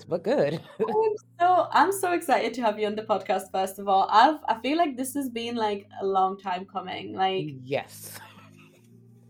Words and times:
but 0.00 0.24
good. 0.24 0.60
I'm 0.80 1.14
so 1.40 1.68
I'm 1.70 1.92
so 1.92 2.12
excited 2.12 2.54
to 2.54 2.62
have 2.62 2.78
you 2.78 2.86
on 2.86 2.94
the 2.94 3.02
podcast. 3.02 3.50
First 3.52 3.78
of 3.78 3.88
all, 3.88 4.08
I've 4.10 4.40
I 4.48 4.60
feel 4.60 4.76
like 4.76 4.96
this 4.96 5.14
has 5.14 5.28
been 5.28 5.56
like 5.56 5.86
a 6.00 6.06
long 6.06 6.38
time 6.38 6.66
coming. 6.66 7.14
Like 7.14 7.46
yes, 7.62 8.18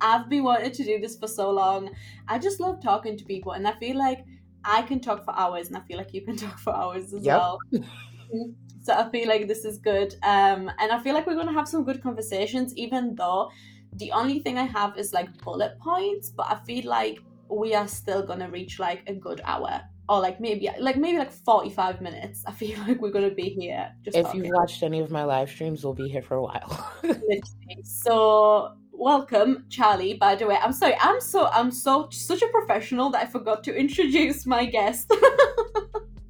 I've 0.00 0.28
been 0.28 0.42
wanting 0.44 0.72
to 0.72 0.84
do 0.84 0.98
this 0.98 1.16
for 1.18 1.28
so 1.28 1.50
long. 1.50 1.90
I 2.28 2.38
just 2.38 2.58
love 2.60 2.82
talking 2.82 3.16
to 3.16 3.24
people, 3.24 3.52
and 3.52 3.66
I 3.68 3.78
feel 3.78 3.96
like 3.96 4.24
I 4.64 4.82
can 4.82 5.00
talk 5.00 5.24
for 5.24 5.34
hours, 5.38 5.68
and 5.68 5.76
I 5.76 5.80
feel 5.80 5.96
like 5.96 6.12
you 6.12 6.22
can 6.22 6.36
talk 6.44 6.58
for 6.58 6.74
hours 6.74 7.12
as 7.12 7.22
Yep. 7.22 7.36
well. 7.36 7.58
so 8.82 8.94
I 8.94 9.08
feel 9.10 9.28
like 9.28 9.46
this 9.46 9.64
is 9.64 9.78
good, 9.78 10.14
um, 10.22 10.70
and 10.78 10.90
I 10.92 11.00
feel 11.02 11.14
like 11.14 11.26
we're 11.26 11.36
gonna 11.36 11.52
have 11.52 11.68
some 11.68 11.84
good 11.84 12.02
conversations, 12.02 12.74
even 12.76 13.14
though 13.14 13.50
the 13.94 14.10
only 14.12 14.40
thing 14.40 14.58
I 14.58 14.64
have 14.64 14.98
is 14.98 15.12
like 15.12 15.36
bullet 15.42 15.78
points, 15.78 16.30
but 16.30 16.46
I 16.50 16.56
feel 16.64 16.88
like 16.88 17.18
we 17.48 17.74
are 17.74 17.86
still 17.86 18.24
gonna 18.26 18.48
reach 18.50 18.78
like 18.78 19.02
a 19.06 19.14
good 19.14 19.40
hour. 19.44 19.82
Or 20.12 20.20
like 20.20 20.40
maybe 20.40 20.68
like 20.78 20.98
maybe 20.98 21.16
like 21.16 21.32
forty 21.32 21.70
five 21.70 22.02
minutes. 22.02 22.44
I 22.46 22.52
feel 22.52 22.78
like 22.86 23.00
we're 23.00 23.10
gonna 23.10 23.30
be 23.30 23.48
here. 23.48 23.90
Just 24.02 24.14
if 24.14 24.26
talking. 24.26 24.44
you've 24.44 24.52
watched 24.54 24.82
any 24.82 25.00
of 25.00 25.10
my 25.10 25.24
live 25.24 25.48
streams, 25.48 25.82
we'll 25.82 25.94
be 25.94 26.06
here 26.06 26.20
for 26.20 26.34
a 26.34 26.42
while. 26.42 26.92
So 27.82 28.74
welcome, 28.90 29.64
Charlie. 29.70 30.12
By 30.12 30.34
the 30.34 30.46
way, 30.46 30.58
I'm 30.60 30.74
sorry. 30.74 30.96
I'm 31.00 31.18
so 31.18 31.46
I'm 31.46 31.70
so 31.70 32.10
such 32.10 32.42
a 32.42 32.48
professional 32.48 33.08
that 33.12 33.22
I 33.22 33.26
forgot 33.26 33.64
to 33.64 33.74
introduce 33.74 34.44
my 34.44 34.66
guest. 34.66 35.10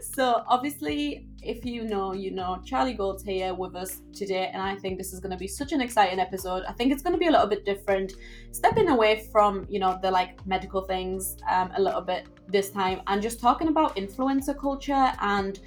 so 0.00 0.42
obviously, 0.46 1.26
if 1.42 1.64
you 1.64 1.84
know, 1.84 2.12
you 2.12 2.30
know, 2.30 2.60
Charlie 2.64 2.94
Gold's 2.94 3.22
here 3.22 3.54
with 3.54 3.74
us 3.74 4.00
today, 4.12 4.50
and 4.52 4.62
I 4.62 4.76
think 4.76 4.98
this 4.98 5.12
is 5.12 5.20
going 5.20 5.32
to 5.32 5.36
be 5.36 5.48
such 5.48 5.72
an 5.72 5.80
exciting 5.80 6.18
episode. 6.18 6.64
I 6.68 6.72
think 6.72 6.92
it's 6.92 7.02
going 7.02 7.14
to 7.14 7.18
be 7.18 7.26
a 7.26 7.30
little 7.30 7.46
bit 7.46 7.64
different, 7.64 8.14
stepping 8.52 8.88
away 8.88 9.28
from 9.32 9.66
you 9.68 9.80
know 9.80 9.98
the 10.00 10.10
like 10.10 10.44
medical 10.46 10.82
things 10.82 11.36
um, 11.50 11.70
a 11.76 11.80
little 11.80 12.00
bit 12.00 12.26
this 12.48 12.70
time, 12.70 13.00
and 13.06 13.22
just 13.22 13.40
talking 13.40 13.68
about 13.68 13.96
influencer 13.96 14.58
culture. 14.58 15.12
And 15.20 15.58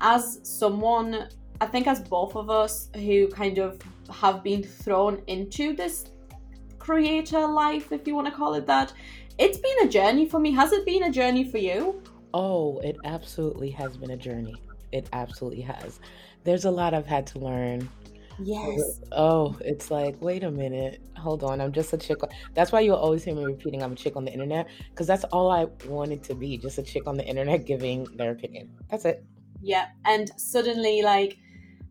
as 0.00 0.40
someone, 0.42 1.28
I 1.60 1.66
think 1.66 1.86
as 1.86 2.00
both 2.00 2.36
of 2.36 2.50
us 2.50 2.88
who 2.94 3.28
kind 3.28 3.58
of 3.58 3.80
have 4.10 4.42
been 4.42 4.62
thrown 4.62 5.22
into 5.26 5.74
this 5.74 6.06
creator 6.78 7.46
life, 7.46 7.92
if 7.92 8.06
you 8.06 8.14
want 8.14 8.26
to 8.26 8.32
call 8.32 8.54
it 8.54 8.66
that. 8.66 8.92
It's 9.38 9.56
been 9.56 9.86
a 9.86 9.88
journey 9.88 10.28
for 10.28 10.38
me. 10.38 10.52
Has 10.52 10.72
it 10.72 10.84
been 10.84 11.04
a 11.04 11.10
journey 11.10 11.44
for 11.44 11.56
you? 11.56 12.02
Oh, 12.34 12.78
it 12.78 12.96
absolutely 13.04 13.70
has 13.70 13.96
been 13.96 14.10
a 14.10 14.16
journey. 14.16 14.54
It 14.92 15.08
absolutely 15.12 15.62
has. 15.62 16.00
There's 16.44 16.64
a 16.64 16.70
lot 16.70 16.94
I've 16.94 17.06
had 17.06 17.26
to 17.28 17.38
learn. 17.38 17.88
Yes. 18.42 19.00
Oh, 19.12 19.56
it's 19.60 19.90
like, 19.90 20.20
wait 20.20 20.44
a 20.44 20.50
minute, 20.50 21.00
hold 21.16 21.44
on. 21.44 21.60
I'm 21.60 21.72
just 21.72 21.92
a 21.92 21.98
chick. 21.98 22.18
That's 22.54 22.72
why 22.72 22.80
you'll 22.80 22.96
always 22.96 23.22
hear 23.22 23.34
me 23.34 23.44
repeating 23.44 23.82
I'm 23.82 23.92
a 23.92 23.96
chick 23.96 24.16
on 24.16 24.24
the 24.24 24.32
internet 24.32 24.68
because 24.90 25.06
that's 25.06 25.24
all 25.24 25.50
I 25.50 25.66
wanted 25.86 26.22
to 26.24 26.34
be, 26.34 26.56
just 26.56 26.78
a 26.78 26.82
chick 26.82 27.06
on 27.06 27.16
the 27.16 27.24
internet 27.24 27.64
giving 27.66 28.04
their 28.16 28.32
opinion. 28.32 28.70
That's 28.90 29.04
it. 29.04 29.24
Yeah. 29.60 29.88
And 30.06 30.30
suddenly, 30.40 31.02
like, 31.02 31.38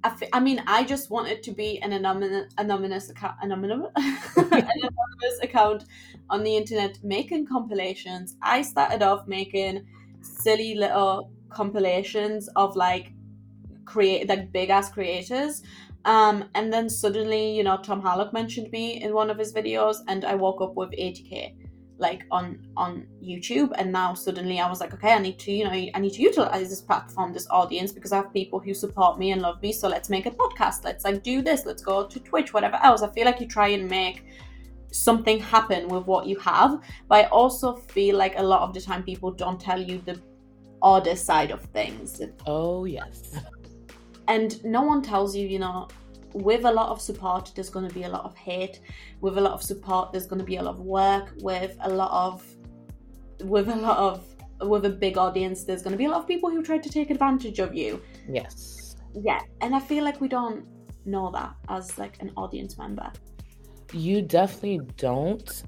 I, 0.03 0.07
f- 0.07 0.29
I 0.33 0.39
mean, 0.39 0.63
I 0.65 0.83
just 0.85 1.11
wanted 1.11 1.43
to 1.43 1.51
be 1.51 1.79
an 1.81 1.91
anonymous, 1.91 2.51
anonymous 2.57 3.09
account, 3.09 3.35
anonymous, 3.41 3.91
an 3.97 4.45
anonymous 4.53 5.39
account 5.43 5.85
on 6.29 6.43
the 6.43 6.55
internet 6.55 7.03
making 7.03 7.45
compilations. 7.45 8.37
I 8.41 8.61
started 8.63 9.03
off 9.03 9.27
making 9.27 9.85
silly 10.21 10.75
little 10.75 11.31
compilations 11.49 12.47
of 12.55 12.75
like 12.75 13.13
create 13.85 14.29
like 14.29 14.51
big 14.51 14.69
ass 14.69 14.91
creators. 14.91 15.63
Um, 16.05 16.45
and 16.55 16.71
then 16.71 16.89
suddenly, 16.89 17.55
you 17.55 17.63
know, 17.63 17.77
Tom 17.77 18.01
Harlock 18.01 18.31
mentioned 18.31 18.71
me 18.71 19.01
in 19.01 19.13
one 19.13 19.29
of 19.29 19.37
his 19.37 19.53
videos, 19.53 19.97
and 20.07 20.23
I 20.23 20.35
woke 20.35 20.61
up 20.61 20.75
with 20.75 20.91
80k 20.91 21.55
like 21.97 22.23
on 22.31 22.65
on 22.77 23.05
YouTube. 23.21 23.71
And 23.77 23.91
now 23.91 24.13
suddenly, 24.13 24.59
I 24.59 24.69
was 24.69 24.79
like, 24.79 24.93
okay, 24.93 25.13
I 25.13 25.19
need 25.19 25.37
to, 25.39 25.51
you 25.51 25.65
know, 25.65 25.71
I 25.71 25.99
need 25.99 26.13
to 26.13 26.21
utilize 26.21 26.69
this 26.69 26.81
platform, 26.81 27.33
this 27.33 27.47
audience, 27.49 27.91
because 27.91 28.13
I 28.13 28.17
have 28.17 28.33
people 28.33 28.59
who 28.59 28.73
support 28.73 29.19
me 29.19 29.31
and 29.31 29.41
love 29.41 29.61
me. 29.61 29.73
So 29.73 29.87
let's 29.89 30.09
make 30.09 30.25
a 30.25 30.31
podcast. 30.31 30.85
Let's 30.85 31.03
like 31.03 31.21
do 31.21 31.41
this. 31.41 31.65
Let's 31.65 31.83
go 31.83 32.07
to 32.07 32.19
Twitch, 32.19 32.53
whatever 32.53 32.79
else. 32.81 33.01
I 33.01 33.11
feel 33.11 33.25
like 33.25 33.41
you 33.41 33.47
try 33.47 33.67
and 33.69 33.89
make 33.89 34.23
something 34.91 35.39
happen 35.39 35.87
with 35.87 36.05
what 36.05 36.25
you 36.25 36.37
have, 36.39 36.81
but 37.07 37.25
I 37.25 37.27
also 37.29 37.75
feel 37.75 38.17
like 38.17 38.37
a 38.37 38.43
lot 38.43 38.61
of 38.61 38.73
the 38.73 38.81
time 38.81 39.03
people 39.03 39.31
don't 39.31 39.59
tell 39.59 39.81
you 39.81 39.99
the 40.05 40.21
other 40.81 41.15
side 41.15 41.51
of 41.51 41.61
things. 41.65 42.21
Oh, 42.45 42.85
yes. 42.85 43.35
and 44.27 44.63
no 44.63 44.81
one 44.81 45.01
tells 45.01 45.35
you 45.35 45.47
you 45.47 45.59
know 45.59 45.87
with 46.33 46.65
a 46.65 46.71
lot 46.71 46.89
of 46.89 47.01
support 47.01 47.51
there's 47.55 47.71
going 47.71 47.87
to 47.87 47.93
be 47.93 48.03
a 48.03 48.09
lot 48.09 48.23
of 48.23 48.35
hate. 48.35 48.81
With 49.21 49.37
a 49.37 49.41
lot 49.41 49.53
of 49.53 49.63
support 49.63 50.11
there's 50.11 50.27
going 50.27 50.39
to 50.39 50.45
be 50.45 50.57
a 50.57 50.63
lot 50.63 50.75
of 50.75 50.81
work. 50.81 51.33
With 51.41 51.75
a 51.81 51.89
lot 51.89 52.11
of 52.11 52.43
with 53.41 53.69
a 53.69 53.75
lot 53.75 53.97
of 53.97 54.25
with 54.61 54.85
a 54.85 54.89
big 54.89 55.17
audience 55.17 55.63
there's 55.63 55.81
going 55.81 55.93
to 55.93 55.97
be 55.97 56.05
a 56.05 56.09
lot 56.09 56.19
of 56.19 56.27
people 56.27 56.49
who 56.49 56.61
try 56.61 56.77
to 56.77 56.89
take 56.89 57.09
advantage 57.09 57.59
of 57.59 57.73
you. 57.73 58.01
Yes. 58.27 58.95
yeah 59.15 59.41
and 59.61 59.75
i 59.75 59.79
feel 59.79 60.03
like 60.03 60.21
we 60.21 60.27
don't 60.27 60.65
know 61.05 61.31
that 61.31 61.55
as 61.69 61.97
like 61.97 62.21
an 62.21 62.31
audience 62.37 62.77
member 62.77 63.11
You 63.91 64.21
definitely 64.21 64.81
don't. 64.97 65.63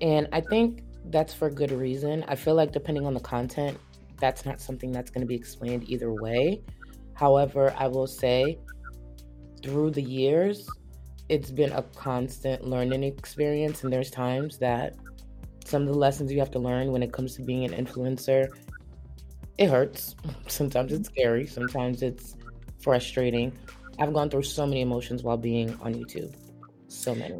And 0.00 0.28
I 0.32 0.40
think 0.40 0.82
that's 1.06 1.34
for 1.34 1.50
good 1.50 1.72
reason. 1.72 2.24
I 2.28 2.34
feel 2.34 2.54
like 2.54 2.72
depending 2.72 3.06
on 3.06 3.14
the 3.14 3.20
content, 3.20 3.78
that's 4.18 4.44
not 4.44 4.60
something 4.60 4.92
that's 4.92 5.10
going 5.10 5.22
to 5.22 5.26
be 5.26 5.34
explained 5.34 5.88
either 5.88 6.12
way. 6.12 6.62
However, 7.14 7.74
I 7.76 7.88
will 7.88 8.06
say 8.06 8.58
through 9.62 9.90
the 9.90 10.02
years, 10.02 10.68
it's 11.28 11.50
been 11.50 11.72
a 11.72 11.82
constant 11.82 12.64
learning 12.64 13.02
experience. 13.02 13.84
And 13.84 13.92
there's 13.92 14.10
times 14.10 14.58
that 14.58 14.96
some 15.64 15.82
of 15.82 15.88
the 15.88 15.98
lessons 15.98 16.32
you 16.32 16.38
have 16.38 16.50
to 16.52 16.58
learn 16.58 16.92
when 16.92 17.02
it 17.02 17.12
comes 17.12 17.36
to 17.36 17.42
being 17.42 17.64
an 17.64 17.84
influencer, 17.84 18.48
it 19.58 19.68
hurts. 19.68 20.16
Sometimes 20.46 20.92
it's 20.92 21.08
scary, 21.08 21.46
sometimes 21.46 22.02
it's 22.02 22.36
frustrating. 22.80 23.52
I've 23.98 24.14
gone 24.14 24.30
through 24.30 24.44
so 24.44 24.66
many 24.66 24.80
emotions 24.80 25.22
while 25.22 25.36
being 25.36 25.76
on 25.82 25.94
YouTube. 25.94 26.32
So 26.88 27.14
many. 27.14 27.38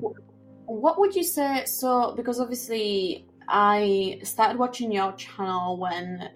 what 0.69 0.99
would 0.99 1.15
you 1.15 1.25
say 1.25 1.65
so 1.65 2.13
because 2.15 2.39
obviously 2.39 3.27
i 3.49 4.21
started 4.23 4.59
watching 4.59 4.93
your 4.93 5.13
channel 5.13 5.79
when 5.79 6.29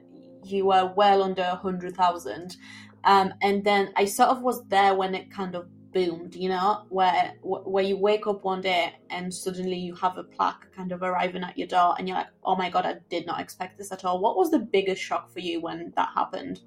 you 0.43 0.65
were 0.65 0.91
well 0.97 1.23
under 1.23 1.59
100000 1.63 2.57
um, 3.05 3.35
and 3.43 3.63
then 3.63 3.93
i 3.97 4.07
sort 4.07 4.31
of 4.31 4.41
was 4.43 4.65
there 4.69 4.95
when 4.95 5.15
it 5.15 5.31
kind 5.31 5.55
of 5.55 5.69
boomed 5.93 6.35
you 6.35 6.49
know 6.49 6.87
where 6.89 7.35
where 7.43 7.85
you 7.85 7.99
wake 7.99 8.27
up 8.27 8.43
one 8.43 8.63
day 8.63 8.95
and 9.11 9.33
suddenly 9.33 9.77
you 9.77 9.95
have 9.95 10.17
a 10.17 10.25
plaque 10.25 10.67
kind 10.75 10.91
of 10.91 11.03
arriving 11.03 11.45
at 11.45 11.59
your 11.59 11.69
door 11.69 11.95
and 11.99 12.09
you're 12.09 12.17
like 12.17 12.29
oh 12.45 12.57
my 12.57 12.71
god 12.71 12.87
i 12.87 12.95
did 13.11 13.27
not 13.27 13.39
expect 13.39 13.77
this 13.77 13.93
at 13.93 14.03
all 14.03 14.19
what 14.19 14.35
was 14.35 14.51
the 14.51 14.59
biggest 14.59 15.03
shock 15.03 15.31
for 15.31 15.41
you 15.41 15.61
when 15.61 15.93
that 15.97 16.09
happened 16.15 16.61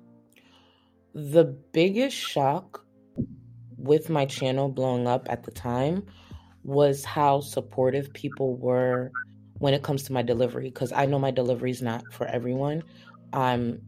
The 1.16 1.45
biggest 1.72 2.16
shock 2.16 2.85
with 3.78 4.09
my 4.09 4.25
channel 4.28 4.69
blowing 4.69 5.07
up 5.07 5.25
at 5.29 5.44
the 5.44 5.51
time 5.51 6.05
was 6.66 7.06
how 7.06 7.40
supportive 7.42 8.12
people 8.14 8.56
were 8.58 9.12
when 9.59 9.74
it 9.74 9.84
comes 9.84 10.03
to 10.03 10.14
my 10.14 10.22
delivery 10.22 10.66
because 10.66 10.92
I 10.92 11.06
know 11.06 11.20
my 11.20 11.31
delivery 11.31 11.72
is 11.72 11.81
not 11.81 12.12
for 12.12 12.26
everyone. 12.26 12.84
I'm 13.31 13.81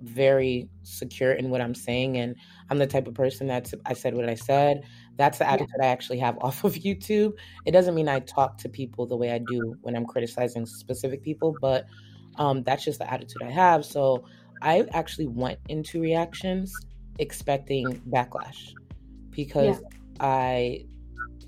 very 0.00 0.68
secure 0.82 1.32
in 1.32 1.50
what 1.50 1.60
I'm 1.60 1.74
saying 1.74 2.16
and 2.16 2.34
I'm 2.70 2.78
the 2.78 2.86
type 2.86 3.06
of 3.06 3.14
person 3.14 3.46
that's 3.46 3.74
I 3.84 3.92
said 3.92 4.14
what 4.14 4.28
I 4.28 4.34
said. 4.34 4.82
That's 5.18 5.38
the 5.38 5.44
Yeah. 5.44 5.52
attitude 5.52 5.80
I 5.82 5.86
actually 5.86 6.18
have 6.20 6.38
off 6.40 6.64
of 6.64 6.74
YouTube. 6.74 7.34
It 7.66 7.72
doesn't 7.72 7.94
mean 7.94 8.08
I 8.08 8.20
talk 8.20 8.56
to 8.58 8.68
people 8.68 9.06
the 9.06 9.16
way 9.16 9.30
I 9.32 9.38
do 9.38 9.76
when 9.82 9.94
I'm 9.94 10.06
criticizing 10.06 10.64
specific 10.64 11.22
people, 11.22 11.52
but 11.52 11.84
um, 12.36 12.62
that's 12.62 12.84
just 12.84 12.98
the 12.98 13.12
attitude 13.12 13.42
I 13.42 13.50
have. 13.50 13.84
So 13.84 14.24
I 14.62 14.86
actually 14.92 15.26
went 15.26 15.58
into 15.68 16.00
reactions 16.00 16.80
expecting 17.18 18.00
backlash 18.10 18.74
because 19.32 19.82
I 20.18 20.86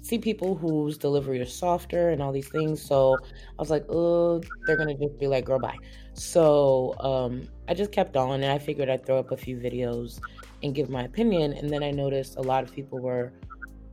see 0.03 0.19
people 0.19 0.55
whose 0.57 0.99
delivery 0.99 1.41
is 1.41 1.55
softer 1.55 2.11
and 2.11 2.21
all 2.21 2.33
these 2.33 2.49
things. 2.49 2.83
So 2.83 3.23
I 3.25 3.63
was 3.63 3.71
like, 3.71 3.85
oh, 3.89 4.43
they're 4.67 4.77
gonna 4.77 4.95
just 4.99 5.19
be 5.19 5.29
like, 5.29 5.45
girl, 5.45 5.59
bye. 5.59 5.81
So 6.15 6.95
um, 7.01 7.49
I 7.69 7.75
just 7.75 7.93
kept 7.93 8.17
on, 8.17 8.43
and 8.43 8.53
I 8.53 8.59
figured 8.59 8.91
I'd 8.91 9.07
throw 9.07 9.19
up 9.19 9.31
a 9.31 9.37
few 9.37 9.57
videos 9.57 10.21
and 10.63 10.75
give 10.75 10.91
my 10.91 11.05
opinion. 11.05 11.53
And 11.55 11.71
then 11.71 11.83
I 11.83 11.91
noticed 11.93 12.37
a 12.37 12.43
lot 12.43 12.65
of 12.65 12.73
people 12.73 13.01
were 13.01 13.33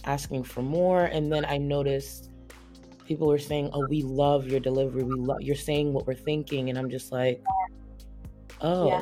asking 0.06 0.44
for 0.44 0.62
more, 0.64 1.06
and 1.06 1.32
then 1.32 1.46
I 1.46 1.58
noticed 1.58 2.32
people 3.06 3.28
were 3.28 3.40
saying, 3.40 3.70
"Oh, 3.74 3.82
we 3.82 4.02
love 4.02 4.48
your 4.48 4.60
delivery. 4.60 5.04
We 5.04 5.16
love 5.16 5.42
you're 5.42 5.56
saying 5.56 5.94
what 5.94 6.08
we're 6.08 6.16
thinking," 6.16 6.70
and 6.70 6.78
I'm 6.78 6.90
just 6.90 7.12
like, 7.12 7.42
"Oh, 8.62 8.88
Yeah. 8.88 9.02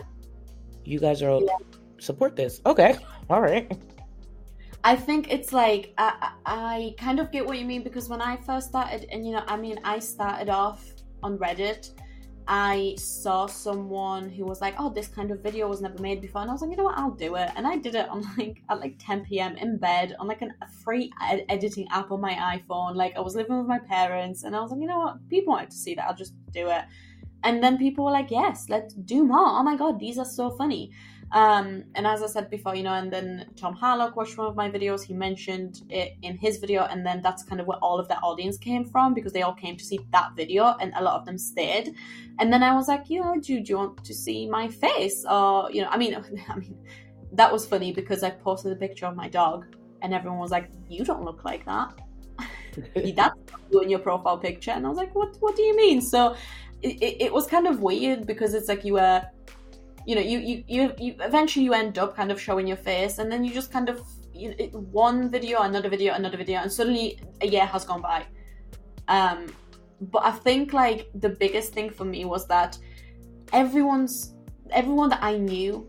you 0.84 1.00
guys 1.00 1.22
are 1.22 1.40
Yeah. 1.42 1.58
support 2.00 2.36
this? 2.36 2.62
Okay, 2.66 2.98
all 3.30 3.42
right." 3.42 3.72
I 4.88 4.96
think 4.96 5.30
it's 5.30 5.52
like 5.52 5.94
I, 5.98 6.32
I 6.46 6.96
kind 6.98 7.20
of 7.20 7.30
get 7.30 7.46
what 7.46 7.60
you 7.60 7.66
mean 7.66 7.84
because 7.84 8.08
when 8.08 8.22
I 8.22 8.38
first 8.38 8.70
started, 8.70 9.06
and 9.12 9.26
you 9.26 9.34
know, 9.34 9.44
I 9.46 9.58
mean, 9.58 9.78
I 9.84 10.00
started 10.00 10.48
off 10.48 10.82
on 11.22 11.38
Reddit. 11.38 11.92
I 12.48 12.96
saw 12.98 13.48
someone 13.48 14.30
who 14.30 14.46
was 14.46 14.62
like, 14.62 14.76
"Oh, 14.80 14.90
this 14.90 15.10
kind 15.10 15.32
of 15.32 15.44
video 15.44 15.68
was 15.68 15.82
never 15.82 16.02
made 16.02 16.22
before," 16.22 16.42
and 16.42 16.50
I 16.50 16.54
was 16.54 16.62
like, 16.62 16.72
"You 16.72 16.78
know 16.78 16.86
what? 16.86 16.98
I'll 16.98 17.12
do 17.12 17.36
it." 17.36 17.50
And 17.58 17.68
I 17.68 17.76
did 17.76 17.96
it 17.96 18.08
on 18.08 18.22
like 18.38 18.64
at 18.70 18.80
like 18.80 18.96
10 18.98 19.26
p.m. 19.26 19.58
in 19.58 19.78
bed 19.78 20.16
on 20.22 20.26
like 20.26 20.42
an, 20.42 20.54
a 20.62 20.68
free 20.86 21.12
ed- 21.22 21.44
editing 21.50 21.90
app 21.92 22.10
on 22.12 22.22
my 22.22 22.36
iPhone. 22.56 22.96
Like 22.96 23.18
I 23.18 23.20
was 23.20 23.36
living 23.36 23.58
with 23.58 23.68
my 23.68 23.80
parents, 23.80 24.44
and 24.44 24.56
I 24.56 24.62
was 24.62 24.72
like, 24.72 24.80
"You 24.80 24.88
know 24.88 25.00
what? 25.00 25.28
People 25.28 25.52
wanted 25.56 25.72
to 25.72 25.76
see 25.76 25.96
that. 25.96 26.06
I'll 26.08 26.16
just 26.16 26.34
do 26.54 26.70
it." 26.70 26.86
and 27.44 27.64
then 27.64 27.78
people 27.78 28.04
were 28.04 28.12
like 28.12 28.32
yes 28.32 28.66
let's 28.68 28.96
do 28.96 29.24
more 29.24 29.46
oh 29.60 29.62
my 29.62 29.76
god 29.78 30.00
these 30.00 30.18
are 30.18 30.26
so 30.26 30.50
funny 30.58 30.92
um, 31.32 31.84
and 31.96 32.08
as 32.08 32.24
I 32.24 32.28
said 32.28 32.50
before, 32.50 32.76
you 32.76 32.84
know, 32.84 32.94
and 32.94 33.12
then 33.12 33.48
Tom 33.58 33.76
Harlock 33.76 34.16
watched 34.16 34.38
one 34.38 34.48
of 34.48 34.56
my 34.56 34.70
videos. 34.70 35.04
He 35.04 35.14
mentioned 35.14 35.82
it 35.90 36.14
in 36.22 36.38
his 36.38 36.58
video, 36.58 36.84
and 36.84 37.06
then 37.06 37.22
that's 37.22 37.44
kind 37.44 37.60
of 37.60 37.68
where 37.68 37.78
all 37.80 38.00
of 38.00 38.08
the 38.08 38.16
audience 38.20 38.58
came 38.58 38.86
from 38.86 39.14
because 39.14 39.34
they 39.34 39.42
all 39.42 39.54
came 39.54 39.76
to 39.76 39.84
see 39.84 40.00
that 40.12 40.32
video, 40.38 40.76
and 40.80 40.94
a 40.96 41.04
lot 41.04 41.20
of 41.20 41.26
them 41.26 41.38
stayed. 41.38 41.94
And 42.40 42.52
then 42.52 42.64
I 42.64 42.74
was 42.74 42.88
like, 42.88 43.10
you 43.10 43.22
know, 43.22 43.36
do, 43.36 43.60
do 43.60 43.70
you 43.70 43.78
want 43.78 44.04
to 44.06 44.14
see 44.14 44.48
my 44.48 44.70
face? 44.70 45.26
Or 45.30 45.70
you 45.72 45.82
know, 45.82 45.90
I 45.90 45.98
mean, 45.98 46.16
I 46.50 46.56
mean, 46.56 46.78
that 47.34 47.52
was 47.52 47.68
funny 47.68 47.92
because 47.92 48.24
I 48.24 48.30
posted 48.30 48.72
a 48.72 48.78
picture 48.78 49.06
of 49.06 49.16
my 49.16 49.28
dog, 49.28 49.66
and 50.02 50.14
everyone 50.14 50.40
was 50.40 50.52
like, 50.52 50.70
you 50.88 51.04
don't 51.04 51.24
look 51.24 51.44
like 51.44 51.66
that. 51.66 51.94
that's 53.16 53.36
you 53.70 53.82
in 53.82 53.90
your 53.90 54.00
profile 54.00 54.38
picture, 54.38 54.72
and 54.72 54.86
I 54.86 54.90
was 54.90 54.98
like, 54.98 55.14
what? 55.14 55.36
What 55.42 55.58
do 55.58 55.62
you 55.62 55.76
mean? 55.76 56.00
So 56.00 56.38
it, 56.82 57.02
it, 57.02 57.22
it 57.24 57.34
was 57.34 57.48
kind 57.48 57.68
of 57.68 57.82
weird 57.82 58.26
because 58.26 58.54
it's 58.54 58.70
like 58.70 58.86
you 58.86 58.94
were 58.94 59.24
you 60.08 60.16
know 60.16 60.22
you, 60.22 60.40
you 60.40 60.64
you 60.68 60.94
you 60.98 61.16
eventually 61.20 61.66
you 61.66 61.74
end 61.74 61.98
up 62.00 62.16
kind 62.16 62.32
of 62.32 62.40
showing 62.40 62.66
your 62.66 62.78
face 62.78 63.20
and 63.20 63.30
then 63.32 63.44
you 63.44 63.54
just 63.54 63.72
kind 63.72 63.90
of 63.90 64.02
you 64.34 64.52
one 64.92 65.30
video 65.30 65.62
another 65.62 65.90
video 65.90 66.14
another 66.14 66.38
video 66.38 66.60
and 66.60 66.72
suddenly 66.72 67.20
a 67.42 67.48
year 67.48 67.66
has 67.66 67.84
gone 67.84 68.02
by 68.02 68.26
um 69.10 69.48
but 70.14 70.24
i 70.24 70.32
think 70.32 70.72
like 70.72 71.10
the 71.16 71.30
biggest 71.30 71.74
thing 71.74 71.90
for 71.90 72.06
me 72.06 72.24
was 72.24 72.48
that 72.48 72.78
everyone's 73.52 74.34
everyone 74.72 75.10
that 75.10 75.22
i 75.22 75.38
knew 75.38 75.86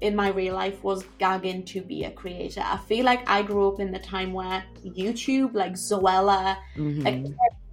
in 0.00 0.16
my 0.16 0.28
real 0.28 0.54
life 0.54 0.82
was 0.82 1.04
gagging 1.18 1.62
to 1.62 1.82
be 1.82 2.04
a 2.04 2.10
creator. 2.10 2.62
I 2.64 2.78
feel 2.78 3.04
like 3.04 3.28
I 3.28 3.42
grew 3.42 3.68
up 3.70 3.80
in 3.80 3.92
the 3.92 3.98
time 3.98 4.32
where 4.32 4.64
YouTube, 4.82 5.52
like 5.52 5.74
Zoella, 5.74 6.56
mm-hmm. 6.74 7.02
like 7.02 7.26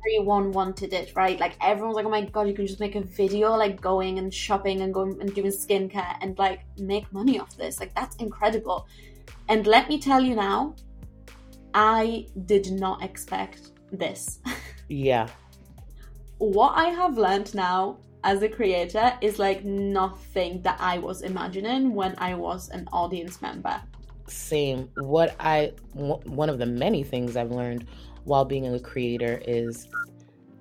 everyone 0.07 0.51
wanted 0.51 0.93
it, 0.93 1.13
right? 1.15 1.39
Like 1.39 1.55
everyone's 1.61 1.95
like, 1.95 2.05
oh 2.05 2.09
my 2.09 2.21
god, 2.21 2.47
you 2.47 2.53
can 2.53 2.65
just 2.65 2.79
make 2.79 2.95
a 2.95 3.01
video 3.01 3.55
like 3.55 3.81
going 3.81 4.19
and 4.19 4.33
shopping 4.33 4.81
and 4.81 4.93
going 4.93 5.19
and 5.19 5.33
doing 5.33 5.51
skincare 5.51 6.17
and 6.21 6.37
like 6.37 6.61
make 6.77 7.11
money 7.11 7.39
off 7.39 7.55
this. 7.57 7.79
Like 7.79 7.93
that's 7.95 8.15
incredible. 8.17 8.87
And 9.49 9.67
let 9.67 9.89
me 9.89 9.99
tell 9.99 10.21
you 10.21 10.35
now, 10.35 10.75
I 11.73 12.27
did 12.45 12.71
not 12.71 13.03
expect 13.03 13.71
this. 13.91 14.39
Yeah. 14.89 15.27
what 16.37 16.77
I 16.77 16.85
have 16.85 17.17
learned 17.17 17.53
now 17.53 17.97
as 18.23 18.41
a 18.41 18.47
creator 18.47 19.11
is 19.19 19.37
like 19.37 19.65
nothing 19.65 20.61
that 20.61 20.77
I 20.79 20.97
was 20.97 21.23
imagining 21.23 21.93
when 21.93 22.15
I 22.19 22.35
was 22.35 22.69
an 22.69 22.87
audience 22.93 23.41
member. 23.41 23.81
Same. 24.27 24.89
What 24.95 25.35
I 25.41 25.73
one 25.93 26.49
of 26.49 26.57
the 26.57 26.65
many 26.65 27.03
things 27.03 27.35
I've 27.35 27.51
learned 27.51 27.85
while 28.27 28.43
being 28.43 28.67
a 28.67 28.79
creator 28.79 29.41
is 29.47 29.87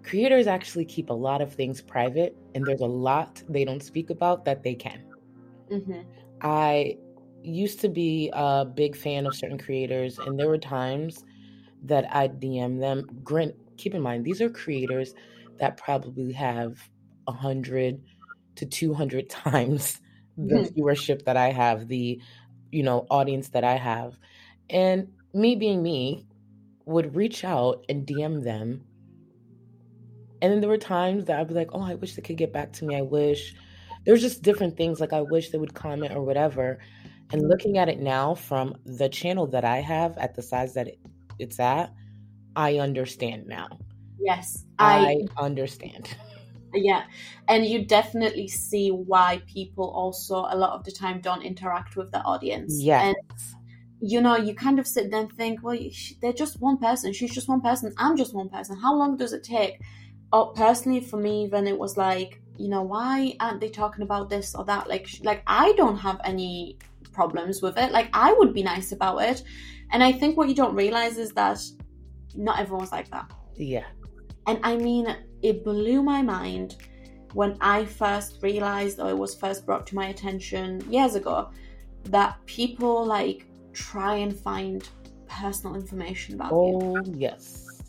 creators 0.04 0.46
actually 0.46 0.84
keep 0.84 1.10
a 1.10 1.12
lot 1.12 1.42
of 1.42 1.52
things 1.52 1.82
private, 1.82 2.36
and 2.54 2.64
there's 2.64 2.80
a 2.80 2.86
lot 2.86 3.42
they 3.48 3.64
don't 3.64 3.82
speak 3.82 4.10
about 4.10 4.44
that 4.44 4.62
they 4.62 4.74
can. 4.74 5.02
Mm-hmm. 5.70 6.02
I 6.42 6.96
used 7.42 7.80
to 7.80 7.88
be 7.88 8.30
a 8.32 8.64
big 8.64 8.96
fan 8.96 9.26
of 9.26 9.34
certain 9.34 9.58
creators, 9.58 10.18
and 10.20 10.38
there 10.38 10.48
were 10.48 10.58
times 10.58 11.24
that 11.82 12.06
I 12.14 12.28
DM 12.28 12.78
them. 12.78 13.04
Grant, 13.24 13.54
keep 13.76 13.94
in 13.94 14.02
mind, 14.02 14.24
these 14.24 14.40
are 14.40 14.48
creators 14.48 15.12
that 15.58 15.76
probably 15.76 16.32
have 16.32 16.78
a 17.26 17.32
hundred 17.32 18.00
to 18.54 18.64
two 18.64 18.94
hundred 18.94 19.28
times 19.44 20.00
the 20.38 20.54
mm-hmm. 20.54 20.80
viewership 20.80 21.24
that 21.24 21.36
I 21.36 21.50
have, 21.50 21.88
the 21.88 22.20
you 22.70 22.84
know 22.84 23.06
audience 23.10 23.48
that 23.48 23.64
I 23.64 23.74
have, 23.74 24.16
and 24.70 25.08
me 25.34 25.56
being 25.56 25.82
me, 25.82 26.26
would 26.86 27.14
reach 27.14 27.44
out 27.44 27.84
and 27.88 28.06
DM 28.06 28.42
them. 28.42 28.84
And 30.40 30.52
then 30.52 30.60
there 30.60 30.70
were 30.70 30.78
times 30.78 31.26
that 31.26 31.38
I'd 31.38 31.48
be 31.48 31.54
like, 31.54 31.70
oh, 31.72 31.82
I 31.82 31.94
wish 31.94 32.14
they 32.14 32.22
could 32.22 32.36
get 32.36 32.52
back 32.52 32.72
to 32.74 32.84
me. 32.84 32.96
I 32.96 33.02
wish. 33.02 33.54
There's 34.04 34.22
just 34.22 34.42
different 34.42 34.76
things 34.76 35.00
like 35.00 35.12
I 35.12 35.20
wish 35.20 35.50
they 35.50 35.58
would 35.58 35.74
comment 35.74 36.14
or 36.14 36.22
whatever. 36.22 36.78
And 37.32 37.48
looking 37.48 37.76
at 37.76 37.88
it 37.88 37.98
now 37.98 38.36
from 38.36 38.76
the 38.84 39.08
channel 39.08 39.48
that 39.48 39.64
I 39.64 39.78
have 39.78 40.16
at 40.16 40.36
the 40.36 40.42
size 40.42 40.74
that 40.74 40.88
it's 41.38 41.58
at, 41.58 41.92
I 42.54 42.78
understand 42.78 43.46
now. 43.46 43.68
Yes, 44.20 44.64
I, 44.78 45.26
I 45.36 45.44
understand. 45.44 46.16
Yeah, 46.74 47.04
and 47.48 47.64
you 47.64 47.86
definitely 47.86 48.48
see 48.48 48.90
why 48.90 49.40
people 49.46 49.88
also 49.88 50.46
a 50.50 50.56
lot 50.56 50.72
of 50.72 50.84
the 50.84 50.92
time 50.92 51.22
don't 51.22 51.42
interact 51.42 51.96
with 51.96 52.10
the 52.10 52.20
audience. 52.20 52.78
Yes. 52.78 53.02
And 53.02 53.16
you 54.00 54.20
know, 54.20 54.36
you 54.36 54.54
kind 54.54 54.78
of 54.78 54.86
sit 54.86 55.10
there 55.10 55.20
and 55.20 55.32
think, 55.32 55.62
well, 55.62 55.78
they're 56.20 56.32
just 56.32 56.60
one 56.60 56.78
person. 56.78 57.12
She's 57.12 57.34
just 57.34 57.48
one 57.48 57.60
person. 57.60 57.94
I'm 57.96 58.16
just 58.16 58.34
one 58.34 58.48
person. 58.48 58.78
How 58.78 58.94
long 58.94 59.16
does 59.16 59.32
it 59.32 59.42
take? 59.42 59.80
Oh, 60.32 60.52
personally, 60.54 61.00
for 61.00 61.16
me, 61.16 61.48
then 61.50 61.66
it 61.66 61.78
was 61.78 61.96
like, 61.96 62.40
you 62.58 62.68
know, 62.68 62.82
why 62.82 63.34
aren't 63.40 63.60
they 63.60 63.68
talking 63.68 64.02
about 64.02 64.28
this 64.28 64.54
or 64.54 64.64
that? 64.64 64.88
Like, 64.88 65.08
like 65.22 65.42
I 65.46 65.72
don't 65.72 65.96
have 65.96 66.20
any 66.24 66.78
problems 67.12 67.62
with 67.62 67.78
it. 67.78 67.92
Like, 67.92 68.10
I 68.12 68.32
would 68.34 68.52
be 68.52 68.62
nice 68.62 68.92
about 68.92 69.18
it. 69.18 69.42
And 69.92 70.02
I 70.02 70.12
think 70.12 70.36
what 70.36 70.48
you 70.48 70.54
don't 70.54 70.74
realize 70.74 71.16
is 71.16 71.32
that 71.32 71.60
not 72.34 72.58
everyone's 72.58 72.92
like 72.92 73.10
that. 73.10 73.30
Yeah. 73.56 73.86
And 74.46 74.58
I 74.62 74.76
mean, 74.76 75.16
it 75.42 75.64
blew 75.64 76.02
my 76.02 76.22
mind 76.22 76.76
when 77.32 77.56
I 77.60 77.84
first 77.84 78.42
realized, 78.42 79.00
or 79.00 79.08
it 79.10 79.18
was 79.18 79.34
first 79.34 79.64
brought 79.64 79.86
to 79.88 79.94
my 79.94 80.08
attention 80.08 80.80
years 80.90 81.14
ago, 81.14 81.50
that 82.04 82.38
people 82.46 83.04
like 83.04 83.46
try 83.76 84.16
and 84.16 84.34
find 84.34 84.88
personal 85.28 85.76
information 85.76 86.34
about 86.34 86.50
oh, 86.52 86.80
you. 86.80 86.96
Oh, 86.98 87.12
yes. 87.14 87.82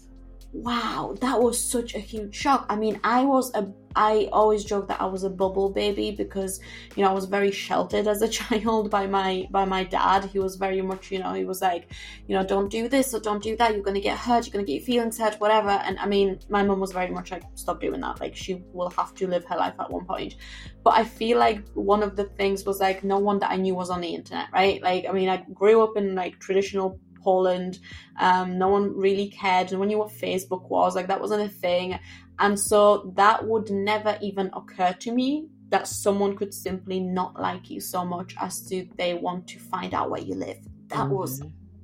Wow, 0.53 1.15
that 1.21 1.41
was 1.41 1.59
such 1.59 1.95
a 1.95 1.99
huge 1.99 2.35
shock. 2.35 2.65
I 2.69 2.75
mean, 2.75 2.99
I 3.03 3.23
was 3.23 3.53
a 3.53 3.63
I 3.97 4.29
always 4.31 4.63
joke 4.63 4.87
that 4.89 5.01
I 5.01 5.05
was 5.05 5.23
a 5.23 5.29
bubble 5.29 5.69
baby 5.71 6.11
because 6.11 6.59
you 6.95 7.03
know 7.03 7.09
I 7.09 7.13
was 7.13 7.25
very 7.25 7.51
sheltered 7.51 8.07
as 8.07 8.21
a 8.21 8.27
child 8.39 8.91
by 8.91 9.07
my 9.07 9.47
by 9.49 9.65
my 9.65 9.83
dad. 9.83 10.25
He 10.25 10.37
was 10.37 10.55
very 10.55 10.81
much 10.81 11.11
you 11.11 11.17
know 11.17 11.33
he 11.33 11.45
was 11.45 11.61
like 11.61 11.91
you 12.27 12.35
know 12.35 12.45
don't 12.45 12.69
do 12.69 12.87
this 12.87 13.13
or 13.13 13.19
don't 13.19 13.41
do 13.41 13.57
that. 13.57 13.73
You're 13.73 13.83
gonna 13.83 13.99
get 13.99 14.17
hurt. 14.17 14.45
You're 14.45 14.53
gonna 14.53 14.65
get 14.65 14.73
your 14.75 14.83
feelings 14.83 15.17
hurt. 15.17 15.39
Whatever. 15.41 15.69
And 15.69 15.97
I 15.97 16.05
mean, 16.05 16.39
my 16.47 16.63
mom 16.63 16.79
was 16.79 16.91
very 16.91 17.09
much 17.09 17.31
like 17.31 17.43
stop 17.55 17.81
doing 17.81 18.01
that. 18.01 18.19
Like 18.21 18.35
she 18.35 18.63
will 18.71 18.91
have 18.91 19.15
to 19.15 19.27
live 19.27 19.43
her 19.45 19.57
life 19.57 19.73
at 19.79 19.91
one 19.91 20.05
point. 20.05 20.35
But 20.83 20.93
I 20.93 21.03
feel 21.03 21.39
like 21.39 21.67
one 21.73 22.03
of 22.03 22.15
the 22.15 22.25
things 22.25 22.65
was 22.65 22.79
like 22.79 23.03
no 23.03 23.17
one 23.17 23.39
that 23.39 23.49
I 23.49 23.55
knew 23.55 23.73
was 23.73 23.89
on 23.89 24.01
the 24.01 24.13
internet, 24.13 24.49
right? 24.53 24.79
Like 24.81 25.07
I 25.09 25.11
mean, 25.11 25.27
I 25.27 25.37
grew 25.53 25.81
up 25.81 25.97
in 25.97 26.13
like 26.13 26.39
traditional 26.39 26.99
Poland. 27.27 27.79
Um, 28.19 28.57
no 28.57 28.69
one 28.69 28.95
really 28.95 29.27
cared. 29.29 29.71
No 29.71 29.79
one 29.79 29.89
knew 29.89 29.97
what 29.97 30.11
Facebook 30.11 30.69
was. 30.69 30.95
Like 30.95 31.07
that 31.07 31.19
wasn't 31.19 31.43
a 31.43 31.49
thing. 31.49 31.99
And 32.39 32.59
so 32.59 33.11
that 33.15 33.45
would 33.45 33.69
never 33.71 34.17
even 34.21 34.49
occur 34.53 34.93
to 34.99 35.11
me 35.11 35.47
that 35.69 35.87
someone 35.87 36.35
could 36.37 36.53
simply 36.53 36.99
not 36.99 37.39
like 37.39 37.69
you 37.69 37.79
so 37.81 38.05
much 38.05 38.35
as 38.39 38.61
to 38.67 38.87
they 38.97 39.13
want 39.13 39.47
to 39.47 39.59
find 39.59 39.93
out 39.93 40.09
where 40.09 40.21
you 40.21 40.35
live. 40.35 40.57
That 40.87 40.99
mm-hmm. 40.99 41.13
was 41.13 41.41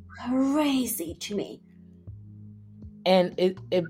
crazy 0.08 1.16
to 1.20 1.36
me. 1.36 1.62
And 3.06 3.34
it, 3.38 3.58
it 3.72 3.84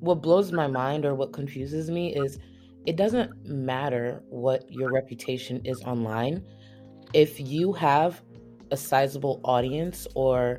what 0.00 0.22
blows 0.22 0.52
my 0.52 0.66
mind 0.66 1.04
or 1.04 1.14
what 1.14 1.32
confuses 1.32 1.90
me 1.90 2.14
is 2.14 2.38
it 2.86 2.96
doesn't 2.96 3.44
matter 3.44 4.22
what 4.28 4.70
your 4.70 4.92
reputation 4.92 5.60
is 5.64 5.82
online. 5.82 6.42
If 7.12 7.40
you 7.40 7.72
have 7.72 8.22
a 8.70 8.76
sizable 8.76 9.40
audience 9.44 10.06
or 10.14 10.58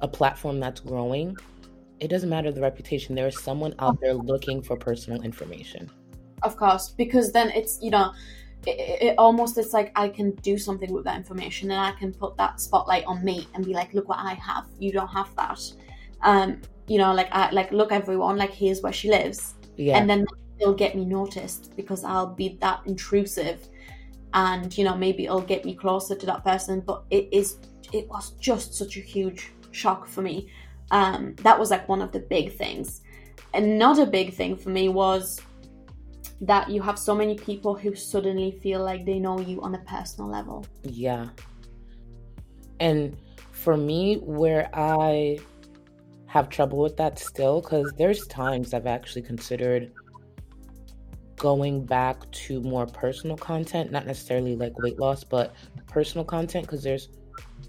a 0.00 0.08
platform 0.08 0.60
that's 0.60 0.80
growing, 0.80 1.36
it 2.00 2.08
doesn't 2.08 2.28
matter 2.28 2.50
the 2.50 2.60
reputation. 2.60 3.14
There 3.14 3.26
is 3.26 3.40
someone 3.40 3.74
out 3.78 4.00
there 4.00 4.14
looking 4.14 4.62
for 4.62 4.76
personal 4.76 5.22
information. 5.22 5.90
Of 6.42 6.56
course, 6.56 6.90
because 6.90 7.32
then 7.32 7.50
it's 7.50 7.78
you 7.80 7.90
know, 7.90 8.12
it, 8.66 9.02
it, 9.02 9.14
almost 9.18 9.56
it's 9.58 9.72
like 9.72 9.92
I 9.96 10.08
can 10.08 10.32
do 10.36 10.58
something 10.58 10.92
with 10.92 11.04
that 11.04 11.16
information 11.16 11.70
and 11.70 11.80
I 11.80 11.92
can 11.92 12.12
put 12.12 12.36
that 12.36 12.60
spotlight 12.60 13.04
on 13.06 13.24
me 13.24 13.48
and 13.54 13.64
be 13.64 13.72
like, 13.72 13.94
look 13.94 14.08
what 14.08 14.18
I 14.18 14.34
have. 14.34 14.66
You 14.78 14.92
don't 14.92 15.08
have 15.08 15.34
that. 15.36 15.60
Um, 16.22 16.60
you 16.86 16.98
know, 16.98 17.14
like 17.14 17.28
I 17.32 17.50
like 17.50 17.72
look 17.72 17.92
everyone, 17.92 18.36
like 18.36 18.52
here's 18.52 18.82
where 18.82 18.92
she 18.92 19.10
lives. 19.10 19.54
Yeah. 19.76 19.98
And 19.98 20.08
then 20.08 20.26
it'll 20.58 20.74
get 20.74 20.94
me 20.94 21.04
noticed 21.04 21.74
because 21.76 22.04
I'll 22.04 22.34
be 22.34 22.56
that 22.60 22.80
intrusive 22.86 23.68
and 24.34 24.76
you 24.76 24.84
know 24.84 24.96
maybe 24.96 25.24
it'll 25.24 25.40
get 25.40 25.64
me 25.64 25.74
closer 25.74 26.14
to 26.14 26.26
that 26.26 26.44
person 26.44 26.80
but 26.80 27.04
it 27.10 27.28
is 27.32 27.56
it 27.92 28.08
was 28.08 28.30
just 28.32 28.74
such 28.74 28.96
a 28.96 29.00
huge 29.00 29.52
shock 29.70 30.06
for 30.06 30.22
me 30.22 30.50
um, 30.90 31.34
that 31.42 31.58
was 31.58 31.70
like 31.70 31.88
one 31.88 32.02
of 32.02 32.12
the 32.12 32.20
big 32.20 32.56
things. 32.56 33.02
Another 33.52 34.06
big 34.06 34.34
thing 34.34 34.56
for 34.56 34.70
me 34.70 34.88
was 34.88 35.40
that 36.40 36.68
you 36.68 36.82
have 36.82 36.98
so 36.98 37.14
many 37.14 37.36
people 37.36 37.74
who 37.74 37.94
suddenly 37.94 38.50
feel 38.50 38.82
like 38.82 39.04
they 39.04 39.18
know 39.18 39.40
you 39.40 39.62
on 39.62 39.74
a 39.74 39.78
personal 39.78 40.28
level. 40.28 40.66
Yeah. 40.82 41.28
And 42.80 43.16
for 43.52 43.76
me, 43.76 44.16
where 44.16 44.68
I 44.74 45.38
have 46.26 46.48
trouble 46.48 46.78
with 46.78 46.96
that 46.96 47.18
still, 47.18 47.60
because 47.60 47.92
there's 47.96 48.26
times 48.26 48.74
I've 48.74 48.86
actually 48.86 49.22
considered 49.22 49.92
going 51.36 51.84
back 51.84 52.30
to 52.32 52.60
more 52.60 52.86
personal 52.86 53.36
content, 53.36 53.92
not 53.92 54.06
necessarily 54.06 54.56
like 54.56 54.76
weight 54.80 54.98
loss, 54.98 55.22
but 55.22 55.54
personal 55.86 56.24
content, 56.24 56.66
because 56.66 56.82
there's 56.82 57.08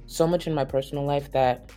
so 0.07 0.25
much 0.25 0.47
in 0.47 0.53
my 0.53 0.65
personal 0.65 1.05
life 1.05 1.31
that 1.31 1.71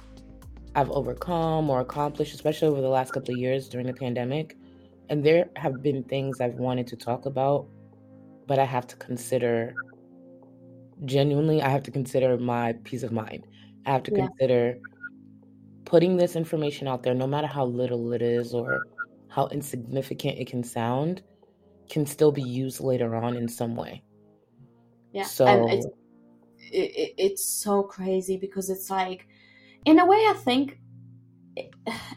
I've 0.74 0.90
overcome 0.90 1.70
or 1.70 1.80
accomplished, 1.80 2.34
especially 2.34 2.68
over 2.68 2.80
the 2.80 2.88
last 2.88 3.12
couple 3.12 3.32
of 3.34 3.38
years 3.40 3.68
during 3.68 3.86
the 3.86 3.92
pandemic. 3.92 4.56
And 5.08 5.24
there 5.24 5.48
have 5.56 5.82
been 5.82 6.04
things 6.04 6.40
I've 6.40 6.54
wanted 6.54 6.86
to 6.88 6.96
talk 6.96 7.26
about, 7.26 7.66
but 8.46 8.58
I 8.58 8.64
have 8.64 8.86
to 8.88 8.96
consider 8.96 9.74
genuinely, 11.04 11.62
I 11.62 11.68
have 11.68 11.82
to 11.84 11.90
consider 11.90 12.36
my 12.38 12.74
peace 12.84 13.02
of 13.02 13.12
mind. 13.12 13.46
I 13.86 13.92
have 13.92 14.02
to 14.04 14.10
Yeah. 14.10 14.26
consider 14.26 14.78
putting 15.84 16.16
this 16.16 16.36
information 16.36 16.86
out 16.86 17.02
there, 17.02 17.14
no 17.14 17.26
matter 17.26 17.46
how 17.46 17.64
little 17.64 18.12
it 18.12 18.20
is 18.20 18.52
or 18.52 18.86
how 19.28 19.46
insignificant 19.48 20.38
it 20.38 20.46
can 20.46 20.62
sound, 20.62 21.22
can 21.88 22.04
still 22.04 22.30
be 22.30 22.42
used 22.42 22.80
later 22.80 23.16
on 23.16 23.36
in 23.36 23.48
some 23.48 23.74
way. 23.74 24.02
Yeah. 25.12 25.22
So, 25.22 25.46
And 25.46 25.70
it's 25.72 25.86
it, 26.70 26.90
it, 26.96 27.14
it's 27.16 27.46
so 27.46 27.82
crazy 27.82 28.36
because 28.36 28.68
it's 28.68 28.90
like 28.90 29.26
in 29.84 29.98
a 29.98 30.06
way 30.06 30.16
i 30.28 30.34
think 30.36 30.78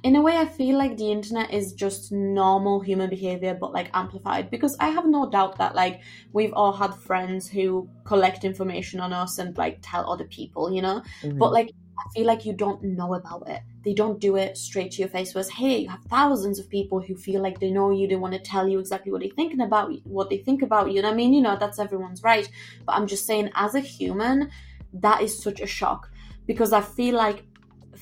in 0.03 0.15
a 0.15 0.22
way 0.22 0.38
i 0.38 0.46
feel 0.46 0.77
like 0.77 0.98
the 0.98 1.12
internet 1.12 1.51
is 1.53 1.74
just 1.74 2.12
normal 2.12 2.80
human 2.80 3.10
behavior 3.10 3.58
but 3.60 3.74
like 3.74 3.89
amplified. 3.94 4.50
Because 4.51 4.75
i 4.80 4.89
have 4.89 5.06
no 5.06 5.30
doubt 5.30 5.58
that 5.58 5.75
like 5.75 6.01
we've 6.34 6.53
all 6.53 6.74
had 6.74 6.94
friends 6.94 7.50
who 7.50 7.89
collect 8.06 8.44
information 8.44 9.00
on 9.00 9.13
us 9.13 9.38
and 9.38 9.58
like 9.58 9.80
tell 9.82 10.10
other 10.12 10.25
people 10.25 10.72
you 10.72 10.82
know? 10.82 11.01
Mhm, 11.24 11.38
but 11.39 11.51
like 11.51 11.72
i 12.00 12.03
feel 12.13 12.25
like 12.25 12.46
you 12.46 12.53
don't 12.53 12.84
know 12.84 13.13
about 13.13 13.48
it. 13.48 13.62
They 13.84 13.94
don't 13.94 14.20
do 14.20 14.36
it 14.36 14.58
straight 14.58 14.91
to 14.91 15.00
your 15.01 15.10
face. 15.10 15.34
Whereas 15.34 15.50
hey 15.50 15.77
you 15.80 15.89
have 15.89 16.03
thousands 16.03 16.60
of 16.60 16.70
people 16.70 17.00
who 17.01 17.15
feel 17.15 17.41
like 17.41 17.60
they 17.60 17.72
know 17.72 17.91
you 17.91 18.08
they 18.08 18.15
want 18.15 18.34
to 18.34 18.39
tell 18.39 18.68
you 18.68 18.80
exactly 18.80 19.12
what 19.12 19.22
they're 19.22 19.30
thinking 19.36 19.62
about 19.62 19.91
what 20.03 20.30
they 20.30 20.38
think 20.38 20.62
about 20.62 20.91
you. 20.91 20.98
And 21.00 21.08
i 21.08 21.13
mean 21.13 21.34
you 21.34 21.41
know 21.41 21.58
that's 21.58 21.80
everyone's 21.80 22.22
right. 22.24 22.50
But 22.86 22.96
i'm 22.96 23.08
just 23.08 23.25
saying 23.25 23.51
as 23.56 23.75
a 23.75 23.80
human 23.80 24.51
that 24.94 25.22
is 25.22 25.41
such 25.41 25.62
a 25.62 25.68
shock. 25.68 26.10
Because 26.48 26.74
i 26.74 26.82
feel 26.82 27.15
like 27.15 27.44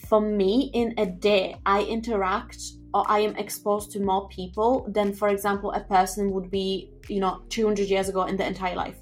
for 0.09 0.19
me 0.19 0.71
in 0.73 0.93
a 0.97 1.05
day 1.05 1.55
i 1.65 1.83
interact 1.83 2.59
or 2.93 3.03
i 3.07 3.19
am 3.19 3.35
exposed 3.35 3.91
to 3.91 3.99
more 3.99 4.27
people 4.29 4.85
than 4.89 5.13
for 5.13 5.29
example 5.29 5.71
a 5.73 5.81
person 5.81 6.31
would 6.31 6.49
be 6.49 6.91
you 7.09 7.19
know 7.19 7.41
200 7.49 7.87
years 7.87 8.09
ago 8.09 8.23
in 8.23 8.37
their 8.37 8.47
entire 8.47 8.75
life. 8.75 8.99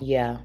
Yeah, 0.00 0.38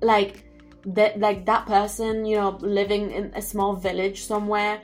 like 0.00 0.44
that 0.86 1.20
like 1.20 1.44
that 1.44 1.66
person 1.66 2.24
you 2.24 2.36
know 2.36 2.58
living 2.60 3.10
in 3.10 3.32
a 3.34 3.42
small 3.42 3.74
village 3.74 4.24
somewhere 4.24 4.80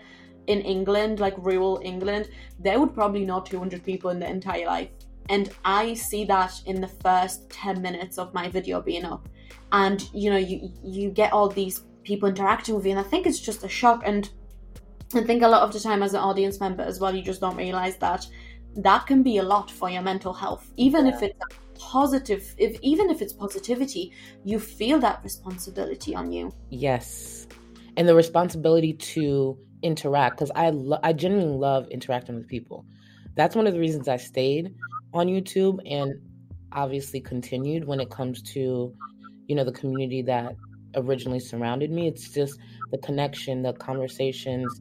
in 0.46 0.60
england 0.60 1.18
like 1.18 1.34
rural 1.38 1.80
england 1.82 2.28
they 2.60 2.76
would 2.76 2.92
probably 2.92 3.24
know 3.24 3.40
200 3.40 3.82
people 3.82 4.10
in 4.10 4.18
their 4.20 4.28
entire 4.28 4.66
life. 4.66 4.90
And 5.28 5.50
i 5.64 5.94
see 5.94 6.24
that 6.26 6.52
in 6.66 6.80
the 6.80 6.88
first 6.88 7.50
10 7.50 7.82
minutes 7.82 8.18
of 8.18 8.32
my 8.32 8.48
video 8.48 8.80
being 8.80 9.04
up. 9.04 9.28
And 9.72 10.08
you 10.12 10.30
know 10.30 10.36
you 10.36 10.72
you 10.84 11.10
get 11.10 11.32
all 11.32 11.48
these 11.48 11.82
people 12.04 12.28
interacting 12.28 12.76
with 12.76 12.84
you 12.84 12.92
and 12.92 13.00
i 13.00 13.02
think 13.02 13.26
it's 13.26 13.40
just 13.40 13.64
a 13.64 13.68
shock. 13.68 14.02
And 14.04 14.30
i 15.14 15.22
think 15.22 15.42
a 15.42 15.48
lot 15.48 15.62
of 15.62 15.72
the 15.72 15.80
time 15.80 16.02
as 16.02 16.14
an 16.14 16.20
audience 16.20 16.60
member 16.60 16.82
as 16.82 17.00
well 17.00 17.14
you 17.14 17.22
just 17.22 17.40
don't 17.40 17.56
realize 17.56 17.96
that 17.96 18.26
that 18.76 19.06
can 19.06 19.22
be 19.22 19.38
a 19.38 19.42
lot 19.42 19.70
for 19.70 19.88
your 19.88 20.02
mental 20.02 20.32
health 20.32 20.70
even 20.76 21.06
if 21.06 21.22
it's 21.22 21.38
positive 21.78 22.54
if 22.58 22.78
even 22.82 23.10
if 23.10 23.22
it's 23.22 23.32
positivity 23.32 24.12
you 24.44 24.58
feel 24.58 24.98
that 24.98 25.20
responsibility 25.22 26.14
on 26.14 26.32
you 26.32 26.52
yes. 26.70 27.46
And 27.96 28.06
the 28.06 28.14
responsibility 28.14 28.92
to 28.92 29.58
interact, 29.82 30.36
because 30.36 30.50
I, 30.54 30.70
lo- 30.70 30.98
I 31.02 31.12
genuinely 31.12 31.56
love 31.56 31.88
interacting 31.88 32.34
with 32.34 32.46
people. 32.46 32.84
That's 33.36 33.56
one 33.56 33.66
of 33.66 33.72
the 33.72 33.80
reasons 33.80 34.08
I 34.08 34.16
stayed 34.18 34.74
on 35.14 35.28
YouTube 35.28 35.78
and 35.90 36.14
obviously 36.72 37.20
continued 37.20 37.86
when 37.86 38.00
it 38.00 38.10
comes 38.10 38.42
to, 38.52 38.94
you 39.46 39.54
know, 39.54 39.64
the 39.64 39.72
community 39.72 40.22
that 40.22 40.56
originally 40.94 41.40
surrounded 41.40 41.90
me. 41.90 42.06
It's 42.06 42.30
just 42.30 42.58
the 42.90 42.98
connection, 42.98 43.62
the 43.62 43.72
conversations, 43.74 44.80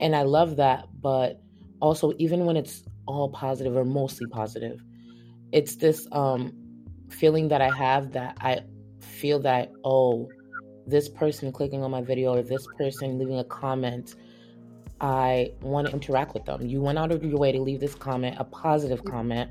and 0.00 0.14
I 0.16 0.22
love 0.22 0.56
that. 0.56 0.88
But 1.00 1.40
also, 1.80 2.12
even 2.18 2.44
when 2.44 2.56
it's 2.56 2.84
all 3.06 3.28
positive 3.30 3.76
or 3.76 3.84
mostly 3.84 4.26
positive, 4.26 4.82
it's 5.52 5.76
this 5.76 6.06
um, 6.12 6.52
feeling 7.08 7.48
that 7.48 7.60
I 7.60 7.70
have 7.76 8.12
that 8.12 8.36
I 8.40 8.60
feel 9.00 9.38
that 9.40 9.54
I 9.54 9.68
owe 9.84 10.28
this 10.86 11.08
person 11.08 11.52
clicking 11.52 11.82
on 11.84 11.90
my 11.90 12.00
video 12.00 12.34
or 12.34 12.42
this 12.42 12.66
person 12.78 13.18
leaving 13.18 13.38
a 13.38 13.44
comment. 13.44 14.16
I 15.00 15.52
want 15.60 15.88
to 15.88 15.92
interact 15.92 16.34
with 16.34 16.44
them. 16.44 16.64
You 16.64 16.80
went 16.80 16.98
out 16.98 17.10
of 17.10 17.24
your 17.24 17.38
way 17.38 17.50
to 17.52 17.60
leave 17.60 17.80
this 17.80 17.94
comment, 17.94 18.36
a 18.38 18.44
positive 18.44 19.04
comment. 19.04 19.50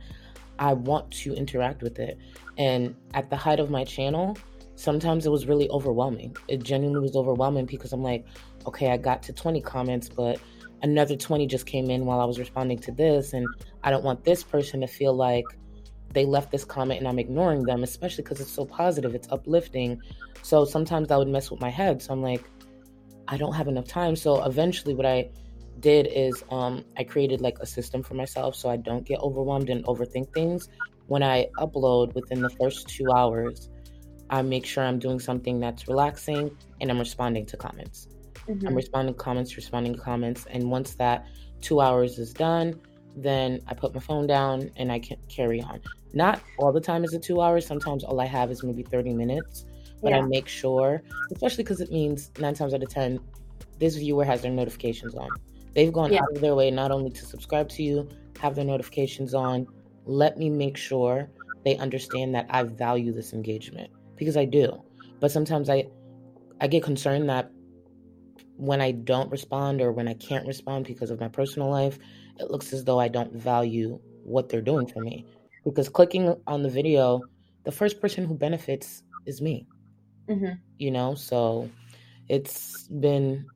I 0.60 0.74
want 0.74 1.12
to 1.12 1.34
interact 1.34 1.82
with 1.82 2.00
it. 2.00 2.18
And 2.58 2.96
at 3.13 3.30
the 3.30 3.36
height 3.36 3.60
of 3.60 3.70
my 3.70 3.84
channel, 3.84 4.38
sometimes 4.75 5.25
it 5.25 5.32
was 5.32 5.46
really 5.48 5.70
overwhelming. 5.70 6.36
It 6.48 6.63
genuinely 6.63 7.01
was 7.01 7.16
overwhelming 7.16 7.66
because 7.66 7.94
I'm 7.94 8.04
like, 8.04 8.25
okay, 8.66 8.92
I 8.92 8.98
got 8.98 9.24
to 9.24 9.34
20 9.34 9.62
comments, 9.62 10.10
but 10.10 10.40
another 10.82 11.16
20 11.16 11.48
just 11.48 11.66
came 11.66 11.90
in 11.90 12.06
while 12.06 12.20
I 12.20 12.25
was 12.25 12.40
responding 12.40 12.80
to 12.80 12.92
this. 12.92 13.34
And 13.34 13.48
I 13.84 13.92
don't 13.92 14.04
want 14.04 14.24
this 14.24 14.44
person 14.44 14.82
to 14.82 14.88
feel 14.88 15.13
like 15.13 15.46
they 16.13 16.25
left 16.25 16.51
this 16.51 16.66
comment 16.66 17.00
and 17.00 17.08
I'm 17.08 17.20
ignoring 17.20 17.63
them, 17.63 17.84
especially 17.84 18.24
because 18.24 18.42
it's 18.42 18.51
so 18.51 18.66
positive, 18.66 19.16
it's 19.16 19.28
uplifting. 19.32 20.01
So 20.42 20.66
sometimes 20.66 21.08
that 21.10 21.18
would 21.18 21.28
mess 21.28 21.51
with 21.51 21.62
my 21.62 21.70
head. 21.70 22.01
So 22.01 22.13
I'm 22.13 22.22
like, 22.22 22.44
I 23.28 23.38
don't 23.38 23.54
have 23.54 23.68
enough 23.68 23.88
time. 23.88 24.16
So 24.16 24.44
eventually, 24.44 24.94
what 24.94 25.06
I 25.06 25.30
did 25.80 26.08
is 26.13 26.44
um, 26.51 26.84
I 26.98 27.04
created 27.04 27.42
like 27.42 27.58
a 27.60 27.66
system 27.66 28.04
for 28.04 28.13
myself 28.13 28.56
so 28.56 28.70
I 28.70 28.78
don't 28.78 29.06
get 29.06 29.20
overwhelmed 29.22 29.70
and 29.70 29.84
overthink 29.86 30.34
things. 30.34 30.70
When 31.08 31.24
I 31.24 31.48
upload 31.58 32.13
within 32.13 32.42
the 32.42 32.50
first 32.50 32.88
two 32.88 33.12
hours, 33.12 33.70
I 34.32 34.42
make 34.42 34.66
sure 34.66 34.84
I'm 34.84 34.98
doing 34.98 35.20
something 35.20 35.60
that's 35.60 35.88
relaxing 35.90 36.56
and 36.80 36.90
I'm 36.90 36.98
responding 37.00 37.46
to 37.48 37.58
comments. 37.58 38.08
Mhm. 38.48 38.68
I'm 38.68 38.76
responding 38.76 39.14
to 39.14 39.20
comments, 39.20 39.56
responding 39.58 39.94
to 39.96 40.00
comments. 40.00 40.48
And 40.50 40.72
once 40.72 40.96
that 40.96 41.28
two 41.60 41.82
hours 41.82 42.18
is 42.18 42.34
done, 42.34 42.80
then 43.16 43.60
I 43.68 43.74
put 43.74 43.94
my 43.94 44.00
phone 44.00 44.26
down 44.28 44.72
and 44.78 44.90
I 44.90 45.00
can 45.00 45.18
carry 45.28 45.62
on. 45.62 45.82
Not 46.14 46.42
all 46.58 46.72
the 46.72 46.80
time 46.80 47.04
is 47.04 47.14
it 47.14 47.22
two 47.22 47.42
hours. 47.42 47.66
Sometimes 47.66 48.06
all 48.06 48.20
I 48.22 48.26
have 48.26 48.52
is 48.52 48.64
maybe 48.64 48.84
30 48.84 49.14
minutes. 49.14 49.66
But 50.02 50.14
I 50.14 50.22
make 50.22 50.48
sure, 50.48 51.04
especially 51.32 51.64
because 51.64 51.80
it 51.80 51.92
means 51.92 52.32
nine 52.40 52.56
times 52.56 52.74
out 52.74 52.82
of 52.82 52.90
10, 52.90 53.20
this 53.78 53.96
viewer 53.98 54.26
has 54.26 54.42
their 54.42 54.52
notifications 54.52 55.14
on. 55.14 55.30
They've 55.76 55.94
gone 55.94 56.12
Yeah. 56.12 56.24
out 56.24 56.32
of 56.36 56.42
their 56.42 56.56
way 56.56 56.72
not 56.72 56.90
only 56.90 57.12
to 57.12 57.24
subscribe 57.24 57.70
to 57.70 57.84
you, 57.84 58.10
have 58.40 58.56
their 58.56 58.66
notifications 58.66 59.36
on. 59.36 59.68
Let 60.06 60.40
me 60.40 60.50
make 60.50 60.76
sure 60.76 61.30
they 61.64 61.78
understand 61.78 62.34
that 62.34 62.48
I 62.50 62.64
value 62.64 63.12
this 63.14 63.32
engagement 63.34 63.92
because 64.22 64.38
I 64.38 64.46
do. 64.46 64.80
But 65.20 65.32
sometimes 65.32 65.68
I 65.68 65.88
I 66.62 66.68
get 66.68 66.84
concerned 66.84 67.28
that 67.30 67.51
when 68.58 68.80
I 68.80 68.92
don't 68.92 69.32
respond 69.32 69.82
or 69.82 69.92
when 69.92 70.08
I 70.08 70.13
can't 70.13 70.46
respond 70.46 70.86
because 70.86 71.10
of 71.10 71.20
my 71.20 71.28
personal 71.28 71.72
life, 71.72 71.98
it 72.40 72.51
looks 72.51 72.72
as 72.72 72.84
though 72.86 73.00
I 73.00 73.08
don't 73.08 73.34
value 73.34 74.00
what 74.24 74.48
they're 74.48 74.62
doing 74.62 74.86
for 74.86 75.01
me. 75.01 75.25
Because 75.66 75.90
clicking 75.90 76.36
on 76.46 76.62
the 76.62 76.70
video, 76.70 77.28
the 77.66 77.72
first 77.72 78.00
person 78.00 78.25
who 78.25 78.36
benefits 78.36 79.01
is 79.25 79.42
me, 79.42 79.66
Mhm. 80.30 80.60
you 80.78 80.92
know? 80.92 81.16
So 81.16 81.68
it's 82.30 82.88
been, 82.90 83.50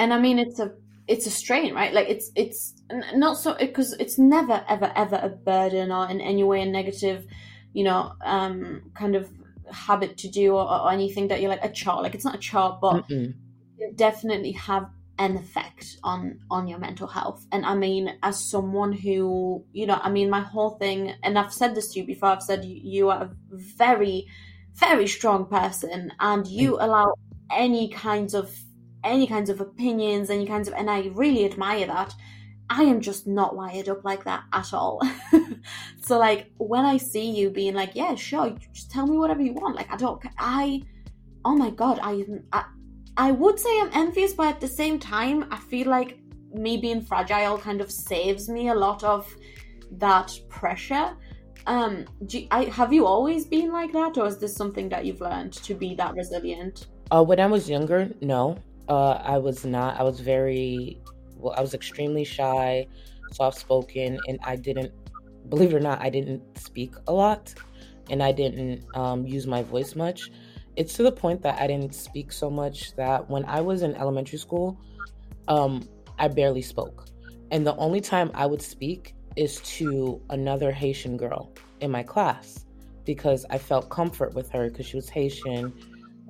and 0.00 0.12
i 0.12 0.18
mean 0.18 0.38
it's 0.40 0.58
a 0.58 0.72
it's 1.06 1.26
a 1.26 1.30
strain 1.30 1.74
right 1.74 1.92
like 1.92 2.08
it's 2.08 2.30
it's 2.34 2.74
not 3.14 3.36
so 3.36 3.54
because 3.58 3.92
it's 3.94 4.18
never 4.18 4.64
ever 4.68 4.92
ever 4.96 5.18
a 5.22 5.28
burden 5.28 5.90
or 5.92 6.08
in 6.08 6.20
any 6.20 6.44
way 6.44 6.62
a 6.62 6.66
negative 6.66 7.26
you 7.72 7.84
know 7.84 8.12
um 8.24 8.82
kind 8.94 9.14
of 9.16 9.28
habit 9.72 10.16
to 10.18 10.28
do 10.28 10.54
or, 10.54 10.68
or 10.68 10.90
anything 10.90 11.28
that 11.28 11.40
you're 11.40 11.50
like 11.50 11.64
a 11.64 11.70
chore 11.70 12.02
like 12.02 12.14
it's 12.14 12.24
not 12.24 12.34
a 12.34 12.38
chore 12.38 12.78
but 12.80 13.06
mm-mm. 13.08 13.32
it 13.78 13.96
definitely 13.96 14.52
have 14.52 14.88
an 15.20 15.36
effect 15.36 15.98
on 16.02 16.40
on 16.50 16.66
your 16.66 16.78
mental 16.78 17.06
health. 17.06 17.46
And 17.52 17.64
i 17.66 17.74
mean 17.74 18.16
as 18.22 18.42
someone 18.42 18.92
who 18.92 19.64
you 19.72 19.86
know 19.86 20.00
i 20.02 20.10
mean 20.10 20.30
my 20.30 20.40
whole 20.40 20.70
thing 20.70 21.14
and 21.22 21.38
i've 21.38 21.52
said 21.52 21.74
this 21.74 21.92
to 21.92 22.00
you 22.00 22.06
before 22.06 22.30
i've 22.30 22.42
said 22.42 22.64
you, 22.64 22.80
you 22.82 23.10
are 23.10 23.24
a 23.24 23.30
very 23.52 24.26
very 24.74 25.06
strong 25.06 25.46
person 25.46 26.10
and 26.20 26.46
you. 26.46 26.76
allow 26.80 27.14
any 27.52 27.90
kinds 27.90 28.32
of 28.32 28.56
any 29.04 29.26
kinds 29.26 29.50
of 29.50 29.60
opinions 29.60 30.30
any 30.30 30.46
kinds 30.46 30.68
of 30.68 30.74
and 30.74 30.90
i 30.90 31.10
really 31.14 31.44
admire 31.44 31.86
that. 31.86 32.14
I 32.72 32.84
am 32.84 33.00
just 33.00 33.26
not 33.26 33.56
wired 33.56 33.88
up 33.88 34.04
like 34.04 34.24
that 34.24 34.44
at 34.52 34.72
all 34.72 35.02
so 36.00 36.18
like 36.18 36.50
when 36.58 36.84
i 36.84 36.96
see 36.96 37.30
you 37.30 37.50
being 37.50 37.74
like 37.74 37.92
yeah 37.94 38.14
sure 38.14 38.54
just 38.72 38.90
tell 38.90 39.06
me 39.06 39.16
whatever 39.16 39.42
you 39.42 39.52
want 39.52 39.76
like 39.76 39.90
i 39.92 39.96
don't 39.96 40.22
i 40.38 40.80
oh 41.44 41.56
my 41.56 41.70
god 41.70 41.98
i 42.02 42.24
i, 42.52 42.64
I 43.16 43.30
would 43.32 43.58
say 43.58 43.80
i'm 43.80 43.90
envious 43.92 44.32
but 44.32 44.46
at 44.48 44.60
the 44.60 44.68
same 44.68 44.98
time 44.98 45.46
i 45.50 45.56
feel 45.58 45.88
like 45.88 46.18
me 46.52 46.76
being 46.76 47.02
fragile 47.02 47.58
kind 47.58 47.80
of 47.80 47.90
saves 47.90 48.48
me 48.48 48.68
a 48.68 48.74
lot 48.74 49.04
of 49.04 49.32
that 49.92 50.32
pressure 50.48 51.16
um 51.66 52.06
do, 52.26 52.46
I, 52.50 52.64
have 52.64 52.92
you 52.92 53.06
always 53.06 53.46
been 53.46 53.72
like 53.72 53.92
that 53.92 54.18
or 54.18 54.26
is 54.26 54.38
this 54.38 54.54
something 54.54 54.88
that 54.88 55.04
you've 55.04 55.20
learned 55.20 55.52
to 55.52 55.74
be 55.74 55.94
that 55.94 56.14
resilient 56.14 56.86
Uh, 57.12 57.24
when 57.24 57.40
I 57.40 57.46
was 57.46 57.68
younger, 57.68 58.08
no, 58.22 58.56
uh, 58.88 59.18
I 59.34 59.36
was 59.38 59.64
not. 59.64 59.98
I 59.98 60.04
was 60.04 60.20
very, 60.20 61.00
well, 61.36 61.54
I 61.56 61.60
was 61.60 61.74
extremely 61.74 62.24
shy, 62.24 62.86
soft 63.32 63.58
spoken, 63.58 64.18
and 64.28 64.38
I 64.44 64.54
didn't, 64.56 64.92
believe 65.50 65.72
it 65.72 65.76
or 65.76 65.80
not, 65.80 66.00
I 66.00 66.08
didn't 66.08 66.58
speak 66.58 66.94
a 67.06 67.12
lot 67.12 67.54
and 68.08 68.22
I 68.22 68.32
didn't 68.32 68.84
um, 68.94 69.26
use 69.26 69.46
my 69.46 69.62
voice 69.62 69.94
much. 69.94 70.30
It's 70.76 70.94
to 70.94 71.02
the 71.02 71.12
point 71.12 71.42
that 71.42 71.60
I 71.60 71.66
didn't 71.66 71.94
speak 71.94 72.32
so 72.32 72.48
much 72.48 72.94
that 72.96 73.28
when 73.28 73.44
I 73.44 73.60
was 73.60 73.82
in 73.82 73.94
elementary 73.96 74.38
school, 74.38 74.80
um, 75.48 75.82
I 76.18 76.28
barely 76.28 76.62
spoke. 76.62 77.06
And 77.50 77.66
the 77.66 77.76
only 77.76 78.00
time 78.00 78.30
I 78.34 78.46
would 78.46 78.62
speak 78.62 79.14
is 79.36 79.60
to 79.78 80.20
another 80.30 80.70
Haitian 80.70 81.16
girl 81.16 81.52
in 81.80 81.90
my 81.90 82.02
class 82.02 82.66
because 83.04 83.44
I 83.50 83.58
felt 83.58 83.90
comfort 83.90 84.34
with 84.34 84.50
her 84.50 84.70
because 84.70 84.86
she 84.86 84.96
was 84.96 85.08
Haitian. 85.08 85.72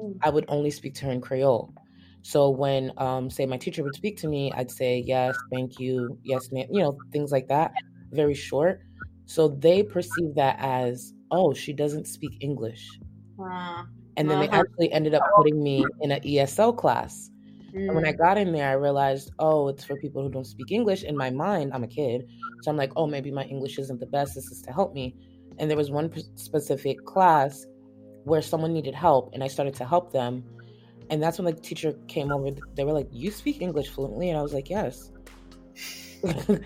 Mm. 0.00 0.18
I 0.22 0.30
would 0.30 0.46
only 0.48 0.70
speak 0.70 0.94
to 0.96 1.06
her 1.06 1.12
in 1.12 1.20
Creole. 1.20 1.74
So 2.22 2.50
when, 2.50 2.92
um, 2.98 3.30
say, 3.30 3.46
my 3.46 3.56
teacher 3.56 3.82
would 3.82 3.94
speak 3.94 4.16
to 4.18 4.28
me, 4.28 4.52
I'd 4.54 4.70
say 4.70 5.02
yes, 5.06 5.36
thank 5.50 5.78
you, 5.78 6.18
yes, 6.22 6.52
ma'am, 6.52 6.66
you 6.70 6.82
know, 6.82 6.98
things 7.12 7.32
like 7.32 7.48
that, 7.48 7.72
very 8.10 8.34
short. 8.34 8.82
So 9.30 9.48
they 9.48 9.84
perceive 9.84 10.34
that 10.36 10.56
as, 10.58 11.14
oh, 11.30 11.54
she 11.54 11.72
doesn't 11.72 12.08
speak 12.08 12.36
English. 12.40 13.00
Uh, 13.38 13.84
And 14.16 14.30
then 14.30 14.38
they 14.40 14.48
Uh-huh. 14.48 14.60
actually 14.60 14.92
ended 14.92 15.14
up 15.14 15.24
putting 15.34 15.62
me 15.62 15.94
in 16.00 16.10
an 16.12 16.20
ESL 16.24 16.72
class. 16.72 17.30
And 17.88 17.94
when 17.96 18.06
I 18.06 18.12
mm, 18.12 18.14
got 18.14 18.38
in 18.38 18.52
there, 18.52 18.68
I 18.70 18.74
realized, 18.74 19.32
oh, 19.38 19.68
it's 19.68 19.84
for 19.84 19.96
people 19.96 20.22
who 20.22 20.30
don't 20.30 20.46
speak 20.46 20.72
English. 20.72 21.02
In 21.04 21.16
my 21.16 21.30
mind, 21.30 21.72
I'm 21.74 21.84
a 21.84 21.88
kid. 21.88 22.26
So 22.60 22.70
I'm 22.70 22.76
like, 22.76 22.92
oh, 22.96 23.06
maybe 23.06 23.30
my 23.30 23.44
English 23.44 23.78
isn't 23.78 24.00
the 24.00 24.06
best. 24.06 24.34
This 24.34 24.50
is 24.52 24.62
to 24.62 24.72
help 24.72 24.94
me. 24.94 25.16
And 25.58 25.70
there 25.70 25.76
was 25.78 25.90
one 25.90 26.10
p- 26.10 26.24
specific 26.36 27.04
class 27.04 27.66
where 28.24 28.42
someone 28.42 28.72
needed 28.72 28.94
help, 28.94 29.30
and 29.34 29.42
I 29.44 29.48
started 29.48 29.74
to 29.76 29.84
help 29.86 30.12
them. 30.12 30.44
And 31.10 31.22
that's 31.22 31.38
when 31.38 31.46
the 31.46 31.60
teacher 31.60 31.94
came 32.08 32.32
over. 32.32 32.50
They 32.74 32.84
were 32.84 32.92
like, 32.92 33.08
you 33.10 33.30
speak 33.30 33.62
English 33.62 33.88
fluently? 33.88 34.30
And 34.30 34.38
I 34.38 34.42
was 34.42 34.54
like, 34.54 34.70
yes. 34.70 35.10
and 36.24 36.64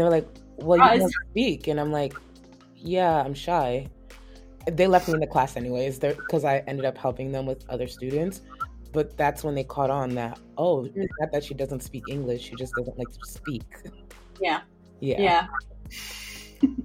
they 0.00 0.04
were 0.04 0.10
like, 0.10 0.28
well, 0.56 0.78
you 0.78 0.84
Surprise. 0.84 1.00
don't 1.00 1.12
speak. 1.30 1.66
And 1.68 1.80
I'm 1.80 1.92
like, 1.92 2.14
yeah, 2.76 3.22
I'm 3.22 3.34
shy. 3.34 3.88
They 4.70 4.86
left 4.86 5.08
me 5.08 5.14
in 5.14 5.20
the 5.20 5.26
class 5.26 5.56
anyways, 5.56 5.98
because 5.98 6.44
I 6.44 6.58
ended 6.66 6.84
up 6.86 6.96
helping 6.96 7.32
them 7.32 7.46
with 7.46 7.64
other 7.68 7.86
students. 7.86 8.40
But 8.92 9.16
that's 9.16 9.42
when 9.44 9.54
they 9.54 9.64
caught 9.64 9.90
on 9.90 10.14
that, 10.14 10.38
oh, 10.56 10.84
it's 10.86 11.12
not 11.20 11.32
that 11.32 11.44
she 11.44 11.54
doesn't 11.54 11.82
speak 11.82 12.04
English, 12.08 12.42
she 12.42 12.54
just 12.54 12.74
doesn't 12.74 12.96
like 12.96 13.08
to 13.08 13.26
speak. 13.26 13.64
yeah. 14.40 14.60
Yeah. 15.00 15.20
yeah 15.20 15.46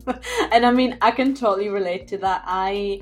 and 0.52 0.66
i 0.66 0.72
mean 0.72 0.98
i 1.02 1.12
can 1.12 1.34
totally 1.34 1.70
relate 1.70 2.08
to 2.08 2.18
that 2.18 2.42
i 2.46 3.00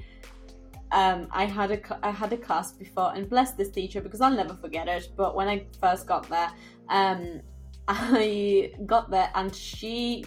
um 0.91 1.27
i 1.31 1.45
had 1.45 1.71
a 1.71 2.05
i 2.05 2.11
had 2.11 2.31
a 2.33 2.37
class 2.37 2.73
before 2.73 3.13
and 3.15 3.29
bless 3.29 3.53
this 3.53 3.69
teacher 3.69 4.01
because 4.01 4.21
i'll 4.21 4.35
never 4.35 4.53
forget 4.53 4.87
it 4.87 5.09
but 5.15 5.35
when 5.35 5.47
i 5.47 5.65
first 5.79 6.05
got 6.05 6.27
there 6.29 6.51
um 6.89 7.41
i 7.87 8.71
got 8.85 9.09
there 9.09 9.31
and 9.33 9.55
she 9.55 10.23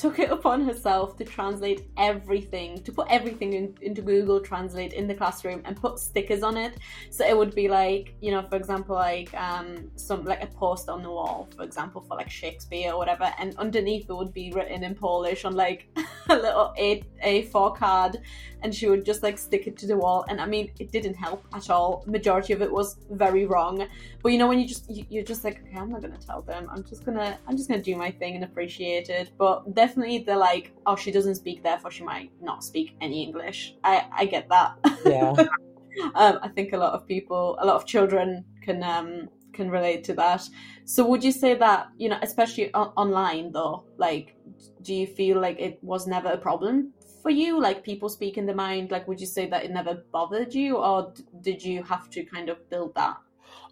took 0.00 0.18
it 0.18 0.30
upon 0.30 0.62
herself 0.62 1.14
to 1.18 1.24
translate 1.24 1.82
everything 1.98 2.82
to 2.82 2.90
put 2.90 3.06
everything 3.10 3.52
in, 3.52 3.74
into 3.82 4.00
google 4.00 4.40
translate 4.40 4.94
in 4.94 5.06
the 5.06 5.14
classroom 5.14 5.60
and 5.66 5.76
put 5.76 5.98
stickers 5.98 6.42
on 6.42 6.56
it. 6.56 6.78
So 7.10 7.22
it 7.26 7.36
would 7.36 7.54
be 7.54 7.68
like 7.68 8.14
you 8.22 8.30
know 8.30 8.42
for 8.42 8.56
example 8.56 8.94
like 8.94 9.32
um 9.34 9.90
some 9.96 10.24
like 10.24 10.42
a 10.42 10.46
post 10.46 10.88
on 10.88 11.02
the 11.02 11.10
wall 11.10 11.48
for 11.54 11.64
example 11.64 12.00
for 12.00 12.16
like 12.16 12.30
shakespeare 12.30 12.92
or 12.92 12.96
whatever. 12.96 13.30
And 13.38 13.54
underneath 13.58 14.08
it 14.08 14.14
would 14.14 14.32
be 14.32 14.50
written 14.52 14.84
in 14.84 14.94
polish 14.94 15.44
on 15.44 15.54
like 15.54 15.86
a 16.30 16.34
little 16.34 16.72
a 16.78 17.02
a4 17.22 17.76
card 17.76 18.16
and 18.62 18.74
she 18.74 18.88
would 18.88 19.04
just 19.04 19.22
like 19.22 19.38
stick 19.38 19.66
it 19.66 19.76
to 19.78 19.86
the 19.86 19.96
wall 19.96 20.24
and 20.28 20.40
i 20.40 20.46
mean 20.46 20.70
it 20.78 20.90
didn't 20.92 21.14
help 21.14 21.44
at 21.54 21.70
all. 21.70 22.04
Majority 22.06 22.52
of 22.52 22.62
it 22.62 22.70
was 22.70 22.96
very 23.10 23.46
wrong. 23.46 23.86
But 24.22 24.32
you 24.32 24.38
know 24.38 24.48
when 24.48 24.58
you 24.58 24.66
just 24.66 24.88
you, 24.90 25.04
you're 25.08 25.24
just 25.24 25.44
like 25.44 25.60
okay 25.62 25.76
i'm 25.76 25.90
not 25.90 26.02
gonna 26.02 26.18
tell 26.18 26.42
them. 26.42 26.68
I'm 26.70 26.84
just 26.84 27.04
gonna 27.04 27.38
i'm 27.46 27.56
just 27.56 27.68
gonna 27.68 27.82
do 27.82 27.96
my 27.96 28.10
thing 28.10 28.34
and 28.34 28.44
appreciate 28.44 29.08
it. 29.08 29.30
But 29.38 29.74
definitely 29.74 30.18
they're 30.18 30.36
like 30.36 30.72
oh 30.86 30.96
she 30.96 31.10
doesn't 31.10 31.36
speak 31.36 31.62
therefore 31.62 31.90
she 31.90 32.04
might 32.04 32.30
not 32.40 32.64
speak 32.64 32.96
any 33.00 33.22
english. 33.22 33.74
I 33.84 34.06
i 34.12 34.24
get 34.24 34.48
that. 34.48 34.72
Yeah. 35.04 35.34
um, 36.14 36.38
I 36.42 36.48
think 36.48 36.72
a 36.72 36.78
lot 36.78 36.92
of 36.92 37.06
people, 37.06 37.56
a 37.60 37.66
lot 37.66 37.76
of 37.76 37.86
children 37.86 38.44
can 38.62 38.82
um, 38.82 39.28
can 39.52 39.70
relate 39.70 40.04
to 40.04 40.14
that. 40.14 40.48
So, 40.84 41.06
would 41.06 41.22
you 41.24 41.32
say 41.32 41.54
that 41.54 41.88
you 41.98 42.08
know, 42.08 42.18
especially 42.22 42.74
o- 42.74 42.92
online 42.96 43.52
though, 43.52 43.84
like, 43.96 44.36
do 44.82 44.94
you 44.94 45.06
feel 45.06 45.40
like 45.40 45.58
it 45.60 45.78
was 45.82 46.06
never 46.06 46.28
a 46.28 46.38
problem 46.38 46.92
for 47.22 47.30
you? 47.30 47.60
Like, 47.60 47.84
people 47.84 48.08
speaking 48.08 48.46
their 48.46 48.54
mind. 48.54 48.90
Like, 48.90 49.06
would 49.08 49.20
you 49.20 49.26
say 49.26 49.48
that 49.48 49.64
it 49.64 49.70
never 49.70 50.02
bothered 50.12 50.54
you, 50.54 50.76
or 50.76 51.12
d- 51.14 51.24
did 51.40 51.64
you 51.64 51.82
have 51.84 52.10
to 52.10 52.24
kind 52.24 52.48
of 52.48 52.68
build 52.70 52.94
that? 52.94 53.16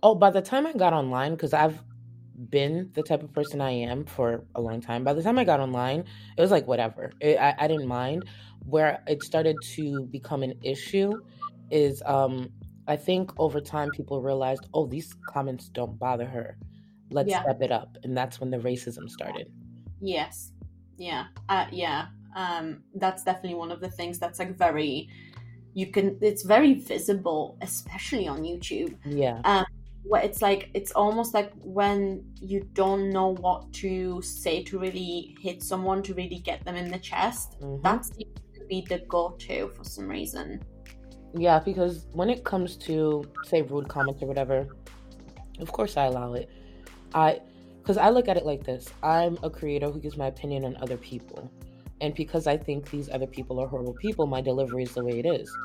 Oh, 0.03 0.15
by 0.15 0.31
the 0.31 0.43
time 0.43 0.67
I 0.67 0.73
got 0.73 0.93
online, 0.93 1.33
because 1.33 1.53
I've 1.53 1.83
been 2.51 2.91
the 2.95 3.03
type 3.03 3.23
of 3.23 3.33
person 3.33 3.61
I 3.61 3.71
am 3.71 4.05
for 4.05 4.45
a 4.55 4.61
long 4.61 4.81
time, 4.81 5.05
by 5.05 5.13
the 5.13 5.23
time 5.23 5.39
I 5.39 5.45
got 5.45 5.61
online, 5.61 6.05
it 6.37 6.41
was 6.41 6.51
like 6.51 6.67
whatever. 6.67 7.13
It, 7.21 7.39
I, 7.39 7.55
I 7.59 7.69
didn't 7.69 7.89
mind. 7.89 8.27
Where 8.65 9.03
it 9.07 9.23
started 9.23 9.63
to 9.77 10.05
become 10.07 10.43
an 10.43 10.55
issue 10.63 11.23
is 11.71 12.03
um, 12.05 12.51
I 12.87 12.97
think 12.97 13.33
over 13.39 13.61
time 13.61 13.91
people 13.91 14.21
realized, 14.23 14.67
oh, 14.75 14.87
these 14.87 15.15
comments 15.27 15.69
don't 15.69 15.99
bother 15.99 16.27
her. 16.27 16.59
Let's 17.11 17.31
Yeah. 17.31 17.43
step 17.43 17.63
it 17.63 17.73
up. 17.73 17.97
And 18.05 18.17
that's 18.17 18.41
when 18.41 18.51
the 18.51 18.59
racism 18.59 19.09
started. 19.09 19.51
Yes, 20.01 20.53
yeah, 20.97 21.27
uh, 21.49 21.67
yeah. 21.73 22.07
Um, 22.37 22.83
that's 22.95 23.23
definitely 23.25 23.59
one 23.59 23.71
of 23.73 23.81
the 23.81 23.91
things 23.91 24.19
that's 24.19 24.39
like 24.39 24.57
very. 24.57 25.09
You 25.75 25.87
can. 25.89 26.19
It's 26.21 26.43
very 26.43 26.75
visible, 26.75 27.57
especially 27.63 28.27
on 28.29 28.43
YouTube. 28.43 28.97
Yeah. 29.05 29.65
where 30.05 30.23
it's 30.23 30.41
like 30.41 30.71
it's 30.75 30.93
almost 30.93 31.35
like 31.35 31.53
when 31.63 32.25
you 32.41 32.61
don't 32.73 33.11
know 33.11 33.35
what 33.35 33.71
to 33.75 34.23
say 34.23 34.63
to 34.63 34.79
really 34.79 35.37
hit 35.41 35.63
someone 35.63 36.03
to 36.03 36.15
really 36.15 36.39
get 36.39 36.65
them 36.65 36.77
in 36.77 36.89
the 36.91 36.99
chest 36.99 37.57
Mhm. 37.61 37.83
that 37.83 38.05
seems 38.07 38.35
to 38.55 38.65
be 38.69 38.87
the 38.89 39.01
go-to 39.09 39.69
for 39.77 39.85
some 39.85 40.09
reason 40.09 40.63
Yeah, 41.35 41.59
because 41.59 42.07
when 42.15 42.31
it 42.31 42.43
comes 42.45 42.77
to 42.89 43.25
say 43.45 43.61
rude 43.63 43.89
comments 43.89 44.23
or 44.23 44.27
whatever, 44.29 44.69
of 45.61 45.71
course 45.73 45.97
I 45.99 46.05
allow 46.07 46.33
it. 46.35 46.49
I 47.13 47.41
because 47.81 47.99
I 47.99 48.09
look 48.11 48.29
at 48.29 48.37
it 48.37 48.47
like 48.47 48.65
this. 48.65 48.89
I'm 49.03 49.37
a 49.43 49.51
creator 49.51 49.91
who 49.91 50.01
gives 50.01 50.17
my 50.17 50.29
opinion 50.29 50.65
on 50.65 50.77
other 50.81 50.97
people. 50.97 51.51
And 52.01 52.15
because 52.15 52.47
I 52.47 52.57
think 52.57 52.91
these 52.91 53.09
other 53.11 53.27
people 53.27 53.59
are 53.61 53.67
horrible 53.67 53.95
people, 53.95 54.27
my 54.27 54.41
delivery 54.41 54.85
is 54.85 54.95
the 54.95 55.03
way 55.03 55.19
it 55.19 55.27
is. 55.27 55.59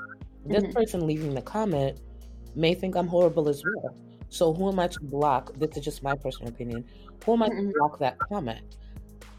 This 0.45 0.63
Mhm. 0.63 0.73
person 0.73 1.07
leaving 1.07 1.33
the 1.33 1.41
comment 1.41 1.99
may 2.55 2.73
think 2.73 2.95
I'm 2.95 3.07
horrible 3.07 3.49
as 3.49 3.63
well. 3.65 3.95
So 4.29 4.53
who 4.53 4.67
am 4.69 4.79
I 4.79 4.87
to 4.87 4.99
block? 5.03 5.53
This 5.57 5.77
is 5.77 5.83
just 5.83 6.03
my 6.03 6.15
personal 6.15 6.49
opinion. 6.51 6.85
Who 7.25 7.33
am 7.33 7.43
I 7.43 7.49
to 7.49 7.55
Mhm. 7.55 7.73
block 7.73 7.99
that 7.99 8.17
comment? 8.19 8.77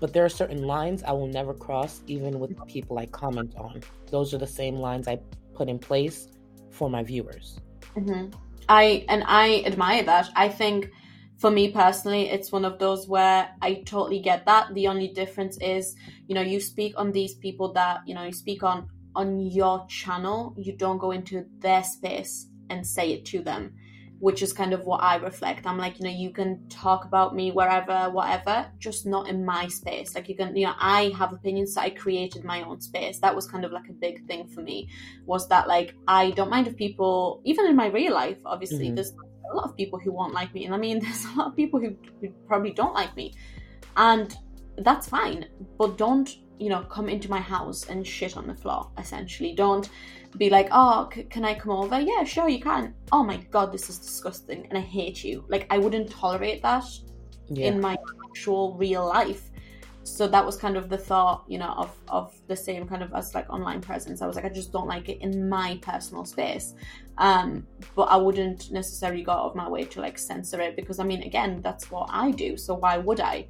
But 0.01 0.13
there 0.13 0.25
are 0.25 0.29
certain 0.29 0.67
lines 0.67 1.03
I 1.03 1.13
will 1.13 1.27
never 1.27 1.55
cross, 1.55 2.03
even 2.07 2.39
with 2.41 2.65
people 2.67 2.99
I 2.99 3.07
comment 3.07 3.55
on. 3.57 3.83
Those 4.11 4.35
are 4.35 4.39
the 4.39 4.47
same 4.47 4.77
lines 4.77 5.09
I 5.09 5.19
put 5.55 5.69
in 5.69 5.79
place 5.79 6.29
for 6.71 6.89
my 6.91 7.03
viewers. 7.03 7.59
hmm 7.95 8.27
i 8.69 9.05
and 9.09 9.23
i 9.27 9.63
admire 9.67 10.03
that 10.03 10.29
i 10.37 10.49
think 10.49 10.91
for 11.45 11.51
me 11.51 11.71
personally 11.71 12.31
it's 12.31 12.51
one 12.51 12.65
of 12.65 12.79
those 12.79 13.07
where 13.07 13.51
i 13.61 13.75
totally 13.85 14.19
get 14.19 14.47
that. 14.47 14.73
The 14.73 14.89
only 14.89 15.09
difference 15.09 15.59
is 15.61 15.95
you 16.27 16.35
know 16.35 16.41
you 16.41 16.59
speak 16.59 16.95
on 16.97 17.13
these 17.13 17.35
people 17.35 17.71
that 17.75 18.01
you 18.07 18.15
know 18.15 18.25
you 18.25 18.33
speak 18.33 18.63
on 18.63 18.89
on 19.15 19.39
your 19.41 19.87
channel 19.87 20.55
you 20.57 20.75
don't 20.75 20.97
go 20.97 21.11
into 21.11 21.45
their 21.59 21.85
space 21.85 22.47
and 22.71 22.87
say 22.87 23.13
it 23.13 23.27
to 23.27 23.43
them 23.43 23.75
which 24.21 24.41
is 24.41 24.55
kind 24.55 24.73
of 24.73 24.87
what 24.87 25.03
i 25.03 25.17
reflect. 25.17 25.67
I'm 25.67 25.77
like 25.77 25.99
you 25.99 26.07
know 26.07 26.17
you 26.25 26.31
can 26.31 26.67
talk 26.71 27.05
about 27.05 27.35
me 27.35 27.53
wherever 27.53 28.09
whatever 28.11 28.67
just 28.79 29.05
not 29.05 29.29
in 29.29 29.45
my 29.45 29.69
space. 29.69 30.15
Like 30.15 30.31
you 30.31 30.37
can 30.37 30.57
you 30.57 30.65
know 30.67 30.73
i 30.79 31.13
have 31.19 31.35
opinions 31.35 31.75
so 31.75 31.83
i 31.83 31.91
created 31.91 32.43
my 32.43 32.63
own 32.63 32.81
space. 32.81 33.19
That 33.19 33.37
was 33.37 33.47
kind 33.47 33.67
of 33.67 33.71
like 33.73 33.91
a 33.91 33.93
big 33.93 34.27
thing 34.27 34.49
for 34.49 34.63
me 34.63 34.89
was 35.27 35.47
that 35.49 35.69
like 35.69 35.95
I 36.09 36.31
don't 36.31 36.49
mind 36.49 36.69
if 36.69 36.77
people, 36.77 37.43
even 37.45 37.67
in 37.67 37.77
my 37.77 37.89
real 37.89 38.15
life, 38.15 38.39
obviously, 38.47 38.89
Mhm. 38.89 38.95
there's 38.95 39.13
a 39.51 39.55
lot 39.57 39.65
of 39.69 39.77
people 39.77 39.99
who 39.99 40.13
won't 40.13 40.35
like 40.35 40.53
me, 40.55 40.65
and 40.65 40.75
I 40.75 40.79
mean, 40.79 40.99
there's 41.03 41.25
a 41.25 41.35
lot 41.37 41.49
of 41.49 41.57
people 41.57 41.81
who, 41.81 41.97
who 42.21 42.29
probably 42.47 42.73
don't 42.73 42.95
like 42.95 43.15
me, 43.17 43.35
and 43.97 44.35
that's 44.79 45.09
fine. 45.09 45.47
But 45.79 45.99
don't 45.99 46.31
you 46.59 46.69
know 46.71 46.83
come 46.83 47.09
into 47.09 47.29
my 47.31 47.41
house 47.41 47.89
and 47.89 48.07
shit 48.07 48.37
on 48.37 48.47
the 48.47 48.55
floor. 48.55 48.91
Essentially, 48.99 49.55
don't 49.55 49.89
be 50.39 50.51
like, 50.51 50.69
oh, 50.73 51.09
c- 51.15 51.25
can 51.25 51.45
I 51.45 51.55
come 51.55 51.73
over? 51.73 52.01
Yeah, 52.01 52.25
sure, 52.25 52.49
you 52.49 52.61
can. 52.61 52.95
Oh 53.13 53.23
my 53.23 53.37
god, 53.51 53.73
this 53.73 53.89
is 53.91 53.99
disgusting, 53.99 54.67
and 54.69 54.79
I 54.79 54.83
hate 54.83 55.23
you. 55.25 55.45
Like 55.49 55.67
I 55.71 55.79
wouldn't 55.79 56.11
tolerate 56.11 56.63
that 56.63 56.85
Yeah. 57.49 57.69
in 57.69 57.81
my 57.81 57.97
actual 58.31 58.77
real 58.77 59.07
life 59.07 59.51
so 60.05 60.29
that 60.29 60.45
was 60.45 60.57
kind 60.57 60.77
of 60.77 60.91
the 60.91 60.99
thought 60.99 61.45
you 61.49 61.59
know 61.59 61.73
of 61.79 61.97
of 62.09 62.35
the 62.47 62.55
same 62.55 62.87
kind 62.87 63.03
of 63.03 63.13
as 63.15 63.35
like 63.35 63.49
online 63.51 63.81
presence. 63.81 64.21
I 64.21 64.27
was 64.27 64.37
like 64.37 64.45
i 64.45 64.51
just 64.51 64.71
don't 64.71 64.87
like 64.87 65.09
it 65.09 65.19
in 65.23 65.49
my 65.49 65.79
personal 65.83 66.25
space. 66.25 66.75
Um 67.19 67.67
but 67.97 68.05
i 68.05 68.17
wouldn't 68.17 68.71
necessarily 68.71 69.23
go 69.23 69.33
out 69.33 69.47
of 69.47 69.55
my 69.57 69.69
way 69.69 69.85
to 69.85 70.01
like 70.01 70.19
censor 70.19 70.61
it 70.61 70.77
because 70.77 70.99
i 70.99 71.05
mean 71.05 71.23
again 71.23 71.61
that's 71.63 71.91
what 71.91 72.09
i 72.13 72.31
do. 72.31 72.57
So 72.57 72.75
why 72.75 72.99
would 72.99 73.21
i 73.21 73.47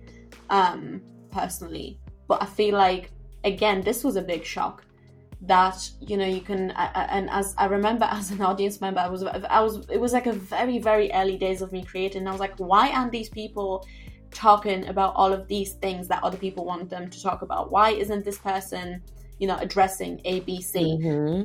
um 0.49 1.03
personally? 1.31 1.99
But 2.29 2.43
i 2.43 2.47
feel 2.47 2.75
like 2.75 3.11
again 3.43 3.83
this 3.83 4.05
was 4.05 4.17
a 4.17 4.23
big 4.23 4.45
shock 4.45 4.85
that 5.43 5.91
you 6.01 6.17
know 6.17 6.25
you 6.25 6.41
can 6.41 6.71
and 6.71 7.29
as 7.31 7.55
i 7.59 7.67
remember 7.67 8.05
as 8.11 8.31
an 8.31 8.41
audience 8.41 8.81
member 8.81 9.01
i 9.01 9.09
was 9.09 9.23
i 9.25 9.61
was 9.61 9.87
it 9.91 10.01
was 10.01 10.13
like 10.13 10.27
a 10.27 10.33
very 10.33 10.79
very 10.79 11.13
early 11.13 11.37
days 11.37 11.61
of 11.61 11.71
me 11.73 11.85
creating. 11.85 12.27
I 12.27 12.31
was 12.31 12.41
like 12.41 12.55
why 12.59 12.91
aren't 12.91 13.13
these 13.13 13.29
people 13.29 13.87
talking 14.35 14.87
about 14.89 15.15
all 15.15 15.33
of 15.33 15.49
these 15.49 15.73
things 15.75 16.09
that 16.09 16.23
other 16.23 16.37
people 16.37 16.65
want 16.65 16.91
them 16.91 17.09
to 17.09 17.23
talk 17.23 17.43
about. 17.43 17.71
Why 17.71 17.91
isn't 17.91 18.25
this 18.25 18.39
person 18.39 19.03
you 19.39 19.49
know 19.49 19.57
addressing 19.57 20.19
abc 20.25 20.75
Mhm. 20.75 21.45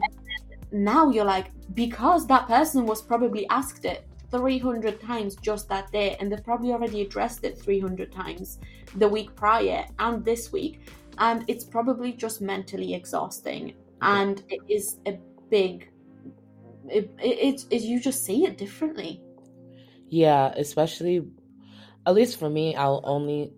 now 0.72 1.10
you're 1.10 1.26
like 1.26 1.48
because 1.74 2.28
that 2.28 2.48
person 2.48 2.86
was 2.86 3.02
probably 3.02 3.48
asked 3.50 3.86
it 3.86 4.06
300 4.32 5.02
times 5.02 5.36
just 5.38 5.68
that 5.70 5.92
day 5.92 6.16
and 6.20 6.32
they've 6.32 6.44
probably 6.44 6.72
already 6.72 7.02
addressed 7.02 7.44
it 7.44 7.58
300 7.60 8.12
times 8.12 8.60
the 8.98 9.08
week 9.08 9.36
prior 9.36 9.86
and 9.98 10.24
this 10.24 10.52
week 10.52 10.92
and 11.18 11.44
it's 11.48 11.66
probably 11.66 12.14
just 12.14 12.42
mentally 12.42 12.94
exhausting 12.94 13.74
and 14.02 14.44
it 14.50 14.62
is 14.70 15.00
a 15.08 15.18
big 15.50 15.90
it, 16.88 17.12
it, 17.20 17.66
it, 17.70 17.82
you 17.82 18.00
just 18.00 18.24
see 18.24 18.46
it 18.46 18.58
differently. 18.58 19.22
Yeah 20.10 20.54
especially 20.56 21.24
at 22.10 22.16
least 22.16 22.38
for 22.38 22.50
me 22.50 22.76
i'll 22.76 23.02
only 23.04 23.54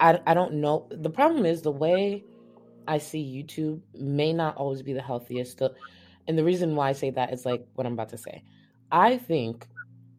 I, 0.00 0.20
I 0.26 0.34
don't 0.34 0.54
know. 0.54 0.86
The 0.90 1.10
problem 1.10 1.44
is 1.44 1.62
the 1.62 1.72
way 1.72 2.24
i 2.86 2.98
see 2.98 3.22
youtube 3.22 3.80
may 3.94 4.32
not 4.32 4.56
always 4.56 4.82
be 4.82 4.92
the 4.92 5.02
healthiest. 5.02 5.60
And 6.26 6.38
the 6.38 6.44
reason 6.44 6.74
why 6.76 6.90
i 6.90 6.92
say 6.92 7.10
that 7.10 7.32
is 7.32 7.44
like 7.44 7.66
what 7.74 7.86
i'm 7.86 7.92
about 7.94 8.10
to 8.10 8.18
say. 8.18 8.42
I 8.90 9.18
think 9.18 9.66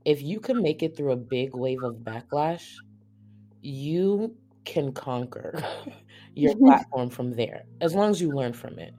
if 0.06 0.22
you 0.22 0.40
can 0.40 0.62
make 0.62 0.84
it 0.84 0.96
through 0.96 1.12
a 1.12 1.16
big 1.16 1.56
wave 1.56 1.84
of 1.84 1.96
backlash 1.98 2.76
you 3.62 4.36
can 4.66 4.92
conquer 4.94 5.62
your 6.36 6.56
platform 6.56 7.10
from 7.10 7.34
there 7.34 7.64
as 7.82 7.96
long 7.96 8.12
as 8.12 8.22
you 8.22 8.32
learn 8.32 8.54
from 8.54 8.80
it. 8.80 8.94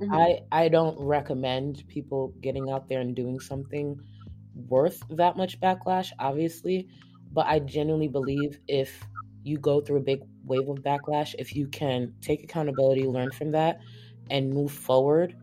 Mm-hmm. 0.00 0.14
I 0.14 0.40
I 0.50 0.68
don't 0.68 0.98
recommend 0.98 1.86
people 1.88 2.32
getting 2.40 2.70
out 2.70 2.88
there 2.88 3.00
and 3.00 3.14
doing 3.14 3.38
something 3.38 4.00
worth 4.68 5.02
that 5.10 5.36
much 5.36 5.60
backlash 5.60 6.10
obviously, 6.18 6.88
but 7.32 7.46
I 7.46 7.58
genuinely 7.60 8.08
believe 8.08 8.58
if 8.68 9.04
you 9.42 9.58
go 9.58 9.80
through 9.80 9.98
a 9.98 10.02
big 10.02 10.20
wave 10.44 10.68
of 10.68 10.78
backlash, 10.78 11.34
if 11.38 11.54
you 11.54 11.66
can 11.68 12.12
take 12.20 12.42
accountability, 12.42 13.06
learn 13.06 13.30
from 13.30 13.50
that 13.52 13.80
and 14.30 14.52
move 14.52 14.72
forward 14.72 15.36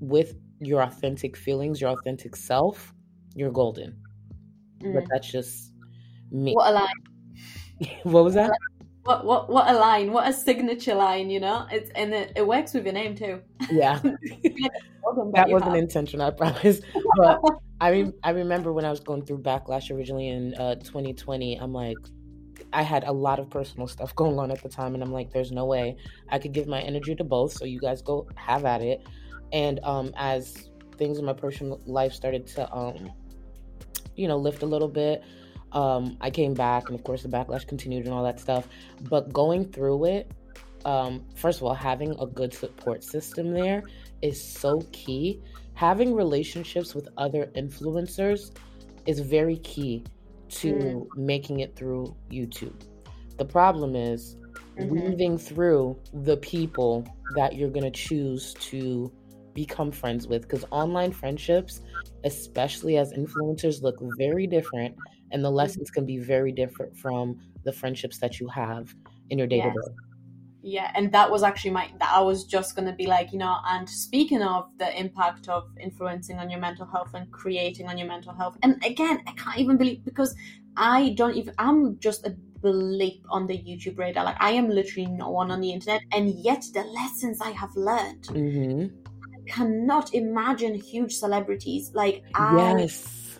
with 0.00 0.34
your 0.60 0.82
authentic 0.82 1.36
feelings, 1.36 1.80
your 1.80 1.90
authentic 1.90 2.36
self, 2.36 2.94
you're 3.34 3.52
golden. 3.52 3.96
Mm. 4.82 4.94
But 4.94 5.04
that's 5.10 5.30
just 5.30 5.72
me. 6.30 6.54
What 6.54 6.70
a 6.70 6.74
lie. 6.74 6.92
what 8.04 8.24
was 8.24 8.34
that? 8.34 8.50
what 9.04 9.24
what 9.24 9.50
what 9.50 9.68
a 9.68 9.74
line 9.74 10.12
what 10.12 10.26
a 10.28 10.32
signature 10.32 10.94
line 10.94 11.28
you 11.28 11.38
know 11.38 11.66
it's 11.70 11.90
and 11.90 12.14
it, 12.14 12.32
it 12.36 12.46
works 12.46 12.72
with 12.72 12.84
your 12.84 12.94
name 12.94 13.14
too 13.14 13.40
yeah 13.70 13.98
that 14.02 15.46
wasn't 15.48 15.76
intentional 15.76 16.26
i 16.26 16.30
promise 16.30 16.80
but 17.16 17.38
i 17.80 17.90
mean 17.90 18.12
i 18.22 18.30
remember 18.30 18.72
when 18.72 18.84
i 18.84 18.90
was 18.90 19.00
going 19.00 19.24
through 19.24 19.38
backlash 19.38 19.94
originally 19.94 20.28
in 20.28 20.54
uh, 20.54 20.74
2020 20.76 21.56
i'm 21.56 21.72
like 21.72 21.96
i 22.72 22.82
had 22.82 23.04
a 23.04 23.12
lot 23.12 23.38
of 23.38 23.50
personal 23.50 23.86
stuff 23.86 24.14
going 24.16 24.38
on 24.38 24.50
at 24.50 24.62
the 24.62 24.68
time 24.68 24.94
and 24.94 25.02
i'm 25.02 25.12
like 25.12 25.32
there's 25.32 25.52
no 25.52 25.64
way 25.64 25.96
i 26.30 26.38
could 26.38 26.52
give 26.52 26.66
my 26.66 26.80
energy 26.82 27.14
to 27.14 27.24
both 27.24 27.52
so 27.52 27.64
you 27.64 27.80
guys 27.80 28.02
go 28.02 28.26
have 28.36 28.64
at 28.64 28.80
it 28.80 29.06
and 29.52 29.80
um 29.84 30.12
as 30.16 30.70
things 30.96 31.18
in 31.18 31.24
my 31.24 31.32
personal 31.32 31.80
life 31.86 32.12
started 32.12 32.46
to 32.46 32.72
um 32.72 33.10
you 34.16 34.28
know 34.28 34.36
lift 34.36 34.62
a 34.62 34.66
little 34.66 34.88
bit 34.88 35.22
um, 35.74 36.16
I 36.20 36.30
came 36.30 36.54
back, 36.54 36.88
and 36.88 36.98
of 36.98 37.04
course, 37.04 37.22
the 37.22 37.28
backlash 37.28 37.66
continued 37.66 38.04
and 38.04 38.14
all 38.14 38.22
that 38.24 38.38
stuff. 38.38 38.68
But 39.02 39.32
going 39.32 39.66
through 39.72 40.04
it, 40.04 40.30
um, 40.84 41.24
first 41.34 41.60
of 41.60 41.64
all, 41.64 41.74
having 41.74 42.14
a 42.20 42.26
good 42.26 42.52
support 42.52 43.02
system 43.02 43.52
there 43.52 43.82
is 44.22 44.42
so 44.42 44.80
key. 44.92 45.40
Having 45.74 46.14
relationships 46.14 46.94
with 46.94 47.08
other 47.16 47.50
influencers 47.56 48.56
is 49.06 49.20
very 49.20 49.58
key 49.58 50.04
to 50.48 50.74
mm. 50.74 51.06
making 51.16 51.60
it 51.60 51.74
through 51.74 52.14
YouTube. 52.30 52.80
The 53.38 53.44
problem 53.44 53.96
is 53.96 54.36
mm-hmm. 54.78 54.88
weaving 54.88 55.38
through 55.38 55.98
the 56.12 56.36
people 56.38 57.06
that 57.34 57.56
you're 57.56 57.70
going 57.70 57.90
to 57.90 57.90
choose 57.90 58.54
to 58.54 59.12
become 59.54 59.90
friends 59.90 60.26
with 60.26 60.42
because 60.42 60.64
online 60.70 61.12
friendships, 61.12 61.80
especially 62.24 62.98
as 62.98 63.12
influencers, 63.12 63.82
look 63.82 63.96
very 64.18 64.46
different 64.46 64.96
and 65.30 65.44
the 65.44 65.48
mm-hmm. 65.48 65.56
lessons 65.56 65.90
can 65.90 66.06
be 66.06 66.18
very 66.18 66.52
different 66.52 66.96
from 66.96 67.38
the 67.64 67.72
friendships 67.72 68.18
that 68.18 68.38
you 68.38 68.48
have 68.48 68.94
in 69.30 69.38
your 69.38 69.46
day 69.46 69.60
to 69.60 69.70
day. 69.70 69.94
Yeah, 70.66 70.90
and 70.94 71.12
that 71.12 71.30
was 71.30 71.42
actually 71.42 71.72
my 71.72 71.90
that 72.00 72.10
I 72.10 72.20
was 72.20 72.44
just 72.44 72.74
gonna 72.74 72.94
be 72.94 73.06
like, 73.06 73.32
you 73.34 73.38
know, 73.38 73.58
and 73.66 73.88
speaking 73.88 74.40
of 74.40 74.70
the 74.78 74.98
impact 74.98 75.46
of 75.50 75.64
influencing 75.78 76.38
on 76.38 76.48
your 76.48 76.58
mental 76.58 76.86
health 76.86 77.12
and 77.12 77.30
creating 77.30 77.86
on 77.86 77.98
your 77.98 78.08
mental 78.08 78.32
health, 78.32 78.56
and 78.62 78.82
again, 78.82 79.22
I 79.26 79.32
can't 79.32 79.58
even 79.58 79.76
believe 79.76 80.02
because 80.06 80.34
I 80.74 81.10
don't 81.18 81.36
even 81.36 81.52
I'm 81.58 81.98
just 81.98 82.26
a 82.26 82.30
blip 82.62 83.20
on 83.28 83.46
the 83.46 83.58
YouTube 83.58 83.98
radar. 83.98 84.24
Like 84.24 84.40
I 84.40 84.52
am 84.52 84.70
literally 84.70 85.06
no 85.06 85.28
one 85.28 85.50
on 85.50 85.60
the 85.60 85.70
internet, 85.70 86.00
and 86.12 86.30
yet 86.30 86.64
the 86.72 86.84
lessons 86.84 87.42
I 87.42 87.50
have 87.50 87.76
learned. 87.76 88.22
Mm-hmm. 88.22 88.86
I 89.34 89.50
cannot 89.52 90.14
imagine 90.14 90.74
huge 90.74 91.14
celebrities 91.14 91.90
like 91.92 92.22
I 92.34 92.78
yes 92.80 93.38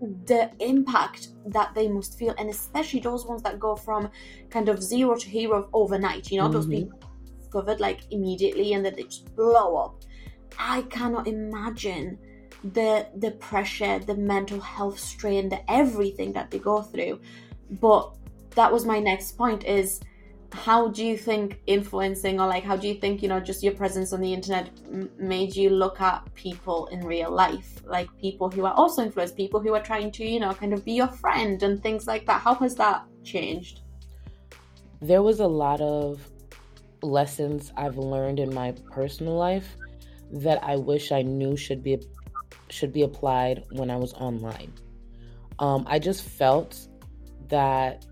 the 0.00 0.50
impact 0.60 1.28
that 1.46 1.74
they 1.74 1.86
must 1.88 2.18
feel 2.18 2.34
and 2.38 2.48
especially 2.48 3.00
those 3.00 3.26
ones 3.26 3.42
that 3.42 3.58
go 3.58 3.76
from 3.76 4.10
kind 4.48 4.68
of 4.68 4.82
zero 4.82 5.14
to 5.14 5.28
hero 5.28 5.68
overnight 5.72 6.30
you 6.30 6.38
know 6.38 6.44
mm-hmm. 6.44 6.54
those 6.54 6.66
people 6.66 6.98
discovered 7.38 7.80
like 7.80 8.00
immediately 8.10 8.72
and 8.72 8.84
then 8.84 8.94
they 8.94 9.02
just 9.02 9.34
blow 9.36 9.76
up 9.76 10.00
i 10.58 10.80
cannot 10.82 11.26
imagine 11.26 12.18
the 12.72 13.06
the 13.16 13.30
pressure 13.32 13.98
the 13.98 14.14
mental 14.14 14.60
health 14.60 14.98
strain 14.98 15.48
the 15.48 15.70
everything 15.70 16.32
that 16.32 16.50
they 16.50 16.58
go 16.58 16.80
through 16.80 17.20
but 17.72 18.16
that 18.54 18.72
was 18.72 18.86
my 18.86 18.98
next 18.98 19.32
point 19.32 19.64
is 19.64 20.00
how 20.52 20.88
do 20.88 21.04
you 21.04 21.16
think 21.16 21.60
influencing 21.66 22.40
or 22.40 22.46
like 22.46 22.64
how 22.64 22.76
do 22.76 22.88
you 22.88 22.94
think 22.94 23.22
you 23.22 23.28
know 23.28 23.40
just 23.40 23.62
your 23.62 23.74
presence 23.74 24.12
on 24.12 24.20
the 24.20 24.32
internet 24.32 24.70
m- 24.86 25.10
made 25.18 25.54
you 25.54 25.70
look 25.70 26.00
at 26.00 26.22
people 26.34 26.86
in 26.88 27.04
real 27.04 27.30
life? 27.30 27.80
Like 27.84 28.08
people 28.18 28.50
who 28.50 28.64
are 28.64 28.74
also 28.74 29.02
influenced 29.02 29.36
people 29.36 29.60
who 29.60 29.74
are 29.74 29.82
trying 29.82 30.10
to 30.12 30.24
you 30.24 30.40
know 30.40 30.52
kind 30.52 30.72
of 30.72 30.84
be 30.84 30.92
your 30.92 31.08
friend 31.08 31.62
and 31.62 31.82
things 31.82 32.06
like 32.06 32.26
that. 32.26 32.40
How 32.40 32.54
has 32.54 32.74
that 32.76 33.04
changed? 33.24 33.80
There 35.00 35.22
was 35.22 35.40
a 35.40 35.46
lot 35.46 35.80
of 35.80 36.20
lessons 37.02 37.72
i've 37.76 37.96
learned 37.96 38.38
in 38.38 38.52
my 38.54 38.72
personal 38.90 39.34
life 39.34 39.76
that 40.30 40.62
i 40.62 40.76
wish 40.76 41.12
i 41.12 41.22
knew 41.22 41.56
should 41.56 41.82
be 41.82 41.98
should 42.68 42.92
be 42.92 43.02
applied 43.02 43.64
when 43.72 43.90
i 43.90 43.96
was 43.96 44.12
online. 44.14 44.72
Um, 45.58 45.84
i 45.88 45.98
just 45.98 46.22
felt 46.22 46.88
that 47.48 48.06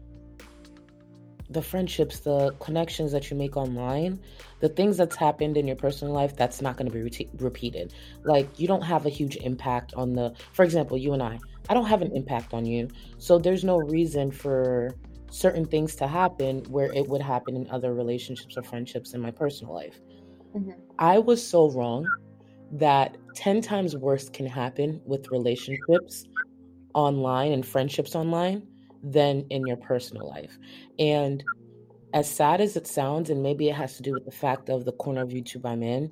the 1.51 1.63
friendships, 1.63 2.21
the 2.21 2.55
connections 2.61 3.13
that 3.13 3.31
you 3.31 3.37
make 3.37 3.57
online, 3.57 4.21
the 4.61 4.69
things 4.69 4.97
that's 4.97 5.17
happened 5.17 5.57
in 5.57 5.67
your 5.67 5.77
personal 5.77 6.13
life, 6.13 6.37
that's 6.37 6.61
not 6.61 6.77
going 6.77 6.91
to 6.91 6.93
be 6.93 7.03
re- 7.03 7.31
repeated. 7.39 7.95
Like, 8.25 8.59
you 8.59 8.67
don't 8.67 8.83
have 8.83 9.07
a 9.07 9.09
huge 9.09 9.37
impact 9.37 9.95
on 9.95 10.13
the, 10.13 10.35
for 10.53 10.63
example, 10.63 10.99
you 10.99 11.13
and 11.15 11.23
I, 11.23 11.39
I 11.69 11.75
don't 11.75 11.87
have 11.87 12.03
an 12.03 12.15
impact 12.15 12.53
on 12.53 12.67
you. 12.67 12.89
So 13.19 13.39
there's 13.39 13.65
no 13.65 13.79
reason 13.79 14.31
for 14.31 14.95
certain 15.31 15.65
things 15.65 15.95
to 15.97 16.07
happen 16.07 16.65
where 16.71 16.93
it 16.93 17.07
would 17.09 17.23
happen 17.23 17.57
in 17.57 17.69
other 17.71 17.95
relationships 17.95 18.57
or 18.57 18.63
friendships 18.63 19.15
in 19.15 19.21
my 19.21 19.31
personal 19.31 19.75
life. 19.75 20.01
Mm-hmm. 20.55 20.73
I 20.99 21.19
was 21.19 21.47
so 21.47 21.71
wrong 21.71 22.07
that 22.73 23.17
10 23.35 23.63
times 23.63 23.97
worse 23.97 24.29
can 24.29 24.47
happen 24.47 25.01
with 25.07 25.31
relationships 25.31 26.25
online 26.95 27.53
and 27.53 27.65
friendships 27.65 28.15
online 28.15 28.67
than 29.03 29.47
in 29.51 29.67
your 29.67 29.77
personal 29.77 30.29
life. 30.29 30.59
And 30.99 31.43
as 32.15 32.31
sad 32.31 32.61
as 32.61 32.77
it 32.77 32.87
sounds, 32.87 33.31
and 33.31 33.43
maybe 33.43 33.69
it 33.69 33.75
has 33.75 33.97
to 33.97 34.03
do 34.03 34.13
with 34.13 34.25
the 34.25 34.31
fact 34.31 34.69
of 34.69 34.85
the 34.85 34.93
corner 34.93 35.23
of 35.23 35.31
YouTube 35.31 35.65
I'm 35.65 35.83
in, 35.83 36.11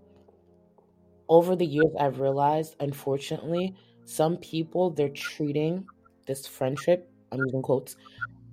over 1.28 1.56
the 1.56 1.66
years 1.66 1.92
I've 1.98 2.20
realized, 2.20 2.76
unfortunately, 2.80 3.74
some 4.04 4.36
people 4.36 4.90
they're 4.90 5.08
treating 5.08 5.86
this 6.26 6.46
friendship, 6.46 7.10
I'm 7.32 7.40
using 7.44 7.62
quotes, 7.62 7.96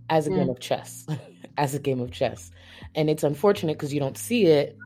as 0.10 0.28
a 0.28 0.32
mm. 0.32 0.38
game 0.38 0.50
of 0.50 0.60
chess, 0.60 1.06
as 1.58 1.76
a 1.76 1.80
game 1.80 2.00
of 2.00 2.12
chess. 2.12 2.52
And 2.96 3.10
it's 3.10 3.24
unfortunate 3.24 3.78
because 3.78 3.93
you 3.93 4.00
don't 4.00 4.17
see 4.17 4.46
it, 4.46 4.78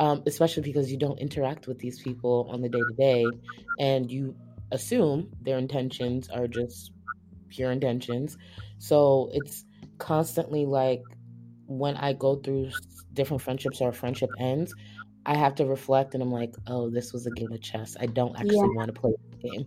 um, 0.00 0.22
especially 0.26 0.62
because 0.62 0.90
you 0.90 0.98
don't 0.98 1.18
interact 1.18 1.66
with 1.66 1.78
these 1.78 2.00
people 2.00 2.48
on 2.50 2.60
the 2.60 2.68
day 2.68 2.80
to 2.80 2.94
day, 2.96 3.26
and 3.80 4.10
you 4.10 4.34
assume 4.72 5.28
their 5.42 5.58
intentions 5.58 6.28
are 6.28 6.48
just 6.48 6.90
pure 7.54 7.70
intentions. 7.70 8.36
So 8.78 9.30
it's 9.32 9.64
constantly 9.98 10.66
like 10.66 11.02
when 11.66 11.96
I 11.96 12.12
go 12.12 12.36
through 12.36 12.70
different 13.12 13.42
friendships 13.42 13.80
or 13.80 13.90
a 13.90 13.92
friendship 13.92 14.30
ends, 14.38 14.74
I 15.26 15.36
have 15.36 15.54
to 15.56 15.64
reflect 15.64 16.14
and 16.14 16.22
I'm 16.22 16.32
like, 16.32 16.54
oh, 16.66 16.90
this 16.90 17.12
was 17.12 17.26
a 17.26 17.30
game 17.30 17.52
of 17.52 17.60
chess. 17.60 17.96
I 18.00 18.06
don't 18.06 18.36
actually 18.36 18.56
yeah. 18.56 18.74
want 18.74 18.94
to 18.94 19.00
play 19.00 19.12
the 19.30 19.48
game. 19.48 19.66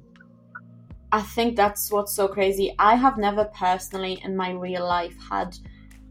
I 1.12 1.22
think 1.22 1.56
that's 1.56 1.90
what's 1.90 2.14
so 2.14 2.28
crazy. 2.28 2.76
I 2.78 2.96
have 2.96 3.18
never 3.18 3.46
personally 3.46 4.20
in 4.24 4.36
my 4.36 4.52
real 4.52 4.86
life 4.86 5.16
had 5.30 5.58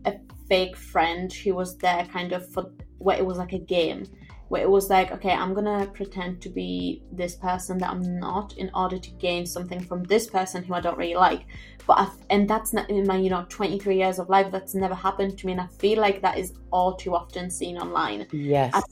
a 0.06 0.14
fake 0.48 0.76
friend 0.76 1.32
who 1.32 1.54
was 1.54 1.76
there 1.76 2.06
kind 2.06 2.32
of 2.32 2.50
for 2.52 2.70
where 2.98 3.18
it 3.18 3.26
was 3.26 3.36
like 3.36 3.52
a 3.52 3.58
game 3.58 4.06
where 4.48 4.62
it 4.62 4.70
was 4.70 4.88
like, 4.90 5.10
okay, 5.12 5.32
I'm 5.32 5.54
gonna 5.54 5.86
pretend 5.86 6.40
to 6.42 6.48
be 6.48 7.02
this 7.12 7.34
person 7.34 7.78
that 7.78 7.90
I'm 7.90 8.18
not 8.18 8.56
in 8.56 8.70
order 8.74 8.98
to 8.98 9.10
gain 9.12 9.44
something 9.46 9.80
from 9.80 10.04
this 10.04 10.28
person 10.28 10.62
who 10.62 10.74
I 10.74 10.80
don't 10.80 10.96
really 10.96 11.14
like. 11.14 11.46
But 11.86 11.98
I, 11.98 12.08
and 12.30 12.48
that's 12.48 12.72
not 12.72 12.88
in 12.90 13.06
my 13.06 13.16
you 13.16 13.30
know 13.30 13.46
23 13.48 13.96
years 13.96 14.18
of 14.18 14.28
life. 14.28 14.50
That's 14.50 14.74
never 14.74 14.94
happened 14.94 15.38
to 15.38 15.46
me, 15.46 15.52
and 15.52 15.60
I 15.60 15.66
feel 15.66 16.00
like 16.00 16.22
that 16.22 16.38
is 16.38 16.54
all 16.70 16.94
too 16.94 17.14
often 17.14 17.50
seen 17.50 17.78
online. 17.78 18.26
Yes, 18.32 18.72
I 18.74 18.82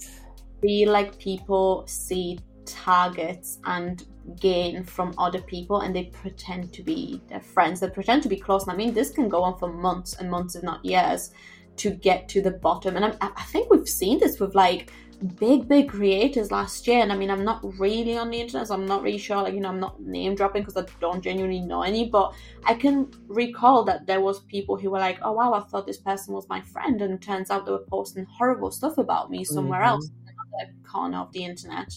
feel 0.60 0.90
like 0.92 1.18
people 1.18 1.84
see 1.86 2.40
targets 2.64 3.58
and 3.64 4.04
gain 4.40 4.82
from 4.82 5.14
other 5.18 5.40
people 5.42 5.80
and 5.80 5.94
they 5.94 6.04
pretend 6.04 6.72
to 6.72 6.82
be 6.82 7.20
their 7.28 7.40
friends 7.40 7.78
they 7.78 7.90
pretend 7.90 8.22
to 8.22 8.28
be 8.28 8.36
close 8.38 8.62
and 8.62 8.72
i 8.72 8.74
mean 8.74 8.94
this 8.94 9.10
can 9.10 9.28
go 9.28 9.42
on 9.42 9.58
for 9.58 9.70
months 9.70 10.14
and 10.14 10.30
months 10.30 10.54
if 10.54 10.62
not 10.62 10.82
years 10.82 11.30
to 11.76 11.90
get 11.90 12.28
to 12.30 12.40
the 12.40 12.50
bottom. 12.50 12.96
And 12.96 13.04
I'm, 13.04 13.16
I 13.20 13.42
think 13.44 13.70
we've 13.70 13.88
seen 13.88 14.18
this 14.18 14.40
with 14.40 14.54
like 14.54 14.92
big, 15.14 15.68
big 15.68 15.88
creators 15.88 16.50
last 16.50 16.86
year. 16.86 17.00
And 17.00 17.12
I 17.12 17.16
mean, 17.16 17.30
I'm 17.30 17.44
not 17.44 17.60
really 17.78 18.16
on 18.16 18.30
the 18.30 18.40
internet, 18.40 18.68
so 18.68 18.74
I'm 18.74 18.86
not 18.86 19.02
really 19.02 19.18
sure. 19.18 19.42
Like, 19.42 19.54
you 19.54 19.60
know, 19.60 19.68
I'm 19.68 19.80
not 19.80 20.00
name 20.00 20.34
dropping 20.34 20.62
because 20.62 20.76
I 20.76 20.86
don't 21.00 21.22
genuinely 21.22 21.60
know 21.60 21.82
any. 21.82 22.08
But 22.08 22.34
I 22.64 22.74
can 22.74 23.10
recall 23.26 23.84
that 23.84 24.06
there 24.06 24.20
was 24.20 24.40
people 24.40 24.76
who 24.76 24.90
were 24.90 24.98
like, 24.98 25.18
"Oh 25.22 25.32
wow, 25.32 25.52
I 25.54 25.60
thought 25.60 25.86
this 25.86 25.98
person 25.98 26.34
was 26.34 26.48
my 26.48 26.60
friend," 26.60 27.00
and 27.02 27.20
turns 27.20 27.50
out 27.50 27.66
they 27.66 27.72
were 27.72 27.86
posting 27.88 28.24
horrible 28.24 28.70
stuff 28.70 28.98
about 28.98 29.30
me 29.30 29.44
somewhere 29.44 29.80
mm-hmm. 29.80 29.90
else, 29.90 30.10
another 30.22 30.72
corner 30.86 31.18
of 31.18 31.32
the 31.32 31.44
internet. 31.44 31.92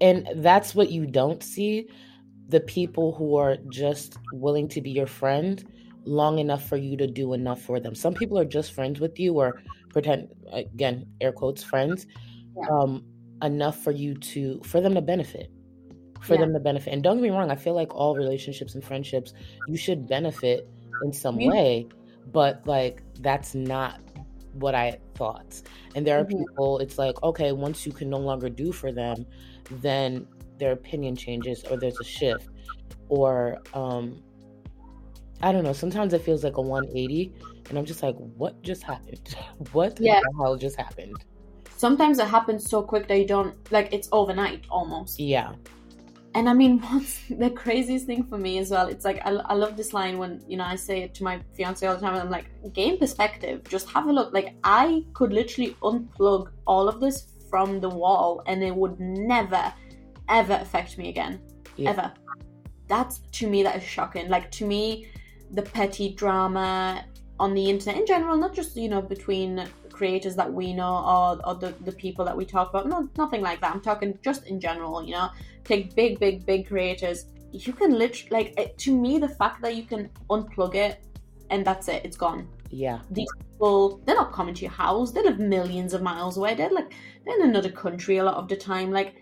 And 0.00 0.28
that's 0.36 0.74
what 0.74 0.90
you 0.90 1.06
don't 1.06 1.42
see. 1.42 1.88
The 2.48 2.60
people 2.60 3.14
who 3.14 3.36
are 3.36 3.56
just 3.70 4.18
willing 4.32 4.68
to 4.68 4.80
be 4.80 4.90
your 4.90 5.06
friend 5.06 5.64
long 6.04 6.38
enough 6.38 6.68
for 6.68 6.76
you 6.76 6.96
to 6.96 7.06
do 7.06 7.32
enough 7.32 7.62
for 7.62 7.80
them. 7.80 7.94
Some 7.94 8.14
people 8.14 8.38
are 8.38 8.44
just 8.44 8.72
friends 8.72 9.00
with 9.00 9.18
you 9.18 9.34
or 9.34 9.62
pretend 9.92 10.28
again, 10.52 11.06
air 11.20 11.32
quotes 11.32 11.62
friends, 11.62 12.06
yeah. 12.56 12.68
um, 12.68 13.04
enough 13.42 13.82
for 13.82 13.92
you 13.92 14.14
to 14.14 14.60
for 14.64 14.80
them 14.80 14.94
to 14.94 15.02
benefit. 15.02 15.50
For 16.20 16.34
yeah. 16.34 16.40
them 16.40 16.52
to 16.52 16.60
benefit. 16.60 16.92
And 16.92 17.02
don't 17.02 17.16
get 17.16 17.22
me 17.22 17.30
wrong, 17.30 17.50
I 17.50 17.56
feel 17.56 17.74
like 17.74 17.92
all 17.94 18.14
relationships 18.14 18.74
and 18.76 18.84
friendships, 18.84 19.34
you 19.66 19.76
should 19.76 20.06
benefit 20.06 20.68
in 21.02 21.12
some 21.12 21.36
mm-hmm. 21.36 21.50
way, 21.50 21.88
but 22.30 22.64
like 22.64 23.02
that's 23.20 23.56
not 23.56 24.00
what 24.52 24.74
I 24.74 24.98
thought. 25.16 25.62
And 25.96 26.06
there 26.06 26.18
are 26.20 26.24
mm-hmm. 26.24 26.38
people, 26.38 26.78
it's 26.78 26.96
like, 26.96 27.20
okay, 27.24 27.50
once 27.50 27.84
you 27.86 27.92
can 27.92 28.08
no 28.08 28.18
longer 28.18 28.48
do 28.48 28.70
for 28.70 28.92
them, 28.92 29.26
then 29.70 30.28
their 30.58 30.72
opinion 30.72 31.16
changes 31.16 31.64
or 31.64 31.76
there's 31.76 31.98
a 31.98 32.04
shift. 32.04 32.48
Or 33.08 33.58
um 33.74 34.22
I 35.42 35.50
don't 35.50 35.64
know. 35.64 35.72
Sometimes 35.72 36.12
it 36.12 36.22
feels 36.22 36.44
like 36.44 36.56
a 36.56 36.60
180, 36.60 37.34
and 37.68 37.78
I'm 37.78 37.84
just 37.84 38.02
like, 38.02 38.16
what 38.16 38.62
just 38.62 38.82
happened? 38.82 39.34
what 39.72 40.00
yeah. 40.00 40.20
the 40.20 40.32
hell 40.38 40.56
just 40.56 40.76
happened? 40.76 41.24
Sometimes 41.76 42.18
it 42.18 42.28
happens 42.28 42.68
so 42.68 42.82
quick 42.82 43.08
that 43.08 43.18
you 43.18 43.26
don't 43.26 43.56
like 43.72 43.92
it's 43.92 44.08
overnight 44.12 44.64
almost. 44.70 45.18
Yeah. 45.18 45.54
And 46.34 46.48
I 46.48 46.54
mean, 46.54 46.78
what's 46.88 47.20
the 47.28 47.50
craziest 47.50 48.06
thing 48.06 48.24
for 48.24 48.38
me 48.38 48.58
as 48.58 48.70
well? 48.70 48.88
It's 48.88 49.04
like 49.04 49.20
I, 49.24 49.30
I 49.30 49.54
love 49.54 49.76
this 49.76 49.92
line 49.92 50.18
when 50.18 50.42
you 50.46 50.56
know 50.56 50.64
I 50.64 50.76
say 50.76 51.02
it 51.02 51.14
to 51.14 51.24
my 51.24 51.40
fiance 51.54 51.86
all 51.86 51.94
the 51.94 52.00
time. 52.00 52.14
I'm 52.14 52.30
like, 52.30 52.46
gain 52.72 52.98
perspective. 52.98 53.62
Just 53.68 53.88
have 53.90 54.06
a 54.06 54.12
look. 54.12 54.32
Like 54.32 54.54
I 54.64 55.04
could 55.14 55.32
literally 55.32 55.76
unplug 55.82 56.50
all 56.66 56.88
of 56.88 57.00
this 57.00 57.32
from 57.50 57.80
the 57.80 57.88
wall, 57.88 58.42
and 58.46 58.62
it 58.62 58.74
would 58.74 58.98
never, 58.98 59.72
ever 60.28 60.54
affect 60.54 60.98
me 60.98 61.08
again. 61.08 61.40
Yeah. 61.76 61.90
Ever. 61.90 62.12
That's 62.88 63.18
to 63.18 63.48
me 63.48 63.62
that 63.62 63.76
is 63.76 63.82
shocking. 63.82 64.28
Like 64.28 64.50
to 64.52 64.66
me, 64.66 65.08
the 65.52 65.62
petty 65.62 66.14
drama 66.14 67.04
on 67.42 67.54
the 67.54 67.68
internet 67.68 68.00
in 68.00 68.06
general, 68.06 68.36
not 68.36 68.54
just 68.54 68.76
you 68.76 68.88
know 68.88 69.02
between 69.02 69.66
creators 69.90 70.36
that 70.36 70.50
we 70.60 70.72
know 70.72 70.94
or, 71.14 71.46
or 71.46 71.54
the, 71.56 71.74
the 71.84 71.92
people 72.04 72.24
that 72.24 72.36
we 72.36 72.44
talk 72.44 72.70
about. 72.70 72.88
No, 72.88 73.08
nothing 73.18 73.42
like 73.42 73.60
that. 73.60 73.74
I'm 73.74 73.80
talking 73.80 74.16
just 74.22 74.46
in 74.46 74.60
general. 74.60 75.04
You 75.04 75.14
know, 75.16 75.28
take 75.64 75.94
big, 75.96 76.20
big, 76.20 76.46
big 76.46 76.68
creators. 76.68 77.26
You 77.50 77.72
can 77.72 77.98
literally 77.98 78.30
like 78.30 78.48
it, 78.58 78.78
to 78.78 78.96
me 78.96 79.18
the 79.18 79.28
fact 79.28 79.60
that 79.62 79.74
you 79.74 79.82
can 79.82 80.08
unplug 80.30 80.76
it 80.76 81.04
and 81.50 81.66
that's 81.66 81.88
it. 81.88 82.02
It's 82.04 82.16
gone. 82.16 82.46
Yeah. 82.70 83.00
These 83.10 83.32
people, 83.40 84.00
they're 84.04 84.14
not 84.14 84.32
coming 84.32 84.54
to 84.54 84.62
your 84.62 84.70
house. 84.70 85.10
They 85.10 85.22
live 85.22 85.40
millions 85.40 85.92
of 85.94 86.00
miles 86.00 86.36
away. 86.36 86.54
They're 86.54 86.70
like 86.70 86.94
they're 87.24 87.40
in 87.40 87.48
another 87.50 87.72
country 87.72 88.18
a 88.18 88.24
lot 88.24 88.36
of 88.36 88.46
the 88.48 88.56
time. 88.56 88.92
Like 88.92 89.16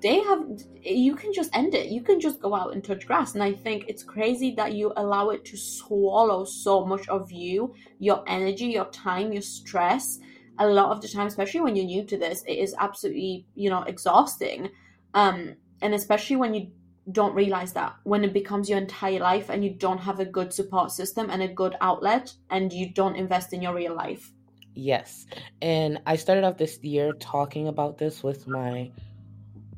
they 0.00 0.20
have 0.20 0.44
you 0.82 1.14
can 1.14 1.32
just 1.32 1.54
end 1.56 1.74
it. 1.74 1.88
You 1.88 2.02
can 2.02 2.20
just 2.20 2.40
go 2.40 2.54
out 2.54 2.72
and 2.72 2.82
touch 2.82 3.06
grass. 3.06 3.34
And 3.34 3.42
i 3.42 3.52
think 3.52 3.84
it's 3.88 4.02
crazy 4.02 4.54
that 4.56 4.74
you 4.74 4.92
allow 4.96 5.30
it 5.30 5.44
to 5.46 5.56
swallow 5.56 6.44
so 6.44 6.84
much 6.84 7.08
of 7.08 7.30
you 7.30 7.74
your 7.98 8.24
energy 8.26 8.66
your 8.66 8.86
time 8.86 9.32
your 9.32 9.42
stress. 9.42 10.18
A 10.58 10.66
lot 10.66 10.90
of 10.90 11.00
the 11.00 11.08
time 11.08 11.26
especially 11.26 11.60
when 11.60 11.76
you're 11.76 11.86
new 11.86 12.04
to 12.04 12.18
this 12.18 12.42
it 12.46 12.58
is 12.58 12.74
absolutely 12.78 13.46
you 13.54 13.70
know 13.70 13.82
exhausting. 13.82 14.70
Um 15.14 15.54
and 15.80 15.94
especially 15.94 16.36
when 16.36 16.54
you 16.54 16.70
don't 17.10 17.34
realize 17.34 17.72
that 17.72 17.96
when 18.04 18.22
it 18.22 18.32
becomes 18.32 18.68
your 18.68 18.78
entire 18.78 19.18
life 19.18 19.48
and 19.48 19.64
you 19.64 19.70
don't 19.70 19.98
have 19.98 20.20
a 20.20 20.24
good 20.24 20.52
support 20.52 20.92
system 20.92 21.30
and 21.30 21.42
a 21.42 21.48
good 21.48 21.74
outlet 21.80 22.32
and 22.50 22.72
you 22.72 22.92
don't 22.92 23.16
invest 23.16 23.52
in 23.52 23.60
your 23.60 23.74
real 23.74 23.94
life. 23.94 24.30
Yes. 24.74 25.26
And 25.60 26.00
i 26.06 26.16
started 26.16 26.44
off 26.44 26.56
this 26.56 26.78
year 26.82 27.12
talking 27.14 27.68
about 27.68 27.98
this 27.98 28.22
with 28.22 28.46
my 28.46 28.90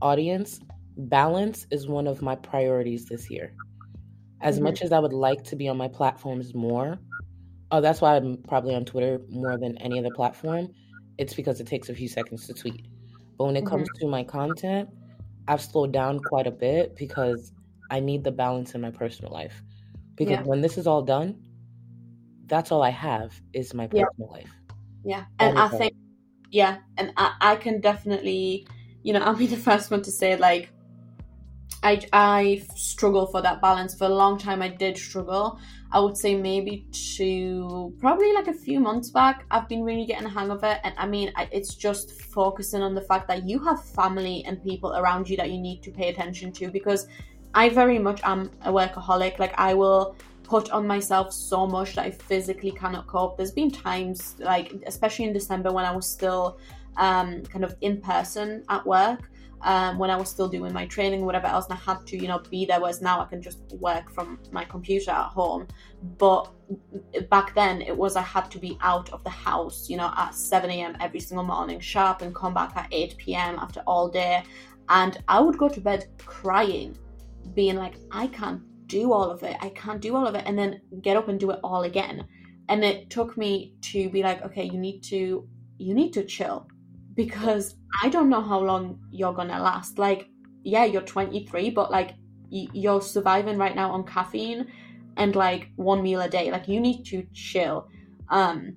audience, 0.00 0.60
balance 0.96 1.66
is 1.70 1.88
one 1.88 2.06
of 2.06 2.22
my 2.22 2.34
priorities 2.34 3.06
this 3.06 3.30
year. 3.30 3.54
As 4.40 4.56
mm-hmm. 4.56 4.64
much 4.64 4.82
as 4.82 4.92
I 4.92 4.98
would 4.98 5.12
like 5.12 5.42
to 5.44 5.56
be 5.56 5.68
on 5.68 5.76
my 5.76 5.88
platforms 5.88 6.54
more, 6.54 6.98
oh, 7.70 7.80
that's 7.80 8.00
why 8.00 8.16
I'm 8.16 8.36
probably 8.48 8.74
on 8.74 8.84
Twitter 8.84 9.20
more 9.30 9.58
than 9.58 9.78
any 9.78 9.98
other 9.98 10.10
platform. 10.14 10.68
It's 11.18 11.34
because 11.34 11.60
it 11.60 11.66
takes 11.66 11.88
a 11.88 11.94
few 11.94 12.08
seconds 12.08 12.46
to 12.46 12.54
tweet. 12.54 12.86
But 13.38 13.46
when 13.46 13.56
it 13.56 13.60
mm-hmm. 13.60 13.68
comes 13.68 13.88
to 14.00 14.06
my 14.06 14.24
content, 14.24 14.88
I've 15.48 15.60
slowed 15.60 15.92
down 15.92 16.20
quite 16.20 16.46
a 16.46 16.50
bit 16.50 16.96
because 16.96 17.52
I 17.90 18.00
need 18.00 18.24
the 18.24 18.32
balance 18.32 18.74
in 18.74 18.80
my 18.80 18.90
personal 18.90 19.32
life. 19.32 19.62
Because 20.16 20.38
yeah. 20.38 20.42
when 20.42 20.60
this 20.60 20.78
is 20.78 20.86
all 20.86 21.02
done, 21.02 21.42
that's 22.46 22.70
all 22.70 22.82
I 22.82 22.90
have 22.90 23.40
is 23.52 23.74
my 23.74 23.86
personal 23.86 24.08
yeah. 24.18 24.26
life. 24.26 24.50
Yeah. 25.04 25.24
And 25.38 25.58
I 25.58 25.68
think, 25.68 25.94
yeah, 26.50 26.78
and 26.96 27.12
I, 27.16 27.34
I 27.40 27.56
can 27.56 27.80
definitely 27.80 28.66
you 29.04 29.12
know, 29.12 29.20
I'll 29.20 29.36
be 29.36 29.46
the 29.46 29.56
first 29.56 29.92
one 29.92 30.02
to 30.02 30.10
say 30.10 30.36
like 30.36 30.70
I 31.84 32.00
I 32.12 32.64
struggle 32.74 33.26
for 33.26 33.40
that 33.42 33.60
balance. 33.60 33.94
For 33.94 34.06
a 34.06 34.16
long 34.22 34.38
time 34.38 34.62
I 34.62 34.68
did 34.68 34.98
struggle. 34.98 35.60
I 35.92 36.00
would 36.00 36.16
say 36.16 36.34
maybe 36.34 36.88
to 37.16 37.94
probably 38.00 38.32
like 38.32 38.48
a 38.48 38.52
few 38.52 38.80
months 38.80 39.10
back, 39.10 39.44
I've 39.52 39.68
been 39.68 39.84
really 39.84 40.06
getting 40.06 40.26
a 40.26 40.30
hang 40.30 40.50
of 40.50 40.64
it. 40.64 40.80
And 40.82 40.92
I 40.98 41.06
mean, 41.06 41.30
I, 41.36 41.48
it's 41.52 41.76
just 41.76 42.20
focusing 42.20 42.82
on 42.82 42.96
the 42.96 43.00
fact 43.02 43.28
that 43.28 43.48
you 43.48 43.60
have 43.60 43.84
family 43.84 44.42
and 44.44 44.60
people 44.60 44.96
around 44.96 45.30
you 45.30 45.36
that 45.36 45.52
you 45.52 45.58
need 45.58 45.84
to 45.84 45.92
pay 45.92 46.08
attention 46.08 46.50
to 46.52 46.68
because 46.68 47.06
I 47.54 47.68
very 47.68 48.00
much 48.00 48.20
am 48.24 48.50
a 48.62 48.72
workaholic. 48.72 49.38
Like, 49.38 49.54
I 49.56 49.74
will 49.74 50.16
put 50.42 50.70
on 50.70 50.84
myself 50.84 51.32
so 51.32 51.64
much 51.64 51.94
that 51.94 52.06
I 52.06 52.10
physically 52.10 52.72
cannot 52.72 53.06
cope. 53.06 53.36
There's 53.36 53.52
been 53.52 53.70
times, 53.70 54.34
like, 54.40 54.74
especially 54.86 55.26
in 55.26 55.32
December 55.32 55.72
when 55.72 55.84
I 55.84 55.94
was 55.94 56.06
still 56.10 56.58
um, 56.96 57.42
kind 57.44 57.64
of 57.64 57.76
in 57.80 58.00
person 58.00 58.64
at 58.68 58.84
work 58.86 59.30
um, 59.64 59.98
when 59.98 60.10
I 60.10 60.16
was 60.16 60.28
still 60.28 60.48
doing 60.48 60.72
my 60.72 60.86
training 60.86 61.24
whatever 61.24 61.46
else, 61.46 61.66
and 61.66 61.74
I 61.74 61.76
had 61.90 62.06
to, 62.06 62.16
you 62.16 62.28
know, 62.28 62.38
be 62.50 62.66
there. 62.66 62.80
Whereas 62.80 63.00
now 63.00 63.20
I 63.20 63.24
can 63.24 63.40
just 63.40 63.60
work 63.80 64.10
from 64.10 64.38
my 64.52 64.64
computer 64.64 65.10
at 65.10 65.28
home. 65.28 65.66
But 66.18 66.50
back 67.30 67.54
then 67.54 67.80
it 67.80 67.96
was 67.96 68.14
I 68.14 68.22
had 68.22 68.50
to 68.50 68.58
be 68.58 68.76
out 68.82 69.10
of 69.10 69.24
the 69.24 69.30
house, 69.30 69.88
you 69.88 69.96
know, 69.96 70.12
at 70.16 70.34
7 70.34 70.70
a.m. 70.70 70.96
every 71.00 71.20
single 71.20 71.44
morning, 71.44 71.80
sharp, 71.80 72.20
and 72.20 72.34
come 72.34 72.52
back 72.52 72.76
at 72.76 72.88
8 72.92 73.16
p.m. 73.16 73.58
after 73.58 73.80
all 73.86 74.08
day. 74.08 74.44
And 74.90 75.16
I 75.28 75.40
would 75.40 75.56
go 75.56 75.68
to 75.68 75.80
bed 75.80 76.08
crying, 76.18 76.96
being 77.54 77.76
like, 77.76 77.94
I 78.12 78.26
can't 78.26 78.60
do 78.86 79.14
all 79.14 79.30
of 79.30 79.42
it. 79.42 79.56
I 79.62 79.70
can't 79.70 80.00
do 80.00 80.14
all 80.14 80.26
of 80.26 80.34
it. 80.34 80.44
And 80.46 80.58
then 80.58 80.82
get 81.00 81.16
up 81.16 81.28
and 81.28 81.40
do 81.40 81.50
it 81.50 81.60
all 81.64 81.84
again. 81.84 82.26
And 82.68 82.84
it 82.84 83.08
took 83.08 83.38
me 83.38 83.74
to 83.92 84.10
be 84.10 84.22
like, 84.22 84.42
okay, 84.42 84.64
you 84.64 84.78
need 84.78 85.02
to, 85.04 85.48
you 85.78 85.94
need 85.94 86.12
to 86.12 86.24
chill 86.24 86.68
because 87.14 87.76
I 88.02 88.08
don't 88.08 88.28
know 88.28 88.42
how 88.42 88.60
long 88.60 88.98
you're 89.10 89.32
gonna 89.32 89.60
last. 89.60 89.98
Like, 89.98 90.28
yeah, 90.62 90.84
you're 90.84 91.02
23, 91.02 91.70
but 91.70 91.90
like 91.90 92.14
you're 92.50 93.02
surviving 93.02 93.58
right 93.58 93.74
now 93.74 93.90
on 93.90 94.04
caffeine 94.04 94.66
and 95.16 95.34
like 95.34 95.70
one 95.76 96.02
meal 96.02 96.20
a 96.20 96.28
day. 96.28 96.50
Like, 96.50 96.68
you 96.68 96.80
need 96.80 97.04
to 97.06 97.26
chill. 97.32 97.88
Um, 98.28 98.76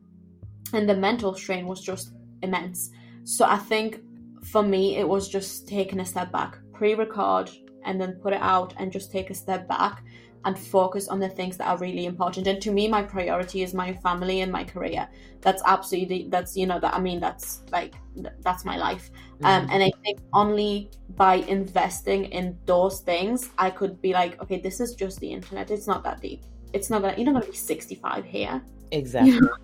and 0.73 0.89
the 0.89 0.95
mental 0.95 1.33
strain 1.35 1.65
was 1.65 1.81
just 1.81 2.13
immense. 2.41 2.91
So 3.23 3.45
I 3.45 3.57
think 3.57 4.01
for 4.43 4.63
me, 4.63 4.97
it 4.97 5.07
was 5.07 5.29
just 5.29 5.67
taking 5.67 5.99
a 5.99 6.05
step 6.05 6.31
back, 6.31 6.57
pre-record, 6.73 7.49
and 7.85 7.99
then 7.99 8.19
put 8.21 8.33
it 8.33 8.41
out, 8.41 8.73
and 8.77 8.91
just 8.91 9.11
take 9.11 9.29
a 9.29 9.33
step 9.33 9.67
back 9.67 10.03
and 10.47 10.57
focus 10.57 11.09
on 11.09 11.19
the 11.19 11.27
things 11.27 11.57
that 11.57 11.67
are 11.67 11.77
really 11.77 12.05
important. 12.05 12.47
And 12.47 12.61
to 12.61 12.71
me, 12.71 12.87
my 12.87 13.03
priority 13.03 13.63
is 13.63 13.73
my 13.73 13.91
family 13.93 14.39
and 14.39 14.49
my 14.49 14.63
career. 14.63 15.07
That's 15.41 15.61
absolutely 15.65 16.27
that's 16.29 16.55
you 16.55 16.65
know 16.65 16.79
that 16.79 16.93
I 16.93 16.99
mean 16.99 17.19
that's 17.19 17.63
like 17.71 17.95
that's 18.41 18.63
my 18.63 18.77
life. 18.77 19.11
Um, 19.13 19.19
mm-hmm. 19.19 19.45
Um, 19.45 19.69
and 19.73 19.83
I 19.83 19.91
think 20.03 20.19
only 20.33 20.89
by 21.17 21.35
investing 21.57 22.25
in 22.25 22.57
those 22.65 23.01
things, 23.01 23.49
I 23.57 23.69
could 23.69 24.01
be 24.01 24.13
like, 24.13 24.41
okay, 24.41 24.59
this 24.59 24.79
is 24.79 24.95
just 24.95 25.19
the 25.19 25.29
internet. 25.29 25.69
It's 25.69 25.85
not 25.85 26.01
that 26.05 26.21
deep. 26.21 26.43
It's 26.71 26.89
not 26.89 27.01
gonna 27.01 27.15
you're 27.17 27.25
not 27.25 27.41
gonna 27.41 27.51
be 27.51 27.57
65 27.57 28.23
here. 28.23 28.61
Exactly. 28.91 29.33
You 29.33 29.41
know? 29.47 29.57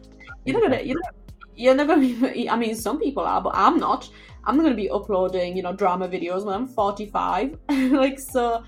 You're 0.43 0.59
not 0.59 0.69
gonna 0.69 0.83
you're 0.83 1.01
not, 1.01 1.15
you're 1.55 1.75
not 1.75 1.87
gonna 1.87 2.33
be. 2.33 2.49
I 2.49 2.57
mean, 2.57 2.75
some 2.75 2.99
people 2.99 3.23
are, 3.23 3.41
but 3.41 3.53
I'm 3.55 3.77
not. 3.77 4.09
I'm 4.43 4.57
not 4.57 4.63
gonna 4.63 4.75
be 4.75 4.89
uploading, 4.89 5.55
you 5.55 5.63
know, 5.63 5.71
drama 5.71 6.09
videos 6.09 6.43
when 6.43 6.55
I'm 6.55 6.67
45. 6.67 7.57
like 7.91 8.19
so 8.19 8.65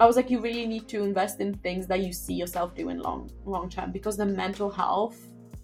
I 0.00 0.06
was 0.06 0.16
like, 0.16 0.30
you 0.30 0.40
really 0.40 0.66
need 0.66 0.88
to 0.88 1.02
invest 1.02 1.40
in 1.40 1.54
things 1.54 1.86
that 1.88 2.00
you 2.00 2.12
see 2.12 2.34
yourself 2.34 2.74
doing 2.74 2.98
long 2.98 3.30
long 3.44 3.68
term 3.68 3.90
because 3.90 4.16
the 4.16 4.26
mental 4.26 4.70
health 4.70 5.18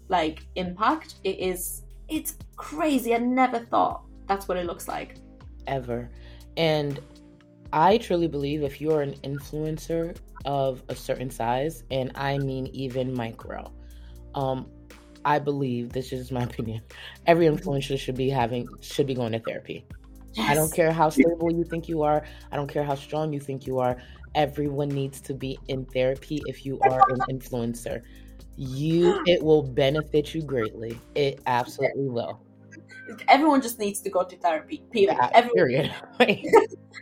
like 0.07 0.45
impact 0.55 1.15
it 1.23 1.39
is 1.39 1.83
it's 2.07 2.37
crazy. 2.55 3.15
I 3.15 3.17
never 3.17 3.59
thought 3.59 4.03
that's 4.27 4.47
what 4.47 4.57
it 4.57 4.65
looks 4.65 4.87
like. 4.87 5.15
Ever. 5.67 6.09
And 6.57 6.99
I 7.73 7.97
truly 7.97 8.27
believe 8.27 8.63
if 8.63 8.79
you're 8.79 9.01
an 9.01 9.13
influencer 9.23 10.15
of 10.45 10.83
a 10.89 10.95
certain 10.95 11.29
size, 11.29 11.83
and 11.89 12.11
I 12.15 12.37
mean 12.37 12.67
even 12.67 13.13
micro, 13.13 13.71
um, 14.35 14.69
I 15.23 15.39
believe 15.39 15.91
this 15.91 16.13
is 16.13 16.31
my 16.31 16.43
opinion. 16.49 16.81
Every 17.25 17.47
influencer 17.47 17.97
should 17.97 18.15
be 18.15 18.29
having 18.29 18.67
should 18.81 19.07
be 19.07 19.15
going 19.15 19.31
to 19.31 19.39
therapy. 19.39 19.85
Yes. 20.33 20.51
I 20.51 20.53
don't 20.53 20.71
care 20.71 20.91
how 20.91 21.09
stable 21.09 21.51
you 21.51 21.63
think 21.63 21.87
you 21.87 22.03
are. 22.03 22.25
I 22.51 22.57
don't 22.57 22.67
care 22.67 22.83
how 22.83 22.95
strong 22.95 23.31
you 23.31 23.39
think 23.39 23.65
you 23.65 23.79
are. 23.79 23.97
Everyone 24.35 24.89
needs 24.89 25.21
to 25.21 25.33
be 25.33 25.57
in 25.67 25.85
therapy 25.85 26.41
if 26.45 26.65
you 26.65 26.79
are 26.81 27.01
an 27.09 27.19
influencer. 27.31 28.01
You 28.57 29.21
it 29.25 29.43
will 29.43 29.63
benefit 29.63 30.33
you 30.33 30.41
greatly. 30.41 30.99
It 31.15 31.41
absolutely 31.47 32.09
will. 32.09 32.41
Everyone 33.27 33.61
just 33.61 33.79
needs 33.79 34.01
to 34.01 34.09
go 34.09 34.23
to 34.23 34.37
therapy. 34.37 34.83
Period. 34.91 35.17
Yeah, 35.19 35.47
period. 35.55 35.93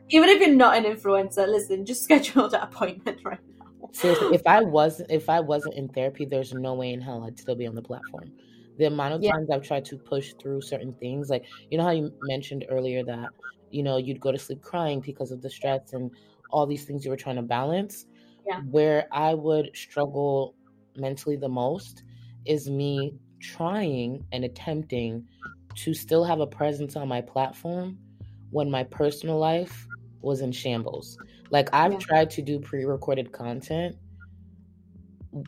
Even 0.10 0.30
if 0.30 0.40
you're 0.40 0.56
not 0.56 0.78
an 0.78 0.84
influencer, 0.86 1.48
listen, 1.48 1.86
just 1.86 2.04
schedule 2.04 2.50
that 2.50 2.64
appointment 2.64 3.20
right 3.24 3.40
now. 3.60 3.90
Seriously, 3.92 4.34
if 4.34 4.46
I 4.48 4.62
wasn't 4.62 5.12
if 5.12 5.30
I 5.30 5.40
wasn't 5.40 5.76
in 5.76 5.90
therapy, 5.90 6.26
there's 6.26 6.54
no 6.54 6.74
way 6.74 6.94
in 6.94 7.02
hell 7.02 7.24
I'd 7.24 7.40
still 7.40 7.56
be 7.56 7.68
on 7.68 7.76
the 7.76 7.82
platform 7.82 8.32
the 8.78 8.86
amount 8.86 9.14
of 9.14 9.24
yeah. 9.24 9.32
times 9.32 9.50
I've 9.50 9.64
tried 9.64 9.86
to 9.86 9.98
push 9.98 10.34
through 10.42 10.62
certain 10.62 10.94
things, 10.94 11.30
like 11.30 11.46
you 11.70 11.78
know 11.78 11.84
how 11.84 11.92
you 11.92 12.12
mentioned 12.24 12.66
earlier 12.70 13.04
that 13.04 13.30
you 13.72 13.84
know 13.84 13.98
you'd 13.98 14.20
go 14.20 14.32
to 14.32 14.38
sleep 14.38 14.62
crying 14.62 15.00
because 15.00 15.32
of 15.32 15.42
the 15.42 15.50
stress 15.50 15.94
and 15.94 16.12
all 16.50 16.66
these 16.66 16.86
things 16.86 17.04
you 17.04 17.12
were 17.12 17.18
trying 17.18 17.36
to 17.38 17.42
balance. 17.42 18.06
Yeah. 18.48 18.60
Where 18.62 19.08
I 19.12 19.34
would 19.34 19.72
struggle 19.74 20.56
mentally 20.98 21.36
the 21.36 21.50
most 21.50 22.04
is 22.46 22.70
me 22.70 23.14
trying 23.40 24.26
and 24.32 24.44
attempting 24.44 25.26
to 25.76 25.94
still 25.94 26.24
have 26.24 26.40
a 26.40 26.48
presence 26.48 26.96
on 26.96 27.08
my 27.08 27.22
platform 27.22 27.98
when 28.52 28.70
my 28.70 28.84
personal 28.84 29.38
life 29.38 29.88
was 30.22 30.42
in 30.42 30.52
shambles. 30.52 31.18
Like 31.50 31.70
I've 31.74 31.94
yeah. 31.94 32.00
tried 32.00 32.30
to 32.32 32.42
do 32.42 32.60
pre-recorded 32.60 33.32
content 33.32 33.96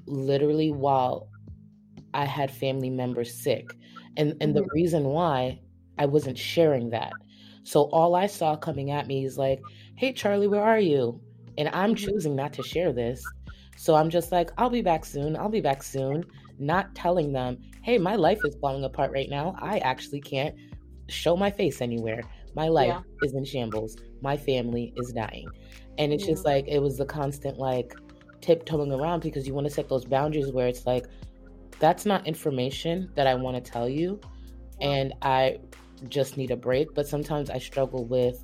literally 0.08 0.72
while 0.72 1.30
I 2.14 2.26
had 2.26 2.50
family 2.50 2.90
members 2.90 3.34
sick. 3.34 3.70
And 4.18 4.32
and 4.42 4.54
mm-hmm. 4.54 4.64
the 4.64 4.68
reason 4.74 5.04
why 5.06 5.60
I 5.98 6.06
wasn't 6.06 6.38
sharing 6.38 6.90
that. 6.92 7.12
So 7.64 7.84
all 7.92 8.16
I 8.16 8.28
saw 8.28 8.56
coming 8.56 8.92
at 8.92 9.08
me 9.08 9.26
is 9.26 9.38
like, 9.38 9.62
"Hey 9.96 10.14
Charlie, 10.14 10.48
where 10.48 10.64
are 10.64 10.80
you?" 10.80 11.20
And 11.58 11.70
I'm 11.70 11.96
mm-hmm. 11.96 12.06
choosing 12.06 12.36
not 12.36 12.54
to 12.54 12.64
share 12.64 12.92
this. 12.94 13.24
So 13.78 13.96
I'm 13.96 14.10
just 14.10 14.32
like, 14.32 14.52
"I'll 14.58 14.70
be 14.70 14.82
back 14.82 15.06
soon. 15.06 15.36
I'll 15.36 15.50
be 15.50 15.62
back 15.62 15.84
soon." 15.84 16.26
Not 16.58 16.96
telling 16.96 17.34
them, 17.34 17.58
"Hey, 17.84 17.98
my 17.98 18.16
life 18.16 18.40
is 18.46 18.56
falling 18.62 18.84
apart 18.84 19.12
right 19.12 19.30
now. 19.30 19.56
I 19.60 19.80
actually 19.80 20.22
can't 20.22 20.56
show 21.10 21.36
my 21.36 21.52
face 21.52 21.82
anywhere. 21.82 22.22
My 22.56 22.70
life 22.70 22.88
yeah. 22.88 23.02
is 23.24 23.34
in 23.34 23.44
shambles. 23.44 23.98
My 24.22 24.38
family 24.38 24.94
is 24.98 25.12
dying." 25.12 25.48
And 25.98 26.14
it's 26.14 26.24
yeah. 26.24 26.32
just 26.32 26.46
like 26.46 26.68
it 26.68 26.80
was 26.80 26.98
the 26.98 27.06
constant 27.06 27.58
like 27.58 27.94
tiptoeing 28.46 28.92
around 28.92 29.22
because 29.22 29.48
you 29.48 29.54
want 29.54 29.66
to 29.66 29.74
set 29.74 29.90
those 29.90 30.06
boundaries 30.06 30.52
where 30.52 30.68
it's 30.68 30.86
like, 30.86 31.08
that's 31.80 32.06
not 32.06 32.26
information 32.28 33.10
that 33.16 33.28
I 33.28 33.34
want 33.36 33.64
to 33.64 33.72
tell 33.72 33.90
you. 33.90 34.20
And 34.80 35.14
I 35.22 35.60
just 36.10 36.38
need 36.38 36.52
a 36.52 36.56
break. 36.56 36.94
But 36.94 37.08
sometimes 37.08 37.50
I 37.50 37.58
struggle 37.58 38.06
with 38.06 38.40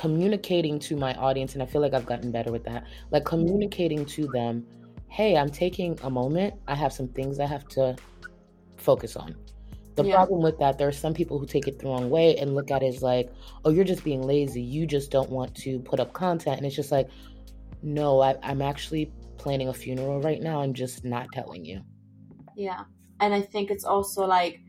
communicating 0.00 0.78
to 0.78 0.96
my 0.96 1.12
audience. 1.16 1.52
And 1.52 1.62
I 1.62 1.66
feel 1.66 1.82
like 1.82 1.92
I've 1.92 2.06
gotten 2.06 2.32
better 2.32 2.50
with 2.50 2.64
that. 2.64 2.84
Like 3.10 3.26
communicating 3.26 4.06
to 4.06 4.26
them, 4.28 4.66
hey, 5.08 5.36
I'm 5.36 5.50
taking 5.50 5.98
a 6.02 6.08
moment. 6.08 6.54
I 6.66 6.74
have 6.74 6.90
some 6.90 7.08
things 7.08 7.38
I 7.38 7.44
have 7.44 7.68
to 7.68 7.96
focus 8.78 9.14
on. 9.14 9.36
The 9.96 10.04
yeah. 10.04 10.14
problem 10.14 10.40
with 10.40 10.58
that, 10.58 10.78
there 10.78 10.88
are 10.88 10.92
some 10.92 11.12
people 11.12 11.38
who 11.38 11.44
take 11.44 11.68
it 11.68 11.78
the 11.78 11.84
wrong 11.84 12.08
way 12.08 12.38
and 12.38 12.54
look 12.54 12.70
at 12.70 12.82
it 12.82 12.86
as 12.86 13.02
like, 13.02 13.30
oh, 13.66 13.70
you're 13.70 13.84
just 13.84 14.02
being 14.02 14.22
lazy. 14.22 14.62
You 14.62 14.86
just 14.86 15.10
don't 15.10 15.28
want 15.28 15.54
to 15.56 15.80
put 15.80 16.00
up 16.00 16.14
content. 16.14 16.56
And 16.56 16.64
it's 16.64 16.76
just 16.76 16.90
like, 16.90 17.10
no, 17.82 18.22
I, 18.22 18.36
I'm 18.42 18.62
actually 18.62 19.12
planning 19.36 19.68
a 19.68 19.74
funeral 19.74 20.22
right 20.22 20.40
now. 20.40 20.62
I'm 20.62 20.72
just 20.72 21.04
not 21.04 21.26
telling 21.34 21.62
you. 21.62 21.82
Yeah. 22.56 22.84
And 23.20 23.34
I 23.34 23.42
think 23.42 23.70
it's 23.70 23.84
also 23.84 24.24
like 24.24 24.60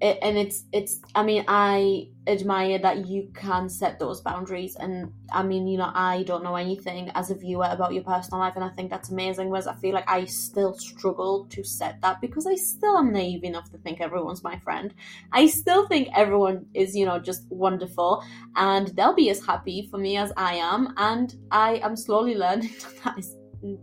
it, 0.00 0.18
and 0.22 0.36
it's 0.36 0.64
it's 0.72 1.00
i 1.14 1.22
mean 1.22 1.44
i 1.48 2.08
admire 2.26 2.78
that 2.78 3.06
you 3.06 3.30
can 3.34 3.68
set 3.68 3.98
those 3.98 4.20
boundaries 4.20 4.76
and 4.76 5.10
i 5.32 5.42
mean 5.42 5.66
you 5.66 5.78
know 5.78 5.90
i 5.94 6.22
don't 6.24 6.42
know 6.42 6.56
anything 6.56 7.10
as 7.14 7.30
a 7.30 7.34
viewer 7.34 7.68
about 7.70 7.94
your 7.94 8.02
personal 8.02 8.40
life 8.40 8.54
and 8.56 8.64
i 8.64 8.68
think 8.70 8.90
that's 8.90 9.10
amazing 9.10 9.48
whereas 9.48 9.66
i 9.66 9.74
feel 9.76 9.94
like 9.94 10.08
i 10.08 10.24
still 10.24 10.74
struggle 10.74 11.46
to 11.48 11.62
set 11.64 12.00
that 12.02 12.20
because 12.20 12.46
i 12.46 12.54
still 12.54 12.98
am 12.98 13.12
naive 13.12 13.44
enough 13.44 13.70
to 13.70 13.78
think 13.78 14.00
everyone's 14.00 14.42
my 14.42 14.58
friend 14.58 14.92
i 15.32 15.46
still 15.46 15.86
think 15.88 16.08
everyone 16.14 16.66
is 16.74 16.94
you 16.94 17.06
know 17.06 17.18
just 17.18 17.46
wonderful 17.48 18.22
and 18.56 18.88
they'll 18.88 19.14
be 19.14 19.30
as 19.30 19.44
happy 19.44 19.88
for 19.90 19.98
me 19.98 20.16
as 20.16 20.32
i 20.36 20.54
am 20.54 20.92
and 20.96 21.36
i 21.50 21.76
am 21.76 21.96
slowly 21.96 22.34
learning 22.34 22.74
that 23.04 23.18
is 23.18 23.36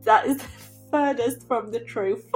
that 0.03 0.25
is 0.25 0.41
furthest 0.93 1.47
from 1.47 1.71
the 1.71 1.79
truth. 1.79 2.29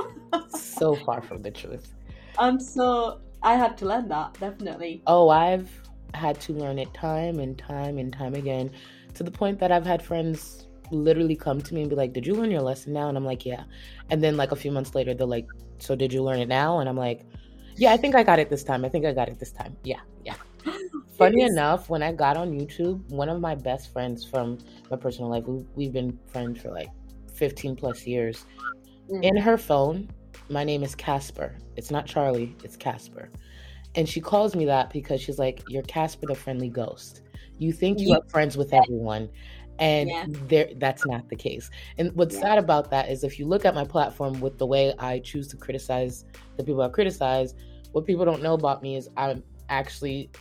so 0.49 0.95
far 0.95 1.21
from 1.21 1.41
the 1.41 1.51
truth. 1.51 1.93
And 2.39 2.61
so 2.61 3.21
I 3.43 3.55
had 3.55 3.77
to 3.79 3.85
learn 3.85 4.07
that, 4.09 4.39
definitely. 4.39 5.01
Oh, 5.07 5.29
I've 5.29 5.69
had 6.13 6.39
to 6.41 6.53
learn 6.53 6.79
it 6.79 6.93
time 6.93 7.39
and 7.39 7.57
time 7.57 7.97
and 7.97 8.11
time 8.11 8.33
again 8.33 8.71
to 9.13 9.23
the 9.23 9.31
point 9.31 9.59
that 9.59 9.71
I've 9.71 9.85
had 9.85 10.01
friends 10.01 10.67
literally 10.91 11.35
come 11.35 11.61
to 11.61 11.73
me 11.73 11.81
and 11.81 11.89
be 11.89 11.95
like, 11.95 12.13
Did 12.13 12.25
you 12.25 12.33
learn 12.33 12.51
your 12.51 12.61
lesson 12.61 12.93
now? 12.93 13.09
And 13.09 13.17
I'm 13.17 13.25
like, 13.25 13.45
Yeah. 13.45 13.63
And 14.09 14.23
then, 14.23 14.37
like, 14.37 14.51
a 14.51 14.55
few 14.55 14.71
months 14.71 14.95
later, 14.95 15.13
they're 15.13 15.27
like, 15.27 15.47
So 15.79 15.95
did 15.95 16.13
you 16.13 16.23
learn 16.23 16.39
it 16.39 16.47
now? 16.47 16.79
And 16.79 16.89
I'm 16.89 16.97
like, 16.97 17.21
Yeah, 17.75 17.91
I 17.93 17.97
think 17.97 18.15
I 18.15 18.23
got 18.23 18.39
it 18.39 18.49
this 18.49 18.63
time. 18.63 18.85
I 18.85 18.89
think 18.89 19.05
I 19.05 19.13
got 19.13 19.29
it 19.29 19.39
this 19.39 19.51
time. 19.51 19.75
Yeah, 19.83 19.99
yeah. 20.23 20.35
Funny 21.17 21.41
enough, 21.41 21.89
when 21.89 22.03
I 22.03 22.11
got 22.11 22.37
on 22.37 22.51
YouTube, 22.51 23.07
one 23.09 23.29
of 23.29 23.41
my 23.41 23.55
best 23.55 23.91
friends 23.91 24.23
from 24.23 24.59
my 24.91 24.97
personal 24.97 25.29
life, 25.29 25.45
we, 25.47 25.65
we've 25.75 25.93
been 25.93 26.17
friends 26.27 26.61
for 26.61 26.69
like 26.69 26.89
15 27.33 27.75
plus 27.75 28.05
years. 28.05 28.45
Mm-hmm. 29.09 29.23
In 29.23 29.37
her 29.37 29.57
phone, 29.57 30.09
my 30.49 30.63
name 30.63 30.83
is 30.83 30.95
Casper. 30.95 31.55
It's 31.75 31.91
not 31.91 32.05
Charlie, 32.05 32.55
it's 32.63 32.75
Casper. 32.75 33.29
And 33.95 34.07
she 34.07 34.21
calls 34.21 34.55
me 34.55 34.65
that 34.65 34.91
because 34.91 35.21
she's 35.21 35.39
like, 35.39 35.63
You're 35.69 35.83
Casper 35.83 36.27
the 36.27 36.35
friendly 36.35 36.69
ghost. 36.69 37.21
You 37.57 37.73
think 37.73 37.99
you 37.99 38.09
yeah. 38.09 38.17
are 38.17 38.29
friends 38.29 38.57
with 38.57 38.73
everyone. 38.73 39.29
And 39.79 40.09
yeah. 40.09 40.25
there 40.47 40.69
that's 40.77 41.05
not 41.05 41.29
the 41.29 41.35
case. 41.35 41.69
And 41.97 42.11
what's 42.13 42.35
yeah. 42.35 42.41
sad 42.41 42.57
about 42.57 42.89
that 42.91 43.09
is 43.09 43.23
if 43.23 43.37
you 43.37 43.45
look 43.45 43.65
at 43.65 43.75
my 43.75 43.83
platform 43.83 44.39
with 44.39 44.57
the 44.57 44.65
way 44.65 44.93
I 44.97 45.19
choose 45.19 45.47
to 45.49 45.57
criticize 45.57 46.25
the 46.57 46.63
people 46.63 46.81
I 46.81 46.89
criticize, 46.89 47.53
what 47.91 48.05
people 48.05 48.25
don't 48.25 48.41
know 48.41 48.53
about 48.53 48.81
me 48.81 48.95
is 48.95 49.09
I'm 49.17 49.43
actually 49.69 50.31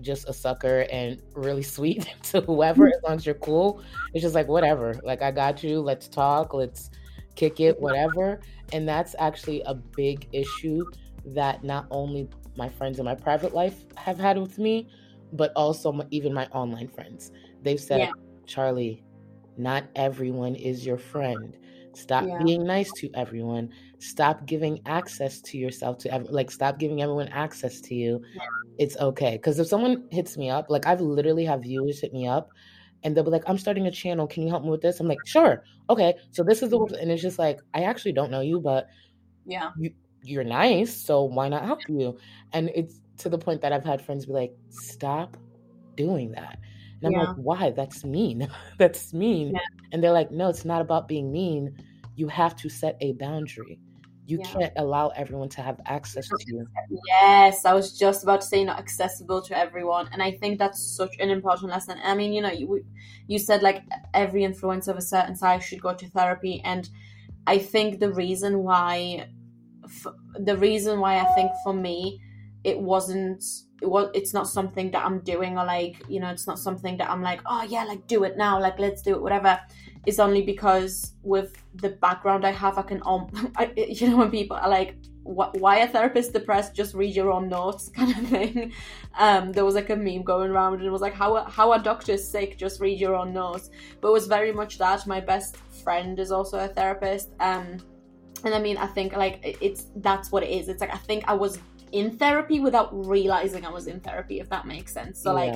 just 0.00 0.28
a 0.28 0.32
sucker 0.32 0.86
and 0.92 1.22
really 1.34 1.62
sweet 1.76 2.14
to 2.22 2.40
whoever 2.42 2.88
as 2.88 3.02
long 3.02 3.14
as 3.14 3.24
you're 3.24 3.34
cool 3.36 3.82
it's 4.12 4.22
just 4.22 4.34
like 4.34 4.46
whatever 4.46 4.94
like 5.02 5.22
i 5.22 5.30
got 5.30 5.62
you 5.62 5.80
let's 5.80 6.06
talk 6.06 6.52
let's 6.52 6.90
kick 7.36 7.60
it 7.60 7.80
whatever 7.80 8.40
and 8.72 8.88
that's 8.88 9.14
actually 9.18 9.62
a 9.62 9.74
big 9.74 10.28
issue 10.32 10.84
that 11.24 11.62
not 11.62 11.86
only 11.90 12.28
my 12.56 12.68
friends 12.68 12.98
in 12.98 13.04
my 13.04 13.14
private 13.14 13.54
life 13.54 13.84
have 13.96 14.18
had 14.18 14.38
with 14.38 14.58
me 14.58 14.88
but 15.32 15.52
also 15.54 15.92
my, 15.92 16.06
even 16.10 16.32
my 16.32 16.46
online 16.46 16.88
friends 16.88 17.30
they've 17.62 17.80
said 17.80 18.00
yeah. 18.00 18.10
charlie 18.46 19.04
not 19.56 19.84
everyone 19.94 20.54
is 20.54 20.84
your 20.84 20.98
friend 20.98 21.56
stop 21.92 22.24
yeah. 22.26 22.42
being 22.42 22.64
nice 22.64 22.90
to 22.92 23.10
everyone 23.14 23.70
stop 23.98 24.44
giving 24.46 24.80
access 24.86 25.40
to 25.40 25.56
yourself 25.56 25.96
to 25.98 26.12
ev- 26.12 26.28
like 26.30 26.50
stop 26.50 26.78
giving 26.78 27.02
everyone 27.02 27.28
access 27.28 27.80
to 27.80 27.94
you 27.94 28.20
yeah. 28.34 28.42
it's 28.78 28.96
okay 28.98 29.32
because 29.32 29.58
if 29.58 29.66
someone 29.66 30.06
hits 30.10 30.36
me 30.36 30.50
up 30.50 30.66
like 30.68 30.86
i've 30.86 31.00
literally 31.00 31.44
have 31.44 31.62
viewers 31.62 32.00
hit 32.00 32.12
me 32.12 32.26
up 32.26 32.50
and 33.02 33.16
they'll 33.16 33.24
be 33.24 33.30
like 33.30 33.44
i'm 33.46 33.58
starting 33.58 33.86
a 33.86 33.90
channel. 33.90 34.26
Can 34.26 34.42
you 34.42 34.48
help 34.48 34.64
me 34.64 34.70
with 34.70 34.82
this? 34.82 35.00
I'm 35.00 35.08
like 35.08 35.18
sure. 35.26 35.64
Okay. 35.90 36.14
So 36.30 36.42
this 36.42 36.62
is 36.62 36.70
the 36.70 36.78
and 37.00 37.10
it's 37.10 37.22
just 37.22 37.38
like 37.38 37.60
i 37.74 37.82
actually 37.82 38.12
don't 38.12 38.30
know 38.30 38.40
you 38.40 38.60
but 38.60 38.88
yeah. 39.44 39.70
you, 39.78 39.92
you're 40.22 40.44
nice 40.44 40.94
so 40.94 41.24
why 41.24 41.48
not 41.48 41.64
help 41.64 41.80
you? 41.88 42.18
And 42.52 42.70
it's 42.74 43.00
to 43.18 43.28
the 43.28 43.38
point 43.38 43.62
that 43.62 43.72
i've 43.72 43.84
had 43.84 44.04
friends 44.04 44.26
be 44.26 44.32
like 44.32 44.54
stop 44.70 45.36
doing 45.96 46.32
that. 46.32 46.58
And 47.02 47.06
i'm 47.06 47.20
yeah. 47.20 47.28
like 47.28 47.36
why? 47.36 47.70
That's 47.70 48.04
mean. 48.04 48.48
That's 48.78 49.12
mean. 49.12 49.52
Yeah. 49.52 49.60
and 49.92 50.02
they're 50.02 50.12
like 50.12 50.30
no 50.30 50.48
it's 50.48 50.64
not 50.64 50.80
about 50.80 51.08
being 51.08 51.32
mean. 51.32 51.76
You 52.16 52.28
have 52.28 52.56
to 52.56 52.68
set 52.68 52.96
a 53.00 53.12
boundary 53.12 53.78
you 54.26 54.38
yeah. 54.38 54.44
can't 54.44 54.72
allow 54.76 55.08
everyone 55.10 55.48
to 55.50 55.62
have 55.62 55.80
access 55.86 56.28
to 56.28 56.36
you. 56.46 56.66
Yes, 57.06 57.64
I 57.64 57.72
was 57.74 57.96
just 57.96 58.24
about 58.24 58.40
to 58.40 58.46
say 58.46 58.64
not 58.64 58.78
accessible 58.78 59.40
to 59.42 59.56
everyone, 59.56 60.08
and 60.12 60.22
I 60.22 60.32
think 60.32 60.58
that's 60.58 60.84
such 60.84 61.14
an 61.20 61.30
important 61.30 61.70
lesson. 61.70 61.98
I 62.02 62.14
mean, 62.14 62.32
you 62.32 62.42
know, 62.42 62.50
you 62.50 62.84
you 63.28 63.38
said 63.38 63.62
like 63.62 63.84
every 64.14 64.42
influencer 64.42 64.88
of 64.88 64.96
a 64.96 65.02
certain 65.02 65.36
size 65.36 65.64
should 65.64 65.80
go 65.80 65.94
to 65.94 66.08
therapy, 66.08 66.60
and 66.64 66.88
I 67.46 67.58
think 67.58 68.00
the 68.00 68.12
reason 68.12 68.64
why, 68.64 69.28
the 70.38 70.56
reason 70.56 70.98
why 70.98 71.20
I 71.20 71.24
think 71.34 71.52
for 71.62 71.72
me, 71.72 72.20
it 72.66 72.78
wasn't 72.78 73.42
it 73.82 73.88
was 73.88 74.10
it's 74.14 74.34
not 74.34 74.48
something 74.48 74.90
that 74.90 75.04
I'm 75.04 75.20
doing 75.20 75.56
or 75.58 75.64
like 75.64 76.02
you 76.08 76.20
know 76.20 76.30
it's 76.30 76.46
not 76.46 76.58
something 76.58 76.96
that 76.98 77.08
I'm 77.10 77.22
like 77.22 77.40
oh 77.46 77.62
yeah 77.62 77.84
like 77.84 78.06
do 78.06 78.24
it 78.24 78.36
now 78.36 78.60
like 78.60 78.78
let's 78.78 79.02
do 79.02 79.14
it 79.14 79.22
whatever 79.22 79.60
it's 80.06 80.20
only 80.20 80.42
because 80.42 81.12
with 81.24 81.60
the 81.74 81.90
background 81.90 82.46
I 82.46 82.52
have, 82.52 82.78
I 82.78 82.82
can, 82.82 83.02
um, 83.04 83.28
I, 83.56 83.72
you 83.76 84.08
know, 84.08 84.16
when 84.16 84.30
people 84.30 84.56
are 84.56 84.68
like, 84.68 84.96
why 85.24 85.78
a 85.78 85.88
therapist 85.88 86.32
depressed? 86.32 86.72
Just 86.72 86.94
read 86.94 87.14
your 87.14 87.32
own 87.32 87.48
notes, 87.48 87.88
kind 87.96 88.16
of 88.16 88.28
thing. 88.28 88.72
Um, 89.18 89.50
there 89.50 89.64
was 89.64 89.74
like 89.74 89.90
a 89.90 89.96
meme 89.96 90.22
going 90.22 90.52
around, 90.52 90.74
and 90.74 90.84
it 90.84 90.90
was 90.90 91.02
like, 91.02 91.14
how 91.14 91.44
how 91.46 91.72
a 91.72 91.80
doctor's 91.80 92.26
sick? 92.26 92.56
Just 92.56 92.80
read 92.80 93.00
your 93.00 93.16
own 93.16 93.32
notes. 93.32 93.70
But 94.00 94.08
it 94.10 94.12
was 94.12 94.28
very 94.28 94.52
much 94.52 94.78
that. 94.78 95.04
My 95.04 95.18
best 95.18 95.56
friend 95.82 96.20
is 96.20 96.30
also 96.30 96.60
a 96.60 96.68
therapist. 96.68 97.30
Um, 97.40 97.78
and 98.44 98.54
I 98.54 98.60
mean, 98.60 98.76
I 98.76 98.86
think 98.86 99.16
like 99.16 99.40
it's 99.60 99.86
that's 99.96 100.30
what 100.30 100.44
it 100.44 100.50
is. 100.50 100.68
It's 100.68 100.80
like 100.80 100.94
I 100.94 100.98
think 100.98 101.24
I 101.26 101.34
was 101.34 101.58
in 101.92 102.16
therapy 102.16 102.60
without 102.60 102.88
realizing 103.06 103.64
I 103.64 103.70
was 103.70 103.86
in 103.86 104.00
therapy, 104.00 104.40
if 104.40 104.48
that 104.50 104.66
makes 104.66 104.92
sense. 104.92 105.20
So 105.22 105.32
like 105.32 105.54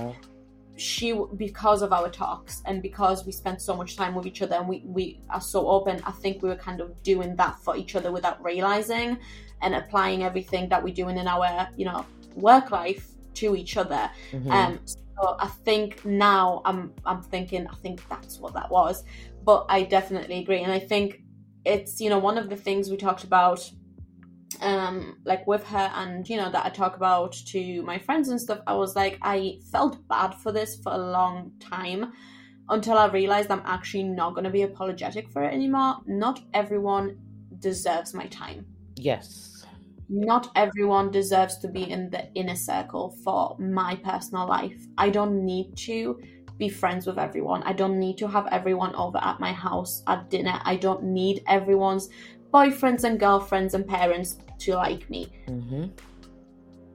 she 0.76 1.12
because 1.36 1.82
of 1.82 1.92
our 1.92 2.08
talks 2.08 2.62
and 2.64 2.80
because 2.80 3.26
we 3.26 3.32
spent 3.32 3.60
so 3.60 3.76
much 3.76 3.96
time 3.96 4.14
with 4.14 4.26
each 4.26 4.40
other 4.40 4.56
and 4.56 4.66
we, 4.66 4.82
we 4.86 5.20
are 5.28 5.40
so 5.40 5.68
open 5.68 6.00
i 6.06 6.10
think 6.10 6.42
we 6.42 6.48
were 6.48 6.56
kind 6.56 6.80
of 6.80 7.02
doing 7.02 7.36
that 7.36 7.54
for 7.58 7.76
each 7.76 7.94
other 7.96 8.10
without 8.10 8.42
realizing 8.42 9.18
and 9.60 9.74
applying 9.74 10.22
everything 10.22 10.70
that 10.70 10.82
we're 10.82 10.94
doing 10.94 11.18
in 11.18 11.28
our 11.28 11.68
you 11.76 11.84
know 11.84 12.06
work 12.34 12.70
life 12.70 13.08
to 13.34 13.54
each 13.54 13.76
other 13.76 14.10
Mhm. 14.32 14.50
um 14.50 14.80
so 14.86 15.36
i 15.38 15.48
think 15.48 16.02
now 16.06 16.62
i'm 16.64 16.94
i'm 17.04 17.22
thinking 17.22 17.66
i 17.66 17.74
think 17.82 18.00
that's 18.08 18.38
what 18.38 18.54
that 18.54 18.70
was 18.70 19.04
but 19.44 19.66
i 19.68 19.82
definitely 19.82 20.38
agree 20.38 20.62
and 20.62 20.72
i 20.72 20.78
think 20.78 21.20
it's 21.66 22.00
you 22.00 22.08
know 22.08 22.18
one 22.18 22.38
of 22.38 22.48
the 22.48 22.56
things 22.56 22.88
we 22.90 22.96
talked 22.96 23.24
about 23.24 23.70
um 24.60 25.16
like 25.24 25.46
with 25.46 25.66
her 25.66 25.90
and 25.94 26.28
you 26.28 26.36
know 26.36 26.50
that 26.50 26.64
i 26.66 26.68
talk 26.68 26.96
about 26.96 27.32
to 27.32 27.82
my 27.82 27.98
friends 27.98 28.28
and 28.28 28.40
stuff 28.40 28.60
i 28.66 28.74
was 28.74 28.94
like 28.94 29.18
i 29.22 29.58
felt 29.72 30.06
bad 30.08 30.34
for 30.34 30.52
this 30.52 30.76
for 30.82 30.92
a 30.92 30.98
long 30.98 31.50
time 31.60 32.12
until 32.68 32.98
i 32.98 33.06
realized 33.06 33.50
i'm 33.50 33.62
actually 33.64 34.02
not 34.02 34.34
going 34.34 34.44
to 34.44 34.50
be 34.50 34.62
apologetic 34.62 35.28
for 35.30 35.42
it 35.42 35.52
anymore 35.52 35.96
not 36.06 36.40
everyone 36.52 37.16
deserves 37.58 38.14
my 38.14 38.26
time 38.26 38.66
yes. 38.96 39.64
not 40.08 40.50
everyone 40.56 41.10
deserves 41.10 41.58
to 41.58 41.68
be 41.68 41.90
in 41.90 42.10
the 42.10 42.30
inner 42.34 42.56
circle 42.56 43.14
for 43.22 43.56
my 43.58 43.96
personal 43.96 44.48
life. 44.48 44.86
I 44.98 45.10
don't 45.10 45.44
need 45.44 45.76
to 45.88 46.18
be 46.60 46.68
friends 46.68 47.06
with 47.06 47.18
everyone. 47.18 47.62
I 47.64 47.72
don't 47.72 47.98
need 47.98 48.18
to 48.18 48.28
have 48.28 48.46
everyone 48.52 48.94
over 48.94 49.18
at 49.18 49.40
my 49.40 49.52
house 49.52 50.02
at 50.06 50.30
dinner. 50.30 50.60
I 50.64 50.76
don't 50.76 51.02
need 51.02 51.42
everyone's 51.48 52.08
boyfriends 52.52 53.04
and 53.04 53.18
girlfriends 53.18 53.74
and 53.74 53.86
parents 53.86 54.38
to 54.60 54.74
like 54.74 55.08
me. 55.10 55.28
hmm 55.46 55.86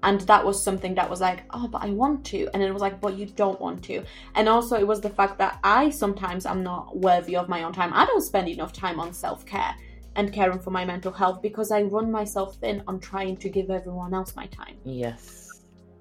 And 0.04 0.22
that 0.22 0.46
was 0.46 0.64
something 0.64 0.94
that 0.96 1.10
was 1.10 1.20
like, 1.20 1.44
oh, 1.50 1.68
but 1.68 1.82
I 1.82 1.90
want 1.90 2.24
to. 2.26 2.48
And 2.54 2.62
it 2.62 2.72
was 2.72 2.82
like, 2.82 3.02
but 3.02 3.18
you 3.18 3.26
don't 3.26 3.60
want 3.60 3.84
to. 3.86 4.04
And 4.36 4.48
also, 4.48 4.76
it 4.78 4.88
was 4.88 5.02
the 5.02 5.10
fact 5.10 5.40
that 5.40 5.58
I 5.64 5.90
sometimes 5.90 6.46
am 6.46 6.62
not 6.62 6.96
worthy 6.96 7.36
of 7.36 7.50
my 7.50 7.64
own 7.64 7.74
time. 7.74 7.92
I 7.94 8.06
don't 8.06 8.22
spend 8.22 8.48
enough 8.48 8.72
time 8.72 9.00
on 9.00 9.14
self 9.14 9.46
care 9.46 9.74
and 10.16 10.32
caring 10.32 10.60
for 10.60 10.72
my 10.72 10.86
mental 10.86 11.12
health 11.12 11.42
because 11.42 11.72
I 11.72 11.82
run 11.82 12.12
myself 12.12 12.56
thin 12.58 12.84
on 12.88 13.00
trying 13.00 13.38
to 13.38 13.50
give 13.50 13.70
everyone 13.70 14.14
else 14.14 14.36
my 14.36 14.46
time. 14.48 14.78
Yes. 14.86 15.50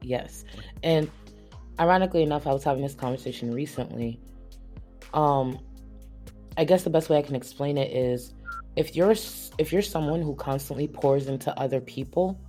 Yes. 0.03 0.45
And 0.83 1.11
ironically 1.81 2.23
enough, 2.23 2.47
I 2.47 2.53
was 2.53 2.63
having 2.63 2.83
this 2.83 2.95
conversation 2.95 3.53
recently. 3.53 4.21
Um 5.13 5.59
I 6.57 6.65
guess 6.65 6.85
the 6.85 6.91
best 6.91 7.09
way 7.11 7.19
I 7.19 7.23
can 7.23 7.35
explain 7.35 7.77
it 7.77 7.91
is 7.91 8.33
if 8.77 8.97
you're 8.97 9.13
if 9.59 9.73
you're 9.73 9.83
someone 9.83 10.21
who 10.21 10.35
constantly 10.35 10.89
pours 10.89 11.29
into 11.29 11.57
other 11.59 11.81
people 11.81 12.41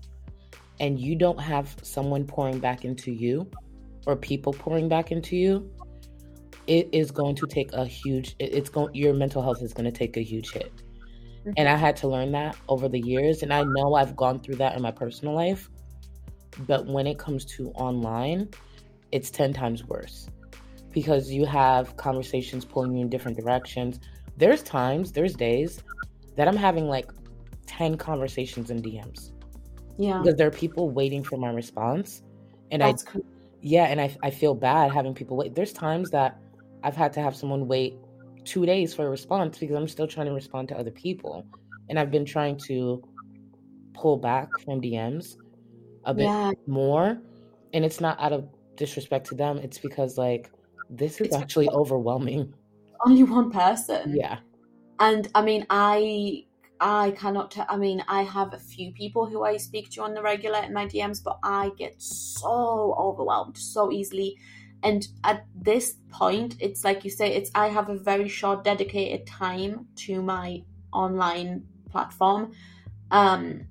and 0.79 0.99
you 0.99 1.15
don't 1.15 1.39
have 1.39 1.75
someone 1.83 2.25
pouring 2.25 2.59
back 2.59 2.83
into 2.83 3.11
you 3.11 3.49
or 4.07 4.15
people 4.15 4.53
pouring 4.53 4.89
back 4.89 5.11
into 5.11 5.35
you, 5.35 5.69
it 6.67 6.89
is 6.91 7.11
going 7.11 7.35
to 7.35 7.47
take 7.47 7.73
a 7.73 7.85
huge 7.85 8.35
it's 8.39 8.69
going 8.69 8.93
your 8.93 9.13
mental 9.13 9.41
health 9.41 9.61
is 9.61 9.73
going 9.73 9.85
to 9.85 9.97
take 9.97 10.17
a 10.17 10.21
huge 10.21 10.51
hit. 10.51 10.71
And 11.57 11.69
I 11.69 11.73
mm-hmm. 11.73 11.81
had 11.81 11.95
to 11.97 12.07
learn 12.07 12.31
that 12.31 12.57
over 12.67 12.89
the 12.89 12.99
years 12.99 13.43
and 13.43 13.53
I 13.53 13.63
know 13.63 13.93
I've 13.93 14.15
gone 14.15 14.39
through 14.39 14.55
that 14.55 14.75
in 14.75 14.81
my 14.81 14.91
personal 14.91 15.35
life 15.35 15.69
but 16.67 16.87
when 16.87 17.05
it 17.05 17.19
comes 17.19 17.45
to 17.45 17.69
online 17.71 18.49
it's 19.11 19.29
10 19.29 19.53
times 19.53 19.83
worse 19.83 20.27
because 20.91 21.29
you 21.29 21.45
have 21.45 21.95
conversations 21.97 22.65
pulling 22.65 22.95
you 22.95 23.01
in 23.01 23.09
different 23.09 23.37
directions 23.37 23.99
there's 24.37 24.63
times 24.63 25.11
there's 25.11 25.33
days 25.33 25.83
that 26.35 26.47
i'm 26.47 26.55
having 26.55 26.87
like 26.87 27.09
10 27.67 27.97
conversations 27.97 28.69
in 28.71 28.81
dms 28.81 29.31
Yeah, 29.97 30.19
because 30.19 30.35
there 30.35 30.47
are 30.47 30.51
people 30.51 30.89
waiting 30.89 31.23
for 31.23 31.37
my 31.37 31.49
response 31.49 32.23
and 32.71 32.83
i 32.83 32.91
that's 32.91 33.05
yeah 33.61 33.85
and 33.85 33.99
I, 33.99 34.15
I 34.21 34.29
feel 34.29 34.53
bad 34.53 34.91
having 34.91 35.15
people 35.15 35.37
wait. 35.37 35.55
There's 35.55 35.73
times 35.73 36.11
that 36.11 36.39
i've 36.83 36.95
had 36.95 37.11
to 37.13 37.21
have 37.21 37.35
someone 37.35 37.67
wait 37.67 37.95
two 38.43 38.65
days 38.65 38.93
for 38.93 39.07
a 39.07 39.09
response 39.09 39.57
because 39.57 39.75
i'm 39.75 39.87
still 39.87 40.07
trying 40.07 40.27
to 40.27 40.33
respond 40.33 40.69
to 40.69 40.77
other 40.77 40.91
people 40.91 41.45
and 41.89 41.97
i've 41.99 42.11
been 42.11 42.25
trying 42.25 42.57
to 42.57 43.03
pull 43.93 44.17
back 44.17 44.49
from 44.63 44.81
dms 44.81 45.37
a 46.03 46.13
bit 46.13 46.25
yeah. 46.25 46.51
more 46.67 47.17
and 47.73 47.83
it's 47.83 47.99
not 47.99 48.19
out 48.19 48.33
of 48.33 48.47
disrespect 48.75 49.25
to 49.27 49.35
them 49.35 49.57
it's 49.57 49.79
because 49.79 50.17
like 50.17 50.51
this 50.89 51.19
is 51.19 51.27
It's 51.27 51.35
actually 51.35 51.69
overwhelming. 51.69 52.53
Only 53.05 53.23
one 53.23 53.51
person. 53.51 54.15
yeah 54.15 54.39
and 54.99 55.29
i 55.35 55.41
mean 55.41 55.65
i 55.69 56.43
i 56.79 57.11
cannot 57.11 57.51
t- 57.51 57.61
i 57.69 57.77
mean 57.77 58.03
i 58.07 58.21
have 58.21 58.53
a 58.53 58.59
few 58.59 58.91
people 58.93 59.25
who 59.25 59.43
i 59.43 59.57
speak 59.57 59.89
to 59.89 60.01
on 60.01 60.13
the 60.13 60.21
regular 60.21 60.59
in 60.59 60.73
my 60.73 60.85
dms 60.85 61.23
but 61.23 61.37
i 61.43 61.71
get 61.77 62.01
so 62.01 62.95
overwhelmed 62.97 63.57
so 63.57 63.91
easily. 63.91 64.37
And 64.83 65.07
at 65.23 65.45
this 65.55 65.95
point 66.11 66.57
it's 66.59 66.83
like 66.83 67.03
you 67.03 67.09
say 67.09 67.33
it's 67.33 67.49
i 67.55 67.69
have 67.69 67.89
a 67.89 67.95
very 67.95 68.27
short 68.27 68.63
dedicated 68.63 69.25
time 69.25 69.87
to 70.05 70.21
my 70.21 70.61
online 70.93 71.65
platform 71.89 72.51
um 73.09 73.65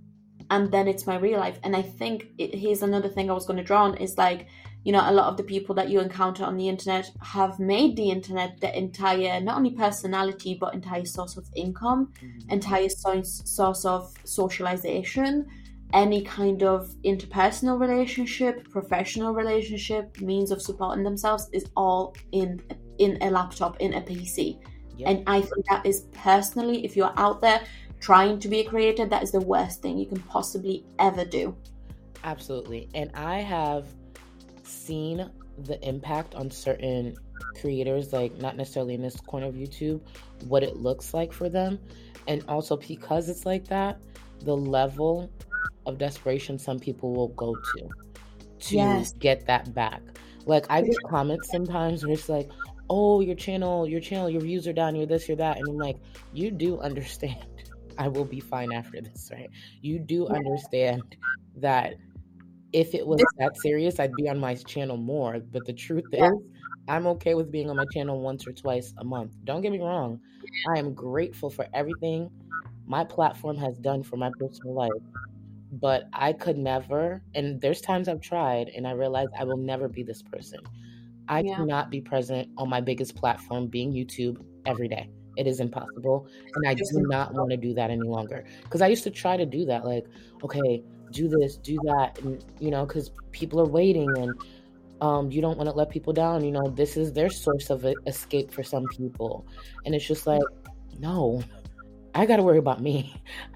and 0.50 0.72
then 0.72 0.88
it's 0.88 1.06
my 1.06 1.16
real 1.16 1.38
life. 1.38 1.60
And 1.62 1.76
i 1.76 1.82
think 1.82 2.26
it, 2.36 2.54
here's 2.54 2.82
another 2.82 3.08
thing 3.08 3.30
i 3.30 3.32
was 3.32 3.46
going 3.46 3.58
to 3.58 3.62
draw 3.62 3.84
on 3.84 3.96
is 3.98 4.18
like 4.18 4.48
you 4.84 4.92
know 4.92 5.02
a 5.04 5.12
lot 5.12 5.26
of 5.28 5.36
the 5.36 5.42
people 5.42 5.74
that 5.74 5.88
you 5.88 5.98
encounter 6.00 6.44
on 6.44 6.56
the 6.56 6.68
internet 6.68 7.10
have 7.20 7.58
made 7.58 7.96
the 7.96 8.10
internet 8.10 8.60
their 8.60 8.72
entire 8.72 9.40
not 9.40 9.56
only 9.56 9.70
personality 9.70 10.56
but 10.60 10.74
entire 10.74 11.04
source 11.04 11.36
of 11.36 11.46
income 11.56 12.12
mm-hmm. 12.22 12.50
entire 12.50 12.88
source 12.88 13.42
source 13.44 13.84
of 13.84 14.14
socialization. 14.24 15.46
Any 15.92 16.22
kind 16.22 16.64
of 16.64 16.92
interpersonal 17.04 17.78
relationship 17.78 18.68
professional 18.68 19.32
relationship 19.32 20.20
means 20.20 20.50
of 20.50 20.60
supporting 20.60 21.04
themselves 21.04 21.48
is 21.52 21.66
all 21.76 22.16
in 22.32 22.60
in 22.98 23.16
a 23.22 23.30
laptop 23.30 23.76
in 23.80 23.94
a 23.94 24.00
pc 24.00 24.58
Yep. 24.96 25.08
and 25.08 25.24
i 25.28 25.40
think 25.40 25.66
that 25.70 25.84
is 25.84 26.06
personally 26.12 26.84
if 26.84 26.96
you're 26.96 27.12
out 27.16 27.40
there 27.40 27.60
trying 28.00 28.38
to 28.40 28.48
be 28.48 28.60
a 28.60 28.64
creator 28.64 29.06
that 29.06 29.22
is 29.22 29.30
the 29.32 29.40
worst 29.40 29.82
thing 29.82 29.98
you 29.98 30.06
can 30.06 30.20
possibly 30.20 30.84
ever 30.98 31.24
do. 31.24 31.56
Absolutely. 32.22 32.88
And 32.94 33.10
i 33.14 33.38
have 33.38 33.86
seen 34.66 35.30
the 35.58 35.80
impact 35.86 36.34
on 36.34 36.50
certain 36.50 37.16
creators 37.60 38.12
like 38.12 38.36
not 38.38 38.56
necessarily 38.56 38.94
in 38.94 39.02
this 39.02 39.16
corner 39.20 39.46
of 39.46 39.54
youtube 39.54 40.00
what 40.48 40.62
it 40.62 40.76
looks 40.76 41.14
like 41.14 41.32
for 41.32 41.48
them. 41.48 41.78
And 42.26 42.44
also 42.48 42.76
because 42.76 43.28
it's 43.28 43.44
like 43.46 43.66
that 43.68 44.00
the 44.40 44.56
level 44.56 45.30
of 45.86 45.98
desperation 45.98 46.58
some 46.58 46.78
people 46.78 47.14
will 47.14 47.28
go 47.28 47.54
to 47.54 47.88
to 48.60 48.76
Yes. 48.76 49.12
get 49.12 49.46
that 49.46 49.74
back. 49.74 50.02
Like 50.46 50.66
i 50.70 50.80
get 50.82 50.96
comments 51.08 51.50
sometimes 51.50 52.04
where 52.04 52.14
it's 52.14 52.28
like 52.28 52.50
oh 52.90 53.20
your 53.20 53.34
channel 53.36 53.86
your 53.88 54.00
channel 54.00 54.28
your 54.28 54.42
views 54.42 54.66
are 54.68 54.72
down 54.72 54.94
you're 54.96 55.06
this 55.06 55.28
you're 55.28 55.36
that. 55.36 55.58
And 55.58 55.68
i'm 55.68 55.78
like 55.78 55.96
you 56.32 56.50
do 56.50 56.80
understand. 56.80 57.44
I 57.98 58.08
will 58.08 58.24
be 58.24 58.40
fine 58.40 58.72
after 58.72 59.00
this 59.00 59.30
right? 59.32 59.50
You 59.80 59.98
do 60.00 60.26
understand 60.26 61.16
that 61.56 61.94
if 62.74 62.94
it 62.94 63.06
was 63.06 63.24
that 63.38 63.56
serious 63.58 64.00
i'd 64.00 64.16
be 64.16 64.28
on 64.28 64.38
my 64.40 64.54
channel 64.56 64.98
more 64.98 65.40
but 65.40 65.64
the 65.66 65.74
truth 65.74 66.08
Yeah. 66.16 66.30
is 66.30 66.32
i'm 66.88 67.06
okay 67.08 67.34
with 67.34 67.52
being 67.52 67.70
on 67.70 67.76
my 67.76 67.86
channel 67.86 68.20
once 68.20 68.46
or 68.48 68.52
twice 68.52 68.94
a 68.98 69.04
month 69.04 69.34
don't 69.44 69.62
get 69.62 69.72
me 69.72 69.80
wrong 69.80 70.20
i 70.66 70.78
am 70.78 70.94
grateful 70.94 71.50
for 71.50 71.68
everything 71.74 72.30
my 72.86 73.04
platform 73.04 73.56
has 73.58 73.78
done 73.78 74.02
for 74.04 74.16
my 74.18 74.30
personal 74.30 74.74
life 74.74 74.92
but 75.72 76.04
i 76.12 76.32
could 76.32 76.58
never 76.58 77.22
and 77.34 77.60
there's 77.60 77.80
times 77.82 78.08
i've 78.08 78.20
tried 78.22 78.68
and 78.70 78.86
i 78.86 78.92
realized 78.92 79.32
i 79.38 79.44
will 79.44 79.58
never 79.58 79.88
be 79.88 80.02
this 80.04 80.22
person 80.22 80.60
i 81.28 81.42
Yeah. 81.42 81.54
cannot 81.56 81.90
be 81.90 82.00
present 82.00 82.48
on 82.58 82.68
my 82.68 82.80
biggest 82.80 83.16
platform 83.16 83.68
being 83.68 83.92
youtube 83.92 84.38
every 84.66 84.88
day 84.88 85.08
it 85.36 85.46
is 85.46 85.60
impossible 85.60 86.28
and 86.54 86.66
i 86.68 86.74
do 86.74 86.84
not 86.92 87.34
want 87.34 87.50
to 87.50 87.56
do 87.56 87.74
that 87.74 87.90
any 87.90 88.06
longer 88.06 88.44
because 88.64 88.82
i 88.82 88.88
used 88.88 89.04
to 89.04 89.10
try 89.10 89.36
to 89.36 89.46
do 89.46 89.64
that 89.64 89.84
like 89.84 90.06
okay 90.42 90.84
do 91.14 91.28
this 91.28 91.56
do 91.56 91.76
that 91.84 92.18
and 92.22 92.44
you 92.58 92.70
know 92.70 92.84
because 92.84 93.10
people 93.30 93.60
are 93.60 93.66
waiting 93.80 94.10
and 94.18 94.34
um, 95.00 95.30
you 95.30 95.40
don't 95.40 95.56
want 95.58 95.68
to 95.68 95.74
let 95.74 95.90
people 95.90 96.12
down 96.12 96.44
you 96.44 96.50
know 96.52 96.68
this 96.68 96.96
is 96.96 97.12
their 97.12 97.30
source 97.30 97.70
of 97.70 97.84
e- 97.84 97.94
escape 98.06 98.50
for 98.52 98.62
some 98.62 98.86
people. 98.88 99.46
And 99.84 99.94
it's 99.94 100.06
just 100.06 100.26
like 100.26 100.42
no 100.98 101.42
i 102.14 102.24
gotta 102.26 102.42
worry 102.44 102.58
about 102.58 102.80
me. 102.80 102.96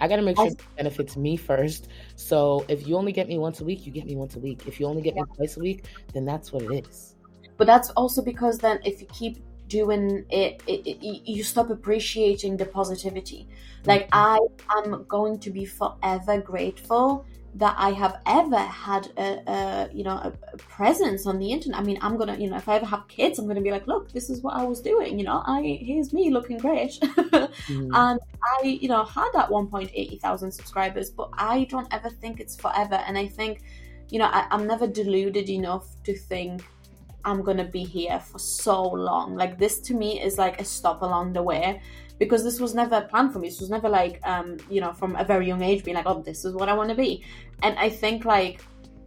I 0.01 0.09
gotta 0.09 0.23
make 0.23 0.37
sure 0.37 0.47
it 0.49 0.61
benefits 0.77 1.17
me 1.17 1.37
first. 1.37 1.89
So 2.17 2.65
if 2.69 2.87
you 2.87 2.97
only 2.97 3.13
get 3.13 3.29
me 3.29 3.39
once 3.39 3.61
a 3.61 3.65
week 3.65 3.87
you 3.87 3.93
get 3.93 4.05
me 4.05 4.17
once 4.17 4.35
a 4.37 4.41
week. 4.41 4.67
If 4.67 4.81
you 4.81 4.87
only 4.87 5.03
get 5.03 5.15
me 5.15 5.23
twice 5.37 5.57
a 5.57 5.61
week 5.61 5.85
then 6.13 6.25
that's 6.25 6.53
what 6.53 6.63
it 6.63 6.73
is. 6.87 7.15
But 7.57 7.67
that's 7.67 7.91
also 7.91 8.21
because 8.23 8.59
then 8.59 8.81
if 8.85 9.01
you 9.01 9.07
keep 9.13 9.35
doing 9.69 10.25
it, 10.31 10.63
it, 10.67 10.81
it 10.87 10.99
you- 11.05 11.45
stop 11.45 11.71
appreciating 11.71 12.57
the 12.57 12.65
positivity. 12.67 13.49
Like 13.85 14.11
Mhm. 14.11 14.11
i 14.13 14.39
am 14.79 15.05
going 15.07 15.39
to 15.41 15.51
be 15.51 15.65
forever 15.65 16.41
grateful 16.41 17.25
that 17.55 17.75
I 17.79 17.91
have 17.91 18.21
ever 18.27 18.59
had 18.59 19.09
a, 19.17 19.51
a 19.51 19.89
you 19.93 20.05
know 20.05 20.17
a, 20.17 20.33
a, 20.53 20.57
presence 20.59 21.27
on 21.27 21.39
the 21.39 21.51
internet. 21.51 21.81
I 21.81 21.83
mean, 21.83 21.99
I'm 22.03 22.17
gonna 22.17 22.37
you 22.37 22.49
know 22.49 22.57
if 22.57 22.69
I 22.69 22.77
ever 22.77 22.87
have 22.87 23.09
kids, 23.09 23.39
I'm 23.39 23.47
gonna 23.47 23.61
be 23.61 23.71
like, 23.71 23.87
look, 23.87 24.13
this 24.13 24.31
is 24.31 24.43
what 24.43 24.55
I 24.55 24.65
was 24.65 24.81
doing. 24.81 25.19
You 25.19 25.25
know, 25.25 25.43
I 25.47 25.79
here's 25.83 26.13
me 26.13 26.31
looking 26.31 26.59
great, 26.59 26.93
mm. 27.01 27.91
and 27.93 28.21
I 28.61 28.63
you 28.63 28.89
know 28.89 29.05
had 29.05 29.31
that 29.35 29.49
1.80 29.49 30.21
thousand 30.21 30.53
subscribers, 30.53 31.11
but 31.11 31.31
I 31.35 31.65
don't 31.65 31.89
ever 31.93 32.11
think 32.11 32.41
it's 32.41 32.57
forever. 32.57 32.97
And 33.07 33.17
I 33.17 33.27
think 33.27 33.63
you 34.11 34.19
know 34.19 34.27
I, 34.27 34.47
I'm 34.51 34.67
never 34.67 34.87
deluded 34.87 35.49
enough 35.49 35.87
to 36.05 36.17
think 36.17 36.63
I'm 37.25 37.43
gonna 37.43 37.65
be 37.65 37.85
here 37.85 38.21
for 38.21 38.39
so 38.39 38.83
long. 38.83 39.37
Like 39.37 39.59
this 39.59 39.81
to 39.81 39.95
me 39.95 40.21
is 40.21 40.39
like 40.39 40.61
a 40.61 40.65
stop 40.65 41.03
along 41.03 41.33
the 41.33 41.43
way 41.43 41.81
because 42.19 42.43
this 42.43 42.61
was 42.61 42.75
never 42.75 43.03
planned 43.03 43.33
for 43.33 43.39
me. 43.39 43.49
This 43.49 43.61
was 43.61 43.71
never 43.71 43.89
like, 43.89 44.21
um, 44.25 44.57
you 44.69 44.81
know, 44.81 44.93
from 44.93 45.17
a 45.17 45.25
very 45.25 45.47
young 45.47 45.63
age 45.63 45.85
being 45.85 45.97
like, 45.97 46.07
oh, 46.07 46.23
this 46.23 46.45
is 46.45 46.55
what 46.55 46.69
I 46.69 46.75
want 46.75 46.91
to 46.91 46.97
be. 46.97 47.25
And 47.63 47.79
I 47.79 47.89
think 47.89 48.25
like 48.25 48.65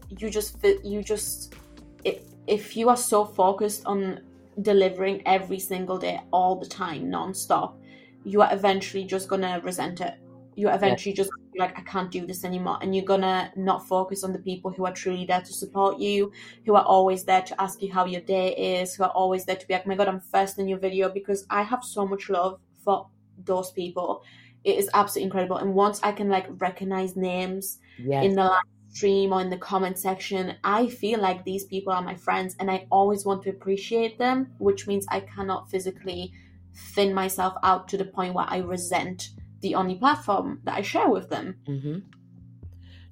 you 0.09 0.29
just 0.29 0.57
you 0.83 1.03
just 1.03 1.55
if 2.03 2.21
if 2.47 2.75
you 2.75 2.89
are 2.89 2.97
so 2.97 3.25
focused 3.25 3.85
on 3.85 4.21
delivering 4.61 5.21
every 5.25 5.59
single 5.59 5.97
day, 5.97 6.19
all 6.31 6.55
the 6.55 6.65
time, 6.65 7.09
non-stop, 7.09 7.77
you 8.23 8.41
are 8.41 8.53
eventually 8.53 9.03
just 9.03 9.27
gonna 9.27 9.61
resent 9.63 10.01
it. 10.01 10.15
You're 10.55 10.73
eventually 10.73 11.13
yeah. 11.13 11.23
just 11.23 11.31
like, 11.57 11.77
I 11.77 11.81
can't 11.81 12.11
do 12.11 12.25
this 12.25 12.43
anymore. 12.43 12.77
And 12.81 12.95
you're 12.95 13.05
gonna 13.05 13.51
not 13.55 13.87
focus 13.87 14.23
on 14.23 14.33
the 14.33 14.39
people 14.39 14.71
who 14.71 14.85
are 14.85 14.93
truly 14.93 15.25
there 15.25 15.41
to 15.41 15.53
support 15.53 15.99
you, 15.99 16.31
who 16.65 16.75
are 16.75 16.83
always 16.83 17.23
there 17.23 17.41
to 17.41 17.61
ask 17.61 17.81
you 17.81 17.91
how 17.91 18.05
your 18.05 18.21
day 18.21 18.81
is, 18.81 18.95
who 18.95 19.03
are 19.03 19.11
always 19.11 19.45
there 19.45 19.55
to 19.55 19.67
be 19.67 19.73
like, 19.73 19.83
oh 19.85 19.89
my 19.89 19.95
god, 19.95 20.07
I'm 20.07 20.19
first 20.19 20.59
in 20.59 20.67
your 20.67 20.77
video 20.79 21.09
because 21.09 21.45
I 21.49 21.63
have 21.63 21.83
so 21.83 22.05
much 22.05 22.29
love 22.29 22.59
for 22.83 23.07
those 23.37 23.71
people. 23.71 24.23
It 24.63 24.77
is 24.77 24.89
absolutely 24.93 25.25
incredible. 25.25 25.57
And 25.57 25.73
once 25.73 25.99
I 26.03 26.11
can 26.11 26.29
like 26.29 26.47
recognize 26.61 27.15
names 27.15 27.79
yes. 27.97 28.25
in 28.25 28.35
the 28.35 28.43
live 28.43 28.61
stream 28.89 29.33
or 29.33 29.41
in 29.41 29.49
the 29.49 29.57
comment 29.57 29.97
section, 29.97 30.55
I 30.63 30.87
feel 30.87 31.19
like 31.19 31.43
these 31.43 31.65
people 31.65 31.93
are 31.93 32.01
my 32.01 32.15
friends 32.15 32.55
and 32.59 32.69
I 32.69 32.87
always 32.91 33.25
want 33.25 33.43
to 33.43 33.49
appreciate 33.49 34.19
them, 34.19 34.53
which 34.59 34.87
means 34.87 35.05
I 35.09 35.21
cannot 35.21 35.69
physically 35.69 36.33
thin 36.73 37.13
myself 37.13 37.55
out 37.63 37.87
to 37.89 37.97
the 37.97 38.05
point 38.05 38.33
where 38.33 38.45
I 38.47 38.57
resent 38.57 39.29
the 39.61 39.75
only 39.75 39.95
platform 39.95 40.59
that 40.63 40.75
I 40.75 40.81
share 40.81 41.09
with 41.09 41.29
them. 41.29 41.55
Mm-hmm. 41.67 41.99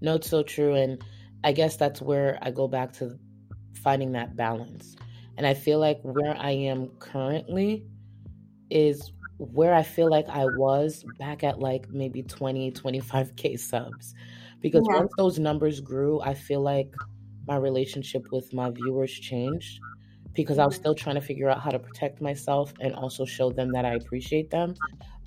No, 0.01 0.15
it's 0.15 0.30
so 0.30 0.43
true. 0.43 0.76
And 0.76 1.03
I 1.43 1.51
guess 1.51 1.78
that's 1.78 2.01
where 2.01 2.38
I 2.41 2.51
go 2.51 2.67
back 2.67 2.93
to 2.93 3.17
finding 3.74 4.13
that 4.13 4.36
balance. 4.36 4.95
And 5.38 5.47
I 5.47 5.53
feel 5.53 5.80
like 5.80 5.99
where 6.01 6.36
I 6.38 6.51
am 6.51 6.89
currently 6.99 7.86
is 8.70 9.11
where 9.40 9.74
I 9.74 9.84
feel 9.84 10.10
like 10.10 10.28
I 10.28 10.46
was 10.46 11.06
back 11.18 11.44
at 11.44 11.60
like 11.60 11.90
maybe 11.90 12.22
20, 12.22 12.72
25K 12.72 13.58
subs. 13.58 14.14
Because 14.60 14.86
yeah. 14.90 14.98
once 14.98 15.12
those 15.18 15.40
numbers 15.40 15.80
grew, 15.80 16.20
I 16.20 16.34
feel 16.34 16.62
like 16.62 16.94
my 17.48 17.56
relationship 17.56 18.28
with 18.32 18.54
my 18.54 18.70
viewers 18.70 19.12
changed 19.12 19.80
because 20.34 20.60
I 20.60 20.66
was 20.66 20.76
mm-hmm. 20.76 20.82
still 20.82 20.96
trying 20.96 21.16
to 21.16 21.22
figure 21.22 21.50
out 21.50 21.62
how 21.62 21.70
to 21.70 21.80
protect 21.80 22.22
myself 22.22 22.74
and 22.82 22.94
also 22.94 23.26
show 23.26 23.50
them 23.50 23.72
that 23.72 23.86
I 23.86 23.96
appreciate 23.96 24.52
them. 24.52 24.76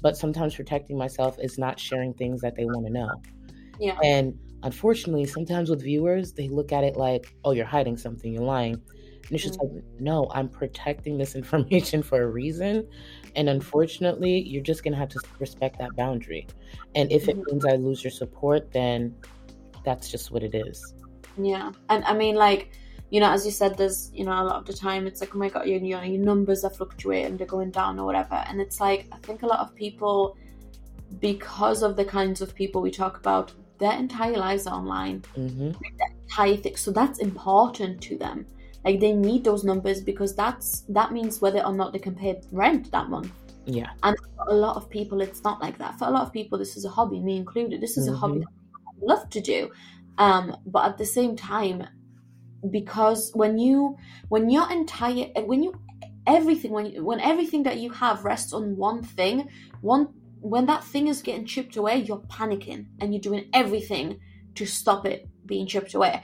But 0.02 0.16
sometimes 0.16 0.54
protecting 0.54 0.98
myself 0.98 1.38
is 1.40 1.58
not 1.58 1.80
sharing 1.80 2.12
things 2.12 2.42
that 2.42 2.54
they 2.54 2.66
want 2.66 2.86
to 2.86 2.92
know. 2.92 3.22
Yeah. 3.80 3.98
And 4.04 4.38
unfortunately, 4.62 5.24
sometimes 5.24 5.70
with 5.70 5.82
viewers, 5.82 6.32
they 6.32 6.48
look 6.48 6.70
at 6.70 6.84
it 6.84 6.96
like, 6.96 7.34
oh, 7.44 7.52
you're 7.52 7.64
hiding 7.64 7.96
something, 7.96 8.32
you're 8.32 8.42
lying. 8.42 8.80
And 9.24 9.32
it's 9.32 9.44
just 9.44 9.58
mm-hmm. 9.58 9.76
like, 9.76 9.84
no, 10.00 10.30
I'm 10.34 10.48
protecting 10.48 11.18
this 11.18 11.34
information 11.42 12.02
for 12.02 12.22
a 12.22 12.26
reason. 12.26 12.86
And 13.36 13.48
unfortunately, 13.48 14.40
you're 14.40 14.62
just 14.62 14.82
going 14.82 14.92
to 14.92 14.98
have 14.98 15.08
to 15.10 15.20
respect 15.38 15.78
that 15.78 15.96
boundary. 15.96 16.46
And 16.94 17.10
if 17.10 17.28
it 17.28 17.36
mm-hmm. 17.36 17.52
means 17.52 17.64
I 17.64 17.76
lose 17.76 18.04
your 18.04 18.10
support, 18.10 18.72
then 18.72 19.14
that's 19.84 20.10
just 20.10 20.30
what 20.30 20.42
it 20.42 20.54
is. 20.54 20.94
Yeah. 21.40 21.72
And 21.88 22.04
I 22.04 22.14
mean, 22.14 22.34
like, 22.34 22.70
you 23.10 23.20
know, 23.20 23.30
as 23.30 23.44
you 23.44 23.52
said, 23.52 23.76
there's, 23.76 24.10
you 24.14 24.24
know, 24.24 24.32
a 24.32 24.42
lot 24.42 24.56
of 24.56 24.66
the 24.66 24.72
time 24.72 25.06
it's 25.06 25.20
like, 25.20 25.34
oh 25.34 25.38
my 25.38 25.48
God, 25.48 25.66
you, 25.66 25.74
you 25.74 25.96
know, 25.96 26.02
your 26.02 26.22
numbers 26.22 26.64
are 26.64 26.70
fluctuating, 26.70 27.36
they're 27.36 27.46
going 27.46 27.70
down 27.70 27.98
or 27.98 28.06
whatever. 28.06 28.42
And 28.48 28.60
it's 28.60 28.80
like, 28.80 29.06
I 29.12 29.16
think 29.18 29.42
a 29.42 29.46
lot 29.46 29.60
of 29.60 29.74
people, 29.74 30.36
because 31.20 31.82
of 31.82 31.96
the 31.96 32.04
kinds 32.04 32.40
of 32.40 32.54
people 32.54 32.80
we 32.80 32.90
talk 32.90 33.18
about, 33.18 33.52
their 33.78 33.92
entire 33.92 34.38
lives 34.38 34.66
are 34.66 34.74
online. 34.74 35.22
Mm-hmm. 35.36 35.72
entire 36.22 36.56
thing. 36.56 36.76
So 36.76 36.90
that's 36.90 37.18
important 37.18 38.00
to 38.02 38.16
them. 38.16 38.46
Like 38.84 39.00
they 39.00 39.12
need 39.12 39.44
those 39.44 39.64
numbers 39.64 40.00
because 40.00 40.34
that's 40.34 40.80
that 40.88 41.12
means 41.12 41.40
whether 41.40 41.64
or 41.64 41.72
not 41.72 41.92
they 41.92 41.98
can 41.98 42.14
pay 42.14 42.40
rent 42.50 42.90
that 42.90 43.08
month. 43.08 43.32
Yeah. 43.64 43.90
And 44.02 44.16
for 44.36 44.48
a 44.48 44.54
lot 44.54 44.76
of 44.76 44.90
people, 44.90 45.20
it's 45.20 45.44
not 45.44 45.60
like 45.60 45.78
that. 45.78 45.98
For 45.98 46.06
a 46.06 46.10
lot 46.10 46.22
of 46.22 46.32
people, 46.32 46.58
this 46.58 46.76
is 46.76 46.84
a 46.84 46.88
hobby, 46.88 47.20
me 47.20 47.36
included. 47.36 47.80
This 47.80 47.96
is 47.96 48.06
mm-hmm. 48.06 48.14
a 48.14 48.18
hobby 48.18 48.40
mm-hmm. 48.40 48.40
that 48.40 49.12
I 49.12 49.14
love 49.14 49.30
to 49.30 49.40
do. 49.40 49.70
Um, 50.18 50.56
but 50.66 50.84
at 50.84 50.98
the 50.98 51.06
same 51.06 51.36
time, 51.36 51.86
because 52.70 53.30
when 53.34 53.58
you 53.58 53.96
when 54.28 54.50
your 54.50 54.70
entire 54.70 55.26
when 55.44 55.62
you 55.62 55.74
everything 56.26 56.72
when 56.72 56.86
you, 56.86 57.04
when 57.04 57.20
everything 57.20 57.62
that 57.64 57.78
you 57.78 57.90
have 57.90 58.24
rests 58.24 58.52
on 58.52 58.76
one 58.76 59.02
thing, 59.02 59.48
one 59.80 60.08
when 60.40 60.66
that 60.66 60.82
thing 60.82 61.06
is 61.06 61.22
getting 61.22 61.46
chipped 61.46 61.76
away, 61.76 61.98
you're 61.98 62.18
panicking 62.18 62.86
and 63.00 63.14
you're 63.14 63.20
doing 63.20 63.48
everything 63.52 64.18
to 64.56 64.66
stop 64.66 65.06
it 65.06 65.28
being 65.46 65.66
chipped 65.66 65.94
away 65.94 66.22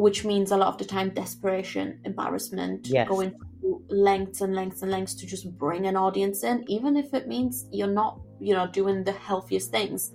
which 0.00 0.24
means 0.24 0.50
a 0.50 0.56
lot 0.56 0.68
of 0.68 0.78
the 0.78 0.84
time 0.84 1.10
desperation, 1.10 2.00
embarrassment, 2.06 2.86
yes. 2.86 3.06
going 3.06 3.34
through 3.60 3.84
lengths 3.90 4.40
and 4.40 4.54
lengths 4.54 4.80
and 4.80 4.90
lengths 4.90 5.14
to 5.14 5.26
just 5.26 5.44
bring 5.58 5.86
an 5.86 5.94
audience 5.94 6.42
in, 6.42 6.64
even 6.68 6.96
if 6.96 7.12
it 7.12 7.28
means 7.28 7.66
you're 7.70 7.94
not, 8.02 8.18
you 8.40 8.54
know, 8.54 8.66
doing 8.66 9.04
the 9.04 9.12
healthiest 9.12 9.70
things. 9.70 10.12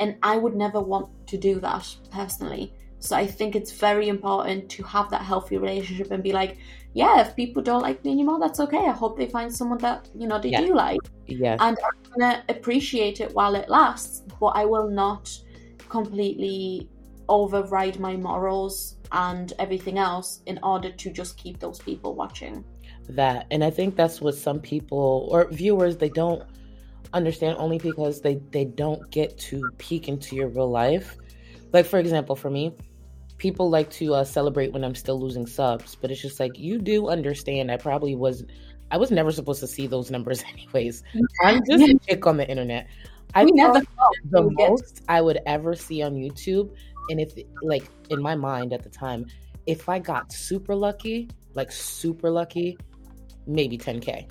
And 0.00 0.16
I 0.24 0.38
would 0.38 0.56
never 0.56 0.80
want 0.80 1.08
to 1.28 1.38
do 1.38 1.60
that 1.60 1.86
personally. 2.10 2.74
So 2.98 3.14
I 3.14 3.28
think 3.28 3.54
it's 3.54 3.70
very 3.70 4.08
important 4.08 4.68
to 4.70 4.82
have 4.82 5.08
that 5.10 5.22
healthy 5.22 5.56
relationship 5.56 6.10
and 6.10 6.20
be 6.20 6.32
like, 6.32 6.58
yeah, 6.94 7.20
if 7.20 7.36
people 7.36 7.62
don't 7.62 7.82
like 7.82 8.04
me 8.04 8.10
anymore, 8.10 8.40
that's 8.40 8.58
okay. 8.58 8.88
I 8.88 8.90
hope 8.90 9.16
they 9.16 9.28
find 9.28 9.54
someone 9.54 9.78
that, 9.78 10.08
you 10.16 10.26
know, 10.26 10.40
they 10.40 10.48
yeah. 10.48 10.62
do 10.62 10.74
like. 10.74 10.98
Yes. 11.26 11.58
And 11.62 11.78
I'm 11.78 12.10
gonna 12.10 12.42
appreciate 12.48 13.20
it 13.20 13.32
while 13.34 13.54
it 13.54 13.68
lasts, 13.68 14.24
but 14.40 14.48
I 14.56 14.64
will 14.64 14.90
not 14.90 15.30
completely 15.88 16.90
override 17.28 17.98
my 17.98 18.16
morals 18.16 18.96
and 19.12 19.52
everything 19.58 19.98
else 19.98 20.42
in 20.46 20.58
order 20.62 20.90
to 20.90 21.10
just 21.10 21.36
keep 21.36 21.58
those 21.58 21.78
people 21.78 22.14
watching. 22.14 22.64
That, 23.08 23.46
and 23.50 23.64
I 23.64 23.70
think 23.70 23.96
that's 23.96 24.20
what 24.20 24.34
some 24.34 24.60
people 24.60 25.28
or 25.30 25.48
viewers 25.50 25.96
they 25.96 26.10
don't 26.10 26.42
understand 27.14 27.56
only 27.58 27.78
because 27.78 28.20
they 28.20 28.34
they 28.50 28.66
don't 28.66 29.10
get 29.10 29.38
to 29.38 29.62
peek 29.78 30.08
into 30.08 30.36
your 30.36 30.48
real 30.48 30.70
life. 30.70 31.16
Like 31.72 31.86
for 31.86 31.98
example, 31.98 32.36
for 32.36 32.50
me, 32.50 32.74
people 33.38 33.70
like 33.70 33.88
to 33.90 34.14
uh, 34.14 34.24
celebrate 34.24 34.72
when 34.72 34.84
I'm 34.84 34.94
still 34.94 35.18
losing 35.18 35.46
subs, 35.46 35.94
but 35.94 36.10
it's 36.10 36.20
just 36.20 36.38
like 36.38 36.58
you 36.58 36.78
do 36.78 37.08
understand. 37.08 37.70
I 37.70 37.76
probably 37.76 38.14
was, 38.14 38.44
I 38.90 38.98
was 38.98 39.10
never 39.10 39.32
supposed 39.32 39.60
to 39.60 39.66
see 39.66 39.86
those 39.86 40.10
numbers 40.10 40.44
anyways. 40.52 41.02
I'm 41.42 41.62
just 41.64 41.84
a 41.84 41.98
chick 42.06 42.26
on 42.26 42.36
the 42.36 42.48
internet. 42.48 42.88
I 43.34 43.44
never 43.44 43.82
the 44.30 44.50
most 44.50 45.02
I 45.08 45.20
would 45.20 45.38
ever 45.46 45.74
see 45.74 46.02
on 46.02 46.14
YouTube 46.14 46.74
and 47.08 47.20
if 47.20 47.32
like 47.62 47.88
in 48.10 48.20
my 48.20 48.34
mind 48.34 48.72
at 48.72 48.82
the 48.82 48.90
time 48.90 49.26
if 49.66 49.88
i 49.88 49.98
got 49.98 50.32
super 50.32 50.74
lucky 50.74 51.28
like 51.54 51.70
super 51.72 52.30
lucky 52.30 52.76
maybe 53.46 53.76
10k 53.78 54.28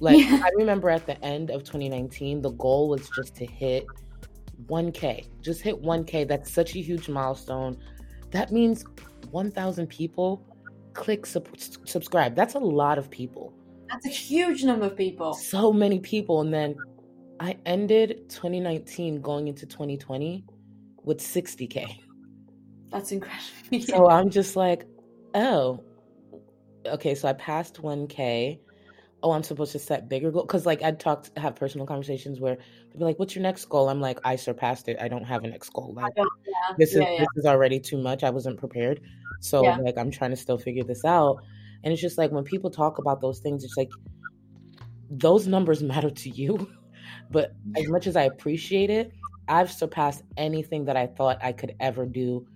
like 0.00 0.18
yeah. 0.18 0.40
i 0.44 0.50
remember 0.56 0.90
at 0.90 1.06
the 1.06 1.22
end 1.24 1.50
of 1.50 1.62
2019 1.64 2.42
the 2.42 2.50
goal 2.52 2.88
was 2.88 3.08
just 3.10 3.34
to 3.34 3.46
hit 3.46 3.86
1k 4.64 5.26
just 5.40 5.62
hit 5.62 5.80
1k 5.82 6.26
that's 6.26 6.52
such 6.52 6.74
a 6.74 6.80
huge 6.80 7.08
milestone. 7.08 7.76
That 8.30 8.52
means 8.52 8.84
1000 9.30 9.86
people 9.86 10.44
click 10.94 11.26
sub- 11.26 11.48
subscribe. 11.56 12.34
That's 12.34 12.54
a 12.54 12.58
lot 12.58 12.98
of 12.98 13.10
people. 13.10 13.52
That's 13.88 14.06
a 14.06 14.10
huge 14.10 14.64
number 14.64 14.86
of 14.86 14.96
people. 14.96 15.34
So 15.34 15.72
many 15.72 16.00
people. 16.00 16.40
And 16.40 16.52
then 16.52 16.76
i 17.38 17.54
ended 17.66 18.30
2019 18.30 19.20
going 19.20 19.46
into 19.46 19.66
2020 19.66 20.42
with 21.04 21.18
60k 21.18 21.98
that's 22.96 23.12
incredible. 23.12 23.80
so 23.86 24.08
I'm 24.08 24.30
just 24.30 24.56
like, 24.56 24.86
oh, 25.34 25.82
okay. 26.86 27.14
So 27.14 27.28
I 27.28 27.34
passed 27.34 27.82
1K. 27.82 28.58
Oh, 29.22 29.32
I'm 29.32 29.42
supposed 29.42 29.72
to 29.72 29.78
set 29.78 30.08
bigger 30.08 30.30
goals 30.30 30.46
because, 30.46 30.66
like, 30.66 30.82
I'd 30.82 31.00
talk, 31.00 31.26
have 31.36 31.56
personal 31.56 31.86
conversations 31.86 32.38
where 32.38 32.56
they'd 32.56 32.98
be 32.98 33.04
like, 33.04 33.18
"What's 33.18 33.34
your 33.34 33.42
next 33.42 33.64
goal?" 33.64 33.88
I'm 33.88 34.00
like, 34.00 34.20
"I 34.24 34.36
surpassed 34.36 34.88
it. 34.88 34.98
I 35.00 35.08
don't 35.08 35.24
have 35.24 35.42
a 35.42 35.48
next 35.48 35.70
goal. 35.70 35.94
Like, 35.94 36.12
yeah. 36.16 36.24
this 36.78 36.90
is 36.90 36.98
yeah, 36.98 37.10
yeah. 37.12 37.18
this 37.20 37.28
is 37.36 37.46
already 37.46 37.80
too 37.80 37.96
much. 37.96 38.22
I 38.22 38.30
wasn't 38.30 38.58
prepared. 38.58 39.00
So, 39.40 39.62
like, 39.62 39.96
I'm 39.96 40.10
trying 40.10 40.30
to 40.30 40.36
still 40.36 40.58
figure 40.58 40.84
this 40.84 41.04
out." 41.04 41.42
And 41.82 41.92
it's 41.92 42.00
just 42.00 42.18
like 42.18 42.30
when 42.30 42.44
people 42.44 42.70
talk 42.70 42.98
about 42.98 43.20
those 43.20 43.40
things, 43.40 43.64
it's 43.64 43.76
like 43.76 43.90
those 45.10 45.46
numbers 45.46 45.82
matter 45.92 46.10
to 46.10 46.30
you, 46.30 46.70
but 47.30 47.54
as 47.76 47.88
much 47.88 48.06
as 48.06 48.16
I 48.16 48.24
appreciate 48.24 48.90
it, 48.90 49.12
I've 49.48 49.72
surpassed 49.72 50.24
anything 50.36 50.84
that 50.84 50.96
I 50.96 51.06
thought 51.06 51.38
I 51.42 51.52
could 51.52 51.74
ever 51.80 52.04
do 52.04 52.46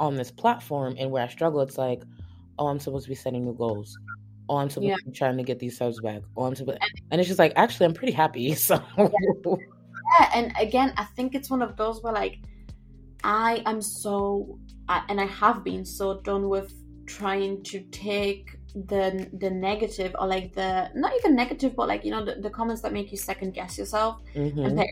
on 0.00 0.16
this 0.16 0.30
platform 0.30 0.96
and 0.98 1.10
where 1.10 1.22
I 1.22 1.28
struggle, 1.28 1.60
it's 1.60 1.78
like, 1.78 2.02
oh, 2.58 2.66
I'm 2.66 2.78
supposed 2.78 3.04
to 3.04 3.10
be 3.10 3.14
setting 3.14 3.44
new 3.44 3.54
goals. 3.54 3.96
Oh, 4.48 4.56
I'm 4.56 4.68
supposed 4.68 4.88
yeah. 4.88 4.96
to 4.96 5.04
be 5.06 5.12
trying 5.12 5.36
to 5.36 5.42
get 5.42 5.58
these 5.58 5.76
subs 5.76 6.00
back. 6.00 6.22
Oh, 6.36 6.44
I'm 6.44 6.54
supposed, 6.54 6.78
and 7.10 7.20
it's 7.20 7.28
just 7.28 7.38
like, 7.38 7.52
actually, 7.56 7.86
I'm 7.86 7.94
pretty 7.94 8.12
happy. 8.12 8.54
So, 8.56 8.82
yeah. 8.98 9.08
yeah, 10.20 10.30
and 10.34 10.52
again, 10.60 10.92
I 10.96 11.04
think 11.04 11.34
it's 11.34 11.48
one 11.50 11.62
of 11.62 11.76
those 11.76 12.02
where 12.02 12.12
like, 12.12 12.40
I 13.22 13.62
am 13.64 13.80
so, 13.80 14.58
and 14.88 15.20
I 15.20 15.26
have 15.26 15.64
been 15.64 15.84
so 15.84 16.20
done 16.20 16.48
with 16.48 16.74
trying 17.06 17.62
to 17.62 17.80
take 17.90 18.58
the 18.74 19.28
the 19.38 19.50
negative 19.50 20.14
or 20.18 20.26
like 20.26 20.52
the 20.52 20.90
not 20.96 21.12
even 21.18 21.36
negative 21.36 21.76
but 21.76 21.86
like 21.86 22.04
you 22.04 22.10
know 22.10 22.24
the, 22.24 22.34
the 22.40 22.50
comments 22.50 22.82
that 22.82 22.92
make 22.92 23.12
you 23.12 23.16
second 23.16 23.52
guess 23.52 23.78
yourself 23.78 24.20
mm-hmm. 24.34 24.64
and 24.64 24.84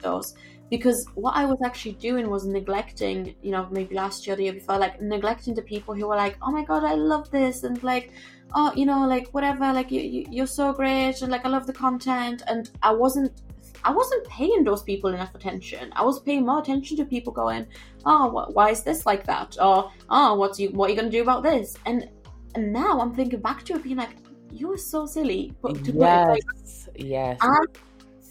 those 0.00 0.34
because 0.70 1.04
what 1.14 1.34
I 1.36 1.44
was 1.44 1.58
actually 1.64 1.92
doing 1.92 2.30
was 2.30 2.46
neglecting, 2.46 3.34
you 3.42 3.50
know, 3.50 3.68
maybe 3.70 3.94
last 3.94 4.26
year, 4.26 4.36
the 4.36 4.44
year 4.44 4.52
before, 4.52 4.78
like 4.78 5.00
neglecting 5.02 5.54
the 5.54 5.62
people 5.62 5.94
who 5.94 6.06
were 6.06 6.16
like, 6.16 6.36
oh 6.42 6.50
my 6.50 6.64
god, 6.64 6.84
I 6.84 6.94
love 6.94 7.30
this, 7.30 7.64
and 7.64 7.82
like, 7.82 8.12
oh, 8.54 8.72
you 8.74 8.86
know, 8.86 9.06
like 9.06 9.28
whatever, 9.30 9.72
like 9.72 9.90
you, 9.90 10.00
you 10.00 10.26
you're 10.30 10.46
so 10.46 10.72
great, 10.72 11.20
and 11.22 11.30
like 11.30 11.44
I 11.44 11.48
love 11.48 11.66
the 11.66 11.72
content, 11.72 12.42
and 12.46 12.70
I 12.82 12.92
wasn't 12.92 13.42
I 13.82 13.92
wasn't 13.92 14.26
paying 14.28 14.62
those 14.64 14.82
people 14.82 15.12
enough 15.12 15.34
attention. 15.34 15.92
I 15.94 16.04
was 16.04 16.20
paying 16.20 16.44
more 16.44 16.60
attention 16.60 16.96
to 16.98 17.04
people 17.04 17.32
going, 17.32 17.66
"Oh, 18.04 18.30
wh- 18.30 18.54
why 18.54 18.70
is 18.70 18.82
this 18.82 19.06
like 19.06 19.24
that?" 19.26 19.56
or 19.60 19.90
"Oh, 20.08 20.34
what's 20.34 20.60
you 20.60 20.70
what 20.70 20.86
are 20.86 20.92
you 20.92 20.98
going 21.00 21.10
to 21.10 21.16
do 21.16 21.22
about 21.22 21.42
this?" 21.42 21.76
And 21.86 22.08
and 22.54 22.72
now 22.72 23.00
I'm 23.00 23.14
thinking 23.14 23.40
back 23.40 23.64
to 23.64 23.74
it, 23.74 23.82
being 23.82 23.96
like, 23.96 24.16
"You 24.52 24.68
were 24.68 24.78
so 24.78 25.06
silly." 25.06 25.52
But 25.62 25.82
to 25.84 25.92
yes, 25.92 26.88
like, 26.88 27.06
yes. 27.06 27.38
I, 27.40 27.64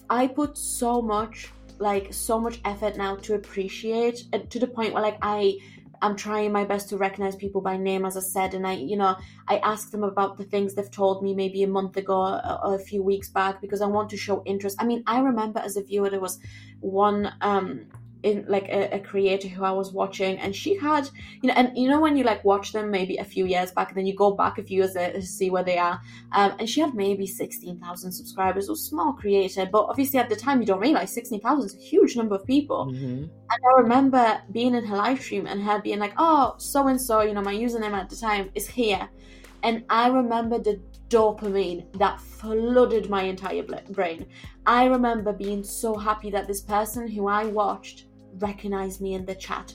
I 0.09 0.27
put 0.27 0.57
so 0.57 1.01
much, 1.01 1.51
like 1.79 2.13
so 2.13 2.39
much 2.39 2.59
effort 2.65 2.97
now 2.97 3.15
to 3.17 3.35
appreciate, 3.35 4.25
uh, 4.33 4.39
to 4.49 4.59
the 4.59 4.67
point 4.67 4.93
where 4.93 5.03
like 5.03 5.17
I 5.21 5.57
I'm 6.01 6.15
trying 6.15 6.51
my 6.51 6.63
best 6.63 6.89
to 6.89 6.97
recognize 6.97 7.35
people 7.35 7.61
by 7.61 7.77
name, 7.77 8.05
as 8.05 8.15
I 8.15 8.21
said, 8.21 8.53
and 8.53 8.65
I, 8.65 8.73
you 8.73 8.95
know, 8.95 9.17
I 9.47 9.57
ask 9.57 9.91
them 9.91 10.03
about 10.03 10.37
the 10.37 10.45
things 10.45 10.73
they've 10.73 10.89
told 10.89 11.21
me 11.23 11.33
maybe 11.33 11.63
a 11.63 11.67
month 11.67 11.97
ago 11.97 12.15
or, 12.15 12.59
or 12.63 12.75
a 12.75 12.79
few 12.79 13.03
weeks 13.03 13.29
back 13.29 13.59
because 13.61 13.81
I 13.81 13.87
want 13.87 14.09
to 14.11 14.17
show 14.17 14.41
interest. 14.45 14.77
I 14.79 14.85
mean, 14.85 15.03
I 15.07 15.19
remember 15.19 15.59
as 15.59 15.75
a 15.77 15.83
viewer 15.83 16.09
there 16.09 16.19
was 16.21 16.39
one 16.79 17.33
um 17.41 17.87
in 18.23 18.45
like 18.47 18.67
a, 18.69 18.95
a, 18.95 18.99
creator 18.99 19.47
who 19.47 19.63
I 19.63 19.71
was 19.71 19.93
watching, 19.93 20.37
and 20.39 20.53
she 20.53 20.75
had, 20.75 21.09
you 21.41 21.47
know, 21.47 21.53
and 21.55 21.77
you 21.77 21.87
know 21.89 21.99
when 21.99 22.17
you 22.17 22.23
like 22.23 22.43
watch 22.43 22.73
them 22.73 22.91
maybe 22.91 23.17
a 23.17 23.23
few 23.23 23.45
years 23.45 23.71
back, 23.71 23.89
and 23.89 23.97
then 23.97 24.05
you 24.05 24.15
go 24.15 24.31
back 24.31 24.57
a 24.57 24.63
few 24.63 24.79
years 24.79 24.93
to 24.93 25.21
see 25.21 25.49
where 25.49 25.63
they 25.63 25.77
are, 25.77 26.01
um, 26.33 26.53
and 26.59 26.69
she 26.69 26.81
had 26.81 26.93
maybe 26.93 27.25
sixteen 27.25 27.79
thousand 27.79 28.11
subscribers, 28.11 28.69
a 28.69 28.75
small 28.75 29.13
creator, 29.13 29.65
but 29.71 29.85
obviously 29.85 30.19
at 30.19 30.29
the 30.29 30.35
time 30.35 30.59
you 30.59 30.65
don't 30.65 30.81
realize 30.81 31.13
sixteen 31.13 31.39
thousand 31.39 31.65
is 31.67 31.75
a 31.75 31.79
huge 31.79 32.17
number 32.17 32.35
of 32.35 32.45
people. 32.45 32.87
Mm-hmm. 32.87 33.23
And 33.23 33.31
I 33.51 33.81
remember 33.81 34.41
being 34.51 34.75
in 34.75 34.85
her 34.85 34.97
live 34.97 35.21
stream 35.21 35.47
and 35.47 35.61
her 35.63 35.81
being 35.81 35.99
like, 35.99 36.13
"Oh, 36.17 36.55
so 36.57 36.87
and 36.87 36.99
so, 36.99 37.21
you 37.21 37.33
know, 37.33 37.41
my 37.41 37.55
username 37.55 37.93
at 37.93 38.09
the 38.09 38.17
time 38.17 38.51
is 38.53 38.67
here," 38.67 39.07
and 39.63 39.85
I 39.89 40.09
remember 40.09 40.59
the 40.59 40.81
dopamine 41.09 41.91
that 41.97 42.21
flooded 42.21 43.09
my 43.09 43.23
entire 43.23 43.63
brain. 43.63 44.27
I 44.65 44.85
remember 44.85 45.33
being 45.33 45.63
so 45.63 45.95
happy 45.95 46.29
that 46.31 46.47
this 46.47 46.61
person 46.61 47.07
who 47.07 47.27
I 47.27 47.45
watched 47.45 48.05
recognize 48.39 48.99
me 49.01 49.13
in 49.13 49.25
the 49.25 49.35
chat. 49.35 49.73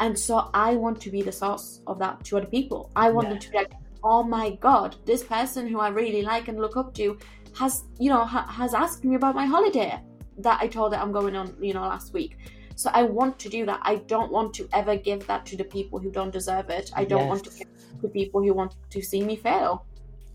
And 0.00 0.18
so 0.18 0.50
I 0.52 0.76
want 0.76 1.00
to 1.02 1.10
be 1.10 1.22
the 1.22 1.32
source 1.32 1.80
of 1.86 1.98
that 2.00 2.22
to 2.24 2.36
other 2.36 2.46
people. 2.46 2.90
I 2.96 3.10
want 3.10 3.28
yeah. 3.28 3.34
them 3.34 3.40
to 3.40 3.50
be 3.50 3.56
like, 3.56 3.72
oh 4.04 4.22
my 4.22 4.50
God, 4.56 4.96
this 5.04 5.24
person 5.24 5.66
who 5.66 5.80
I 5.80 5.88
really 5.88 6.22
like 6.22 6.48
and 6.48 6.58
look 6.58 6.76
up 6.76 6.94
to 6.94 7.18
has, 7.58 7.84
you 7.98 8.10
know, 8.10 8.24
ha- 8.24 8.46
has 8.46 8.74
asked 8.74 9.04
me 9.04 9.14
about 9.16 9.34
my 9.34 9.46
holiday 9.46 9.98
that 10.38 10.60
I 10.60 10.68
told 10.68 10.94
her 10.94 11.00
I'm 11.00 11.12
going 11.12 11.34
on, 11.34 11.56
you 11.60 11.72
know, 11.72 11.82
last 11.82 12.12
week. 12.12 12.36
So 12.74 12.90
I 12.92 13.04
want 13.04 13.38
to 13.38 13.48
do 13.48 13.64
that. 13.64 13.80
I 13.82 13.96
don't 13.96 14.30
want 14.30 14.52
to 14.54 14.68
ever 14.74 14.96
give 14.96 15.26
that 15.28 15.46
to 15.46 15.56
the 15.56 15.64
people 15.64 15.98
who 15.98 16.10
don't 16.10 16.30
deserve 16.30 16.68
it. 16.68 16.90
I 16.94 17.06
don't 17.06 17.20
yes. 17.20 17.28
want 17.28 17.44
to 17.44 17.50
give 17.50 17.68
it 17.68 18.02
to 18.02 18.08
people 18.08 18.42
who 18.42 18.52
want 18.52 18.74
to 18.90 19.02
see 19.02 19.22
me 19.22 19.36
fail. 19.36 19.86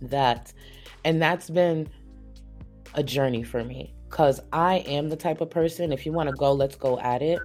That, 0.02 0.52
and 1.06 1.22
that's 1.22 1.52
been 1.52 1.88
a 2.96 3.04
journey 3.04 3.44
for 3.44 3.64
me 3.64 3.94
because 4.10 4.42
I 4.52 4.78
am 4.80 5.08
the 5.08 5.16
type 5.16 5.40
of 5.40 5.52
person, 5.52 5.94
if 5.94 6.06
you 6.06 6.12
want 6.12 6.30
to 6.30 6.36
go, 6.36 6.52
let's 6.52 6.76
go 6.76 7.00
at 7.00 7.22
it. 7.22 7.40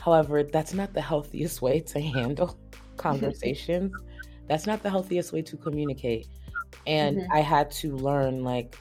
However, 0.00 0.42
that's 0.42 0.74
not 0.74 0.94
the 0.94 1.00
healthiest 1.00 1.62
way 1.62 1.80
to 1.80 2.00
handle 2.00 2.58
conversations. 2.96 3.92
that's 4.48 4.66
not 4.66 4.82
the 4.82 4.90
healthiest 4.90 5.32
way 5.32 5.42
to 5.42 5.56
communicate. 5.56 6.26
And 6.86 7.18
mm-hmm. 7.18 7.32
I 7.32 7.40
had 7.40 7.70
to 7.72 7.96
learn 7.96 8.44
like 8.44 8.78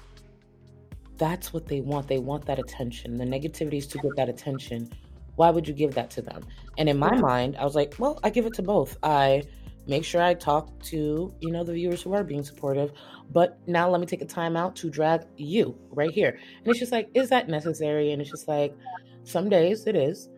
that's 1.18 1.52
what 1.52 1.68
they 1.68 1.82
want. 1.82 2.08
They 2.08 2.20
want 2.20 2.46
that 2.46 2.60
attention. 2.60 3.18
The 3.18 3.26
negativity 3.26 3.78
is 3.78 3.88
to 3.88 3.98
get 3.98 4.16
that 4.16 4.30
attention. 4.30 4.90
Why 5.36 5.50
would 5.50 5.68
you 5.68 5.74
give 5.74 5.94
that 5.96 6.10
to 6.12 6.22
them? 6.22 6.46
And 6.78 6.90
in 6.90 6.98
my 6.98 7.16
mind, 7.16 7.58
I 7.58 7.64
was 7.64 7.76
like, 7.76 7.96
well, 8.00 8.20
I 8.24 8.30
give 8.30 8.46
it 8.46 8.54
to 8.56 8.62
both. 8.62 8.98
I 9.04 9.44
make 9.88 10.04
sure 10.04 10.22
I 10.22 10.34
talk 10.34 10.80
to, 10.84 11.34
you 11.40 11.52
know, 11.52 11.64
the 11.64 11.74
viewers 11.74 12.02
who 12.02 12.14
are 12.14 12.24
being 12.24 12.44
supportive, 12.44 12.92
but 13.32 13.58
now 13.68 13.90
let 13.90 14.02
me 14.02 14.08
take 14.08 14.22
a 14.22 14.26
time 14.26 14.58
out 14.58 14.76
to 14.78 14.90
drag 14.90 15.22
you 15.38 15.78
right 15.92 16.12
here. 16.12 16.40
And 16.60 16.68
it's 16.68 16.80
just 16.80 16.92
like, 16.92 17.10
is 17.14 17.30
that 17.30 17.48
necessary? 17.48 18.12
And 18.12 18.22
it's 18.22 18.32
just 18.32 18.48
like, 18.48 18.76
some 19.24 19.50
days 19.50 19.88
it 19.88 19.96
is. 19.96 20.30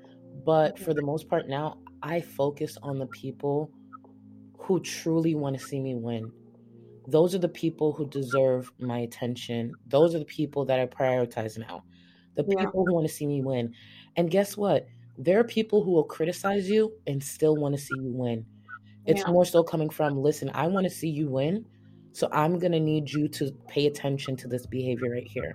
But 0.46 0.80
for 0.80 0.94
the 0.94 1.02
most 1.02 1.30
part 1.30 1.48
now, 1.48 1.78
I 2.02 2.22
focus 2.22 2.78
on 2.82 2.98
the 2.98 3.08
people 3.08 3.72
who 4.58 4.80
truly 4.80 5.36
want 5.36 5.58
to 5.58 5.64
see 5.64 5.80
me 5.80 5.96
win. 5.96 6.32
Those 7.08 7.34
are 7.34 7.40
the 7.40 7.50
people 7.50 7.92
who 7.92 8.08
deserve 8.08 8.72
my 8.80 9.00
attention. 9.00 9.74
Those 9.88 10.14
are 10.14 10.20
the 10.20 10.26
people 10.26 10.64
that 10.66 10.80
I 10.80 10.86
prioritize 10.86 11.58
now. 11.58 11.84
The 12.36 12.46
yeah. 12.48 12.66
people 12.66 12.86
who 12.86 12.94
want 12.94 13.08
to 13.08 13.14
see 13.14 13.26
me 13.26 13.42
win. 13.42 13.74
And 14.16 14.30
guess 14.30 14.56
what? 14.56 14.88
There 15.18 15.40
are 15.40 15.44
people 15.44 15.84
who 15.84 15.92
will 15.92 16.04
criticize 16.04 16.70
you 16.70 16.94
and 17.08 17.22
still 17.22 17.56
want 17.56 17.76
to 17.76 17.82
see 17.82 17.96
you 18.00 18.12
win. 18.14 18.46
It's 19.06 19.22
yeah. 19.22 19.32
more 19.32 19.46
so 19.46 19.64
coming 19.64 19.90
from, 19.90 20.22
listen, 20.22 20.52
I 20.54 20.68
want 20.68 20.84
to 20.86 20.90
see 20.90 21.10
you 21.10 21.30
win. 21.30 21.66
So 22.12 22.30
I'm 22.32 22.60
going 22.60 22.72
to 22.72 22.80
need 22.80 23.10
you 23.10 23.28
to 23.30 23.52
pay 23.68 23.88
attention 23.88 24.36
to 24.38 24.48
this 24.48 24.66
behavior 24.66 25.12
right 25.12 25.28
here. 25.28 25.52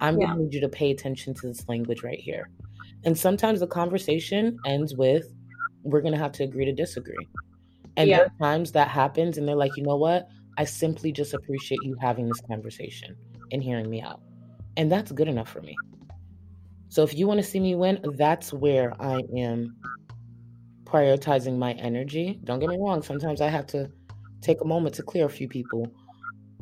I'm 0.00 0.18
yeah. 0.18 0.26
going 0.26 0.38
to 0.38 0.44
need 0.44 0.54
you 0.54 0.60
to 0.62 0.68
pay 0.68 0.90
attention 0.90 1.34
to 1.34 1.48
this 1.48 1.68
language 1.68 2.02
right 2.02 2.18
here. 2.18 2.50
And 3.04 3.16
sometimes 3.16 3.60
the 3.60 3.66
conversation 3.66 4.58
ends 4.64 4.94
with, 4.94 5.32
we're 5.82 6.00
going 6.00 6.14
to 6.14 6.18
have 6.18 6.32
to 6.32 6.44
agree 6.44 6.64
to 6.64 6.72
disagree. 6.72 7.28
And 7.96 8.08
yeah. 8.08 8.16
there 8.16 8.26
are 8.26 8.38
times 8.38 8.72
that 8.72 8.88
happens, 8.88 9.38
and 9.38 9.46
they're 9.46 9.54
like, 9.54 9.76
you 9.76 9.82
know 9.82 9.96
what? 9.96 10.28
I 10.56 10.64
simply 10.64 11.12
just 11.12 11.34
appreciate 11.34 11.80
you 11.82 11.96
having 12.00 12.28
this 12.28 12.40
conversation 12.40 13.16
and 13.52 13.62
hearing 13.62 13.90
me 13.90 14.00
out. 14.00 14.20
And 14.76 14.90
that's 14.90 15.12
good 15.12 15.28
enough 15.28 15.48
for 15.48 15.60
me. 15.60 15.76
So 16.88 17.02
if 17.02 17.14
you 17.14 17.26
want 17.26 17.38
to 17.38 17.44
see 17.44 17.60
me 17.60 17.74
win, 17.74 18.00
that's 18.16 18.52
where 18.52 18.94
I 19.02 19.20
am 19.36 19.76
prioritizing 20.84 21.58
my 21.58 21.72
energy. 21.72 22.38
Don't 22.44 22.60
get 22.60 22.68
me 22.68 22.78
wrong, 22.78 23.02
sometimes 23.02 23.40
I 23.40 23.48
have 23.48 23.66
to 23.68 23.90
take 24.40 24.60
a 24.60 24.64
moment 24.64 24.94
to 24.96 25.02
clear 25.02 25.26
a 25.26 25.30
few 25.30 25.48
people, 25.48 25.92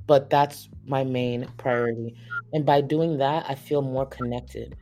but 0.06 0.30
that's 0.30 0.68
my 0.86 1.04
main 1.04 1.46
priority. 1.58 2.16
And 2.52 2.64
by 2.64 2.80
doing 2.80 3.18
that, 3.18 3.44
I 3.48 3.54
feel 3.54 3.82
more 3.82 4.06
connected 4.06 4.74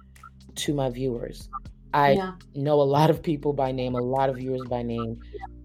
to 0.57 0.75
my 0.75 0.91
viewers. 0.91 1.49
I 1.93 2.13
yeah. 2.13 2.33
know 2.55 2.81
a 2.81 2.83
lot 2.83 3.11
of 3.11 3.23
people 3.23 3.53
by 3.53 3.73
name, 3.73 3.95
a 3.95 4.01
lot 4.01 4.29
of 4.29 4.37
viewers 4.37 4.63
by 4.69 4.83
name, 4.83 5.21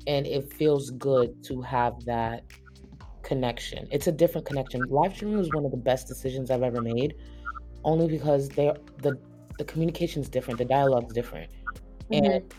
and 0.08 0.26
it 0.26 0.52
feels 0.54 0.90
good 0.92 1.44
to 1.46 1.62
have 1.62 2.04
that 2.06 2.44
connection. 3.22 3.88
It's 3.92 4.08
a 4.08 4.12
different 4.12 4.48
connection. 4.48 4.82
Live 4.90 5.16
streaming 5.16 5.38
was 5.38 5.50
one 5.52 5.66
of 5.66 5.72
the 5.72 5.78
best 5.78 6.08
decisions 6.08 6.50
I've 6.50 6.64
ever 6.64 6.82
made, 6.82 7.16
only 7.84 8.08
because 8.08 8.50
they 8.50 8.72
the 9.02 9.18
the 9.58 9.66
communication 9.66 10.22
is 10.22 10.30
different, 10.30 10.58
the 10.58 10.66
dialogue 10.66 11.08
is 11.08 11.14
different, 11.14 11.50
mm-hmm. 12.12 12.26
and 12.26 12.54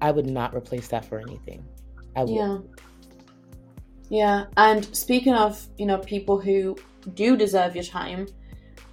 I 0.00 0.10
would 0.10 0.26
not 0.26 0.54
replace 0.54 0.88
that 0.88 1.04
for 1.04 1.20
anything. 1.20 1.64
I 2.16 2.24
would. 2.24 2.34
Yeah. 2.34 2.58
Yeah, 4.08 4.44
and 4.58 4.84
speaking 4.94 5.32
of 5.32 5.66
you 5.78 5.86
know 5.86 5.96
people 5.96 6.38
who 6.38 6.76
do 7.14 7.34
deserve 7.34 7.74
your 7.74 7.84
time, 7.84 8.26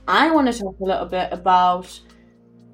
I 0.07 0.31
want 0.31 0.51
to 0.51 0.57
talk 0.57 0.79
a 0.79 0.83
little 0.83 1.07
bit 1.07 1.27
about 1.33 1.99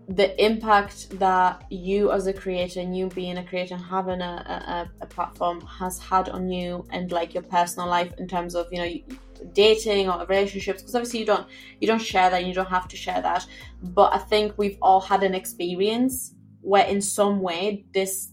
the 0.08 0.43
impact 0.43 1.10
that 1.18 1.64
you 1.72 2.12
as 2.12 2.28
a 2.28 2.34
creator 2.34 2.80
and 2.80 2.95
you 2.95 3.08
being 3.08 3.38
a 3.38 3.43
creator 3.43 3.74
and 3.74 3.84
having 3.84 4.22
a, 4.22 4.88
a, 5.01 5.03
a, 5.03 5.06
platform 5.08 5.60
has 5.62 5.97
had 5.97 6.30
on 6.30 6.47
you 6.47 6.86
and 6.91 7.12
like 7.12 7.34
your 7.34 7.41
personal 7.41 7.89
life 7.89 8.14
in 8.20 8.28
terms 8.28 8.53
of 8.53 8.68
you 8.72 8.78
know 8.78 9.16
dating 9.53 10.08
or 10.08 10.24
relationships 10.28 10.82
because 10.82 10.93
obviously 10.93 11.20
you 11.20 11.26
don't 11.26 11.47
you 11.82 11.88
don't 11.88 12.01
share 12.01 12.30
that 12.30 12.39
and 12.39 12.47
you 12.47 12.53
don't 12.53 12.70
have 12.70 12.88
to 12.88 12.95
share 12.95 13.22
that. 13.22 13.47
But 13.82 14.14
i 14.14 14.20
think 14.20 14.53
we've 14.58 14.78
all 14.82 15.01
had 15.01 15.24
an 15.24 15.34
experience 15.34 16.36
where 16.62 16.86
in 16.86 17.01
some 17.01 17.41
way 17.41 17.86
this 17.93 18.32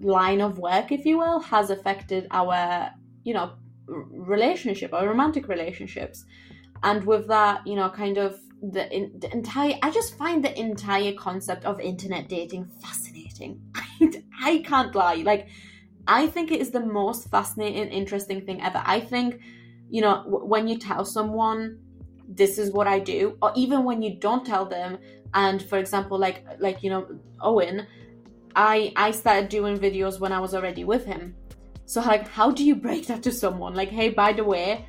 line 0.00 0.40
of 0.40 0.58
work 0.58 0.90
if 0.90 1.04
you 1.04 1.18
will 1.18 1.40
has 1.40 1.68
affected 1.68 2.26
our 2.30 2.90
you 3.24 3.34
know 3.34 3.52
relationship 3.86 4.92
or 4.94 5.06
romantic 5.06 5.48
relationships. 5.48 6.24
And 6.82 7.04
with 7.04 7.28
that 7.28 7.66
you 7.66 7.76
know 7.76 7.90
kind 7.90 8.16
of 8.16 8.40
the, 8.62 9.10
the 9.18 9.32
entire 9.32 9.74
i 9.82 9.90
just 9.90 10.16
find 10.18 10.44
the 10.44 10.58
entire 10.58 11.12
concept 11.14 11.64
of 11.64 11.80
internet 11.80 12.28
dating 12.28 12.70
fascinating. 12.82 13.60
I, 13.74 14.22
I 14.42 14.58
can't 14.58 14.94
lie. 14.94 15.16
Like 15.16 15.48
i 16.06 16.26
think 16.26 16.50
it 16.50 16.60
is 16.60 16.70
the 16.70 16.80
most 16.80 17.30
fascinating 17.30 17.88
interesting 17.88 18.44
thing 18.44 18.62
ever. 18.62 18.82
I 18.84 19.00
think 19.00 19.40
you 19.88 20.02
know 20.02 20.22
w- 20.24 20.44
when 20.44 20.68
you 20.68 20.78
tell 20.78 21.04
someone 21.04 21.78
this 22.28 22.58
is 22.58 22.70
what 22.70 22.86
i 22.86 22.98
do 23.00 23.36
or 23.42 23.50
even 23.56 23.82
when 23.84 24.02
you 24.02 24.16
don't 24.20 24.46
tell 24.46 24.64
them 24.64 24.98
and 25.34 25.60
for 25.60 25.78
example 25.78 26.16
like 26.16 26.44
like 26.60 26.80
you 26.80 26.88
know 26.88 27.04
owen 27.40 27.88
i 28.54 28.92
i 28.94 29.10
started 29.10 29.48
doing 29.48 29.78
videos 29.78 30.20
when 30.20 30.32
i 30.32 30.38
was 30.40 30.54
already 30.54 30.84
with 30.84 31.04
him. 31.04 31.34
So 31.86 32.00
like 32.00 32.28
how 32.28 32.50
do 32.50 32.64
you 32.64 32.76
break 32.76 33.06
that 33.08 33.22
to 33.24 33.32
someone? 33.32 33.74
Like 33.74 33.88
hey 33.88 34.10
by 34.10 34.32
the 34.32 34.44
way 34.44 34.86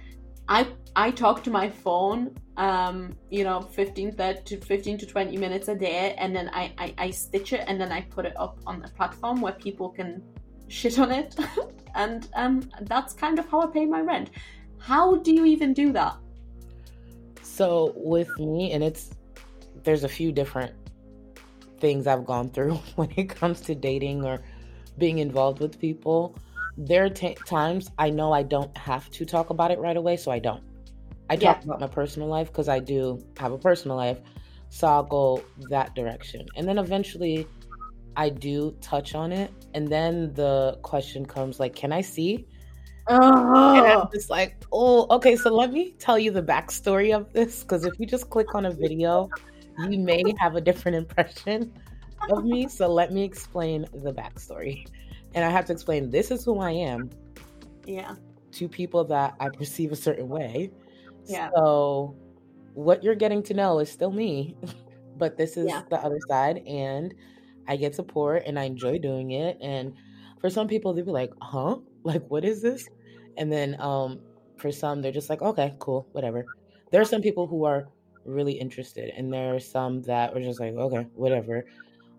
i 0.47 0.67
i 0.95 1.11
talk 1.11 1.43
to 1.43 1.51
my 1.51 1.69
phone 1.69 2.35
um, 2.61 3.17
you 3.31 3.43
know, 3.43 3.59
15 3.59 4.15
to 4.15 4.57
15 4.57 4.97
to 4.99 5.05
20 5.07 5.35
minutes 5.35 5.67
a 5.67 5.75
day, 5.75 6.13
and 6.19 6.35
then 6.35 6.47
I, 6.53 6.71
I, 6.77 6.93
I 6.99 7.09
stitch 7.09 7.53
it 7.53 7.63
and 7.67 7.81
then 7.81 7.91
I 7.91 8.01
put 8.01 8.23
it 8.23 8.39
up 8.39 8.59
on 8.67 8.79
the 8.79 8.87
platform 8.89 9.41
where 9.41 9.53
people 9.53 9.89
can 9.89 10.21
shit 10.67 10.99
on 10.99 11.11
it. 11.11 11.35
and 11.95 12.29
um, 12.35 12.69
that's 12.81 13.15
kind 13.15 13.39
of 13.39 13.49
how 13.49 13.61
I 13.61 13.65
pay 13.65 13.87
my 13.87 14.01
rent. 14.01 14.29
How 14.77 15.15
do 15.15 15.33
you 15.33 15.45
even 15.45 15.73
do 15.73 15.91
that? 15.93 16.17
So 17.41 17.93
with 17.95 18.29
me, 18.37 18.73
and 18.73 18.83
it's 18.83 19.09
there's 19.83 20.03
a 20.03 20.09
few 20.09 20.31
different 20.31 20.71
things 21.79 22.05
I've 22.05 22.25
gone 22.25 22.51
through 22.51 22.73
when 22.95 23.09
it 23.15 23.29
comes 23.29 23.61
to 23.61 23.73
dating 23.73 24.23
or 24.23 24.39
being 24.99 25.17
involved 25.17 25.61
with 25.61 25.79
people. 25.79 26.35
There 26.77 27.05
are 27.05 27.09
t- 27.09 27.35
times 27.47 27.89
I 27.97 28.11
know 28.11 28.31
I 28.31 28.43
don't 28.43 28.75
have 28.77 29.09
to 29.11 29.25
talk 29.25 29.49
about 29.49 29.71
it 29.71 29.79
right 29.79 29.97
away, 29.97 30.15
so 30.15 30.29
I 30.29 30.37
don't. 30.37 30.63
I 31.31 31.35
talk 31.37 31.59
yeah. 31.59 31.63
about 31.63 31.79
my 31.79 31.87
personal 31.87 32.27
life 32.27 32.47
because 32.47 32.67
I 32.67 32.79
do 32.79 33.25
have 33.37 33.53
a 33.53 33.57
personal 33.57 33.95
life, 33.95 34.19
so 34.67 34.85
I'll 34.85 35.03
go 35.03 35.41
that 35.69 35.95
direction. 35.95 36.45
And 36.57 36.67
then 36.67 36.77
eventually 36.77 37.47
I 38.17 38.27
do 38.27 38.75
touch 38.81 39.15
on 39.15 39.31
it, 39.31 39.49
and 39.73 39.87
then 39.87 40.33
the 40.33 40.77
question 40.81 41.25
comes 41.25 41.57
like, 41.57 41.73
"Can 41.73 41.93
I 41.93 42.01
see?" 42.01 42.45
Uh-huh. 43.07 43.73
And 43.77 43.87
I'm 43.87 44.09
just 44.13 44.29
like, 44.29 44.61
"Oh, 44.73 45.07
okay." 45.15 45.37
So 45.37 45.55
let 45.55 45.71
me 45.71 45.95
tell 45.99 46.19
you 46.19 46.31
the 46.31 46.43
backstory 46.43 47.15
of 47.15 47.31
this, 47.31 47.63
because 47.63 47.85
if 47.85 47.93
you 47.97 48.05
just 48.05 48.29
click 48.29 48.53
on 48.53 48.65
a 48.65 48.71
video, 48.71 49.29
you 49.89 49.99
may 49.99 50.21
have 50.37 50.57
a 50.57 50.61
different 50.61 50.97
impression 50.97 51.71
of 52.29 52.43
me. 52.43 52.67
So 52.67 52.91
let 52.91 53.13
me 53.13 53.23
explain 53.23 53.85
the 53.93 54.11
backstory, 54.11 54.85
and 55.33 55.45
I 55.45 55.49
have 55.49 55.63
to 55.67 55.71
explain 55.71 56.09
this 56.09 56.29
is 56.29 56.43
who 56.43 56.59
I 56.59 56.71
am. 56.71 57.09
Yeah. 57.85 58.15
To 58.51 58.67
people 58.67 59.05
that 59.05 59.35
I 59.39 59.47
perceive 59.47 59.93
a 59.93 59.95
certain 59.95 60.27
way. 60.27 60.71
Yeah. 61.25 61.49
So 61.55 62.15
what 62.73 63.03
you're 63.03 63.15
getting 63.15 63.43
to 63.43 63.53
know 63.53 63.79
is 63.79 63.91
still 63.91 64.11
me, 64.11 64.55
but 65.17 65.37
this 65.37 65.57
is 65.57 65.67
yeah. 65.67 65.83
the 65.89 65.97
other 65.97 66.19
side, 66.27 66.63
and 66.67 67.13
I 67.67 67.75
get 67.75 67.95
support 67.95 68.43
and 68.45 68.59
I 68.59 68.63
enjoy 68.63 68.97
doing 68.97 69.31
it. 69.31 69.57
And 69.61 69.93
for 70.39 70.49
some 70.49 70.67
people, 70.67 70.93
they'll 70.93 71.05
be 71.05 71.11
like, 71.11 71.33
huh? 71.41 71.77
Like, 72.03 72.27
what 72.29 72.43
is 72.43 72.63
this? 72.63 72.89
And 73.37 73.51
then 73.51 73.79
um, 73.79 74.21
for 74.57 74.71
some, 74.71 75.03
they're 75.03 75.11
just 75.11 75.29
like, 75.29 75.43
okay, 75.43 75.75
cool, 75.77 76.07
whatever. 76.13 76.43
There 76.89 76.99
are 76.99 77.05
some 77.05 77.21
people 77.21 77.45
who 77.45 77.63
are 77.63 77.89
really 78.25 78.53
interested, 78.53 79.13
and 79.15 79.31
there 79.31 79.53
are 79.53 79.59
some 79.59 80.01
that 80.03 80.35
are 80.35 80.41
just 80.41 80.59
like, 80.59 80.73
okay, 80.73 81.05
whatever. 81.13 81.65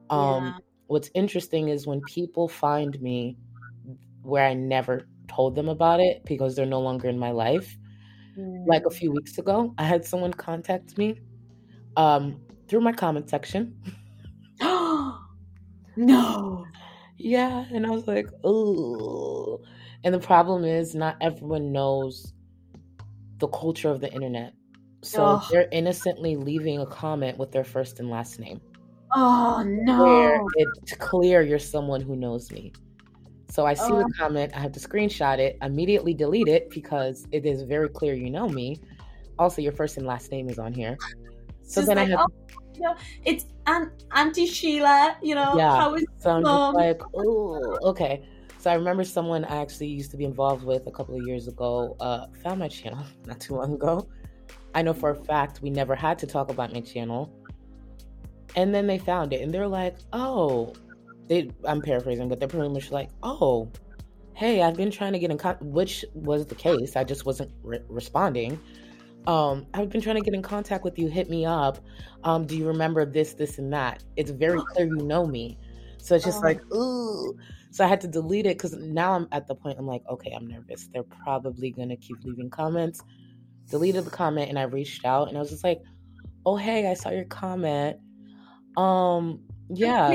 Um, 0.08 0.44
yeah. 0.44 0.52
What's 0.86 1.10
interesting 1.14 1.68
is 1.68 1.84
when 1.84 2.00
people 2.02 2.46
find 2.48 3.00
me 3.02 3.36
where 4.22 4.46
I 4.46 4.54
never 4.54 5.08
told 5.28 5.54
them 5.54 5.68
about 5.68 6.00
it 6.00 6.24
because 6.24 6.54
they're 6.54 6.66
no 6.66 6.80
longer 6.80 7.08
in 7.08 7.18
my 7.18 7.30
life. 7.30 7.76
Mm. 8.38 8.66
Like 8.66 8.86
a 8.86 8.90
few 8.90 9.12
weeks 9.12 9.38
ago, 9.38 9.74
I 9.78 9.84
had 9.84 10.04
someone 10.04 10.32
contact 10.32 10.96
me 10.96 11.20
um, 11.96 12.40
through 12.68 12.80
my 12.80 12.92
comment 12.92 13.28
section. 13.28 13.76
No. 15.96 16.64
Yeah. 17.18 17.66
And 17.72 17.86
I 17.86 17.90
was 17.90 18.06
like, 18.06 18.26
oh. 18.44 19.60
And 20.04 20.14
the 20.14 20.18
problem 20.18 20.64
is, 20.64 20.94
not 20.94 21.16
everyone 21.20 21.72
knows 21.72 22.32
the 23.38 23.48
culture 23.48 23.90
of 23.90 24.00
the 24.00 24.12
internet. 24.12 24.54
So 25.02 25.24
oh. 25.24 25.48
they're 25.50 25.68
innocently 25.72 26.36
leaving 26.36 26.80
a 26.80 26.86
comment 26.86 27.38
with 27.38 27.52
their 27.52 27.64
first 27.64 28.00
and 28.00 28.08
last 28.08 28.38
name. 28.38 28.60
Oh, 29.14 29.62
no. 29.66 30.02
Where 30.02 30.40
it's 30.56 30.94
clear 30.94 31.42
you're 31.42 31.58
someone 31.58 32.00
who 32.00 32.16
knows 32.16 32.50
me. 32.50 32.72
So 33.52 33.66
I 33.66 33.74
see 33.74 33.92
oh. 33.92 33.98
the 33.98 34.14
comment, 34.16 34.50
I 34.56 34.60
have 34.60 34.72
to 34.72 34.80
screenshot 34.80 35.38
it, 35.38 35.58
immediately 35.60 36.14
delete 36.14 36.48
it 36.48 36.70
because 36.70 37.26
it 37.32 37.44
is 37.44 37.64
very 37.64 37.90
clear 37.90 38.14
you 38.14 38.30
know 38.30 38.48
me. 38.48 38.80
Also, 39.38 39.60
your 39.60 39.72
first 39.72 39.98
and 39.98 40.06
last 40.06 40.30
name 40.32 40.48
is 40.48 40.58
on 40.58 40.72
here. 40.72 40.96
So 41.62 41.82
then 41.82 41.96
like, 41.96 42.06
I 42.06 42.10
have. 42.12 42.20
Oh 42.22 42.52
you 42.74 42.80
know, 42.80 42.96
it's 43.26 43.44
Aunt, 43.66 43.92
Auntie 44.12 44.46
Sheila, 44.46 45.18
you 45.22 45.34
know, 45.34 45.54
yeah. 45.58 45.76
how 45.76 45.94
is 45.96 46.06
so 46.16 46.30
I'm 46.30 46.42
just 46.42 46.74
like, 46.74 47.02
oh, 47.14 47.78
okay. 47.82 48.26
So 48.56 48.70
I 48.70 48.74
remember 48.74 49.04
someone 49.04 49.44
I 49.44 49.60
actually 49.60 49.88
used 49.88 50.10
to 50.12 50.16
be 50.16 50.24
involved 50.24 50.64
with 50.64 50.86
a 50.86 50.90
couple 50.90 51.14
of 51.14 51.26
years 51.26 51.46
ago 51.46 51.94
uh, 52.00 52.28
found 52.42 52.58
my 52.58 52.68
channel 52.68 53.04
not 53.26 53.38
too 53.38 53.56
long 53.56 53.74
ago. 53.74 54.08
I 54.74 54.80
know 54.80 54.94
for 54.94 55.10
a 55.10 55.24
fact 55.24 55.60
we 55.60 55.68
never 55.68 55.94
had 55.94 56.18
to 56.20 56.26
talk 56.26 56.50
about 56.50 56.72
my 56.72 56.80
channel. 56.80 57.30
And 58.56 58.74
then 58.74 58.86
they 58.86 58.96
found 58.96 59.34
it 59.34 59.42
and 59.42 59.52
they're 59.52 59.68
like, 59.68 59.96
oh, 60.14 60.72
they, 61.32 61.50
I'm 61.64 61.80
paraphrasing, 61.80 62.28
but 62.28 62.38
they're 62.38 62.48
pretty 62.48 62.68
much 62.68 62.90
like, 62.90 63.08
oh, 63.22 63.70
hey, 64.34 64.62
I've 64.62 64.76
been 64.76 64.90
trying 64.90 65.12
to 65.12 65.18
get 65.18 65.30
in 65.30 65.38
contact, 65.38 65.62
which 65.62 66.04
was 66.14 66.46
the 66.46 66.54
case. 66.54 66.96
I 66.96 67.04
just 67.04 67.26
wasn't 67.26 67.52
re- 67.62 67.80
responding 67.88 68.58
um, 69.26 69.66
I've 69.74 69.88
been 69.88 70.00
trying 70.00 70.16
to 70.16 70.22
get 70.22 70.34
in 70.34 70.42
contact 70.42 70.84
with 70.84 70.98
you. 70.98 71.08
Hit 71.08 71.30
me 71.30 71.46
up. 71.46 71.78
Um, 72.24 72.46
do 72.46 72.56
you 72.56 72.66
remember 72.66 73.04
this, 73.04 73.34
this, 73.34 73.58
and 73.58 73.72
that? 73.72 74.02
It's 74.16 74.30
very 74.30 74.60
clear 74.72 74.86
you 74.86 74.96
know 74.96 75.26
me. 75.26 75.58
So 75.98 76.16
it's 76.16 76.24
just 76.24 76.42
like, 76.42 76.60
ooh. 76.74 77.36
So 77.70 77.84
I 77.84 77.88
had 77.88 78.00
to 78.02 78.08
delete 78.08 78.46
it 78.46 78.58
because 78.58 78.74
now 78.74 79.14
I'm 79.14 79.28
at 79.32 79.46
the 79.46 79.54
point 79.54 79.78
I'm 79.78 79.86
like, 79.86 80.02
okay, 80.10 80.32
I'm 80.32 80.46
nervous. 80.46 80.88
They're 80.92 81.04
probably 81.04 81.70
gonna 81.70 81.96
keep 81.96 82.16
leaving 82.24 82.50
comments. 82.50 83.02
Deleted 83.70 84.04
the 84.04 84.10
comment 84.10 84.48
and 84.50 84.58
I 84.58 84.62
reached 84.62 85.04
out 85.04 85.28
and 85.28 85.36
I 85.36 85.40
was 85.40 85.50
just 85.50 85.64
like, 85.64 85.80
oh 86.44 86.56
hey, 86.56 86.90
I 86.90 86.94
saw 86.94 87.10
your 87.10 87.24
comment. 87.24 87.98
Um, 88.76 89.40
yeah. 89.70 90.12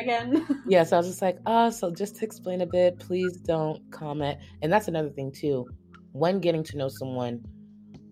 Again. 0.00 0.46
yeah, 0.66 0.84
so 0.84 0.96
I 0.96 1.00
was 1.00 1.08
just 1.08 1.22
like, 1.22 1.38
uh, 1.46 1.70
so 1.70 1.90
just 1.90 2.16
to 2.16 2.24
explain 2.24 2.62
a 2.62 2.66
bit, 2.66 2.98
please 2.98 3.36
don't 3.36 3.82
comment. 3.90 4.38
And 4.62 4.72
that's 4.72 4.88
another 4.88 5.10
thing 5.10 5.32
too. 5.32 5.66
When 6.12 6.40
getting 6.40 6.62
to 6.64 6.76
know 6.76 6.88
someone, 6.88 7.42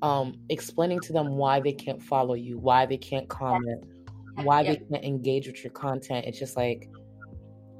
um, 0.03 0.35
explaining 0.49 1.01
to 1.01 1.13
them 1.13 1.37
why 1.37 1.61
they 1.61 1.73
can't 1.73 2.03
follow 2.03 2.35
you, 2.35 2.59
why 2.59 2.87
they 2.87 2.97
can't 2.97 3.29
comment, 3.29 3.85
why 4.43 4.63
they 4.63 4.77
can't 4.77 5.05
engage 5.05 5.47
with 5.47 5.63
your 5.63 5.73
content. 5.73 6.27
It's 6.27 6.39
just 6.39 6.57
like 6.57 6.89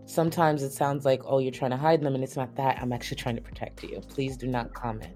sometimes 0.05 0.63
it 0.63 0.73
sounds 0.73 1.05
like, 1.05 1.23
oh, 1.25 1.39
you're 1.39 1.53
trying 1.53 1.71
to 1.71 1.77
hide 1.77 2.03
them, 2.03 2.15
and 2.15 2.25
it's 2.25 2.37
not 2.37 2.55
that. 2.57 2.79
I'm 2.81 2.93
actually 2.93 3.17
trying 3.17 3.37
to 3.37 3.43
protect 3.43 3.83
you. 3.83 4.01
Please 4.09 4.37
do 4.37 4.47
not 4.47 4.75
comment. 4.75 5.15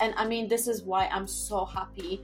And 0.00 0.14
I 0.16 0.26
mean, 0.26 0.48
this 0.48 0.66
is 0.66 0.82
why 0.82 1.06
I'm 1.06 1.28
so 1.28 1.64
happy 1.64 2.22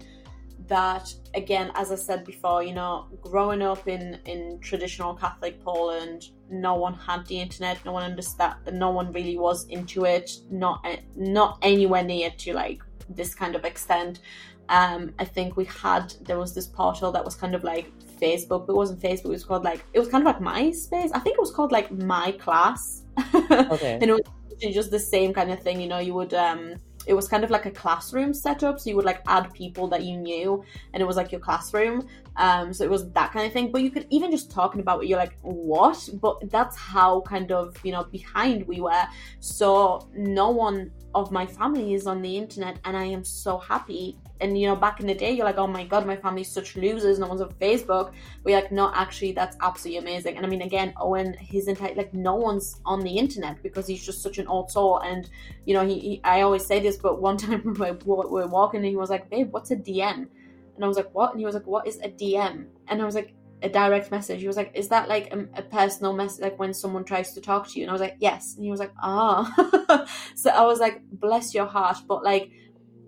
that 0.66 1.12
again 1.34 1.70
as 1.74 1.92
i 1.92 1.94
said 1.94 2.24
before 2.24 2.62
you 2.62 2.74
know 2.74 3.06
growing 3.22 3.62
up 3.62 3.86
in 3.86 4.18
in 4.26 4.58
traditional 4.60 5.14
catholic 5.14 5.62
poland 5.64 6.30
no 6.50 6.74
one 6.74 6.94
had 6.94 7.24
the 7.26 7.40
internet 7.40 7.78
no 7.84 7.92
one 7.92 8.02
understood 8.02 8.52
no 8.72 8.90
one 8.90 9.12
really 9.12 9.38
was 9.38 9.66
into 9.68 10.04
it 10.04 10.30
not 10.50 10.84
not 11.16 11.58
anywhere 11.62 12.02
near 12.02 12.30
to 12.30 12.52
like 12.52 12.82
this 13.08 13.34
kind 13.34 13.54
of 13.54 13.64
extent. 13.64 14.20
Um, 14.68 15.14
I 15.18 15.24
think 15.24 15.56
we 15.56 15.64
had 15.64 16.12
there 16.22 16.38
was 16.38 16.54
this 16.54 16.66
portal 16.66 17.10
that 17.12 17.24
was 17.24 17.34
kind 17.34 17.54
of 17.54 17.64
like 17.64 17.90
Facebook, 18.20 18.66
but 18.66 18.74
it 18.74 18.76
wasn't 18.76 19.00
Facebook. 19.00 19.26
It 19.26 19.40
was 19.40 19.44
called 19.44 19.64
like 19.64 19.84
it 19.92 19.98
was 19.98 20.08
kind 20.08 20.26
of 20.26 20.26
like 20.26 20.40
MySpace. 20.40 21.10
I 21.14 21.18
think 21.18 21.34
it 21.34 21.40
was 21.40 21.50
called 21.50 21.72
like 21.72 21.90
My 21.90 22.32
Class. 22.32 23.02
Okay. 23.44 23.98
and 24.00 24.04
it 24.04 24.12
was 24.12 24.74
just 24.74 24.90
the 24.90 24.98
same 24.98 25.32
kind 25.32 25.50
of 25.50 25.60
thing. 25.60 25.80
You 25.80 25.88
know, 25.88 25.98
you 25.98 26.14
would 26.14 26.34
um, 26.34 26.74
it 27.08 27.14
was 27.14 27.26
kind 27.26 27.42
of 27.42 27.50
like 27.50 27.64
a 27.64 27.70
classroom 27.70 28.34
setup. 28.34 28.78
So 28.78 28.90
you 28.90 28.96
would 28.96 29.06
like 29.06 29.22
add 29.26 29.52
people 29.54 29.88
that 29.88 30.04
you 30.04 30.16
knew, 30.16 30.62
and 30.92 31.02
it 31.02 31.06
was 31.06 31.16
like 31.16 31.32
your 31.32 31.40
classroom. 31.40 32.06
Um, 32.36 32.72
so 32.72 32.84
it 32.84 32.90
was 32.90 33.10
that 33.12 33.32
kind 33.32 33.46
of 33.46 33.52
thing. 33.52 33.72
But 33.72 33.82
you 33.82 33.90
could 33.90 34.06
even 34.10 34.30
just 34.30 34.50
talking 34.50 34.80
about 34.80 35.02
it, 35.02 35.08
you're 35.08 35.18
like, 35.18 35.36
what? 35.40 36.08
But 36.20 36.50
that's 36.50 36.76
how 36.76 37.22
kind 37.22 37.50
of 37.50 37.76
you 37.82 37.92
know 37.92 38.04
behind 38.04 38.68
we 38.68 38.80
were. 38.80 39.04
So 39.40 40.08
no 40.14 40.50
one 40.50 40.92
of 41.14 41.32
my 41.32 41.46
family 41.46 41.94
is 41.94 42.06
on 42.06 42.20
the 42.20 42.36
internet, 42.36 42.78
and 42.84 42.96
I 42.96 43.04
am 43.04 43.24
so 43.24 43.56
happy 43.56 44.18
and 44.40 44.58
you 44.58 44.66
know 44.66 44.76
back 44.76 45.00
in 45.00 45.06
the 45.06 45.14
day 45.14 45.30
you're 45.32 45.44
like 45.44 45.58
oh 45.58 45.66
my 45.66 45.84
god 45.84 46.06
my 46.06 46.16
family's 46.16 46.50
such 46.50 46.76
losers 46.76 47.18
no 47.18 47.26
one's 47.26 47.40
on 47.40 47.50
facebook 47.54 48.12
you're 48.46 48.60
like 48.60 48.72
no 48.72 48.92
actually 48.94 49.32
that's 49.32 49.56
absolutely 49.60 49.98
amazing 49.98 50.36
and 50.36 50.44
i 50.44 50.48
mean 50.48 50.62
again 50.62 50.92
owen 50.98 51.34
his 51.40 51.68
entire 51.68 51.94
like 51.94 52.12
no 52.14 52.34
one's 52.34 52.80
on 52.84 53.00
the 53.00 53.10
internet 53.10 53.62
because 53.62 53.86
he's 53.86 54.04
just 54.04 54.22
such 54.22 54.38
an 54.38 54.46
old 54.46 54.70
soul 54.70 54.98
and 55.00 55.30
you 55.64 55.74
know 55.74 55.86
he, 55.86 55.98
he 55.98 56.20
i 56.24 56.40
always 56.42 56.64
say 56.64 56.80
this 56.80 56.96
but 56.96 57.20
one 57.20 57.36
time 57.44 57.62
we 57.64 57.90
were, 57.90 57.98
we 58.04 58.40
were 58.40 58.46
walking 58.46 58.78
and 58.78 58.86
he 58.86 58.96
was 58.96 59.10
like 59.10 59.28
babe 59.30 59.52
what's 59.52 59.70
a 59.70 59.76
dm 59.76 60.26
and 60.74 60.84
i 60.84 60.86
was 60.86 60.96
like 60.96 61.12
what 61.14 61.32
and 61.32 61.40
he 61.40 61.46
was 61.46 61.54
like 61.54 61.66
what 61.66 61.86
is 61.86 61.98
a 62.02 62.08
dm 62.08 62.66
and 62.88 63.02
i 63.02 63.04
was 63.04 63.14
like 63.14 63.34
a 63.62 63.68
direct 63.68 64.10
message. 64.10 64.40
He 64.40 64.46
was 64.46 64.56
like, 64.56 64.70
"Is 64.74 64.88
that 64.88 65.08
like 65.08 65.32
a, 65.32 65.46
a, 65.54 65.62
personal 65.62 66.12
message, 66.12 66.42
like 66.42 66.58
when 66.58 66.72
someone 66.72 67.04
tries 67.04 67.32
to 67.32 67.40
talk 67.40 67.68
to 67.68 67.78
you?" 67.78 67.84
And 67.84 67.90
I 67.90 67.92
was 67.92 68.00
like, 68.00 68.16
"Yes." 68.20 68.54
And 68.54 68.64
he 68.64 68.70
was 68.70 68.80
like, 68.80 68.92
"Ah." 69.02 70.06
So 70.36 70.50
I 70.50 70.64
was 70.64 70.78
like, 70.78 71.02
"Bless 71.10 71.54
your 71.54 71.66
heart," 71.66 71.98
but 72.06 72.22
like, 72.22 72.50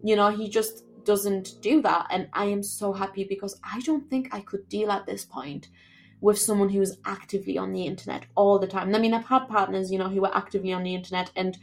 you 0.03 0.17
know, 0.17 0.31
he 0.31 0.49
just 0.49 0.85
doesn't 1.05 1.61
do 1.61 1.83
that. 1.83 2.07
And 2.11 2.29
I 2.33 2.47
am 2.47 2.63
so 2.63 2.93
happy 2.93 3.25
because 3.25 3.59
I 3.63 3.81
don't 3.81 4.09
think 4.09 4.29
I 4.33 4.41
could 4.41 4.69
deal 4.69 4.91
at 4.91 5.07
this 5.07 5.25
point 5.25 5.69
with 6.21 6.39
someone 6.39 6.69
who's 6.69 6.99
actively 7.05 7.57
on 7.57 7.73
the 7.73 7.85
internet 7.85 8.27
all 8.35 8.59
the 8.59 8.67
time. 8.67 8.95
I 8.95 8.99
mean, 8.99 9.15
I've 9.15 9.25
had 9.25 9.49
partners, 9.49 9.91
you 9.91 9.99
know, 9.99 10.09
who 10.09 10.25
are 10.25 10.37
actively 10.37 10.73
on 10.73 10.83
the 10.83 10.95
internet 10.95 11.31
and 11.35 11.57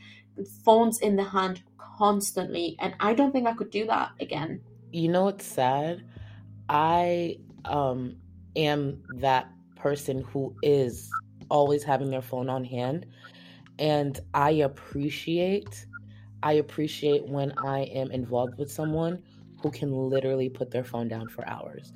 phones 0.63 0.99
in 0.99 1.15
the 1.15 1.23
hand 1.23 1.63
constantly. 1.77 2.75
And 2.79 2.95
I 2.99 3.13
don't 3.13 3.31
think 3.31 3.47
I 3.47 3.53
could 3.53 3.69
do 3.69 3.85
that 3.87 4.11
again. 4.19 4.61
You 4.91 5.09
know 5.09 5.25
what's 5.25 5.45
sad? 5.45 6.03
I 6.69 7.39
um 7.65 8.17
am 8.55 9.03
that 9.15 9.49
person 9.75 10.23
who 10.23 10.55
is 10.63 11.09
always 11.49 11.83
having 11.83 12.09
their 12.09 12.21
phone 12.21 12.49
on 12.49 12.63
hand. 12.63 13.05
And 13.79 14.19
I 14.33 14.51
appreciate 14.51 15.85
I 16.43 16.53
appreciate 16.53 17.25
when 17.27 17.53
I 17.57 17.81
am 17.81 18.11
involved 18.11 18.57
with 18.57 18.71
someone 18.71 19.23
who 19.61 19.71
can 19.71 19.91
literally 19.91 20.49
put 20.49 20.71
their 20.71 20.83
phone 20.83 21.07
down 21.07 21.27
for 21.29 21.47
hours. 21.47 21.93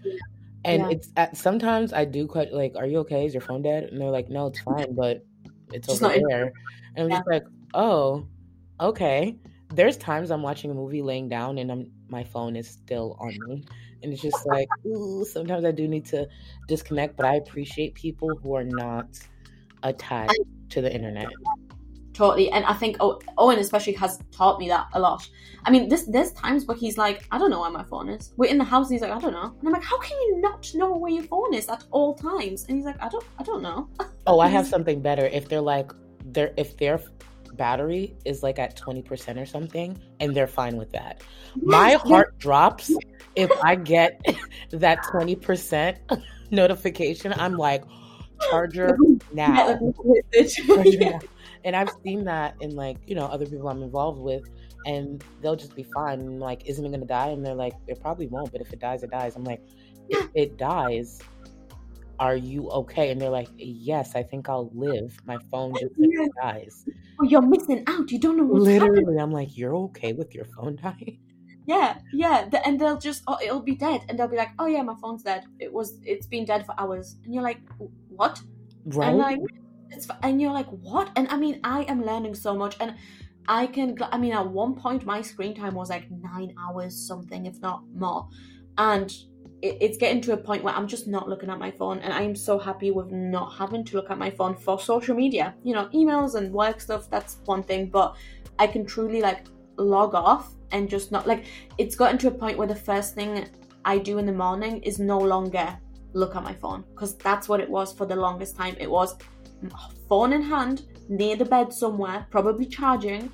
And 0.65 0.85
Yeah. 0.85 0.91
it's 0.91 1.11
at 1.17 1.37
sometimes 1.37 1.93
I 1.93 2.05
do 2.05 2.27
quite 2.27 2.53
like, 2.53 2.75
"Are 2.75 2.85
you 2.87 2.99
okay? 2.99 3.25
Is 3.25 3.33
your 3.33 3.41
phone 3.41 3.61
dead?" 3.63 3.85
And 3.85 3.99
they're 4.01 4.11
like, 4.11 4.29
"No, 4.29 4.47
it's 4.47 4.59
fine, 4.61 4.95
but 4.95 5.25
it's 5.71 5.89
Just 5.89 6.03
over 6.03 6.09
there." 6.09 6.53
And 6.95 7.05
I'm 7.05 7.09
Yeah. 7.09 7.17
just 7.17 7.27
like, 7.27 7.43
"Oh, 7.73 8.29
okay." 8.79 9.39
There's 9.69 9.97
times 9.97 10.31
I'm 10.31 10.43
watching 10.43 10.71
a 10.71 10.73
movie 10.75 11.01
laying 11.01 11.29
down 11.29 11.57
and 11.57 11.71
I'm 11.71 11.91
my 12.09 12.23
phone 12.25 12.55
is 12.57 12.69
still 12.69 13.15
on 13.19 13.39
me. 13.47 13.65
And 14.03 14.13
it's 14.13 14.21
just 14.21 14.45
like, 14.45 14.69
ooh, 14.85 15.25
sometimes 15.25 15.65
I 15.65 15.71
do 15.71 15.87
need 15.87 16.05
to 16.07 16.27
disconnect, 16.67 17.15
but 17.17 17.25
I 17.25 17.35
appreciate 17.35 17.95
people 17.95 18.37
who 18.43 18.55
are 18.55 18.63
not 18.65 19.19
attached 19.83 20.41
to 20.71 20.81
the 20.81 20.93
internet. 20.93 21.39
Totally 22.21 22.47
and 22.51 22.63
i 22.65 22.73
think 22.73 22.97
owen 23.37 23.59
especially 23.59 23.93
has 23.93 24.19
taught 24.31 24.59
me 24.59 24.67
that 24.67 24.85
a 24.93 24.99
lot 24.99 25.27
i 25.65 25.71
mean 25.71 25.89
this 25.89 26.03
there's 26.13 26.31
times 26.33 26.65
where 26.65 26.77
he's 26.77 26.97
like 26.97 27.19
i 27.31 27.37
don't 27.37 27.51
know 27.53 27.61
where 27.61 27.71
my 27.71 27.83
phone 27.83 28.07
is 28.09 28.33
we're 28.37 28.51
in 28.55 28.57
the 28.57 28.69
house 28.73 28.87
and 28.87 28.93
he's 28.95 29.01
like 29.01 29.11
i 29.11 29.19
don't 29.19 29.33
know 29.39 29.49
and 29.59 29.67
i'm 29.67 29.73
like 29.73 29.83
how 29.91 29.99
can 29.99 30.17
you 30.21 30.41
not 30.41 30.69
know 30.75 30.91
where 31.01 31.11
your 31.11 31.23
phone 31.23 31.53
is 31.53 31.67
at 31.69 31.83
all 31.91 32.13
times 32.13 32.65
and 32.67 32.77
he's 32.77 32.85
like 32.85 33.01
i 33.01 33.09
don't 33.09 33.25
i 33.39 33.43
don't 33.43 33.61
know 33.61 33.87
Oh, 34.27 34.39
I 34.39 34.47
have 34.47 34.67
something 34.67 35.01
better. 35.01 35.25
If 35.25 35.49
they're 35.49 35.61
like 35.61 35.91
their 36.25 36.53
if 36.57 36.77
their 36.77 36.99
battery 37.53 38.15
is 38.23 38.43
like 38.43 38.59
at 38.59 38.77
20% 38.77 39.41
or 39.41 39.45
something 39.45 39.99
and 40.19 40.35
they're 40.35 40.47
fine 40.47 40.77
with 40.77 40.91
that. 40.91 41.21
My 41.55 41.93
heart 41.93 42.37
drops 42.39 42.93
if 43.35 43.51
I 43.63 43.75
get 43.75 44.21
that 44.71 45.03
20% 45.03 45.97
notification. 46.51 47.33
I'm 47.35 47.57
like 47.57 47.83
charger 48.49 48.97
now. 49.33 49.79
Charger 50.47 50.97
now. 50.97 51.19
And 51.63 51.75
I've 51.75 51.91
seen 52.03 52.23
that 52.25 52.55
in 52.61 52.75
like, 52.75 52.97
you 53.05 53.15
know, 53.15 53.25
other 53.25 53.45
people 53.45 53.67
I'm 53.69 53.83
involved 53.83 54.19
with 54.19 54.43
and 54.85 55.23
they'll 55.41 55.55
just 55.55 55.75
be 55.75 55.83
fine. 55.83 56.19
I'm 56.19 56.39
like, 56.39 56.65
isn't 56.65 56.83
it 56.83 56.91
gonna 56.91 57.05
die? 57.05 57.29
And 57.29 57.45
they're 57.45 57.55
like, 57.55 57.73
it 57.87 58.01
probably 58.01 58.27
won't, 58.27 58.51
but 58.51 58.61
if 58.61 58.73
it 58.73 58.79
dies, 58.79 59.03
it 59.03 59.11
dies. 59.11 59.35
I'm 59.35 59.43
like, 59.43 59.61
if 60.09 60.29
it 60.33 60.57
dies, 60.57 61.19
are 62.19 62.35
you 62.35 62.69
okay? 62.69 63.11
And 63.11 63.21
they're 63.21 63.29
like, 63.29 63.49
yes, 63.57 64.15
I 64.15 64.23
think 64.23 64.49
I'll 64.49 64.71
live. 64.73 65.17
My 65.25 65.37
phone 65.51 65.73
just 65.73 65.93
Yeah. 65.97 66.27
dies. 66.41 66.85
Oh, 67.19 67.23
you're 67.23 67.41
missing 67.41 67.83
out 67.87 68.11
you 68.11 68.19
don't 68.19 68.37
know 68.37 68.45
what's 68.45 68.67
happening 68.67 68.93
Literally, 68.93 69.19
I'm 69.19 69.31
like, 69.31 69.57
you're 69.57 69.75
okay 69.75 70.13
with 70.13 70.33
your 70.33 70.45
phone 70.45 70.75
dying? 70.81 71.19
Yeah, 71.67 71.99
yeah, 72.11 72.49
the, 72.49 72.65
and 72.67 72.79
they'll 72.79 72.97
just 72.97 73.23
oh, 73.27 73.37
it'll 73.41 73.61
be 73.61 73.75
dead, 73.75 74.01
and 74.09 74.17
they'll 74.17 74.27
be 74.27 74.35
like, 74.35 74.49
"Oh 74.57 74.65
yeah, 74.65 74.81
my 74.81 74.95
phone's 74.99 75.21
dead. 75.21 75.45
It 75.59 75.71
was, 75.71 75.99
it's 76.03 76.25
been 76.25 76.43
dead 76.43 76.65
for 76.65 76.73
hours." 76.79 77.17
And 77.23 77.35
you're 77.35 77.43
like, 77.43 77.61
"What?" 78.09 78.41
Right? 78.85 79.09
And 79.09 79.19
like, 79.19 79.39
it's 79.91 80.07
and 80.23 80.41
you're 80.41 80.51
like, 80.51 80.67
"What?" 80.67 81.11
And 81.15 81.27
I 81.29 81.37
mean, 81.37 81.59
I 81.63 81.83
am 81.83 82.05
learning 82.05 82.35
so 82.35 82.55
much, 82.55 82.77
and 82.79 82.95
I 83.47 83.67
can. 83.67 83.97
I 84.11 84.17
mean, 84.17 84.33
at 84.33 84.47
one 84.47 84.75
point, 84.75 85.05
my 85.05 85.21
screen 85.21 85.55
time 85.55 85.75
was 85.75 85.89
like 85.89 86.09
nine 86.11 86.53
hours, 86.59 86.95
something, 86.95 87.45
if 87.45 87.59
not 87.61 87.83
more, 87.93 88.27
and 88.77 89.11
it, 89.61 89.77
it's 89.81 89.97
getting 89.97 90.21
to 90.21 90.33
a 90.33 90.37
point 90.37 90.63
where 90.63 90.73
I'm 90.73 90.87
just 90.87 91.07
not 91.07 91.27
looking 91.29 91.49
at 91.49 91.59
my 91.59 91.71
phone, 91.71 91.99
and 91.99 92.13
I 92.13 92.21
am 92.21 92.35
so 92.35 92.57
happy 92.57 92.91
with 92.91 93.11
not 93.11 93.53
having 93.57 93.83
to 93.85 93.95
look 93.97 94.09
at 94.09 94.17
my 94.17 94.29
phone 94.29 94.55
for 94.55 94.79
social 94.79 95.15
media. 95.15 95.55
You 95.63 95.73
know, 95.73 95.87
emails 95.93 96.35
and 96.35 96.53
work 96.53 96.81
stuff. 96.81 97.09
That's 97.09 97.37
one 97.45 97.63
thing, 97.63 97.89
but 97.89 98.15
I 98.59 98.67
can 98.67 98.85
truly 98.85 99.21
like 99.21 99.47
log 99.77 100.13
off 100.13 100.53
and 100.71 100.89
just 100.89 101.11
not 101.11 101.27
like 101.27 101.45
it's 101.77 101.95
gotten 101.95 102.17
to 102.19 102.27
a 102.27 102.31
point 102.31 102.57
where 102.57 102.67
the 102.67 102.75
first 102.75 103.15
thing 103.15 103.47
I 103.83 103.97
do 103.97 104.17
in 104.19 104.25
the 104.25 104.33
morning 104.33 104.81
is 104.83 104.99
no 104.99 105.17
longer 105.17 105.77
look 106.13 106.35
at 106.35 106.43
my 106.43 106.53
phone 106.53 106.83
because 106.91 107.17
that's 107.17 107.47
what 107.47 107.59
it 107.59 107.69
was 107.69 107.93
for 107.93 108.05
the 108.05 108.15
longest 108.15 108.55
time. 108.55 108.75
It 108.79 108.89
was 108.89 109.15
phone 110.07 110.33
in 110.33 110.41
hand 110.41 110.83
near 111.09 111.35
the 111.35 111.45
bed 111.45 111.73
somewhere, 111.73 112.25
probably 112.29 112.65
charging, 112.65 113.31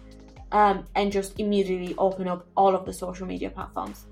um, 0.52 0.86
and 0.96 1.12
just 1.12 1.40
immediately 1.40 1.96
open 1.98 2.28
up 2.28 2.48
all 2.56 2.76
of 2.76 2.86
the 2.86 2.94
social 2.94 3.28
media 3.28 3.50
platforms. 3.50 4.06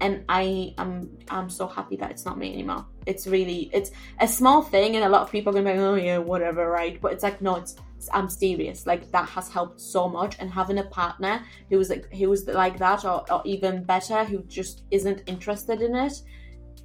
And 0.00 0.24
I 0.28 0.74
am 0.78 1.10
I'm 1.28 1.50
so 1.50 1.66
happy 1.66 1.96
that 1.96 2.12
it's 2.12 2.24
not 2.24 2.38
me 2.38 2.52
anymore. 2.52 2.86
It's 3.06 3.26
really 3.26 3.68
it's 3.72 3.90
a 4.20 4.28
small 4.28 4.62
thing, 4.62 4.94
and 4.94 5.04
a 5.04 5.08
lot 5.08 5.22
of 5.22 5.32
people 5.32 5.50
are 5.50 5.60
gonna 5.60 5.72
be 5.74 5.80
like, 5.80 5.88
oh 5.88 5.94
yeah, 5.96 6.18
whatever, 6.18 6.70
right? 6.70 7.00
But 7.00 7.14
it's 7.14 7.24
like 7.24 7.42
no, 7.42 7.56
it's 7.56 7.74
I'm 8.12 8.28
serious. 8.28 8.86
Like 8.86 9.10
that 9.10 9.28
has 9.30 9.48
helped 9.48 9.80
so 9.80 10.08
much, 10.08 10.36
and 10.38 10.50
having 10.50 10.78
a 10.78 10.84
partner 10.84 11.42
who 11.68 11.78
was 11.78 11.90
like 11.90 12.12
who 12.12 12.28
was 12.28 12.46
like 12.46 12.78
that, 12.78 13.04
or, 13.04 13.24
or 13.32 13.42
even 13.44 13.82
better, 13.82 14.22
who 14.24 14.44
just 14.44 14.84
isn't 14.92 15.22
interested 15.26 15.82
in 15.82 15.96
it, 15.96 16.12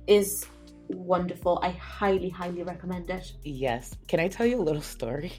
is 0.07 0.47
wonderful. 0.93 1.59
I 1.61 1.69
highly, 1.69 2.29
highly 2.29 2.63
recommend 2.63 3.09
it. 3.09 3.33
yes. 3.43 3.95
Can 4.07 4.19
I 4.19 4.27
tell 4.27 4.45
you 4.45 4.59
a 4.59 4.63
little 4.63 4.81
story? 4.81 5.33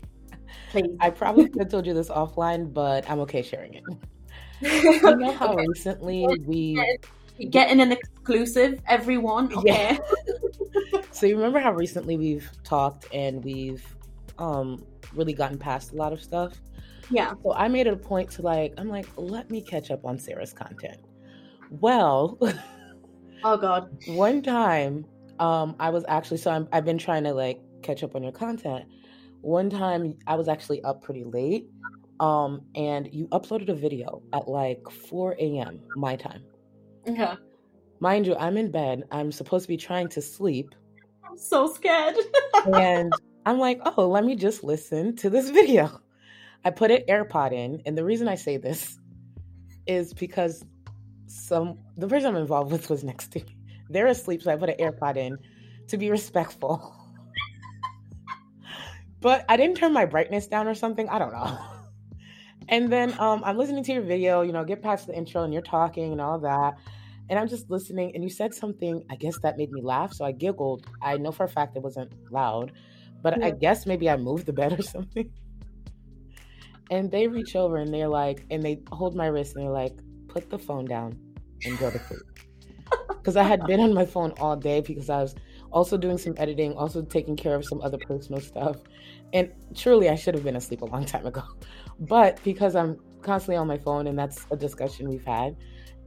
Please. 0.70 0.96
I 1.00 1.10
probably 1.10 1.48
could 1.48 1.62
have 1.62 1.70
told 1.70 1.86
you 1.86 1.94
this 1.94 2.08
offline, 2.08 2.72
but 2.72 3.08
I'm 3.10 3.20
okay 3.20 3.42
sharing 3.42 3.74
it. 3.74 3.84
You 4.60 5.16
know 5.16 5.32
how 5.38 5.54
recently 5.54 6.26
we 6.46 6.98
Getting 7.50 7.80
an 7.80 7.90
exclusive, 7.90 8.80
everyone. 8.86 9.52
Okay. 9.52 9.98
Yeah. 9.98 11.00
so 11.10 11.26
you 11.26 11.36
remember 11.36 11.58
how 11.58 11.72
recently 11.72 12.16
we've 12.16 12.48
talked 12.62 13.06
and 13.12 13.44
we've 13.44 13.84
um 14.38 14.84
really 15.14 15.32
gotten 15.32 15.58
past 15.58 15.92
a 15.92 15.96
lot 15.96 16.12
of 16.12 16.22
stuff? 16.22 16.60
Yeah. 17.10 17.34
So 17.42 17.52
I 17.52 17.68
made 17.68 17.86
it 17.86 17.92
a 17.92 17.96
point 17.96 18.30
to 18.32 18.42
like, 18.42 18.74
I'm 18.78 18.88
like, 18.88 19.06
let 19.16 19.50
me 19.50 19.60
catch 19.60 19.90
up 19.90 20.04
on 20.04 20.18
Sarah's 20.18 20.52
content. 20.52 20.98
Well, 21.70 22.38
Oh 23.42 23.56
God. 23.56 23.90
one 24.06 24.42
time, 24.42 25.04
um, 25.38 25.76
I 25.80 25.90
was 25.90 26.04
actually 26.08 26.38
so 26.38 26.50
I'm, 26.50 26.68
I've 26.72 26.84
been 26.84 26.98
trying 26.98 27.24
to 27.24 27.32
like 27.32 27.60
catch 27.82 28.02
up 28.02 28.14
on 28.14 28.22
your 28.22 28.32
content. 28.32 28.84
One 29.40 29.68
time, 29.68 30.16
I 30.26 30.36
was 30.36 30.48
actually 30.48 30.82
up 30.84 31.02
pretty 31.02 31.24
late, 31.24 31.68
um, 32.18 32.62
and 32.74 33.08
you 33.12 33.28
uploaded 33.28 33.68
a 33.68 33.74
video 33.74 34.22
at 34.32 34.48
like 34.48 34.88
4 34.90 35.36
a.m. 35.38 35.80
my 35.96 36.16
time. 36.16 36.42
Yeah. 37.06 37.36
Mind 38.00 38.26
you, 38.26 38.36
I'm 38.36 38.56
in 38.56 38.70
bed. 38.70 39.04
I'm 39.10 39.30
supposed 39.30 39.64
to 39.64 39.68
be 39.68 39.76
trying 39.76 40.08
to 40.08 40.22
sleep, 40.22 40.74
I'm 41.34 41.38
so 41.38 41.72
scared. 41.72 42.14
and 42.74 43.12
I'm 43.44 43.58
like, 43.58 43.80
oh, 43.96 44.08
let 44.08 44.24
me 44.24 44.36
just 44.36 44.62
listen 44.62 45.16
to 45.16 45.28
this 45.28 45.50
video. 45.60 46.00
I 46.64 46.70
put 46.70 46.90
an 46.90 47.02
AirPod 47.08 47.52
in, 47.52 47.82
and 47.86 47.98
the 47.98 48.04
reason 48.04 48.28
I 48.28 48.36
say 48.36 48.56
this 48.56 48.98
is 49.86 50.14
because 50.14 50.64
some 51.26 51.78
the 51.96 52.06
person 52.06 52.28
I'm 52.28 52.40
involved 52.40 52.70
with 52.70 52.88
was 52.88 53.02
next 53.02 53.32
to 53.32 53.40
me. 53.40 53.53
They're 53.88 54.06
asleep, 54.06 54.42
so 54.42 54.52
I 54.52 54.56
put 54.56 54.70
an 54.70 54.76
AirPod 54.78 55.16
in 55.16 55.38
to 55.88 55.96
be 55.96 56.10
respectful. 56.10 56.94
but 59.20 59.44
I 59.48 59.56
didn't 59.56 59.76
turn 59.76 59.92
my 59.92 60.06
brightness 60.06 60.46
down 60.46 60.68
or 60.68 60.74
something. 60.74 61.08
I 61.08 61.18
don't 61.18 61.32
know. 61.32 61.58
And 62.68 62.90
then 62.90 63.18
um, 63.20 63.42
I'm 63.44 63.58
listening 63.58 63.84
to 63.84 63.92
your 63.92 64.02
video, 64.02 64.40
you 64.40 64.52
know, 64.52 64.64
get 64.64 64.82
past 64.82 65.06
the 65.06 65.14
intro 65.14 65.42
and 65.42 65.52
you're 65.52 65.62
talking 65.62 66.12
and 66.12 66.20
all 66.20 66.38
that. 66.38 66.78
And 67.28 67.38
I'm 67.38 67.48
just 67.48 67.70
listening, 67.70 68.14
and 68.14 68.22
you 68.22 68.28
said 68.28 68.54
something, 68.54 69.02
I 69.10 69.16
guess 69.16 69.38
that 69.40 69.56
made 69.56 69.72
me 69.72 69.80
laugh. 69.80 70.12
So 70.12 70.24
I 70.24 70.32
giggled. 70.32 70.86
I 71.02 71.16
know 71.16 71.32
for 71.32 71.44
a 71.44 71.48
fact 71.48 71.76
it 71.76 71.82
wasn't 71.82 72.12
loud, 72.30 72.72
but 73.22 73.42
I 73.42 73.50
guess 73.50 73.86
maybe 73.86 74.10
I 74.10 74.16
moved 74.16 74.46
the 74.46 74.52
bed 74.52 74.78
or 74.78 74.82
something. 74.82 75.30
And 76.90 77.10
they 77.10 77.28
reach 77.28 77.56
over 77.56 77.78
and 77.78 77.92
they're 77.92 78.08
like, 78.08 78.44
and 78.50 78.62
they 78.62 78.82
hold 78.92 79.14
my 79.14 79.26
wrist 79.26 79.56
and 79.56 79.64
they're 79.64 79.72
like, 79.72 79.96
put 80.28 80.50
the 80.50 80.58
phone 80.58 80.84
down 80.84 81.18
and 81.64 81.78
go 81.78 81.90
to 81.90 81.98
sleep. 81.98 82.20
Because 83.24 83.36
I 83.38 83.42
had 83.42 83.66
been 83.66 83.80
on 83.80 83.94
my 83.94 84.04
phone 84.04 84.34
all 84.38 84.54
day 84.54 84.82
because 84.82 85.08
I 85.08 85.22
was 85.22 85.34
also 85.72 85.96
doing 85.96 86.18
some 86.18 86.34
editing, 86.36 86.74
also 86.74 87.00
taking 87.00 87.36
care 87.36 87.54
of 87.54 87.64
some 87.64 87.80
other 87.80 87.96
personal 87.96 88.38
stuff. 88.38 88.76
And 89.32 89.50
truly, 89.74 90.10
I 90.10 90.14
should 90.14 90.34
have 90.34 90.44
been 90.44 90.56
asleep 90.56 90.82
a 90.82 90.84
long 90.84 91.06
time 91.06 91.24
ago. 91.26 91.42
But 92.00 92.38
because 92.44 92.76
I'm 92.76 92.98
constantly 93.22 93.56
on 93.56 93.66
my 93.66 93.78
phone, 93.78 94.08
and 94.08 94.18
that's 94.18 94.46
a 94.50 94.56
discussion 94.56 95.08
we've 95.08 95.24
had, 95.24 95.56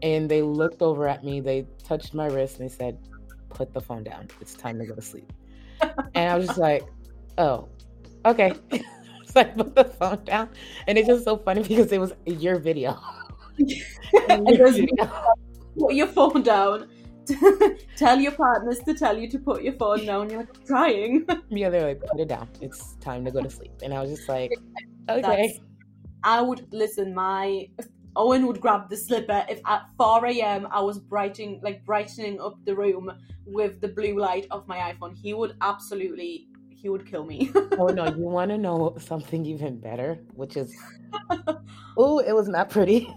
and 0.04 0.30
they 0.30 0.44
looked 0.44 0.84
over 0.84 1.08
at 1.08 1.24
me, 1.24 1.40
they 1.40 1.66
touched 1.84 2.14
my 2.14 2.28
wrist, 2.28 2.60
and 2.60 2.70
they 2.70 2.74
said, 2.76 3.00
put 3.50 3.74
the 3.74 3.82
phone 3.82 4.04
down. 4.04 4.28
It's 4.40 4.54
time 4.54 4.78
to 4.78 4.86
go 4.86 4.94
to 4.94 5.02
sleep. 5.02 5.34
and 6.14 6.30
I 6.30 6.38
was 6.38 6.46
just 6.46 6.60
like, 6.60 6.84
oh, 7.40 7.68
okay. 8.26 8.54
so 9.26 9.42
I 9.42 9.46
put 9.46 9.74
the 9.74 9.86
phone 9.86 10.24
down. 10.24 10.50
And 10.86 11.00
it's 11.00 11.08
just 11.08 11.24
so 11.24 11.38
funny 11.38 11.64
because 11.64 11.92
it 11.92 12.00
was 12.00 12.14
your 12.28 12.60
video. 12.60 13.00
and 14.30 14.48
Your 14.58 14.72
video. 14.72 15.34
put 15.80 15.96
your 15.96 16.08
phone 16.08 16.44
down. 16.44 16.88
tell 17.96 18.20
your 18.20 18.32
partners 18.34 18.80
to 18.80 18.94
tell 18.94 19.18
you 19.18 19.30
to 19.30 19.40
put 19.40 19.64
your 19.64 19.74
phone 19.74 20.06
down. 20.06 20.30
You're 20.30 20.40
like, 20.40 20.58
"I'm 20.58 20.66
trying. 20.66 21.26
Yeah, 21.50 21.70
they're 21.70 21.88
like, 21.88 22.02
put 22.02 22.20
it 22.20 22.28
down. 22.28 22.50
It's 22.62 22.96
time 22.96 23.24
to 23.26 23.32
go 23.32 23.42
to 23.42 23.50
sleep. 23.50 23.72
And 23.84 23.94
I 23.94 24.02
was 24.02 24.12
just 24.12 24.28
like, 24.30 24.52
okay. 25.10 25.22
That's- 25.22 25.60
I 26.24 26.42
would 26.42 26.68
listen. 26.74 27.14
My 27.14 27.70
Owen 28.16 28.48
would 28.48 28.60
grab 28.60 28.90
the 28.90 28.98
slipper 28.98 29.46
if 29.48 29.62
at 29.66 29.84
4 29.98 30.26
a.m. 30.26 30.68
I 30.72 30.82
was 30.82 31.00
brightening, 31.00 31.62
like 31.64 31.86
brightening 31.86 32.42
up 32.42 32.58
the 32.66 32.76
room 32.76 33.12
with 33.46 33.80
the 33.80 33.88
blue 33.88 34.18
light 34.20 34.48
of 34.52 34.68
my 34.68 34.78
iPhone. 34.92 35.16
He 35.16 35.34
would 35.34 35.56
absolutely, 35.62 36.48
he 36.70 36.90
would 36.90 37.06
kill 37.06 37.24
me. 37.26 37.52
oh 37.78 37.88
no, 37.88 38.08
you 38.08 38.24
want 38.24 38.50
to 38.52 38.58
know 38.58 38.96
something 39.00 39.46
even 39.46 39.80
better, 39.80 40.20
which 40.34 40.58
is, 40.58 40.76
oh, 41.98 42.20
it 42.20 42.34
was 42.34 42.48
not 42.48 42.70
pretty. 42.70 43.08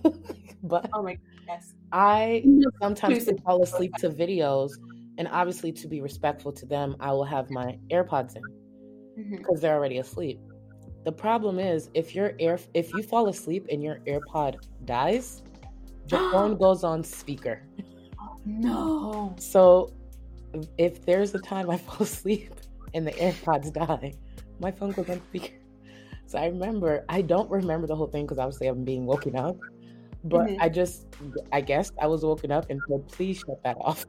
but 0.63 0.89
oh 0.93 1.03
my 1.03 1.19
yes. 1.49 1.73
I 1.93 2.45
sometimes 2.81 3.29
fall 3.45 3.63
asleep 3.63 3.93
to 3.99 4.11
videos. 4.11 4.73
And 5.19 5.29
obviously, 5.29 5.73
to 5.73 5.89
be 5.89 6.01
respectful 6.01 6.53
to 6.53 6.67
them, 6.67 6.97
I 7.01 7.13
will 7.13 7.25
have 7.25 7.51
my 7.51 7.79
AirPods 7.91 8.37
in 8.37 9.37
because 9.37 9.61
they're 9.61 9.75
already 9.75 9.99
asleep. 9.99 10.41
The 11.05 11.13
problem 11.13 11.59
is 11.59 11.91
if 11.95 12.15
your 12.15 12.33
air 12.39 12.59
if 12.75 12.93
you 12.93 13.03
fall 13.03 13.29
asleep 13.29 13.67
and 13.71 13.83
your 13.83 13.97
AirPod 14.07 14.57
dies, 14.85 15.43
the 16.09 16.17
phone 16.17 16.57
goes 16.59 16.85
on 16.85 17.03
speaker. 17.03 17.63
No. 18.45 19.35
So 19.39 19.93
if 20.79 21.05
there's 21.05 21.35
a 21.35 21.39
time 21.39 21.71
I 21.71 21.77
fall 21.87 22.03
asleep 22.03 22.53
and 22.95 23.07
the 23.07 23.13
AirPods 23.13 23.73
die, 23.73 24.15
my 24.59 24.71
phone 24.71 24.93
goes 24.93 25.09
on 25.09 25.21
speaker. 25.29 25.55
So 26.27 26.39
I 26.39 26.47
remember, 26.47 27.05
I 27.09 27.23
don't 27.23 27.51
remember 27.51 27.87
the 27.87 27.97
whole 27.97 28.07
thing 28.07 28.25
because 28.25 28.39
obviously 28.39 28.69
I'm 28.69 28.85
being 28.85 29.05
woken 29.05 29.37
up, 29.37 29.57
but 30.25 30.47
Mhm. 30.49 30.57
I 30.61 30.69
just, 30.69 31.07
I 31.53 31.61
guess 31.61 31.93
I 32.01 32.07
was 32.07 32.23
woken 32.25 32.51
up 32.53 32.69
and 32.71 32.81
said, 32.89 33.07
please 33.09 33.39
shut 33.39 33.63
that 33.65 33.77
off. 33.81 34.07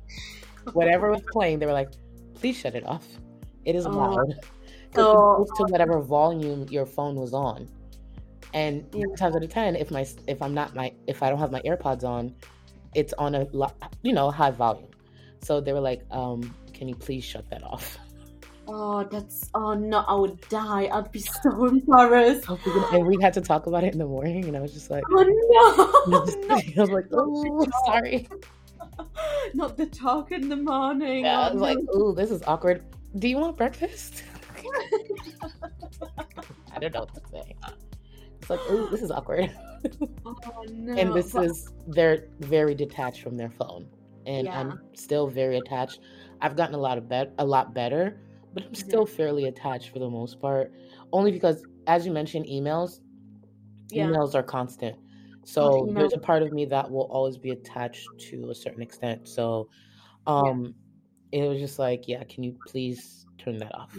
Whatever 0.72 1.10
was 1.10 1.22
playing, 1.32 1.58
they 1.58 1.66
were 1.66 1.72
like, 1.72 1.90
please 2.34 2.56
shut 2.56 2.74
it 2.74 2.86
off. 2.86 3.06
It 3.64 3.74
is 3.74 3.86
Oh. 3.86 3.90
loud. 3.90 4.18
Oh. 4.18 4.34
Because 4.90 5.06
it 5.06 5.14
goes 5.14 5.48
to 5.58 5.62
whatever 5.72 6.00
volume 6.00 6.66
your 6.68 6.86
phone 6.86 7.14
was 7.16 7.32
on. 7.32 7.68
And 8.52 8.84
Yeah. 8.92 9.04
times 9.16 9.36
out 9.36 9.44
of 9.44 9.50
ten, 9.50 9.76
if 9.76 9.90
my 9.90 10.04
if 10.26 10.42
I'm 10.42 10.52
not 10.54 10.74
my 10.74 10.92
if 11.06 11.22
I 11.22 11.30
don't 11.30 11.38
have 11.38 11.52
my 11.52 11.60
AirPods 11.62 12.02
on, 12.02 12.34
it's 12.94 13.12
on 13.14 13.36
a 13.36 13.46
you 14.02 14.12
know 14.12 14.30
high 14.32 14.50
volume. 14.50 14.90
So 15.42 15.60
they 15.60 15.72
were 15.72 15.80
like, 15.80 16.02
um, 16.10 16.52
"Can 16.74 16.88
you 16.88 16.96
please 16.96 17.22
shut 17.24 17.48
that 17.50 17.62
off?" 17.62 17.98
Oh, 18.72 19.02
that's 19.04 19.50
oh 19.54 19.74
no, 19.74 20.04
I 20.06 20.14
would 20.14 20.40
die. 20.48 20.88
I'd 20.92 21.10
be 21.10 21.18
so 21.20 21.64
embarrassed. 21.74 22.48
And 22.92 23.04
we 23.06 23.20
had 23.20 23.32
to 23.34 23.40
talk 23.40 23.66
about 23.66 23.82
it 23.82 23.92
in 23.92 23.98
the 23.98 24.06
morning, 24.06 24.44
and 24.46 24.56
I 24.56 24.60
was 24.60 24.72
just 24.72 24.90
like, 24.90 25.02
Oh 25.10 25.24
no, 26.06 26.16
I 26.18 26.20
was, 26.20 26.36
I 26.78 26.80
was 26.80 26.90
like, 26.90 27.06
"Oh, 27.12 27.66
sorry." 27.86 28.28
not 29.54 29.76
the 29.76 29.86
talk 29.86 30.30
in 30.30 30.48
the 30.48 30.56
morning. 30.56 31.24
Yeah, 31.24 31.40
I 31.40 31.50
Oh, 31.50 31.52
was 31.54 31.62
like, 31.62 31.78
oh, 31.92 32.12
this 32.12 32.30
is 32.30 32.42
awkward. 32.46 32.84
Do 33.18 33.28
you 33.28 33.38
want 33.38 33.56
breakfast?" 33.56 34.22
I 36.72 36.78
don't 36.78 36.94
know 36.94 37.00
what 37.00 37.14
to 37.14 37.20
say. 37.32 37.56
It's 38.40 38.50
like, 38.50 38.60
"Ooh, 38.70 38.88
this 38.90 39.02
is 39.02 39.10
awkward." 39.10 39.50
oh 40.26 40.36
no. 40.70 40.94
and 40.94 41.14
this 41.14 41.32
But- 41.32 41.44
is 41.46 41.70
they're 41.88 42.28
very 42.40 42.74
detached 42.74 43.22
from 43.22 43.36
their 43.38 43.48
phone 43.48 43.88
and 44.26 44.44
Yeah. 44.46 44.60
i'm 44.60 44.78
still 44.92 45.26
very 45.26 45.56
attached 45.56 46.00
i've 46.42 46.54
gotten 46.54 46.74
a 46.74 46.78
lot 46.78 46.98
of 46.98 47.08
bet 47.08 47.32
a 47.38 47.44
lot 47.46 47.72
better 47.72 48.20
but 48.52 48.64
i'm 48.64 48.74
still 48.74 49.06
fairly 49.06 49.46
attached 49.46 49.90
for 49.90 49.98
the 49.98 50.08
most 50.08 50.40
part 50.40 50.72
only 51.12 51.32
because 51.32 51.64
as 51.86 52.04
you 52.06 52.12
mentioned 52.12 52.46
emails 52.46 53.00
yeah. 53.90 54.06
emails 54.06 54.34
are 54.34 54.42
constant 54.42 54.96
so 55.44 55.70
emails 55.70 55.94
there's 55.94 56.12
a 56.12 56.18
part 56.18 56.42
of 56.42 56.52
me 56.52 56.64
that 56.64 56.90
will 56.90 57.08
always 57.10 57.36
be 57.36 57.50
attached 57.50 58.08
to 58.18 58.50
a 58.50 58.54
certain 58.54 58.82
extent 58.82 59.28
so 59.28 59.68
um 60.26 60.74
it 61.32 61.42
was 61.48 61.58
just 61.58 61.78
like 61.78 62.06
yeah 62.06 62.22
can 62.24 62.42
you 62.42 62.56
please 62.66 63.26
turn 63.38 63.56
that 63.56 63.74
off 63.74 63.96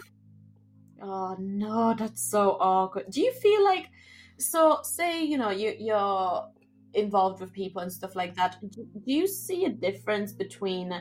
Oh 1.02 1.36
no, 1.40 1.96
that's 1.98 2.30
so 2.30 2.58
awkward. 2.60 3.10
Do 3.10 3.22
you 3.22 3.34
feel 3.34 3.64
like 3.64 3.90
so 4.38 4.80
say, 4.84 5.24
you 5.24 5.38
know, 5.38 5.50
you 5.50 5.74
you're 5.78 6.48
involved 6.94 7.42
with 7.42 7.52
people 7.54 7.82
and 7.82 7.92
stuff 7.92 8.16
like 8.16 8.36
that. 8.36 8.58
Do 8.62 8.86
do 8.86 9.12
you 9.12 9.28
see 9.28 9.66
a 9.66 9.70
difference 9.70 10.32
between 10.32 10.94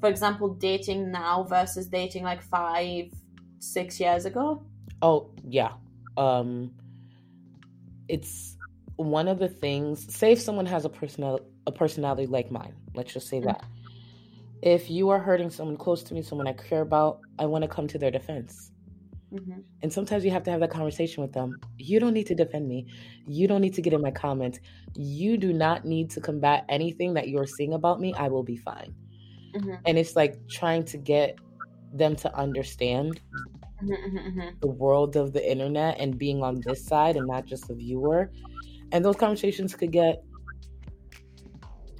for 0.00 0.08
example 0.08 0.48
dating 0.54 1.10
now 1.10 1.42
versus 1.44 1.86
dating 1.88 2.24
like 2.24 2.42
5 2.42 3.12
6 3.58 4.00
years 4.00 4.24
ago? 4.24 4.62
Oh, 5.02 5.30
yeah. 5.44 5.72
Um 6.16 6.72
it's 8.08 8.56
one 8.96 9.28
of 9.28 9.38
the 9.38 9.48
things 9.48 10.12
say 10.12 10.32
if 10.32 10.40
someone 10.40 10.66
has 10.66 10.84
a 10.84 10.88
personal 10.88 11.40
a 11.66 11.72
personality 11.72 12.26
like 12.26 12.50
mine, 12.50 12.74
let's 12.94 13.12
just 13.12 13.28
say 13.28 13.40
that. 13.40 13.64
If 14.62 14.90
you 14.90 15.10
are 15.10 15.20
hurting 15.20 15.50
someone 15.50 15.76
close 15.76 16.02
to 16.04 16.14
me, 16.14 16.22
someone 16.22 16.48
I 16.48 16.52
care 16.52 16.80
about, 16.80 17.20
I 17.38 17.46
want 17.46 17.62
to 17.62 17.68
come 17.68 17.86
to 17.88 17.98
their 17.98 18.10
defense. 18.10 18.72
Mhm. 19.32 19.62
And 19.82 19.92
sometimes 19.92 20.24
you 20.24 20.30
have 20.30 20.42
to 20.44 20.50
have 20.50 20.60
that 20.60 20.70
conversation 20.70 21.22
with 21.22 21.32
them. 21.32 21.60
You 21.76 22.00
don't 22.00 22.14
need 22.14 22.26
to 22.28 22.34
defend 22.34 22.66
me. 22.66 22.86
You 23.26 23.46
don't 23.46 23.60
need 23.60 23.74
to 23.74 23.82
get 23.82 23.92
in 23.92 24.00
my 24.00 24.10
comments. 24.10 24.58
You 24.96 25.36
do 25.36 25.52
not 25.52 25.84
need 25.84 26.10
to 26.12 26.20
combat 26.20 26.64
anything 26.68 27.14
that 27.14 27.28
you're 27.28 27.46
seeing 27.46 27.74
about 27.74 28.00
me. 28.00 28.14
I 28.14 28.28
will 28.28 28.42
be 28.42 28.56
fine. 28.56 28.94
Mhm. 29.58 29.80
And 29.86 29.98
it's 29.98 30.16
like 30.16 30.46
trying 30.48 30.84
to 30.84 30.96
get 30.98 31.38
them 31.92 32.14
to 32.16 32.34
understand 32.36 33.20
Mhm, 33.82 33.96
mhm, 34.12 34.36
mhm. 34.36 34.60
the 34.60 34.66
world 34.68 35.16
of 35.16 35.32
the 35.32 35.50
internet 35.50 35.98
and 35.98 36.18
being 36.18 36.42
on 36.42 36.60
this 36.60 36.84
side 36.84 37.16
and 37.16 37.26
not 37.26 37.46
just 37.46 37.70
a 37.70 37.74
viewer. 37.74 38.30
And 38.92 39.04
those 39.04 39.16
conversations 39.16 39.74
could 39.74 39.92
get 39.92 40.24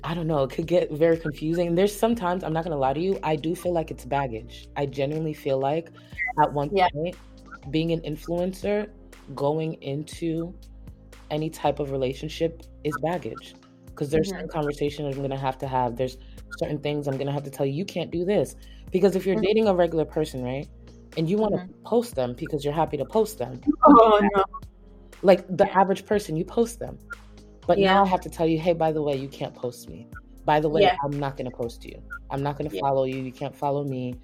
I 0.04 0.14
don't 0.14 0.28
know, 0.28 0.44
it 0.44 0.50
could 0.50 0.66
get 0.66 0.92
very 0.92 1.18
confusing. 1.18 1.74
There's 1.74 1.94
sometimes, 1.94 2.44
I'm 2.44 2.52
not 2.52 2.62
gonna 2.64 2.78
lie 2.78 2.92
to 2.94 3.00
you, 3.00 3.18
I 3.22 3.34
do 3.36 3.54
feel 3.54 3.72
like 3.72 3.90
it's 3.90 4.04
baggage. 4.04 4.68
I 4.76 4.86
genuinely 4.86 5.34
feel 5.34 5.58
like 5.58 5.90
at 6.40 6.52
one 6.52 6.70
Yeah. 6.72 6.88
point, 6.90 7.16
being 7.70 7.90
an 7.92 8.00
influencer, 8.02 8.90
going 9.34 9.74
into 9.82 10.54
any 11.30 11.50
type 11.50 11.80
of 11.80 11.90
relationship 11.90 12.62
is 12.84 12.96
baggage. 13.02 13.54
Because 13.86 14.08
there's 14.10 14.28
Mhm. 14.28 14.30
certain 14.30 14.48
conversations 14.48 15.16
I'm 15.16 15.20
gonna 15.22 15.36
have 15.36 15.58
to 15.58 15.66
have. 15.66 15.96
There's 15.96 16.16
certain 16.56 16.78
things 16.78 17.06
I'm 17.08 17.16
gonna 17.16 17.32
have 17.32 17.44
to 17.44 17.50
tell 17.50 17.66
you, 17.66 17.72
you 17.72 17.84
can't 17.84 18.10
do 18.10 18.24
this. 18.24 18.56
Because 18.90 19.16
if 19.16 19.26
you're 19.26 19.36
Mhm. 19.36 19.42
dating 19.42 19.68
a 19.68 19.74
regular 19.74 20.04
person, 20.04 20.42
right? 20.42 20.66
And 21.16 21.28
you 21.28 21.36
want 21.36 21.54
to 21.54 21.60
Mhm. 21.60 21.82
post 21.84 22.14
them 22.14 22.34
because 22.34 22.64
you're 22.64 22.74
happy 22.74 22.96
to 22.96 23.04
post 23.04 23.38
them. 23.38 23.60
Oh 23.84 24.20
no. 24.34 24.44
Like 25.22 25.44
the 25.56 25.70
average 25.76 26.06
person, 26.06 26.36
you 26.36 26.44
post 26.44 26.78
them. 26.78 26.98
But 27.66 27.78
Yeah. 27.78 27.94
now 27.94 28.04
I 28.04 28.06
have 28.06 28.20
to 28.22 28.30
tell 28.30 28.46
you, 28.46 28.58
hey, 28.58 28.72
by 28.72 28.92
the 28.92 29.02
way, 29.02 29.16
you 29.16 29.28
can't 29.28 29.54
post 29.54 29.88
me. 29.90 30.06
By 30.44 30.60
the 30.60 30.68
way, 30.68 30.82
Yeah. 30.82 30.96
I'm 31.04 31.18
not 31.18 31.36
gonna 31.36 31.50
post 31.50 31.84
you. 31.84 32.00
I'm 32.30 32.42
not 32.42 32.56
gonna 32.56 32.70
Yeah. 32.72 32.80
follow 32.80 33.04
you. 33.04 33.18
You 33.18 33.32
can't 33.32 33.54
follow 33.54 33.84
me. 33.84 34.14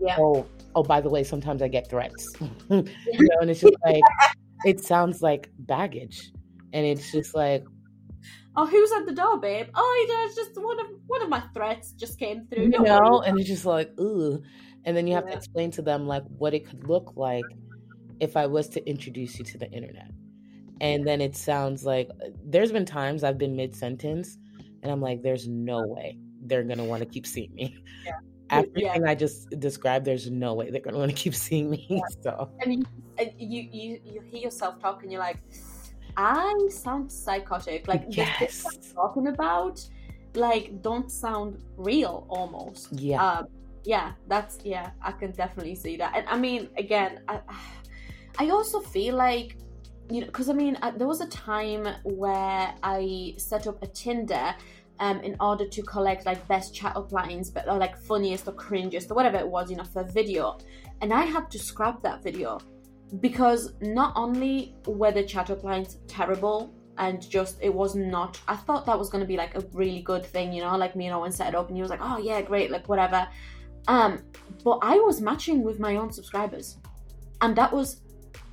Yeah. 0.00 0.16
Oh, 0.18 0.46
oh, 0.74 0.82
by 0.82 1.00
the 1.00 1.10
way, 1.10 1.22
sometimes 1.22 1.62
I 1.62 1.68
get 1.68 1.88
threats. 1.88 2.32
you 2.70 2.82
know, 3.28 3.36
and 3.40 3.50
it's 3.50 3.60
just 3.60 3.76
like 3.84 4.02
it 4.64 4.80
sounds 4.80 5.22
like 5.22 5.50
baggage. 5.60 6.32
And 6.72 6.86
it's 6.86 7.10
just 7.12 7.34
like, 7.34 7.64
Oh, 8.56 8.66
who's 8.66 8.90
at 8.92 9.06
the 9.06 9.12
door, 9.12 9.38
babe? 9.38 9.68
Oh, 9.74 10.06
yeah, 10.08 10.26
it's 10.26 10.34
just 10.34 10.60
one 10.60 10.80
of 10.80 10.86
one 11.06 11.22
of 11.22 11.28
my 11.28 11.42
threats 11.54 11.92
just 11.92 12.18
came 12.18 12.46
through. 12.46 12.64
you 12.64 12.68
know, 12.70 12.82
worry. 12.82 13.28
and 13.28 13.38
it's 13.38 13.48
just 13.48 13.64
like, 13.64 13.92
ooh. 14.00 14.42
And 14.84 14.96
then 14.96 15.06
you 15.06 15.14
have 15.14 15.26
to 15.26 15.32
explain 15.32 15.70
to 15.72 15.82
them 15.82 16.06
like 16.06 16.24
what 16.38 16.54
it 16.54 16.68
could 16.68 16.88
look 16.88 17.12
like 17.14 17.44
if 18.18 18.36
I 18.36 18.46
was 18.46 18.68
to 18.70 18.88
introduce 18.88 19.38
you 19.38 19.44
to 19.44 19.58
the 19.58 19.70
internet. 19.70 20.10
And 20.80 21.06
then 21.06 21.20
it 21.20 21.36
sounds 21.36 21.84
like 21.84 22.08
uh, 22.10 22.30
there's 22.42 22.72
been 22.72 22.86
times 22.86 23.22
I've 23.22 23.36
been 23.38 23.54
mid 23.54 23.76
sentence 23.76 24.38
and 24.82 24.90
I'm 24.90 25.00
like, 25.00 25.22
there's 25.22 25.46
no 25.46 25.86
way 25.86 26.18
they're 26.42 26.64
gonna 26.64 26.84
want 26.84 27.00
to 27.00 27.06
keep 27.08 27.26
seeing 27.26 27.54
me. 27.54 27.76
Yeah. 28.04 28.12
Everything 28.64 29.04
I 29.04 29.14
just 29.14 29.48
described, 29.60 30.04
there's 30.04 30.28
no 30.28 30.54
way 30.54 30.70
they're 30.70 30.80
gonna 30.80 30.98
want 30.98 31.10
to 31.10 31.16
keep 31.16 31.36
seeing 31.36 31.70
me. 31.70 32.02
So 32.22 32.50
and 32.60 32.74
you, 32.74 32.84
and 33.16 33.30
you 33.38 33.68
you 33.70 34.00
you 34.04 34.20
hear 34.22 34.40
yourself 34.40 34.80
talk 34.80 35.04
and 35.04 35.12
you're 35.12 35.20
like 35.20 35.36
i 36.16 36.68
sound 36.70 37.10
psychotic. 37.10 37.88
Like 37.88 38.10
the 38.10 38.24
things 38.38 38.64
I'm 38.66 38.94
talking 38.94 39.26
about 39.28 39.86
like 40.34 40.82
don't 40.82 41.10
sound 41.10 41.62
real 41.76 42.26
almost. 42.28 42.92
Yeah. 42.92 43.24
um 43.24 43.46
yeah 43.84 44.12
that's 44.28 44.58
yeah 44.62 44.90
i 45.00 45.10
can 45.10 45.30
definitely 45.32 45.74
see 45.74 45.96
that. 45.96 46.14
And 46.16 46.26
i 46.28 46.36
mean 46.36 46.68
again 46.76 47.20
i 47.28 47.40
i 48.38 48.50
also 48.50 48.80
feel 48.80 49.16
like 49.16 49.56
you 50.10 50.20
know 50.20 50.26
because 50.26 50.48
i 50.48 50.52
mean 50.52 50.76
uh, 50.82 50.90
there 50.90 51.06
was 51.06 51.20
a 51.20 51.28
time 51.28 51.88
where 52.04 52.74
i 52.82 53.34
set 53.38 53.66
up 53.66 53.82
a 53.82 53.86
tinder 53.86 54.54
um, 55.00 55.20
in 55.20 55.34
order 55.40 55.66
to 55.66 55.82
collect 55.82 56.26
like 56.26 56.46
best 56.46 56.74
chat 56.74 56.94
up 56.94 57.10
lines, 57.10 57.50
but 57.50 57.66
or 57.68 57.78
like 57.78 57.96
funniest 57.96 58.46
or 58.46 58.52
cringiest 58.52 59.10
or 59.10 59.14
whatever 59.14 59.38
it 59.38 59.48
was, 59.48 59.70
you 59.70 59.76
know, 59.76 59.84
for 59.84 60.02
a 60.02 60.04
video. 60.04 60.58
And 61.00 61.12
I 61.12 61.22
had 61.22 61.50
to 61.50 61.58
scrap 61.58 62.02
that 62.02 62.22
video 62.22 62.60
because 63.20 63.72
not 63.80 64.12
only 64.16 64.74
were 64.86 65.12
the 65.12 65.22
chat 65.22 65.50
up 65.50 65.64
lines 65.64 65.98
terrible 66.06 66.72
and 66.98 67.28
just 67.28 67.58
it 67.60 67.72
was 67.72 67.94
not 67.94 68.40
I 68.46 68.56
thought 68.56 68.86
that 68.86 68.98
was 68.98 69.10
gonna 69.10 69.24
be 69.24 69.36
like 69.36 69.56
a 69.56 69.64
really 69.72 70.02
good 70.02 70.24
thing, 70.24 70.52
you 70.52 70.62
know, 70.62 70.76
like 70.76 70.94
me 70.94 71.06
and 71.06 71.14
Owen 71.14 71.32
set 71.32 71.48
it 71.48 71.54
up 71.54 71.68
and 71.68 71.76
he 71.76 71.82
was 71.82 71.90
like, 71.90 72.00
Oh 72.02 72.18
yeah, 72.18 72.40
great, 72.42 72.70
like 72.70 72.88
whatever. 72.88 73.26
Um, 73.88 74.22
but 74.62 74.78
I 74.82 74.96
was 74.98 75.20
matching 75.20 75.62
with 75.62 75.80
my 75.80 75.96
own 75.96 76.12
subscribers. 76.12 76.76
And 77.40 77.56
that 77.56 77.72
was 77.72 78.02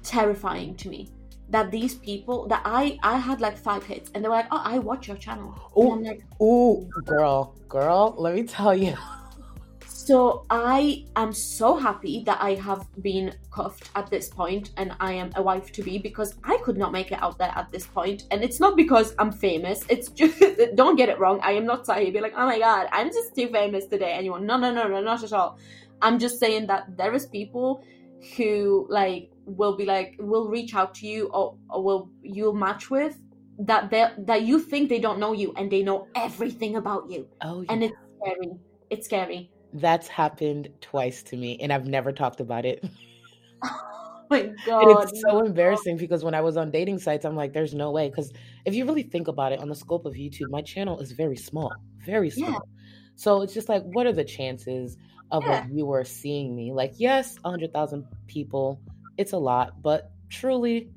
terrifying 0.01 0.76
to 0.76 0.89
me. 0.89 1.10
That 1.49 1.72
these 1.72 1.95
people 1.95 2.47
that 2.47 2.62
I 2.66 2.97
I 3.03 3.18
had 3.18 3.41
like 3.41 3.58
five 3.58 3.84
hits 3.84 4.12
and 4.14 4.24
they 4.24 4.30
were 4.30 4.36
like, 4.36 4.47
Oh, 4.51 4.62
I 4.64 4.80
watch 4.80 5.08
your 5.08 5.18
channel. 5.18 5.53
Oh 5.76 5.91
I'm 5.91 6.03
like, 6.03 6.24
ooh, 6.41 6.89
girl, 7.05 7.55
girl, 7.68 8.16
let 8.18 8.36
me 8.36 8.43
tell 8.43 8.76
you. 8.76 8.95
So 10.08 10.45
I 10.49 11.03
am 11.18 11.34
so 11.34 11.76
happy 11.76 12.24
that 12.24 12.38
I 12.41 12.53
have 12.53 12.88
been 13.03 13.36
cuffed 13.51 13.89
at 13.93 14.10
this 14.10 14.30
point 14.30 14.72
and 14.78 14.95
I 15.01 15.12
am 15.12 15.32
a 15.36 15.41
wife 15.41 15.74
to 15.74 15.84
be 15.84 15.97
because 15.97 16.36
I 16.45 16.55
could 16.60 16.78
not 16.78 16.93
make 16.93 17.12
it 17.12 17.22
out 17.22 17.38
there 17.38 17.51
at 17.53 17.70
this 17.74 17.86
point. 17.86 18.24
And 18.32 18.41
it's 18.41 18.62
not 18.62 18.78
because 18.78 19.14
I'm 19.20 19.34
famous. 19.34 19.84
It's 19.89 20.08
just 20.08 20.41
don't 20.76 20.95
get 20.95 21.10
it 21.10 21.20
wrong. 21.20 21.41
I 21.43 21.51
am 21.51 21.66
not 21.66 21.86
here 21.93 22.10
be 22.14 22.22
like, 22.22 22.32
oh 22.38 22.45
my 22.45 22.58
god, 22.58 22.88
I'm 22.93 23.10
just 23.10 23.36
too 23.36 23.49
famous 23.49 23.86
today. 23.88 24.14
Anyone? 24.14 24.45
No, 24.45 24.55
no, 24.55 24.72
no, 24.72 24.88
no, 24.88 25.01
not 25.01 25.26
at 25.26 25.34
all. 25.34 25.60
I'm 26.01 26.20
just 26.20 26.39
saying 26.39 26.68
that 26.68 26.95
there 26.95 27.14
is 27.14 27.26
people 27.26 27.84
who 28.38 28.88
like 28.89 29.30
will 29.43 29.76
be 29.76 29.84
like 29.84 30.16
will 30.20 30.47
reach 30.47 30.74
out 30.74 30.95
to 30.99 31.05
you 31.05 31.28
or, 31.34 31.58
or 31.70 31.84
will 31.84 32.10
you'll 32.22 32.55
match 32.55 32.89
with 32.89 33.18
that 33.60 33.89
they 33.89 34.08
that 34.20 34.43
you 34.43 34.62
think 34.62 34.88
they 34.88 34.99
don't 34.99 35.20
know 35.20 35.34
you 35.34 35.53
and 35.58 35.70
they 35.70 35.84
know 35.84 36.08
everything 36.16 36.78
about 36.78 37.12
you. 37.12 37.28
Oh, 37.41 37.66
And 37.68 37.84
it's 37.84 37.97
scary. 38.22 38.51
It's 38.89 39.05
scary. 39.05 39.51
That's 39.80 40.08
happened 40.08 40.70
twice 40.82 41.24
to 41.24 41.38
me, 41.38 41.58
and 41.62 41.72
I've 41.72 41.88
never 41.88 42.12
talked 42.12 42.40
about 42.40 42.66
it. 42.66 42.84
Oh 44.30 44.36
my 44.36 44.40
And 44.40 44.58
god. 44.66 45.04
it's 45.10 45.22
so 45.22 45.40
embarrassing 45.40 45.96
because 45.96 46.22
when 46.22 46.36
I 46.36 46.42
was 46.42 46.58
on 46.58 46.70
dating 46.70 47.00
sites, 47.00 47.24
I'm 47.24 47.38
like, 47.38 47.54
there's 47.54 47.74
no 47.74 47.92
way. 47.92 48.10
Because 48.10 48.34
if 48.66 48.76
you 48.76 48.86
really 48.86 49.04
think 49.04 49.30
about 49.30 49.54
it, 49.54 49.60
on 49.60 49.70
the 49.70 49.76
scope 49.76 50.06
of 50.06 50.16
YouTube, 50.16 50.50
my 50.50 50.62
channel 50.62 51.00
is 51.00 51.14
very 51.14 51.38
small, 51.38 51.72
very 52.06 52.30
small. 52.30 52.52
Yeah. 52.52 52.60
So 53.16 53.42
it's 53.42 53.54
just 53.54 53.70
like, 53.70 53.84
what 53.84 54.06
are 54.06 54.12
the 54.12 54.26
chances 54.26 54.98
of 55.32 55.44
yeah. 55.46 55.64
a 55.64 55.68
viewer 55.68 56.04
seeing 56.04 56.58
me? 56.58 56.74
Like, 56.74 56.94
yes, 56.98 57.38
100,000 57.42 58.06
people, 58.28 58.82
it's 59.18 59.32
a 59.32 59.38
lot, 59.38 59.82
but 59.82 60.12
truly 60.30 60.90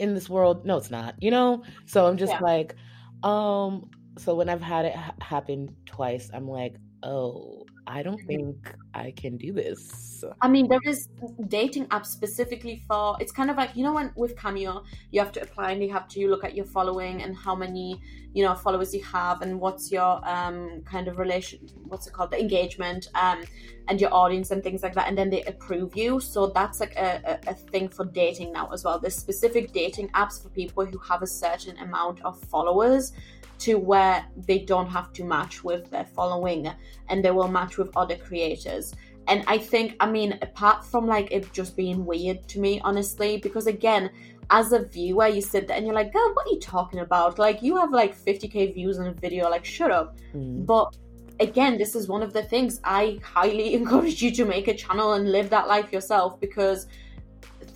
in 0.00 0.14
this 0.14 0.28
world, 0.28 0.66
no, 0.66 0.76
it's 0.78 0.90
not, 0.90 1.14
you 1.22 1.30
know? 1.30 1.62
So 1.86 2.06
I'm 2.06 2.16
just 2.16 2.32
yeah. 2.32 2.40
like, 2.40 2.74
um, 3.22 3.88
so 4.18 4.34
when 4.34 4.48
I've 4.48 4.62
had 4.62 4.84
it 4.84 4.96
ha- 4.96 5.14
happen 5.20 5.74
twice, 5.86 6.28
I'm 6.34 6.48
like, 6.48 6.74
oh, 7.04 7.66
I 7.88 8.02
don't 8.02 8.20
think 8.26 8.74
I 8.92 9.12
can 9.12 9.38
do 9.38 9.50
this. 9.52 10.22
I 10.42 10.48
mean, 10.48 10.68
there 10.68 10.80
is 10.84 11.08
dating 11.48 11.86
apps 11.86 12.06
specifically 12.06 12.82
for 12.86 13.16
it's 13.18 13.32
kind 13.32 13.50
of 13.50 13.56
like 13.56 13.74
you 13.74 13.82
know 13.82 13.94
when 13.94 14.12
with 14.14 14.36
Cameo 14.36 14.84
you 15.10 15.20
have 15.20 15.32
to 15.32 15.42
apply 15.42 15.72
and 15.72 15.82
you 15.82 15.90
have 15.90 16.06
to 16.08 16.28
look 16.28 16.44
at 16.44 16.54
your 16.54 16.66
following 16.66 17.22
and 17.22 17.34
how 17.34 17.54
many 17.54 17.98
you 18.34 18.44
know 18.44 18.54
followers 18.54 18.94
you 18.94 19.02
have 19.02 19.40
and 19.40 19.58
what's 19.58 19.90
your 19.90 20.20
um 20.28 20.82
kind 20.84 21.08
of 21.08 21.18
relation 21.18 21.60
what's 21.84 22.06
it 22.06 22.12
called? 22.12 22.30
The 22.30 22.40
engagement 22.40 23.08
um 23.14 23.42
and 23.88 23.98
your 23.98 24.12
audience 24.12 24.50
and 24.50 24.62
things 24.62 24.82
like 24.82 24.94
that 24.94 25.08
and 25.08 25.16
then 25.16 25.30
they 25.30 25.42
approve 25.44 25.96
you. 25.96 26.20
So 26.20 26.48
that's 26.48 26.80
like 26.80 26.94
a, 26.96 27.40
a, 27.46 27.50
a 27.52 27.54
thing 27.54 27.88
for 27.88 28.04
dating 28.04 28.52
now 28.52 28.68
as 28.70 28.84
well. 28.84 28.98
There's 28.98 29.16
specific 29.16 29.72
dating 29.72 30.08
apps 30.10 30.42
for 30.42 30.50
people 30.50 30.84
who 30.84 30.98
have 30.98 31.22
a 31.22 31.26
certain 31.26 31.78
amount 31.78 32.20
of 32.22 32.38
followers 32.38 33.12
to 33.58 33.74
where 33.76 34.24
they 34.36 34.60
don't 34.60 34.88
have 34.88 35.12
to 35.14 35.24
match 35.24 35.64
with 35.64 35.90
their 35.90 36.04
following 36.04 36.70
and 37.08 37.24
they 37.24 37.30
will 37.30 37.48
match 37.48 37.78
with 37.78 37.96
other 37.96 38.16
creators. 38.16 38.94
And 39.26 39.44
I 39.46 39.58
think, 39.58 39.96
I 40.00 40.10
mean, 40.10 40.38
apart 40.42 40.84
from 40.84 41.06
like 41.06 41.30
it 41.30 41.52
just 41.52 41.76
being 41.76 42.06
weird 42.06 42.48
to 42.48 42.60
me, 42.60 42.80
honestly, 42.80 43.38
because 43.38 43.66
again, 43.66 44.10
as 44.50 44.72
a 44.72 44.84
viewer, 44.84 45.26
you 45.26 45.42
sit 45.42 45.68
there 45.68 45.76
and 45.76 45.84
you're 45.84 45.94
like, 45.94 46.12
God, 46.12 46.34
what 46.34 46.46
are 46.46 46.50
you 46.50 46.60
talking 46.60 47.00
about? 47.00 47.38
Like, 47.38 47.62
you 47.62 47.76
have 47.76 47.92
like 47.92 48.16
50k 48.18 48.74
views 48.74 48.98
on 48.98 49.08
a 49.08 49.12
video, 49.12 49.48
like, 49.50 49.64
shut 49.64 49.90
up. 49.90 50.16
Mm. 50.34 50.64
But 50.64 50.96
again, 51.40 51.76
this 51.76 51.94
is 51.94 52.08
one 52.08 52.22
of 52.22 52.32
the 52.32 52.42
things 52.42 52.80
I 52.84 53.20
highly 53.22 53.74
encourage 53.80 54.22
you 54.22 54.30
to 54.32 54.44
make 54.44 54.68
a 54.68 54.74
channel 54.74 55.14
and 55.14 55.30
live 55.30 55.50
that 55.50 55.68
life 55.68 55.92
yourself 55.92 56.40
because 56.40 56.86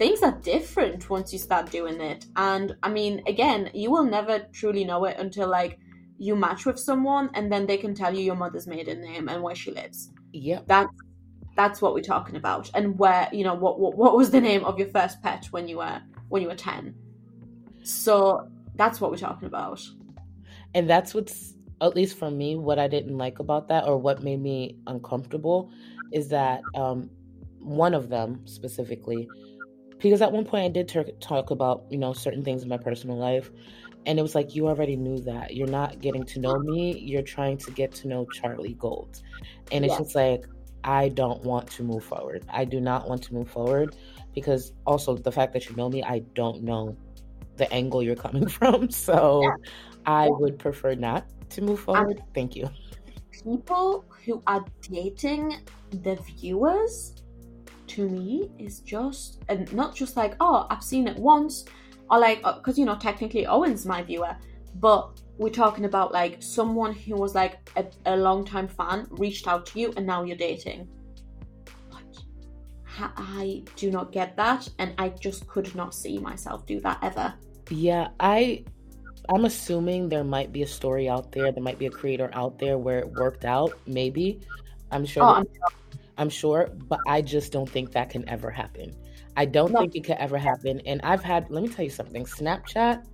things 0.02 0.20
are 0.24 0.36
different 0.40 1.08
once 1.08 1.32
you 1.32 1.38
start 1.38 1.70
doing 1.70 2.00
it. 2.00 2.26
And 2.34 2.74
I 2.82 2.88
mean, 2.88 3.22
again, 3.28 3.70
you 3.72 3.88
will 3.92 4.02
never 4.02 4.40
truly 4.52 4.84
know 4.84 5.04
it 5.04 5.16
until 5.16 5.48
like 5.48 5.78
you 6.18 6.34
match 6.34 6.66
with 6.66 6.76
someone 6.76 7.30
and 7.34 7.52
then 7.52 7.66
they 7.66 7.76
can 7.76 7.94
tell 7.94 8.12
you 8.12 8.24
your 8.24 8.34
mother's 8.34 8.66
maiden 8.66 9.00
name 9.00 9.28
and 9.28 9.40
where 9.40 9.54
she 9.54 9.70
lives. 9.70 10.10
Yeah. 10.32 10.62
That's 10.66 10.92
that's 11.54 11.80
what 11.80 11.94
we're 11.94 12.00
talking 12.00 12.34
about. 12.34 12.68
And 12.74 12.98
where, 12.98 13.28
you 13.32 13.44
know, 13.44 13.54
what, 13.54 13.78
what 13.78 13.96
what 13.96 14.16
was 14.16 14.32
the 14.32 14.40
name 14.40 14.64
of 14.64 14.76
your 14.76 14.88
first 14.88 15.22
pet 15.22 15.46
when 15.52 15.68
you 15.68 15.76
were 15.76 16.02
when 16.30 16.42
you 16.42 16.48
were 16.48 16.56
10. 16.56 16.96
So 17.84 18.48
that's 18.74 19.00
what 19.00 19.12
we're 19.12 19.18
talking 19.28 19.46
about. 19.46 19.80
And 20.74 20.90
that's 20.90 21.14
what's 21.14 21.54
at 21.80 21.94
least 21.94 22.18
for 22.18 22.28
me 22.28 22.56
what 22.56 22.80
I 22.80 22.88
didn't 22.88 23.18
like 23.18 23.38
about 23.38 23.68
that 23.68 23.84
or 23.86 23.98
what 23.98 24.20
made 24.20 24.42
me 24.42 24.78
uncomfortable 24.88 25.70
is 26.10 26.28
that 26.30 26.60
um 26.74 27.08
one 27.60 27.94
of 27.94 28.08
them 28.08 28.40
specifically 28.46 29.28
because 30.02 30.20
at 30.20 30.32
one 30.32 30.44
point 30.44 30.64
I 30.64 30.68
did 30.68 30.88
ter- 30.88 31.04
talk 31.20 31.50
about 31.50 31.84
you 31.88 31.98
know 31.98 32.12
certain 32.12 32.44
things 32.44 32.62
in 32.62 32.68
my 32.68 32.76
personal 32.76 33.16
life, 33.16 33.50
and 34.04 34.18
it 34.18 34.22
was 34.22 34.34
like 34.34 34.54
you 34.54 34.68
already 34.68 34.96
knew 34.96 35.18
that 35.20 35.54
you're 35.54 35.68
not 35.68 36.00
getting 36.00 36.24
to 36.24 36.40
know 36.40 36.58
me. 36.58 36.98
You're 36.98 37.22
trying 37.22 37.56
to 37.58 37.70
get 37.70 37.92
to 37.92 38.08
know 38.08 38.26
Charlie 38.26 38.74
Gold, 38.74 39.22
and 39.70 39.84
it's 39.84 39.96
just 39.96 40.14
like 40.14 40.44
I 40.84 41.08
don't 41.08 41.42
want 41.44 41.70
to 41.72 41.84
move 41.84 42.04
forward. 42.04 42.44
I 42.50 42.64
do 42.64 42.80
not 42.80 43.08
want 43.08 43.22
to 43.24 43.34
move 43.34 43.48
forward 43.48 43.96
because 44.34 44.72
also 44.86 45.16
the 45.16 45.32
fact 45.32 45.52
that 45.52 45.68
you 45.68 45.76
know 45.76 45.88
me, 45.88 46.02
I 46.02 46.20
don't 46.34 46.62
know 46.62 46.96
the 47.56 47.72
angle 47.72 48.02
you're 48.02 48.16
coming 48.16 48.48
from. 48.58 48.90
So 48.90 49.42
yeah. 49.42 49.54
I 50.06 50.24
yeah. 50.24 50.30
would 50.32 50.58
prefer 50.58 50.94
not 50.94 51.26
to 51.50 51.62
move 51.62 51.80
forward. 51.80 52.18
Um, 52.18 52.26
Thank 52.34 52.56
you. 52.56 52.68
People 53.44 54.04
who 54.24 54.42
are 54.46 54.64
dating 54.82 55.56
the 55.90 56.16
viewers 56.16 57.21
to 57.92 58.08
me 58.08 58.50
is 58.58 58.80
just 58.80 59.42
and 59.48 59.70
not 59.72 59.94
just 59.94 60.16
like 60.16 60.34
oh 60.40 60.66
I've 60.70 60.82
seen 60.82 61.06
it 61.06 61.16
once 61.18 61.64
or 62.10 62.18
like 62.18 62.38
because 62.42 62.78
uh, 62.78 62.80
you 62.80 62.86
know 62.86 62.96
technically 62.96 63.46
Owen's 63.46 63.84
my 63.86 64.02
viewer, 64.02 64.34
but 64.76 65.20
we're 65.38 65.50
talking 65.50 65.84
about 65.84 66.12
like 66.12 66.42
someone 66.42 66.92
who 66.94 67.16
was 67.16 67.34
like 67.34 67.70
a, 67.76 67.84
a 68.06 68.16
long 68.16 68.44
time 68.44 68.68
fan 68.68 69.06
reached 69.10 69.46
out 69.46 69.66
to 69.66 69.80
you 69.80 69.92
and 69.96 70.06
now 70.06 70.22
you're 70.22 70.36
dating. 70.36 70.88
What? 71.90 72.02
I 73.16 73.62
do 73.76 73.90
not 73.90 74.12
get 74.12 74.36
that, 74.36 74.68
and 74.78 74.94
I 74.98 75.08
just 75.08 75.46
could 75.46 75.74
not 75.74 75.94
see 75.94 76.18
myself 76.18 76.66
do 76.66 76.80
that 76.80 76.98
ever. 77.02 77.34
Yeah, 77.70 78.08
I 78.20 78.64
I'm 79.28 79.44
assuming 79.44 80.08
there 80.08 80.24
might 80.24 80.52
be 80.52 80.62
a 80.62 80.66
story 80.66 81.08
out 81.08 81.32
there. 81.32 81.52
There 81.52 81.62
might 81.62 81.78
be 81.78 81.86
a 81.86 81.90
creator 81.90 82.30
out 82.32 82.58
there 82.58 82.76
where 82.78 82.98
it 82.98 83.08
worked 83.12 83.44
out. 83.44 83.72
Maybe. 83.86 84.40
I'm 84.90 85.06
sure. 85.06 85.22
Oh, 85.22 85.26
I'm 85.26 85.46
sure. 85.46 85.81
I'm 86.18 86.28
sure, 86.28 86.68
but 86.88 87.00
I 87.06 87.22
just 87.22 87.52
don't 87.52 87.68
think 87.68 87.92
that 87.92 88.10
can 88.10 88.28
ever 88.28 88.50
happen. 88.50 88.94
I 89.36 89.46
don't 89.46 89.72
no. 89.72 89.80
think 89.80 89.96
it 89.96 90.04
could 90.04 90.16
ever 90.16 90.38
happen. 90.38 90.80
And 90.86 91.00
I've 91.02 91.22
had, 91.22 91.50
let 91.50 91.62
me 91.62 91.68
tell 91.68 91.84
you 91.84 91.90
something 91.90 92.24
Snapchat, 92.24 93.04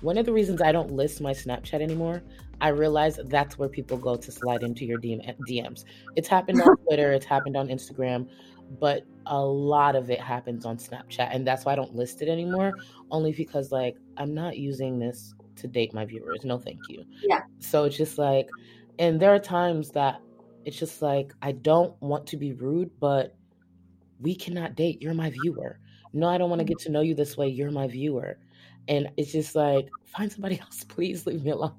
one 0.00 0.18
of 0.18 0.26
the 0.26 0.32
reasons 0.32 0.60
I 0.60 0.72
don't 0.72 0.90
list 0.90 1.20
my 1.20 1.32
Snapchat 1.32 1.80
anymore, 1.80 2.22
I 2.60 2.68
realize 2.68 3.18
that's 3.26 3.58
where 3.58 3.68
people 3.68 3.96
go 3.96 4.16
to 4.16 4.32
slide 4.32 4.62
into 4.62 4.84
your 4.84 4.98
DMs. 4.98 5.84
It's 6.16 6.28
happened 6.28 6.60
on 6.62 6.76
Twitter, 6.86 7.12
it's 7.12 7.26
happened 7.26 7.56
on 7.56 7.68
Instagram, 7.68 8.28
but 8.80 9.04
a 9.26 9.40
lot 9.40 9.96
of 9.96 10.10
it 10.10 10.20
happens 10.20 10.64
on 10.64 10.76
Snapchat. 10.76 11.28
And 11.34 11.46
that's 11.46 11.64
why 11.64 11.72
I 11.72 11.76
don't 11.76 11.94
list 11.94 12.22
it 12.22 12.28
anymore, 12.28 12.72
only 13.10 13.32
because, 13.32 13.72
like, 13.72 13.96
I'm 14.16 14.34
not 14.34 14.56
using 14.56 14.98
this 14.98 15.34
to 15.56 15.68
date 15.68 15.94
my 15.94 16.04
viewers. 16.04 16.44
No, 16.44 16.58
thank 16.58 16.80
you. 16.88 17.04
Yeah. 17.22 17.42
So 17.60 17.84
it's 17.84 17.96
just 17.96 18.18
like, 18.18 18.48
and 18.98 19.20
there 19.20 19.34
are 19.34 19.38
times 19.38 19.90
that 19.92 20.20
it's 20.64 20.78
just 20.78 21.02
like 21.02 21.32
I 21.42 21.52
don't 21.52 22.00
want 22.00 22.26
to 22.28 22.36
be 22.36 22.52
rude, 22.52 22.90
but 23.00 23.34
we 24.20 24.34
cannot 24.34 24.74
date. 24.74 25.02
You're 25.02 25.14
my 25.14 25.30
viewer. 25.30 25.78
No, 26.12 26.28
I 26.28 26.38
don't 26.38 26.48
want 26.48 26.60
to 26.60 26.64
get 26.64 26.78
to 26.80 26.90
know 26.90 27.00
you 27.00 27.14
this 27.14 27.36
way. 27.36 27.48
You're 27.48 27.70
my 27.70 27.88
viewer. 27.88 28.38
And 28.88 29.08
it's 29.16 29.32
just 29.32 29.54
like, 29.54 29.88
find 30.04 30.30
somebody 30.30 30.60
else, 30.62 30.84
please 30.84 31.26
leave 31.26 31.44
me 31.44 31.50
alone. 31.50 31.74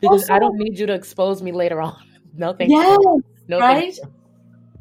Because 0.00 0.22
also, 0.22 0.34
I 0.34 0.38
don't 0.38 0.56
need 0.56 0.78
you 0.78 0.86
to 0.86 0.94
expose 0.94 1.42
me 1.42 1.52
later 1.52 1.80
on. 1.80 1.96
No, 2.34 2.52
thank 2.52 2.70
yes, 2.70 2.96
you. 3.00 3.24
No, 3.48 3.58
right? 3.58 3.96
You. 3.96 4.02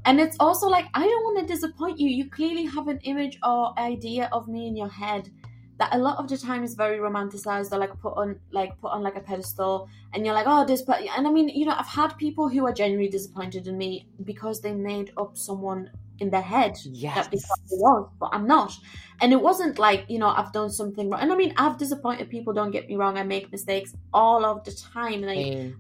And 0.06 0.20
it's 0.20 0.36
also 0.40 0.68
like, 0.68 0.86
I 0.94 1.00
don't 1.00 1.24
want 1.24 1.40
to 1.40 1.46
disappoint 1.52 1.98
you. 1.98 2.08
You 2.08 2.30
clearly 2.30 2.66
have 2.66 2.88
an 2.88 3.00
image 3.04 3.40
or 3.42 3.74
idea 3.80 4.30
of 4.32 4.48
me 4.48 4.68
in 4.68 4.76
your 4.76 4.90
head 4.90 5.32
that 5.80 5.94
a 5.94 5.98
lot 5.98 6.18
of 6.18 6.28
the 6.28 6.38
time 6.38 6.64
is 6.64 6.76
very 6.76 6.98
romanticized. 6.98 7.72
Or 7.72 7.78
like 7.78 7.98
put 8.00 8.14
on 8.18 8.40
like 8.52 8.80
put 8.80 8.92
on 8.92 9.04
like 9.04 9.16
a 9.16 9.22
pedestal 9.22 9.90
and 10.14 10.26
you're 10.26 10.36
like 10.36 10.48
oh 10.48 10.66
this 10.66 10.82
but 10.82 11.02
and 11.16 11.28
i 11.28 11.32
mean 11.32 11.50
you 11.50 11.66
know 11.66 11.76
i've 11.78 11.88
had 11.88 12.18
people 12.18 12.50
who 12.50 12.66
are 12.66 12.74
genuinely 12.74 13.10
disappointed 13.10 13.68
in 13.68 13.78
me 13.78 14.08
because 14.24 14.62
they 14.62 14.74
made 14.74 15.12
up 15.18 15.38
someone 15.38 15.90
in 16.20 16.30
their 16.30 16.42
head 16.42 16.74
yes. 16.84 17.16
that 17.16 17.32
they 17.32 17.38
thought 17.38 17.60
was 17.70 18.10
but 18.20 18.30
i'm 18.34 18.48
not. 18.48 18.74
And 19.20 19.34
it 19.34 19.42
wasn't 19.42 19.80
like 19.80 20.06
you 20.08 20.20
know 20.20 20.30
i've 20.30 20.54
done 20.54 20.70
something 20.70 21.10
wrong. 21.10 21.22
And 21.22 21.32
i 21.32 21.36
mean 21.36 21.54
i've 21.58 21.78
disappointed 21.78 22.30
people 22.30 22.54
don't 22.54 22.72
get 22.72 22.88
me 22.88 22.96
wrong 22.96 23.18
i 23.18 23.24
make 23.24 23.52
mistakes 23.52 23.94
all 24.14 24.46
of 24.46 24.64
the 24.64 24.72
time. 24.72 25.24
And 25.24 25.32
I, 25.32 25.74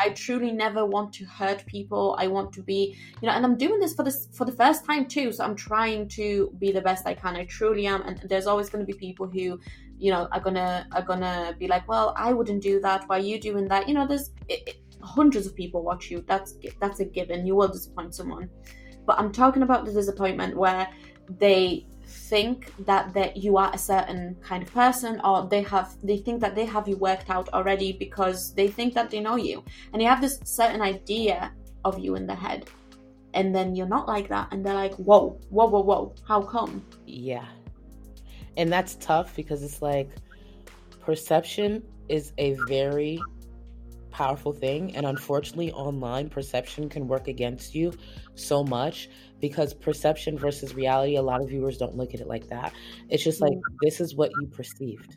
I 0.00 0.10
truly 0.10 0.50
never 0.50 0.86
want 0.86 1.12
to 1.14 1.24
hurt 1.26 1.64
people. 1.66 2.16
I 2.18 2.26
want 2.26 2.52
to 2.54 2.62
be, 2.62 2.96
you 3.20 3.28
know, 3.28 3.34
and 3.34 3.44
I'm 3.44 3.56
doing 3.56 3.78
this 3.78 3.94
for 3.94 4.02
this 4.02 4.28
for 4.32 4.46
the 4.46 4.52
first 4.52 4.86
time 4.86 5.06
too. 5.06 5.30
So 5.30 5.44
I'm 5.44 5.54
trying 5.54 6.08
to 6.20 6.52
be 6.58 6.72
the 6.72 6.80
best 6.80 7.06
I 7.06 7.14
can. 7.14 7.36
I 7.36 7.44
truly 7.44 7.86
am. 7.86 8.02
And 8.02 8.18
there's 8.28 8.46
always 8.46 8.70
going 8.70 8.84
to 8.84 8.90
be 8.90 8.98
people 8.98 9.26
who, 9.26 9.60
you 9.98 10.10
know, 10.10 10.26
are 10.32 10.40
gonna 10.40 10.86
are 10.92 11.02
gonna 11.02 11.54
be 11.58 11.68
like, 11.68 11.86
well, 11.86 12.14
I 12.16 12.32
wouldn't 12.32 12.62
do 12.62 12.80
that. 12.80 13.04
Why 13.08 13.18
are 13.18 13.22
you 13.22 13.38
doing 13.38 13.68
that? 13.68 13.86
You 13.88 13.94
know, 13.94 14.06
there's 14.06 14.30
it, 14.48 14.60
it, 14.66 14.76
hundreds 15.02 15.46
of 15.46 15.54
people 15.54 15.82
watch 15.82 16.10
you. 16.10 16.24
That's 16.26 16.54
that's 16.80 17.00
a 17.00 17.04
given. 17.04 17.46
You 17.46 17.54
will 17.56 17.68
disappoint 17.68 18.14
someone. 18.14 18.48
But 19.06 19.18
I'm 19.18 19.32
talking 19.32 19.62
about 19.62 19.84
the 19.84 19.92
disappointment 19.92 20.56
where 20.56 20.88
they 21.38 21.86
think 22.30 22.72
that 22.86 23.12
that 23.12 23.36
you 23.36 23.56
are 23.56 23.70
a 23.74 23.78
certain 23.78 24.36
kind 24.48 24.62
of 24.62 24.72
person 24.72 25.20
or 25.24 25.48
they 25.48 25.62
have 25.62 25.88
they 26.02 26.16
think 26.16 26.40
that 26.40 26.54
they 26.54 26.64
have 26.64 26.88
you 26.88 26.96
worked 26.96 27.28
out 27.28 27.48
already 27.56 27.92
because 27.92 28.54
they 28.54 28.68
think 28.68 28.94
that 28.94 29.10
they 29.10 29.20
know 29.20 29.36
you. 29.36 29.64
And 29.92 30.00
you 30.00 30.08
have 30.08 30.20
this 30.20 30.38
certain 30.44 30.80
idea 30.80 31.52
of 31.84 31.98
you 31.98 32.14
in 32.14 32.26
the 32.26 32.34
head. 32.34 32.70
And 33.34 33.54
then 33.54 33.74
you're 33.76 33.94
not 33.98 34.06
like 34.08 34.28
that 34.28 34.48
and 34.52 34.64
they're 34.64 34.80
like 34.86 34.94
whoa 34.94 35.38
whoa 35.50 35.66
whoa 35.66 35.82
whoa 35.82 36.14
how 36.26 36.40
come? 36.42 36.84
Yeah. 37.06 37.46
And 38.56 38.72
that's 38.72 38.94
tough 38.96 39.34
because 39.36 39.62
it's 39.62 39.82
like 39.82 40.10
perception 41.00 41.82
is 42.08 42.32
a 42.38 42.54
very 42.68 43.20
powerful 44.10 44.52
thing. 44.52 44.94
And 44.96 45.06
unfortunately 45.06 45.72
online 45.72 46.28
perception 46.28 46.88
can 46.88 47.08
work 47.08 47.28
against 47.28 47.74
you 47.74 47.92
so 48.34 48.62
much 48.64 49.08
because 49.40 49.74
perception 49.74 50.38
versus 50.38 50.74
reality 50.74 51.16
a 51.16 51.22
lot 51.22 51.40
of 51.40 51.48
viewers 51.48 51.78
don't 51.78 51.96
look 51.96 52.14
at 52.14 52.20
it 52.20 52.26
like 52.26 52.48
that. 52.48 52.72
It's 53.08 53.22
just 53.24 53.40
like 53.40 53.58
this 53.82 54.00
is 54.00 54.14
what 54.14 54.30
you 54.40 54.46
perceived. 54.48 55.16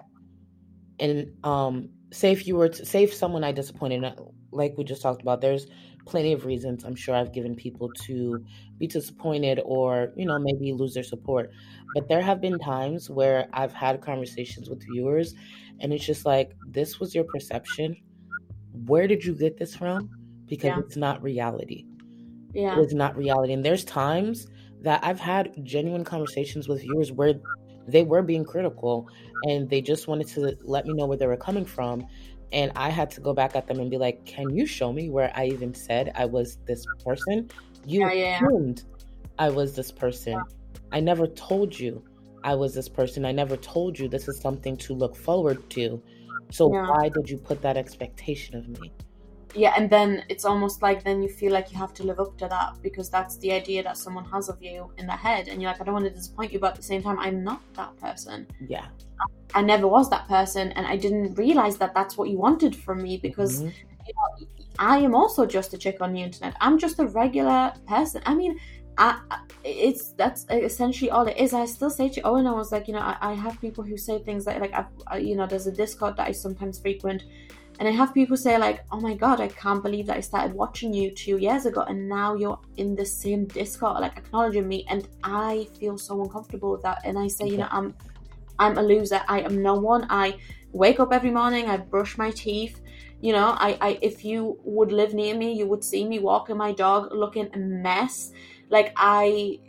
And 1.00 1.32
um 1.44 1.90
say 2.12 2.32
if 2.32 2.48
you 2.48 2.56
were 2.56 2.70
to 2.70 2.86
say 2.86 3.04
if 3.04 3.14
someone 3.14 3.44
i 3.44 3.52
disappointed 3.52 4.04
like 4.52 4.76
we 4.78 4.84
just 4.84 5.02
talked 5.02 5.24
about 5.24 5.42
there's 5.42 5.66
plenty 6.06 6.32
of 6.32 6.46
reasons 6.46 6.84
i'm 6.84 6.94
sure 6.96 7.16
i've 7.16 7.34
given 7.34 7.56
people 7.56 7.90
to 8.06 8.46
be 8.78 8.86
disappointed 8.86 9.60
or 9.66 10.14
you 10.16 10.26
know 10.26 10.38
maybe 10.38 10.72
lose 10.74 10.94
their 10.94 11.04
support. 11.04 11.50
But 11.96 12.08
there 12.08 12.22
have 12.22 12.40
been 12.40 12.60
times 12.60 13.10
where 13.10 13.48
i've 13.54 13.74
had 13.74 14.02
conversations 14.02 14.70
with 14.70 14.84
viewers 14.94 15.34
and 15.80 15.92
it's 15.92 16.06
just 16.06 16.26
like 16.26 16.52
this 16.68 17.00
was 17.00 17.16
your 17.16 17.24
perception. 17.26 17.96
Where 18.86 19.08
did 19.08 19.24
you 19.24 19.34
get 19.34 19.58
this 19.58 19.76
from? 19.76 20.10
Because 20.46 20.68
Yeah. 20.70 20.80
it's 20.80 20.96
not 20.98 21.22
reality. 21.24 21.86
Yeah. 22.54 22.80
It 22.80 22.86
is 22.86 22.94
not 22.94 23.18
reality. 23.18 23.54
And 23.54 23.64
there's 23.64 23.84
times 23.84 24.48
that 24.82 25.04
I've 25.04 25.20
had 25.20 25.54
genuine 25.64 26.04
conversations 26.04 26.68
with 26.68 26.82
viewers 26.82 27.12
where 27.12 27.34
they 27.88 28.04
were 28.04 28.22
being 28.22 28.46
critical 28.46 29.08
and 29.48 29.70
they 29.70 29.82
just 29.82 30.08
wanted 30.08 30.28
to 30.30 30.58
let 30.62 30.86
me 30.86 30.94
know 30.94 31.06
where 31.06 31.18
they 31.18 31.28
were 31.28 31.38
coming 31.38 31.66
from. 31.66 32.06
And 32.52 32.72
I 32.76 32.90
had 32.90 33.10
to 33.12 33.22
go 33.22 33.34
back 33.34 33.56
at 33.56 33.68
them 33.68 33.80
and 33.80 33.90
be 33.90 33.98
like, 33.98 34.26
Can 34.26 34.56
you 34.56 34.66
show 34.66 34.94
me 34.94 35.10
where 35.10 35.32
I 35.36 35.48
even 35.48 35.74
said 35.74 36.12
I 36.16 36.26
was 36.26 36.58
this 36.66 36.86
person? 37.04 37.50
You 37.86 38.02
Yeah, 38.02 38.14
yeah, 38.14 38.36
assumed 38.36 38.84
I 39.40 39.50
was 39.50 39.76
this 39.76 39.92
person. 39.92 40.42
I 40.92 41.00
never 41.00 41.28
told 41.28 41.78
you 41.78 42.04
I 42.44 42.54
was 42.56 42.76
this 42.76 42.88
person. 42.88 43.26
I 43.26 43.32
never 43.32 43.58
told 43.58 43.98
you 43.98 44.08
this 44.08 44.28
is 44.28 44.40
something 44.40 44.78
to 44.78 44.94
look 44.94 45.16
forward 45.16 45.68
to. 45.72 46.02
So 46.52 46.68
why 46.68 47.10
did 47.10 47.30
you 47.30 47.38
put 47.38 47.62
that 47.64 47.78
expectation 47.78 48.56
of 48.56 48.68
me? 48.80 48.92
Yeah 49.56 49.74
and 49.78 49.90
then 49.90 50.24
it's 50.30 50.46
almost 50.46 50.82
like 50.82 51.04
then 51.04 51.22
you 51.22 51.30
feel 51.30 51.52
like 51.52 51.72
you 51.72 51.78
have 51.78 51.94
to 51.94 52.04
live 52.04 52.20
up 52.20 52.38
to 52.38 52.48
that 52.48 52.74
because 52.82 53.10
that's 53.10 53.38
the 53.38 53.52
idea 53.52 53.84
that 53.84 53.98
someone 53.98 54.26
has 54.26 54.50
of 54.50 54.62
you 54.62 54.92
in 54.98 55.06
their 55.06 55.18
head 55.18 55.48
and 55.48 55.62
you're 55.62 55.72
like 55.72 55.80
i 55.82 55.84
don't 55.84 55.94
want 55.94 56.06
to 56.06 56.12
disappoint 56.12 56.52
you 56.52 56.60
but 56.60 56.72
at 56.72 56.76
the 56.76 56.84
same 56.84 57.02
time 57.04 57.20
i'm 57.20 57.44
not 57.44 57.62
that 57.76 57.96
person 57.98 58.48
Yeah. 58.68 58.86
i 59.54 59.62
never 59.62 59.88
was 59.88 60.10
that 60.10 60.28
person 60.28 60.72
and 60.72 60.88
i 60.88 60.96
didn't 60.96 61.36
realize 61.36 61.78
that 61.78 61.94
that's 61.94 62.18
what 62.18 62.30
you 62.30 62.38
wanted 62.38 62.76
from 62.76 63.02
me 63.02 63.18
because 63.18 63.62
Mhm. 63.62 63.74
you 64.08 64.14
know, 64.16 64.48
i 64.80 64.98
am 64.98 65.14
also 65.14 65.46
just 65.46 65.74
a 65.74 65.78
chick 65.78 65.98
on 66.02 66.14
the 66.14 66.22
internet 66.22 66.56
i'm 66.60 66.78
just 66.80 67.00
a 67.00 67.06
regular 67.06 67.74
person 67.88 68.22
i 68.26 68.34
mean 68.34 68.60
I, 68.96 69.20
it's 69.64 70.10
that's 70.10 70.46
essentially 70.52 71.10
all 71.10 71.26
it 71.28 71.36
is. 71.36 71.52
I 71.52 71.66
still 71.66 71.90
say 71.90 72.10
to 72.10 72.22
Owen, 72.22 72.42
and 72.46 72.50
I 72.50 72.52
was 72.52 72.72
like, 72.72 72.88
you 72.88 72.94
know, 72.94 73.00
I, 73.00 73.18
I 73.22 73.34
have 73.34 73.60
people 73.60 73.84
who 73.84 73.98
say 73.98 74.20
things 74.20 74.46
like, 74.46 74.60
like, 74.60 74.72
I've, 74.72 74.86
I, 75.08 75.18
you 75.18 75.36
know, 75.36 75.48
there's 75.48 75.66
a 75.66 75.72
Discord 75.72 76.16
that 76.18 76.28
I 76.28 76.32
sometimes 76.32 76.78
frequent, 76.80 77.24
and 77.84 77.90
I 77.90 77.98
have 77.98 78.14
people 78.14 78.38
say 78.38 78.58
like, 78.58 78.86
"Oh 78.94 79.02
my 79.02 79.14
god, 79.14 79.42
I 79.42 79.50
can't 79.50 79.84
believe 79.84 80.06
that 80.08 80.16
I 80.16 80.22
started 80.22 80.56
watching 80.56 80.94
you 80.94 81.12
two 81.12 81.36
years 81.36 81.66
ago, 81.66 81.82
and 81.82 82.08
now 82.08 82.34
you're 82.34 82.58
in 82.78 82.96
the 82.96 83.06
same 83.06 83.44
Discord, 83.44 84.00
like 84.00 84.18
acknowledging 84.18 84.70
me." 84.70 84.86
And 84.88 85.06
I 85.22 85.68
feel 85.78 85.98
so 85.98 86.22
uncomfortable 86.24 86.72
with 86.72 86.82
that. 86.84 87.00
And 87.04 87.20
I 87.20 87.28
say, 87.28 87.46
you 87.46 87.58
know, 87.58 87.68
I'm, 87.70 87.94
I'm 88.58 88.78
a 88.78 88.82
loser. 88.82 89.20
I 89.28 89.42
am 89.42 89.62
no 89.62 89.76
one. 89.76 90.08
I 90.10 90.38
wake 90.72 91.02
up 91.02 91.12
every 91.12 91.30
morning. 91.30 91.68
I 91.68 91.76
brush 91.76 92.18
my 92.18 92.32
teeth. 92.32 92.80
You 93.20 93.34
know, 93.34 93.48
I, 93.48 93.78
I, 93.82 94.00
if 94.02 94.24
you 94.24 94.58
would 94.64 94.94
live 94.94 95.14
near 95.14 95.36
me, 95.36 95.52
you 95.52 95.68
would 95.68 95.84
see 95.84 96.08
me 96.08 96.20
walking 96.20 96.56
my 96.56 96.72
dog, 96.72 97.12
looking 97.12 97.50
a 97.54 97.58
mess. 97.58 98.32
Like 98.70 98.94
I, 98.96 99.60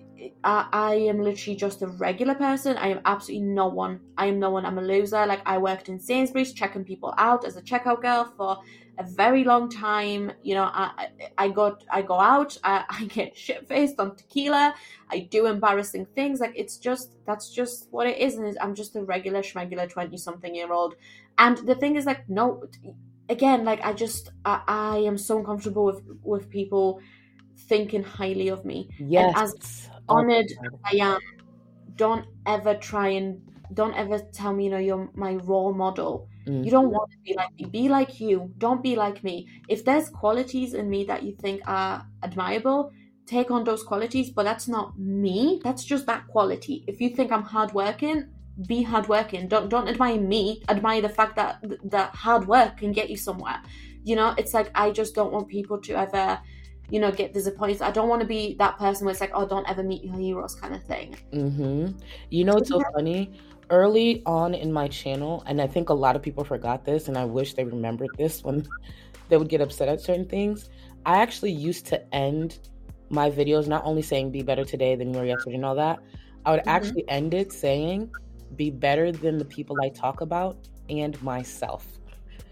I, 0.43 0.69
I 0.73 0.95
am 0.95 1.21
literally 1.21 1.57
just 1.57 1.83
a 1.83 1.89
regular 1.89 2.35
person. 2.35 2.77
I 2.77 2.89
am 2.89 3.01
absolutely 3.05 3.47
no 3.49 3.69
one. 3.69 4.01
I 4.17 4.27
am 4.27 4.39
no 4.39 4.51
one. 4.51 4.65
I'm 4.65 4.79
a 4.79 4.83
loser. 4.83 5.27
Like 5.27 5.43
I 5.47 5.59
worked 5.59 5.89
in 5.89 5.99
Sainsbury's 5.99 6.53
checking 6.53 6.85
people 6.85 7.15
out 7.19 7.45
as 7.45 7.57
a 7.57 7.63
checkout 7.63 8.03
girl 8.03 8.33
for 8.37 8.59
a 8.99 9.05
very 9.05 9.45
long 9.45 9.69
time. 9.69 10.33
You 10.43 10.55
know, 10.55 10.65
I 10.65 11.09
I 11.39 11.49
got 11.49 11.85
I 11.91 12.03
go 12.03 12.21
out. 12.21 12.57
I, 12.65 12.85
I 12.91 13.05
get 13.07 13.37
shit 13.37 13.67
faced 13.69 13.99
on 13.99 14.17
tequila. 14.17 14.75
I 15.11 15.21
do 15.31 15.47
embarrassing 15.47 16.07
things. 16.15 16.41
Like 16.41 16.53
it's 16.57 16.79
just 16.79 17.17
that's 17.27 17.51
just 17.51 17.89
what 17.91 18.07
it 18.07 18.19
is. 18.19 18.37
And 18.37 18.57
I'm 18.61 18.75
just 18.75 18.97
a 18.97 19.03
regular 19.05 19.43
schmegular 19.43 19.89
twenty 19.89 20.17
something 20.17 20.55
year 20.55 20.73
old. 20.73 20.95
And 21.37 21.59
the 21.59 21.75
thing 21.75 21.97
is, 21.97 22.07
like, 22.07 22.29
no, 22.29 22.63
again, 23.29 23.65
like 23.65 23.81
I 23.85 23.93
just 23.93 24.31
I, 24.45 24.63
I 24.67 24.99
am 24.99 25.19
so 25.19 25.39
uncomfortable 25.39 25.85
with 25.85 26.03
with 26.23 26.51
people 26.51 27.01
thinking 27.69 28.03
highly 28.03 28.49
of 28.49 28.65
me 28.65 28.91
Yes. 28.99 29.35
as 29.35 29.91
Oh, 29.93 29.94
honored 30.09 30.53
I 30.85 30.97
am. 30.97 31.21
Don't 31.97 32.27
ever 32.47 32.75
try 32.75 33.09
and 33.09 33.41
don't 33.73 33.95
ever 33.95 34.19
tell 34.19 34.53
me, 34.53 34.65
you 34.65 34.71
know, 34.71 34.79
you're 34.79 35.11
my 35.15 35.35
role 35.35 35.73
model. 35.73 36.29
Mm. 36.47 36.65
You 36.65 36.71
don't 36.71 36.91
want 36.91 37.11
to 37.13 37.19
be 37.25 37.35
like 37.35 37.51
me. 37.59 37.65
Be 37.67 37.89
like 37.89 38.21
you. 38.21 38.53
Don't 38.59 38.83
be 38.83 38.97
like 38.97 39.25
me. 39.25 39.49
If 39.69 39.85
there's 39.85 40.09
qualities 40.11 40.75
in 40.75 40.91
me 40.91 41.05
that 41.05 41.23
you 41.23 41.35
think 41.37 41.63
are 41.67 42.07
admirable, 42.23 42.93
take 43.27 43.51
on 43.51 43.65
those 43.65 43.83
qualities, 43.83 44.31
but 44.31 44.45
that's 44.45 44.69
not 44.69 44.99
me. 44.99 45.61
That's 45.65 45.85
just 45.85 46.07
that 46.07 46.27
quality. 46.29 46.85
If 46.87 47.01
you 47.01 47.11
think 47.11 47.33
I'm 47.33 47.43
hardworking, 47.43 48.29
be 48.67 48.83
hardworking. 48.83 49.49
Don't 49.49 49.69
don't 49.69 49.89
admire 49.89 50.21
me. 50.21 50.63
Admire 50.69 51.01
the 51.01 51.09
fact 51.09 51.37
that 51.37 51.65
that 51.85 52.15
hard 52.15 52.47
work 52.47 52.79
can 52.79 52.93
get 52.93 53.11
you 53.11 53.17
somewhere. 53.17 53.61
You 54.05 54.17
know, 54.17 54.35
it's 54.37 54.53
like 54.55 54.71
I 54.75 54.91
just 54.91 55.15
don't 55.15 55.33
want 55.33 55.49
people 55.49 55.81
to 55.81 55.95
ever, 55.95 56.41
you 56.91 57.01
know, 57.01 57.11
get 57.11 57.33
disappointed. 57.33 57.83
I 57.83 57.91
don't 57.91 58.09
want 58.09 58.21
to 58.23 58.27
be 58.29 58.55
that 58.59 58.79
person 58.79 59.05
where 59.05 59.13
it's 59.13 59.21
like, 59.21 59.33
oh, 59.35 59.47
don't 59.47 59.69
ever 59.69 59.83
meet 59.83 60.05
your 60.05 60.17
heroes 60.19 60.55
kind 60.55 60.75
of 60.75 60.83
thing. 60.85 61.17
hmm 61.33 61.89
You 62.31 62.45
know, 62.45 62.57
it's 62.59 62.71
so 62.71 62.81
funny. 62.95 63.33
Early 63.71 64.23
on 64.27 64.55
in 64.55 64.73
my 64.73 64.89
channel, 64.89 65.43
and 65.47 65.61
I 65.61 65.67
think 65.67 65.89
a 65.89 65.95
lot 65.95 66.17
of 66.17 66.23
people 66.23 66.45
forgot 66.45 66.85
this, 66.85 67.09
and 67.09 67.17
I 67.17 67.25
wish 67.25 67.55
they 67.55 67.65
remembered 67.65 68.11
this 68.17 68.43
when 68.45 68.67
they 69.29 69.37
would 69.37 69.49
get 69.49 69.61
upset 69.61 69.89
at 69.89 70.01
certain 70.01 70.27
things. 70.29 70.69
I 71.07 71.21
actually 71.23 71.53
used 71.53 71.87
to 71.87 72.15
end 72.15 72.59
my 73.11 73.31
videos 73.31 73.67
not 73.69 73.85
only 73.85 74.03
saying 74.03 74.33
"be 74.33 74.43
better 74.43 74.65
today 74.65 74.97
than 74.97 75.13
you 75.13 75.19
were 75.21 75.27
yesterday" 75.27 75.57
and 75.57 75.65
all 75.65 75.75
that. 75.77 76.01
I 76.45 76.53
would 76.53 76.63
Mhm. 76.65 76.67
actually 76.67 77.09
end 77.09 77.35
it 77.35 77.53
saying 77.53 78.11
"be 78.57 78.71
better 78.71 79.13
than 79.13 79.39
the 79.39 79.45
people 79.47 79.81
I 79.81 79.89
talk 79.91 80.21
about 80.21 80.59
and 80.91 81.21
myself," 81.23 81.87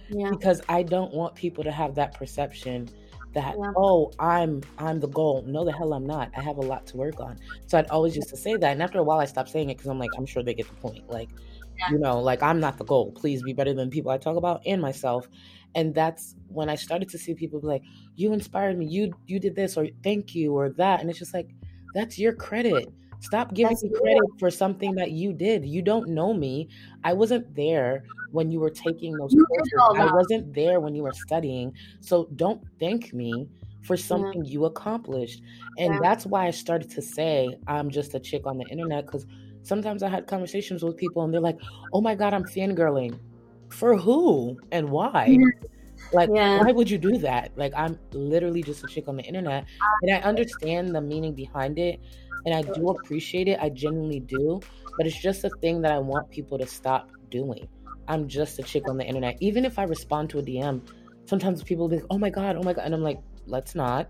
Yeah. 0.08 0.30
because 0.30 0.62
I 0.68 0.82
don't 0.82 1.12
want 1.14 1.34
people 1.34 1.64
to 1.64 1.72
have 1.72 1.94
that 1.96 2.14
perception 2.14 2.90
that 3.34 3.54
Yeah. 3.58 3.72
oh 3.76 4.12
i'm 4.18 4.62
i'm 4.78 5.00
the 5.00 5.08
goal. 5.08 5.42
No 5.46 5.64
the 5.64 5.72
hell 5.72 5.92
i'm 5.94 6.06
not. 6.06 6.30
I 6.36 6.40
have 6.42 6.58
a 6.58 6.62
lot 6.62 6.86
to 6.88 6.96
work 6.96 7.20
on. 7.20 7.38
So 7.66 7.78
i'd 7.78 7.88
always 7.88 8.14
used 8.16 8.28
to 8.30 8.36
say 8.36 8.56
that 8.56 8.72
and 8.72 8.82
after 8.82 8.98
a 8.98 9.02
while 9.04 9.20
i 9.20 9.24
stopped 9.24 9.50
saying 9.50 9.70
it 9.70 9.76
because 9.76 9.88
i'm 9.90 9.98
like 9.98 10.10
i'm 10.16 10.26
sure 10.26 10.42
they 10.42 10.54
get 10.54 10.68
the 10.68 10.74
point. 10.76 11.08
Like 11.08 11.30
Yeah. 11.78 11.90
you 11.90 11.98
know 11.98 12.20
like 12.20 12.42
i'm 12.42 12.60
not 12.60 12.78
the 12.78 12.84
goal. 12.84 13.12
Please 13.12 13.42
be 13.42 13.52
better 13.52 13.74
than 13.74 13.90
people 13.90 14.10
i 14.10 14.18
talk 14.18 14.36
about 14.36 14.62
and 14.66 14.80
myself. 14.82 15.28
And 15.74 15.94
that's 15.94 16.34
when 16.48 16.68
i 16.68 16.74
started 16.74 17.08
to 17.10 17.18
see 17.18 17.34
people 17.34 17.60
be 17.60 17.66
like 17.66 17.82
you 18.16 18.32
inspired 18.32 18.78
me. 18.78 18.86
You 18.86 19.12
you 19.26 19.38
did 19.40 19.54
this 19.56 19.76
or 19.76 19.86
thank 20.04 20.34
you 20.34 20.52
or 20.54 20.70
that. 20.70 21.00
And 21.00 21.08
it's 21.10 21.18
just 21.18 21.34
like 21.34 21.50
that's 21.94 22.18
your 22.18 22.32
credit 22.34 22.88
stop 23.22 23.54
giving 23.54 23.76
That's 23.76 23.82
me 23.82 23.90
credit 24.00 24.30
for 24.38 24.50
something 24.50 24.94
that 24.96 25.10
you 25.12 25.32
did 25.32 25.64
you 25.64 25.82
don't 25.82 26.08
know 26.08 26.34
me 26.34 26.68
i 27.04 27.12
wasn't 27.12 27.54
there 27.54 28.04
when 28.30 28.50
you 28.50 28.58
were 28.60 28.70
taking 28.70 29.16
those 29.16 29.34
You 29.34 29.46
courses 29.46 29.88
i 29.94 30.06
wasn't 30.06 30.54
there 30.54 30.80
when 30.80 30.94
you 30.94 31.02
were 31.04 31.12
studying 31.12 31.72
so 32.00 32.28
don't 32.36 32.62
thank 32.78 33.12
me 33.12 33.50
for 33.82 33.96
something 33.96 34.44
you 34.44 34.64
accomplished. 34.64 35.42
And 35.76 35.94
Yeah. 35.94 35.98
that's 36.00 36.24
why 36.24 36.46
I 36.46 36.50
started 36.52 36.88
to 36.90 37.02
say 37.02 37.56
I'm 37.66 37.90
just 37.90 38.14
a 38.14 38.20
chick 38.20 38.46
on 38.46 38.58
the 38.58 38.64
internet 38.66 39.06
because 39.06 39.26
sometimes 39.62 40.04
I 40.04 40.08
had 40.08 40.28
conversations 40.28 40.84
with 40.84 40.96
people 40.96 41.24
and 41.24 41.34
they're 41.34 41.40
like, 41.40 41.58
oh 41.92 42.00
my 42.00 42.14
God, 42.14 42.32
I'm 42.32 42.44
fangirling. 42.44 43.18
For 43.70 43.96
who 43.96 44.60
and 44.70 44.90
why? 44.90 45.26
Yeah. 45.26 45.50
Like, 46.12 46.30
Yeah. 46.34 46.58
why 46.58 46.72
would 46.72 46.90
you 46.90 46.98
do 46.98 47.18
that? 47.18 47.52
Like, 47.56 47.72
I'm 47.76 47.98
literally 48.12 48.62
just 48.62 48.84
a 48.84 48.86
chick 48.86 49.08
on 49.08 49.16
the 49.16 49.24
internet. 49.24 49.66
And 50.02 50.14
I 50.14 50.20
understand 50.20 50.94
the 50.94 51.00
meaning 51.00 51.34
behind 51.34 51.78
it. 51.78 52.00
And 52.44 52.54
I 52.54 52.62
do 52.62 52.90
appreciate 52.90 53.48
it. 53.48 53.58
I 53.60 53.68
genuinely 53.68 54.20
do. 54.20 54.60
But 54.96 55.06
it's 55.06 55.20
just 55.20 55.44
a 55.44 55.50
thing 55.60 55.80
that 55.82 55.92
I 55.92 55.98
want 55.98 56.30
people 56.30 56.58
to 56.58 56.66
stop 56.66 57.10
doing. 57.30 57.66
I'm 58.08 58.28
just 58.28 58.58
a 58.58 58.62
chick 58.62 58.88
on 58.88 58.98
the 58.98 59.04
internet. 59.04 59.36
Even 59.40 59.64
if 59.64 59.78
I 59.78 59.84
respond 59.84 60.30
to 60.30 60.38
a 60.38 60.42
DM, 60.42 60.82
sometimes 61.24 61.62
people 61.62 61.88
be 61.88 61.96
like, 61.96 62.06
oh 62.10 62.18
my 62.18 62.30
God, 62.30 62.56
oh 62.56 62.62
my 62.62 62.72
God. 62.72 62.84
And 62.84 62.94
I'm 62.94 63.02
like, 63.02 63.20
let's 63.46 63.74
not. 63.74 64.08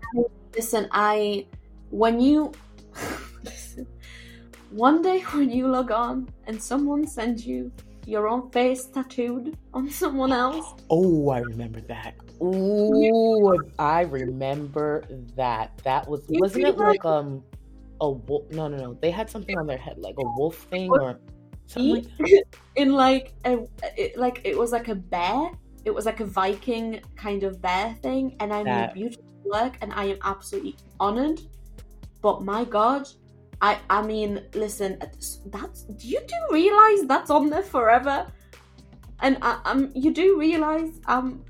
Listen, 0.55 0.87
I 0.91 1.45
when 1.89 2.19
you 2.19 2.51
listen, 3.43 3.87
one 4.71 5.01
day 5.01 5.21
when 5.21 5.49
you 5.49 5.67
log 5.67 5.91
on 5.91 6.29
and 6.47 6.61
someone 6.61 7.07
sends 7.07 7.45
you 7.45 7.71
your 8.05 8.27
own 8.27 8.49
face 8.51 8.85
tattooed 8.87 9.57
on 9.73 9.89
someone 9.89 10.31
else, 10.31 10.73
Oh, 10.89 11.29
I 11.29 11.39
remember 11.39 11.81
that. 11.81 12.15
Ooh, 12.41 13.57
I 13.79 14.01
remember 14.01 15.05
that. 15.35 15.77
That 15.83 16.07
was 16.07 16.25
wasn't 16.27 16.65
it 16.65 16.77
like 16.77 17.05
um 17.05 17.43
a 18.01 18.09
wolf? 18.09 18.49
No, 18.51 18.67
no, 18.67 18.77
no. 18.77 18.93
They 19.01 19.11
had 19.11 19.29
something 19.29 19.57
on 19.57 19.67
their 19.67 19.77
head, 19.77 19.97
like 19.97 20.15
a 20.17 20.23
wolf 20.37 20.67
thing 20.71 20.89
or 20.91 21.19
something 21.67 21.95
like 21.95 22.17
that. 22.17 22.43
in 22.75 22.93
like 22.93 23.33
a 23.45 23.59
it, 23.97 24.17
like 24.17 24.41
it 24.43 24.57
was 24.57 24.71
like 24.71 24.87
a 24.87 24.95
bear. 24.95 25.51
It 25.85 25.91
was 25.91 26.05
like 26.05 26.19
a 26.21 26.25
Viking 26.25 27.01
kind 27.15 27.43
of 27.43 27.61
bear 27.61 27.93
thing, 28.01 28.35
and 28.39 28.53
I 28.53 28.63
That- 28.63 28.95
made 28.95 29.01
beautiful 29.01 29.25
work, 29.45 29.77
and 29.81 29.91
I 29.93 30.05
am 30.05 30.17
absolutely 30.23 30.77
honored. 30.99 31.41
But 32.21 32.43
my 32.43 32.63
God, 32.63 33.07
I 33.61 33.79
I 33.89 34.01
mean, 34.01 34.41
listen, 34.53 34.97
that's 35.47 35.83
do 35.83 36.07
you 36.07 36.19
do 36.25 36.35
realize 36.51 37.05
that's 37.05 37.29
on 37.29 37.49
there 37.49 37.63
forever? 37.63 38.27
And 39.21 39.37
I, 39.41 39.59
um, 39.65 39.91
you 39.95 40.13
do 40.13 40.37
realize 40.37 40.99
I'm 41.05 41.43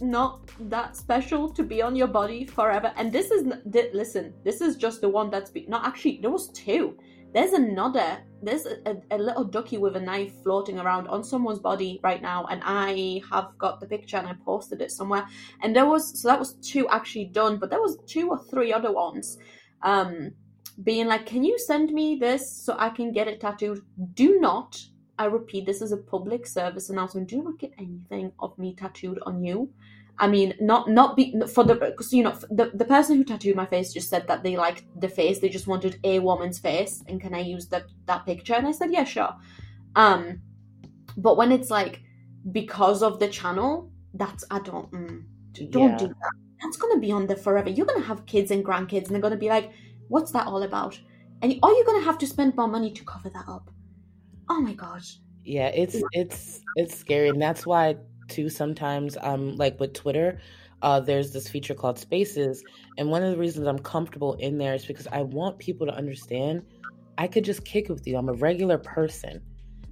not 0.00 0.50
that 0.68 0.96
special 0.96 1.48
to 1.50 1.62
be 1.62 1.82
on 1.82 1.96
your 1.96 2.06
body 2.06 2.46
forever. 2.46 2.92
And 2.96 3.12
this 3.12 3.30
is 3.30 3.46
listen, 3.92 4.34
this 4.44 4.60
is 4.60 4.76
just 4.76 5.00
the 5.00 5.08
one 5.08 5.30
that's 5.30 5.50
be- 5.50 5.66
not 5.68 5.86
actually. 5.86 6.18
There 6.20 6.30
was 6.30 6.48
two. 6.50 6.96
There's 7.34 7.52
another. 7.52 8.18
There's 8.42 8.66
a, 8.66 8.96
a 9.10 9.18
little 9.18 9.44
ducky 9.44 9.76
with 9.76 9.96
a 9.96 10.00
knife 10.00 10.32
floating 10.42 10.78
around 10.78 11.08
on 11.08 11.22
someone's 11.22 11.58
body 11.58 12.00
right 12.02 12.22
now, 12.22 12.46
and 12.46 12.62
I 12.64 13.20
have 13.30 13.56
got 13.58 13.80
the 13.80 13.86
picture 13.86 14.16
and 14.16 14.26
I 14.26 14.34
posted 14.44 14.80
it 14.80 14.90
somewhere. 14.90 15.26
And 15.62 15.76
there 15.76 15.86
was 15.86 16.20
so 16.20 16.28
that 16.28 16.38
was 16.38 16.54
two 16.54 16.88
actually 16.88 17.26
done, 17.26 17.58
but 17.58 17.70
there 17.70 17.80
was 17.80 17.98
two 18.06 18.30
or 18.30 18.38
three 18.50 18.72
other 18.72 18.92
ones. 18.92 19.38
Um, 19.82 20.32
being 20.82 21.06
like, 21.08 21.26
can 21.26 21.42
you 21.42 21.58
send 21.58 21.90
me 21.90 22.16
this 22.16 22.50
so 22.50 22.76
I 22.78 22.90
can 22.90 23.12
get 23.12 23.28
it 23.28 23.40
tattooed? 23.40 23.80
Do 24.14 24.38
not. 24.38 24.80
I 25.18 25.26
repeat, 25.26 25.66
this 25.66 25.82
is 25.82 25.92
a 25.92 25.96
public 25.96 26.46
service 26.46 26.90
announcement. 26.90 27.28
Do 27.28 27.42
not 27.42 27.58
get 27.58 27.72
anything 27.78 28.32
of 28.38 28.56
me 28.58 28.74
tattooed 28.74 29.18
on 29.26 29.42
you. 29.42 29.70
I 30.20 30.26
mean, 30.26 30.54
not 30.60 30.88
not 30.90 31.14
be 31.16 31.34
for 31.54 31.62
the 31.64 31.74
because 31.76 32.12
you 32.12 32.24
know 32.24 32.36
the 32.50 32.72
the 32.74 32.84
person 32.84 33.16
who 33.16 33.24
tattooed 33.24 33.54
my 33.54 33.66
face 33.66 33.92
just 33.92 34.10
said 34.10 34.26
that 34.26 34.42
they 34.42 34.56
liked 34.56 34.82
the 35.00 35.08
face. 35.08 35.38
They 35.38 35.48
just 35.48 35.68
wanted 35.68 35.98
a 36.02 36.18
woman's 36.18 36.58
face, 36.58 37.04
and 37.06 37.20
can 37.20 37.34
I 37.34 37.40
use 37.40 37.68
that 37.68 37.84
that 38.06 38.26
picture? 38.26 38.54
And 38.54 38.66
I 38.66 38.72
said, 38.72 38.90
yeah, 38.92 39.04
sure. 39.04 39.34
Um, 39.94 40.40
but 41.16 41.36
when 41.36 41.52
it's 41.52 41.70
like 41.70 42.00
because 42.52 43.02
of 43.02 43.20
the 43.20 43.28
channel, 43.28 43.90
that's 44.14 44.44
I 44.50 44.58
don't 44.60 44.90
mm, 44.90 45.24
don't 45.70 45.90
Yeah. 45.90 45.96
do 45.96 46.08
that. 46.08 46.32
That's 46.62 46.76
gonna 46.76 46.98
be 46.98 47.12
on 47.12 47.26
there 47.26 47.36
forever. 47.36 47.70
You're 47.70 47.86
gonna 47.86 48.04
have 48.04 48.26
kids 48.26 48.50
and 48.50 48.64
grandkids, 48.64 49.06
and 49.06 49.10
they're 49.14 49.20
gonna 49.22 49.36
be 49.36 49.48
like, 49.48 49.70
what's 50.08 50.32
that 50.32 50.46
all 50.48 50.62
about? 50.64 50.98
And 51.42 51.54
are 51.62 51.70
you 51.70 51.84
gonna 51.86 52.04
have 52.04 52.18
to 52.18 52.26
spend 52.26 52.56
more 52.56 52.66
money 52.68 52.90
to 52.92 53.04
cover 53.04 53.30
that 53.30 53.44
up? 53.48 53.70
Oh 54.48 54.60
my 54.60 54.74
gosh. 54.74 55.18
Yeah, 55.44 55.68
it's 55.68 56.02
it's 56.12 56.60
it's 56.76 56.96
scary, 56.96 57.30
and 57.30 57.40
that's 57.40 57.66
why 57.66 57.96
too 58.28 58.48
sometimes 58.48 59.16
I'm 59.16 59.50
um 59.50 59.56
like 59.56 59.80
with 59.80 59.94
Twitter, 59.94 60.40
uh 60.82 61.00
there's 61.00 61.32
this 61.32 61.48
feature 61.48 61.74
called 61.74 61.98
Spaces, 61.98 62.64
and 62.98 63.10
one 63.10 63.22
of 63.22 63.30
the 63.30 63.38
reasons 63.38 63.66
I'm 63.66 63.78
comfortable 63.78 64.34
in 64.34 64.58
there 64.58 64.74
is 64.74 64.84
because 64.84 65.06
I 65.08 65.22
want 65.22 65.58
people 65.58 65.86
to 65.86 65.94
understand 65.94 66.62
I 67.16 67.26
could 67.26 67.44
just 67.44 67.64
kick 67.64 67.86
it 67.90 67.92
with 67.92 68.06
you. 68.06 68.16
I'm 68.16 68.28
a 68.28 68.34
regular 68.34 68.78
person. 68.78 69.42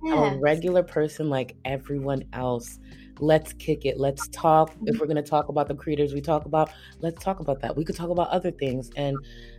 I'm 0.05 0.19
a 0.23 0.39
regular 0.39 0.85
person 0.85 1.29
like 1.29 1.57
everyone 1.65 2.23
else. 2.33 2.79
Let's 3.19 3.53
kick 3.55 3.85
it. 3.85 3.99
Let's 3.99 4.29
talk. 4.29 4.73
If 4.85 5.01
we're 5.01 5.07
going 5.07 5.17
to 5.17 5.23
talk 5.23 5.49
about 5.49 5.67
the 5.67 5.75
creators 5.75 6.15
we 6.15 6.21
talk 6.21 6.45
about, 6.45 6.71
let's 7.01 7.23
talk 7.23 7.41
about 7.41 7.61
that. 7.63 7.77
We 7.77 7.85
could 7.85 7.97
talk 7.97 8.11
about 8.11 8.29
other 8.29 8.53
things. 8.53 8.91
And 8.97 9.17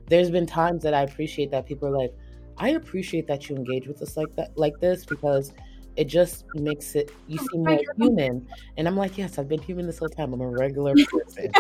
there's 0.08 0.32
been 0.32 0.46
times 0.46 0.84
that 0.84 0.94
I 0.94 1.02
appreciate 1.02 1.52
that 1.52 1.66
people 1.66 1.90
are 1.90 1.98
like, 1.98 2.14
I 2.58 2.70
appreciate 2.70 3.28
that 3.28 3.50
you 3.50 3.56
engage 3.56 3.88
with 3.88 4.02
us 4.02 4.18
like 4.18 4.36
that, 4.36 4.52
like 4.58 4.80
this, 4.80 5.06
because 5.06 5.54
it 5.96 6.06
just 6.06 6.46
makes 6.54 6.96
it 6.96 7.12
you 7.28 7.38
seem 7.38 7.64
more 7.66 7.82
human. 7.98 8.48
And 8.78 8.88
I'm 8.88 8.96
like, 8.98 9.18
yes, 9.18 9.38
I've 9.38 9.48
been 9.48 9.62
human 9.62 9.86
this 9.88 10.00
whole 10.00 10.10
time. 10.10 10.34
I'm 10.34 10.42
a 10.42 10.50
regular 10.50 10.96
person. 11.12 11.54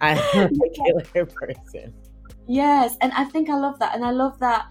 I'm 0.00 0.18
a 0.34 0.48
regular 0.62 1.26
person. 1.26 1.94
Yes, 2.46 2.96
and 3.00 3.12
I 3.12 3.24
think 3.24 3.48
I 3.48 3.56
love 3.56 3.78
that, 3.78 3.94
and 3.94 4.04
I 4.04 4.10
love 4.10 4.38
that. 4.40 4.66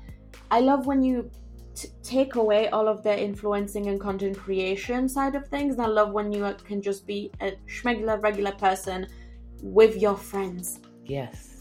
I 0.52 0.60
love 0.60 0.86
when 0.86 1.04
you 1.04 1.32
t- 1.76 1.90
take 2.04 2.36
away 2.36 2.70
all 2.70 2.88
of 2.88 3.04
the 3.04 3.20
influencing 3.20 3.88
and 3.88 4.00
content 4.00 4.38
creation 4.38 5.10
side 5.10 5.36
of 5.36 5.48
things. 5.48 5.76
And 5.76 5.84
I 5.84 5.88
love 5.88 6.12
when 6.12 6.32
you 6.32 6.46
uh, 6.46 6.54
can 6.54 6.82
just 6.82 7.08
be 7.08 7.32
a 7.42 7.54
schmegular, 7.68 8.22
regular 8.22 8.52
person 8.54 9.08
with 9.62 9.98
your 9.98 10.18
friends, 10.18 10.80
Yes. 11.06 11.53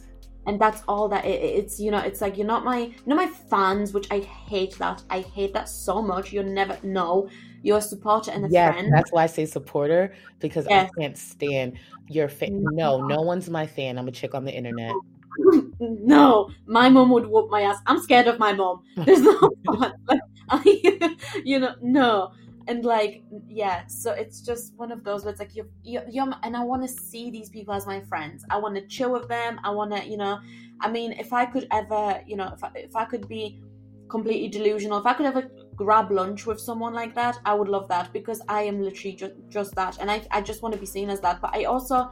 And 0.47 0.61
that's 0.61 0.83
all 0.89 1.09
that 1.09 1.25
it, 1.25 1.41
it's. 1.43 1.81
You 1.81 1.91
know, 1.91 1.99
it's 1.99 2.21
like 2.21 2.37
you're 2.37 2.47
not 2.47 2.65
my, 2.65 2.79
you 2.79 2.95
know, 3.07 3.17
my 3.17 3.27
fans, 3.27 3.93
which 3.93 4.07
I 4.11 4.21
hate 4.21 4.79
that. 4.79 5.03
I 5.11 5.21
hate 5.21 5.53
that 5.55 5.69
so 5.69 6.03
much. 6.03 6.33
You'll 6.33 6.45
never 6.45 6.79
know. 6.83 7.29
You're 7.63 7.79
a 7.79 7.83
supporter 7.83 8.31
and 8.33 8.45
a 8.45 8.49
Yes, 8.49 8.75
friend. 8.75 8.93
that's 8.93 9.13
why 9.13 9.23
I 9.23 9.27
say 9.27 9.47
supporter 9.47 10.15
because 10.41 10.67
Yes. 10.69 10.91
I 10.97 11.01
can't 11.01 11.17
stand 11.17 11.79
your 12.09 12.29
fan. 12.29 12.51
Mm-hmm. 12.51 12.77
No, 12.77 13.07
no 13.07 13.23
one's 13.23 13.49
my 13.49 13.67
fan. 13.67 13.99
I'm 13.99 14.09
a 14.09 14.13
chick 14.13 14.35
on 14.35 14.45
the 14.45 14.53
internet. 14.53 14.95
no, 15.81 16.51
my 16.67 16.89
mom 16.89 17.11
would 17.11 17.27
whoop 17.27 17.51
my 17.51 17.63
ass. 17.63 17.79
I'm 17.87 18.01
scared 18.01 18.27
of 18.27 18.39
my 18.39 18.53
mom. 18.53 18.83
There's 18.97 19.21
no 19.23 19.39
fun. 19.67 19.93
Like, 20.09 20.21
I, 20.51 21.11
you 21.45 21.61
know, 21.61 21.75
no. 21.81 22.33
And 22.69 22.85
like, 22.85 23.23
yeah, 23.49 23.87
so 23.87 24.13
it's 24.13 24.41
just 24.41 24.75
one 24.77 24.93
of 24.93 25.05
those 25.05 25.25
where 25.25 25.33
it's 25.33 25.41
like 25.41 25.55
you're, 25.55 25.67
you're 25.83 26.33
and 26.43 26.57
I 26.57 26.65
want 26.65 26.83
to 26.83 26.89
see 26.89 27.31
these 27.31 27.49
people 27.49 27.75
as 27.75 27.87
my 27.87 28.01
friends. 28.01 28.45
I 28.51 28.59
want 28.59 28.75
to 28.77 28.87
chill 28.87 29.13
with 29.13 29.29
them. 29.29 29.61
I 29.65 29.71
want 29.71 29.93
to, 29.93 30.05
you 30.07 30.17
know, 30.17 30.39
I 30.81 30.91
mean, 30.91 31.13
if 31.13 31.33
I 31.33 31.47
could 31.47 31.67
ever, 31.73 32.23
you 32.27 32.37
know, 32.37 32.51
if 32.53 32.63
I, 32.63 32.71
if 32.75 32.97
I 32.97 33.05
could 33.05 33.29
be 33.29 33.61
completely 34.09 34.49
delusional, 34.49 34.99
if 34.99 35.07
I 35.07 35.15
could 35.15 35.27
ever 35.27 35.51
grab 35.75 36.11
lunch 36.11 36.47
with 36.47 36.61
someone 36.61 36.93
like 36.93 37.15
that, 37.15 37.39
I 37.45 37.55
would 37.55 37.69
love 37.69 37.89
that 37.89 38.13
because 38.13 38.43
I 38.49 38.63
am 38.63 38.83
literally 38.83 39.17
just 39.17 39.35
just 39.49 39.75
that, 39.77 39.99
and 40.01 40.11
I 40.11 40.27
I 40.31 40.41
just 40.41 40.63
want 40.63 40.75
to 40.75 40.81
be 40.81 40.87
seen 40.87 41.09
as 41.11 41.21
that. 41.21 41.41
But 41.41 41.55
I 41.55 41.65
also 41.65 42.11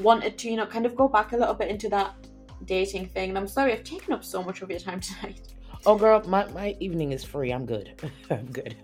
wanted 0.00 0.38
to, 0.38 0.50
you 0.50 0.56
know, 0.56 0.66
kind 0.66 0.86
of 0.86 0.96
go 0.96 1.08
back 1.08 1.32
a 1.32 1.36
little 1.36 1.54
bit 1.54 1.68
into 1.68 1.88
that 1.90 2.14
dating 2.64 3.08
thing. 3.08 3.30
And 3.30 3.38
I'm 3.38 3.48
sorry 3.48 3.72
I've 3.72 3.84
taken 3.84 4.12
up 4.12 4.24
so 4.24 4.42
much 4.42 4.62
of 4.62 4.70
your 4.70 4.80
time 4.80 5.00
tonight. 5.08 5.54
Oh, 5.86 5.96
girl, 5.96 6.22
my, 6.26 6.44
my 6.52 6.76
evening 6.80 7.12
is 7.12 7.24
free. 7.24 7.52
I'm 7.52 7.66
good. 7.66 8.00
I'm 8.30 8.50
good. 8.50 8.76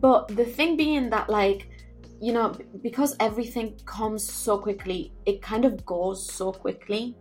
But 0.00 0.28
the 0.28 0.44
thing 0.44 0.76
being 0.76 1.10
that, 1.10 1.28
like, 1.28 1.68
you 2.20 2.32
know, 2.32 2.54
because 2.82 3.16
everything 3.20 3.78
comes 3.84 4.24
so 4.24 4.58
quickly, 4.58 5.12
it 5.26 5.42
kind 5.42 5.64
of 5.64 5.84
goes 5.86 6.30
so 6.32 6.52
quickly 6.52 7.16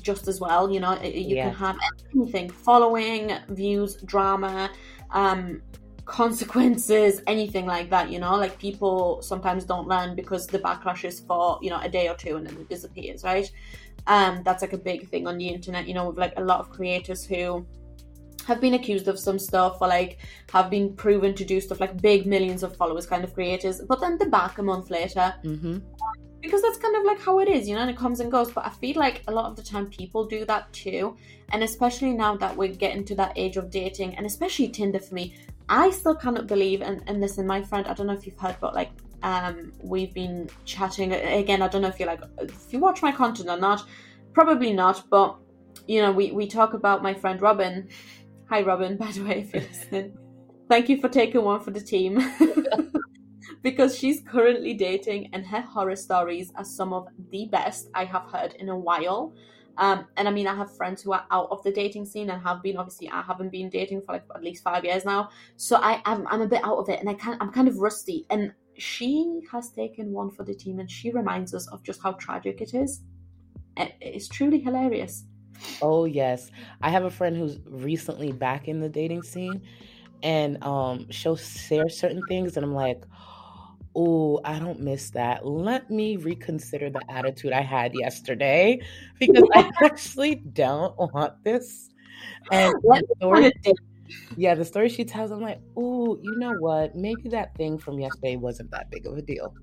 just 0.00 0.28
as 0.28 0.40
well. 0.40 0.70
You 0.70 0.80
know, 0.80 1.00
you 1.02 1.36
Yeah. 1.36 1.50
can 1.50 1.54
have 1.54 1.76
anything 2.14 2.50
following, 2.50 3.32
views, 3.48 3.96
drama, 4.02 4.70
um, 5.10 5.62
consequences, 6.04 7.20
anything 7.26 7.66
like 7.66 7.90
that. 7.90 8.10
You 8.10 8.18
know, 8.18 8.36
like 8.36 8.58
people 8.58 9.22
sometimes 9.22 9.64
don't 9.64 9.86
learn 9.86 10.14
because 10.14 10.46
the 10.46 10.58
backlash 10.58 11.04
is 11.04 11.20
for, 11.20 11.58
you 11.62 11.70
know, 11.70 11.80
a 11.80 11.88
day 11.88 12.08
or 12.08 12.14
two 12.14 12.36
and 12.36 12.46
then 12.46 12.56
it 12.56 12.68
disappears, 12.68 13.24
right? 13.24 13.50
Um, 14.06 14.42
that's 14.44 14.62
like 14.62 14.72
a 14.72 14.78
big 14.78 15.08
thing 15.10 15.26
on 15.26 15.36
the 15.36 15.48
internet, 15.48 15.86
you 15.86 15.94
know, 15.94 16.08
with 16.08 16.18
like 16.18 16.34
a 16.36 16.42
lot 16.42 16.60
of 16.60 16.70
creators 16.70 17.24
who 17.24 17.66
have 18.48 18.60
been 18.62 18.74
accused 18.74 19.08
of 19.12 19.18
some 19.18 19.38
stuff 19.38 19.74
or 19.82 19.88
like 19.88 20.12
have 20.56 20.68
been 20.70 20.86
proven 21.04 21.34
to 21.34 21.44
do 21.44 21.60
stuff 21.60 21.80
like 21.84 21.94
big 22.00 22.26
millions 22.34 22.62
of 22.62 22.70
followers 22.80 23.06
kind 23.06 23.22
of 23.22 23.34
creators, 23.34 23.76
but 23.90 24.00
then 24.00 24.16
they're 24.18 24.30
back 24.40 24.58
a 24.58 24.62
month 24.62 24.90
later 24.90 25.26
Mm-hmm. 25.44 25.76
because 26.40 26.62
that's 26.62 26.78
kind 26.78 26.96
of 26.96 27.02
like 27.10 27.20
how 27.20 27.34
it 27.40 27.48
is, 27.56 27.68
you 27.68 27.74
know, 27.74 27.82
and 27.82 27.90
it 27.90 27.98
comes 28.04 28.20
and 28.20 28.32
goes. 28.32 28.50
But 28.50 28.64
I 28.66 28.70
feel 28.70 28.96
like 29.06 29.22
a 29.28 29.32
lot 29.38 29.46
of 29.50 29.54
the 29.56 29.62
time 29.62 29.86
people 30.00 30.24
do 30.36 30.40
that 30.46 30.72
too, 30.72 31.16
and 31.52 31.62
especially 31.62 32.12
now 32.24 32.32
that 32.42 32.56
we're 32.56 32.74
getting 32.84 33.04
to 33.10 33.14
that 33.16 33.32
age 33.36 33.56
of 33.58 33.70
dating, 33.70 34.16
and 34.16 34.24
especially 34.24 34.68
Tinder 34.68 35.00
for 35.00 35.14
me, 35.14 35.34
I 35.68 35.90
still 35.90 36.14
cannot 36.14 36.46
believe. 36.46 36.80
And, 36.80 37.02
and 37.06 37.20
listen, 37.20 37.46
my 37.46 37.60
friend, 37.62 37.86
I 37.86 37.92
don't 37.92 38.06
know 38.06 38.14
if 38.14 38.24
you've 38.26 38.38
heard, 38.38 38.56
but 38.64 38.72
like, 38.74 38.90
um, 39.22 39.72
we've 39.82 40.14
been 40.14 40.48
chatting 40.64 41.12
again. 41.12 41.60
I 41.60 41.68
don't 41.68 41.82
know 41.82 41.88
if 41.88 42.00
you 42.00 42.06
like, 42.06 42.22
if 42.40 42.72
you 42.72 42.78
watch 42.78 43.02
my 43.02 43.12
content 43.12 43.48
or 43.50 43.58
not, 43.58 43.80
probably 44.32 44.72
not, 44.72 45.04
but 45.10 45.36
you 45.86 46.00
know, 46.02 46.12
we 46.12 46.30
we 46.32 46.46
talk 46.46 46.74
about 46.74 47.02
my 47.02 47.14
friend 47.14 47.40
Robin. 47.42 47.88
Hi, 48.50 48.62
Robin. 48.62 48.96
By 48.98 49.12
the 49.12 49.24
way, 49.24 49.40
if 49.40 49.52
you're 49.52 49.62
listening, 49.62 50.16
thank 50.70 50.88
you 50.88 50.98
for 51.00 51.08
taking 51.08 51.42
one 51.42 51.60
for 51.60 51.70
the 51.70 51.82
team. 51.82 52.18
because 53.62 53.98
she's 53.98 54.22
currently 54.22 54.72
dating 54.72 55.28
and 55.34 55.46
her 55.46 55.60
horror 55.60 55.96
stories 55.96 56.50
are 56.56 56.64
some 56.64 56.94
of 56.94 57.08
the 57.30 57.46
best 57.52 57.90
I 57.94 58.04
have 58.06 58.30
heard 58.32 58.54
in 58.54 58.70
a 58.70 58.78
while. 58.78 59.34
Um, 59.76 60.06
and 60.16 60.26
I 60.26 60.30
mean, 60.30 60.46
I 60.46 60.54
have 60.54 60.74
friends 60.76 61.02
who 61.02 61.12
are 61.12 61.26
out 61.30 61.48
of 61.50 61.62
the 61.62 61.70
dating 61.70 62.06
scene 62.06 62.30
and 62.30 62.42
have 62.42 62.62
been. 62.62 62.78
Obviously, 62.78 63.10
I 63.10 63.20
haven't 63.20 63.52
been 63.52 63.68
dating 63.68 64.02
for 64.02 64.12
like 64.12 64.24
at 64.34 64.42
least 64.42 64.64
five 64.64 64.84
years 64.84 65.04
now, 65.04 65.28
so 65.56 65.76
I 65.76 66.02
am 66.04 66.26
I'm 66.28 66.42
a 66.42 66.48
bit 66.48 66.64
out 66.64 66.78
of 66.78 66.88
it, 66.88 66.98
and 66.98 67.08
I 67.08 67.14
can 67.14 67.36
I'm 67.40 67.52
kind 67.52 67.68
of 67.68 67.76
rusty. 67.76 68.26
And 68.30 68.52
she 68.76 69.40
has 69.52 69.70
taken 69.70 70.10
one 70.10 70.32
for 70.32 70.42
the 70.42 70.54
team, 70.54 70.80
and 70.80 70.90
she 70.90 71.12
reminds 71.12 71.54
us 71.54 71.68
of 71.68 71.84
just 71.84 72.02
how 72.02 72.12
tragic 72.12 72.60
it 72.60 72.74
is. 72.74 73.02
It's 73.76 74.26
truly 74.26 74.58
hilarious. 74.58 75.26
Oh 75.80 76.04
yes, 76.04 76.50
I 76.82 76.90
have 76.90 77.04
a 77.04 77.10
friend 77.10 77.36
who's 77.36 77.58
recently 77.66 78.32
back 78.32 78.68
in 78.68 78.80
the 78.80 78.88
dating 78.88 79.22
scene, 79.22 79.62
and 80.22 80.62
um, 80.64 81.06
she'll 81.10 81.36
share 81.36 81.88
certain 81.88 82.26
things, 82.26 82.56
and 82.56 82.64
I'm 82.64 82.74
like, 82.74 83.04
"Oh, 83.94 84.40
I 84.44 84.58
don't 84.58 84.80
miss 84.80 85.10
that. 85.10 85.46
Let 85.46 85.90
me 85.90 86.16
reconsider 86.16 86.90
the 86.90 87.08
attitude 87.10 87.52
I 87.52 87.62
had 87.62 87.94
yesterday 87.94 88.80
because 89.20 89.44
I 89.54 89.70
actually 89.84 90.36
don't 90.36 90.96
want 90.98 91.34
this." 91.44 91.90
And 92.50 92.74
the 92.82 93.02
story, 93.18 93.52
yeah, 94.36 94.54
the 94.54 94.64
story 94.64 94.88
she 94.88 95.04
tells, 95.04 95.30
I'm 95.30 95.40
like, 95.42 95.60
"Oh, 95.76 96.18
you 96.22 96.36
know 96.36 96.52
what? 96.52 96.94
Maybe 96.96 97.28
that 97.30 97.54
thing 97.56 97.78
from 97.78 98.00
yesterday 98.00 98.36
wasn't 98.36 98.70
that 98.72 98.90
big 98.90 99.06
of 99.06 99.16
a 99.16 99.22
deal. 99.22 99.54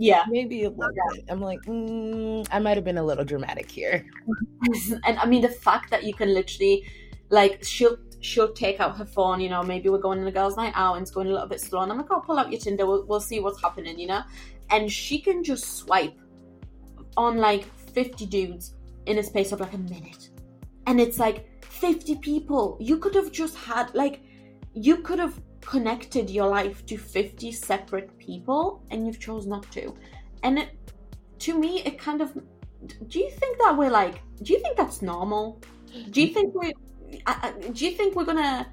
Yeah, 0.00 0.24
Maybe 0.28 0.62
it 0.62 0.72
wasn't." 0.72 1.24
I'm 1.28 1.40
like, 1.40 1.60
mm, 1.62 2.46
"I 2.50 2.58
might 2.58 2.76
have 2.76 2.84
been 2.84 2.98
a 2.98 3.04
little 3.04 3.24
dramatic 3.24 3.70
here." 3.70 4.06
and 5.04 5.18
I 5.18 5.26
mean 5.26 5.42
the 5.42 5.48
fact 5.48 5.90
that 5.90 6.04
you 6.04 6.14
can 6.14 6.32
literally, 6.32 6.86
like, 7.28 7.62
she'll 7.62 7.98
she'll 8.20 8.52
take 8.52 8.80
out 8.80 8.96
her 8.96 9.04
phone. 9.04 9.40
You 9.40 9.50
know, 9.50 9.62
maybe 9.62 9.90
we're 9.90 9.98
going 9.98 10.20
on 10.20 10.26
a 10.26 10.32
girls' 10.32 10.56
night 10.56 10.72
out 10.74 10.94
and 10.94 11.02
it's 11.02 11.10
going 11.10 11.26
a 11.26 11.32
little 11.32 11.48
bit 11.48 11.60
slow, 11.60 11.82
and 11.82 11.92
I'm 11.92 11.98
like, 11.98 12.10
"Oh, 12.10 12.20
pull 12.20 12.38
out 12.38 12.50
your 12.50 12.60
Tinder. 12.60 12.86
We'll, 12.86 13.04
we'll 13.06 13.20
see 13.20 13.40
what's 13.40 13.60
happening." 13.60 13.98
You 13.98 14.06
know, 14.06 14.22
and 14.70 14.90
she 14.90 15.20
can 15.20 15.44
just 15.44 15.76
swipe 15.76 16.18
on 17.16 17.36
like 17.36 17.64
50 17.92 18.24
dudes 18.26 18.74
in 19.06 19.18
a 19.18 19.22
space 19.22 19.52
of 19.52 19.60
like 19.60 19.74
a 19.74 19.78
minute, 19.78 20.30
and 20.86 20.98
it's 20.98 21.18
like 21.18 21.62
50 21.64 22.16
people. 22.16 22.78
You 22.80 22.96
could 22.98 23.14
have 23.14 23.32
just 23.32 23.56
had 23.56 23.94
like, 23.94 24.22
you 24.72 24.98
could 24.98 25.18
have 25.18 25.38
connected 25.60 26.30
your 26.30 26.48
life 26.48 26.84
to 26.86 26.96
50 26.96 27.52
separate 27.52 28.16
people, 28.18 28.82
and 28.90 29.06
you've 29.06 29.20
chose 29.20 29.46
not 29.46 29.70
to, 29.72 29.94
and 30.42 30.58
it. 30.58 30.70
To 31.40 31.58
me, 31.58 31.80
it 31.84 31.98
kind 31.98 32.20
of 32.20 32.34
do 33.08 33.18
you 33.18 33.30
think 33.30 33.58
that 33.58 33.76
we're 33.76 33.90
like 33.90 34.20
do 34.42 34.52
you 34.52 34.58
think 34.60 34.76
that's 34.76 35.00
normal 35.00 35.60
do 36.10 36.20
you 36.22 36.28
think 36.28 36.54
we 36.54 36.72
do 37.72 37.84
you 37.86 37.92
think 37.92 38.14
we're 38.14 38.24
gonna 38.24 38.66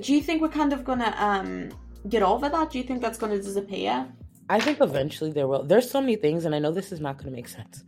do 0.00 0.14
you 0.14 0.20
think 0.20 0.42
we're 0.42 0.48
kind 0.48 0.72
of 0.72 0.84
gonna 0.84 1.14
um 1.18 1.68
get 2.08 2.22
over 2.22 2.48
that 2.48 2.70
do 2.70 2.78
you 2.78 2.84
think 2.84 3.00
that's 3.00 3.18
gonna 3.18 3.36
disappear 3.36 4.06
I 4.50 4.60
think 4.60 4.80
eventually 4.80 5.32
there 5.32 5.46
will. 5.46 5.62
There's 5.62 5.90
so 5.90 6.00
many 6.00 6.16
things, 6.16 6.44
and 6.44 6.54
I 6.54 6.58
know 6.58 6.72
this 6.72 6.92
is 6.92 7.00
not 7.00 7.18
to 7.20 7.30
make 7.30 7.48
sense, 7.48 7.84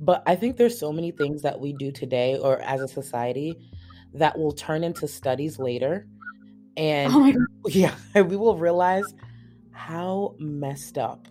but 0.00 0.22
I 0.26 0.34
think 0.34 0.56
there's 0.56 0.78
so 0.78 0.92
many 0.92 1.10
things 1.10 1.42
that 1.42 1.60
we 1.60 1.72
do 1.74 1.92
today 1.92 2.38
or 2.38 2.60
as 2.62 2.80
a 2.80 2.88
society 2.88 3.56
that 4.14 4.38
will 4.38 4.52
turn 4.52 4.82
into 4.82 5.06
studies 5.06 5.58
later. 5.58 6.06
And 6.76 7.12
oh 7.14 7.32
yeah, 7.68 7.94
we 8.14 8.36
will 8.36 8.56
realize 8.56 9.04
how 9.72 10.34
messed 10.38 10.98
up 10.98 11.26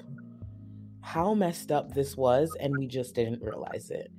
how 1.02 1.34
messed 1.34 1.72
up 1.72 1.92
this 1.94 2.16
was 2.16 2.56
and 2.60 2.78
we 2.78 2.86
just 2.86 3.16
didn't 3.16 3.42
realize 3.42 3.90
it. 3.90 4.12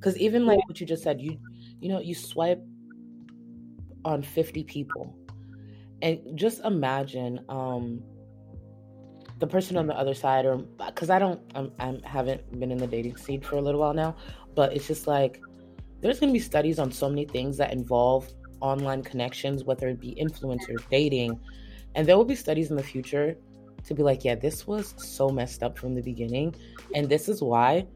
Cuz 0.00 0.16
even 0.16 0.46
like 0.46 0.60
what 0.68 0.80
you 0.80 0.86
just 0.86 1.02
said, 1.02 1.20
you 1.20 1.38
you 1.80 1.88
know, 1.88 2.00
you 2.00 2.14
swipe 2.14 2.62
on 4.04 4.22
50 4.22 4.62
people. 4.64 5.16
And 6.02 6.20
just 6.36 6.64
imagine 6.64 7.40
um 7.48 8.00
the 9.38 9.46
person 9.46 9.76
on 9.76 9.88
the 9.88 9.98
other 9.98 10.14
side 10.14 10.46
or 10.46 10.62
cuz 10.94 11.10
I 11.10 11.18
don't 11.18 11.40
I'm, 11.56 11.72
I 11.80 11.98
haven't 12.04 12.60
been 12.60 12.70
in 12.70 12.78
the 12.78 12.86
dating 12.86 13.16
scene 13.16 13.40
for 13.40 13.56
a 13.56 13.60
little 13.60 13.80
while 13.80 13.94
now, 13.94 14.14
but 14.54 14.72
it's 14.72 14.86
just 14.86 15.08
like 15.08 15.40
there's 16.00 16.20
going 16.20 16.30
to 16.30 16.32
be 16.32 16.38
studies 16.38 16.78
on 16.78 16.92
so 16.92 17.08
many 17.08 17.24
things 17.24 17.56
that 17.56 17.72
involve 17.72 18.32
online 18.66 19.02
connections, 19.02 19.64
whether 19.64 19.88
it 19.88 20.00
be 20.00 20.14
influencers, 20.20 20.82
dating, 20.90 21.38
and 21.94 22.06
there 22.06 22.16
will 22.16 22.24
be 22.24 22.34
studies 22.34 22.70
in 22.70 22.76
the 22.76 22.82
future 22.82 23.36
to 23.86 23.94
be 23.94 24.02
like, 24.02 24.24
yeah, 24.24 24.34
this 24.34 24.66
was 24.66 24.94
so 24.98 25.30
messed 25.30 25.62
up 25.62 25.78
from 25.78 25.94
the 25.94 26.02
beginning. 26.02 26.54
And 26.94 27.08
this 27.08 27.28
is 27.28 27.42
why, 27.42 27.86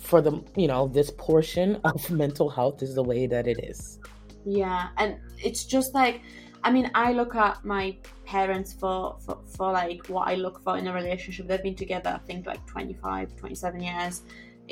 for 0.00 0.20
the, 0.20 0.42
you 0.56 0.66
know, 0.66 0.88
this 0.88 1.10
portion 1.16 1.76
of 1.84 2.10
mental 2.10 2.48
health 2.48 2.82
is 2.82 2.94
the 2.94 3.02
way 3.02 3.26
that 3.26 3.46
it 3.46 3.62
is. 3.62 4.00
Yeah. 4.44 4.88
And 4.96 5.18
it's 5.42 5.64
just 5.64 5.94
like, 5.94 6.22
I 6.64 6.70
mean, 6.70 6.90
I 6.94 7.12
look 7.12 7.34
at 7.34 7.64
my 7.64 7.96
parents 8.24 8.72
for, 8.72 9.16
for, 9.24 9.38
for 9.56 9.72
like 9.72 10.06
what 10.08 10.28
I 10.28 10.34
look 10.34 10.62
for 10.62 10.76
in 10.78 10.86
a 10.86 10.92
relationship. 10.92 11.46
They've 11.48 11.62
been 11.62 11.74
together, 11.74 12.10
I 12.10 12.26
think, 12.26 12.46
like 12.46 12.64
25, 12.66 13.36
27 13.36 13.80
years 13.82 14.22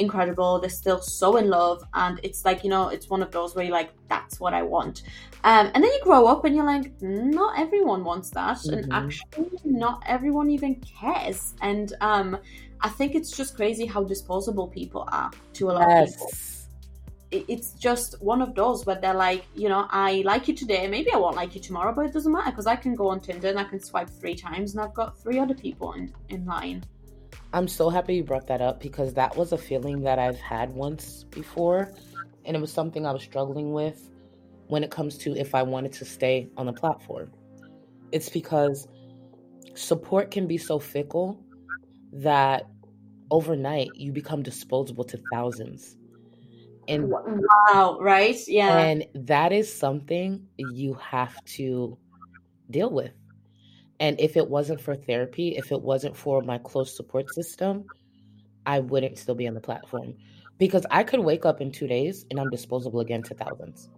incredible. 0.01 0.59
They're 0.59 0.70
still 0.70 1.01
so 1.01 1.36
in 1.36 1.48
love, 1.48 1.82
and 1.94 2.18
it's 2.22 2.44
like 2.44 2.64
you 2.64 2.70
know, 2.70 2.89
it's 2.89 3.09
one 3.09 3.22
of 3.22 3.31
those 3.31 3.55
where 3.55 3.64
you're 3.64 3.74
like, 3.74 3.90
that's 4.09 4.40
what 4.40 4.55
I 4.55 4.62
want. 4.62 5.02
Um, 5.44 5.70
and 5.74 5.82
then 5.82 5.90
you 5.90 6.01
grow 6.02 6.27
up 6.27 6.44
and 6.44 6.55
you're 6.55 6.66
like, 6.66 7.01
not 7.01 7.59
everyone 7.59 8.05
wants 8.05 8.31
that, 8.31 8.59
mm-hmm. 8.59 8.74
and 8.74 8.93
actually, 8.93 9.51
not 9.64 10.02
everyone 10.06 10.51
even 10.51 10.77
cares. 11.01 11.55
And 11.62 11.93
um, 12.01 12.39
I 12.81 12.89
think 12.89 13.14
it's 13.14 13.31
just 13.31 13.56
crazy 13.56 13.86
how 13.86 14.02
disposable 14.02 14.68
people 14.68 15.09
are 15.12 15.31
to 15.55 15.70
a 15.70 15.72
lot 15.72 15.89
yes. 15.89 16.14
of 16.14 16.20
people 16.20 16.51
it's 17.31 17.72
just 17.74 18.20
one 18.20 18.43
of 18.43 18.55
those 18.55 18.85
where 18.86 18.97
they're 18.97 19.14
like, 19.14 19.44
you 19.55 19.68
know, 19.68 19.86
I 19.90 20.22
like 20.24 20.48
you 20.48 20.55
today, 20.55 20.89
maybe 20.89 21.12
I 21.12 21.16
won't 21.16 21.36
like 21.36 21.55
you 21.55 21.60
tomorrow, 21.60 21.93
but 21.94 22.06
it 22.06 22.12
doesn't 22.12 22.32
matter 22.32 22.51
because 22.51 22.66
I 22.66 22.77
can 22.77 22.94
go 22.94 23.09
on 23.09 23.20
Tinder 23.20 23.48
and 23.48 23.59
I 23.59 23.64
can 23.64 23.81
swipe 23.81 24.10
three 24.10 24.35
times 24.35 24.72
and 24.72 24.81
I've 24.81 24.94
got 24.94 25.18
three 25.18 25.39
other 25.39 25.55
people 25.55 25.93
in, 25.93 26.12
in 26.28 26.44
line. 26.44 26.85
I'm 27.52 27.66
so 27.66 27.90
happy 27.90 28.14
you 28.16 28.24
brought 28.24 28.47
that 28.47 28.60
up 28.60 28.81
because 28.81 29.14
that 29.14 29.36
was 29.36 29.52
a 29.52 29.59
feeling 29.59 30.02
that 30.02 30.18
I've 30.18 30.39
had 30.40 30.72
once 30.72 31.24
before. 31.31 31.93
And 32.44 32.56
it 32.56 32.60
was 32.60 32.72
something 32.72 33.06
I 33.06 33.12
was 33.12 33.22
struggling 33.22 33.72
with 33.72 34.09
when 34.68 34.85
it 34.85 34.90
comes 34.90 35.18
to 35.18 35.36
if 35.36 35.55
I 35.55 35.62
wanted 35.62 35.93
to 35.94 36.05
stay 36.05 36.48
on 36.56 36.66
the 36.66 36.72
platform. 36.72 37.32
It's 38.12 38.28
because 38.28 38.86
support 39.74 40.31
can 40.31 40.47
be 40.47 40.59
so 40.59 40.78
fickle 40.78 41.43
that 42.12 42.66
overnight 43.31 43.94
you 43.94 44.12
become 44.12 44.43
disposable 44.43 45.05
to 45.05 45.18
thousands. 45.32 45.97
And 46.89 47.09
wow, 47.10 47.98
right? 48.01 48.36
Yeah. 48.48 48.78
And 48.78 49.06
that 49.14 49.52
is 49.52 49.72
something 49.72 50.47
you 50.56 50.94
have 50.94 51.44
to 51.56 51.98
deal 52.70 52.90
with. 52.90 53.12
And 54.01 54.18
if 54.18 54.36
it 54.36 54.48
wasn't 54.48 54.81
for 54.81 54.97
therapy, 54.97 55.56
if 55.56 55.70
it 55.70 55.81
wasn't 55.81 56.16
for 56.16 56.43
my 56.43 56.59
close 56.59 56.97
support 56.97 57.32
system, 57.35 57.85
I 58.66 58.81
wouldn't 58.81 59.18
still 59.18 59.35
be 59.35 59.47
on 59.47 59.55
the 59.55 59.60
platform 59.60 60.14
because 60.59 60.86
I 60.90 61.05
could 61.05 61.20
wake 61.20 61.44
up 61.44 61.60
in 61.60 61.70
two 61.70 61.86
days 61.86 62.27
and 62.31 62.40
I'm 62.40 62.51
disposable 62.51 63.01
again 63.01 63.22
to 63.24 63.35
1000s 63.35 63.89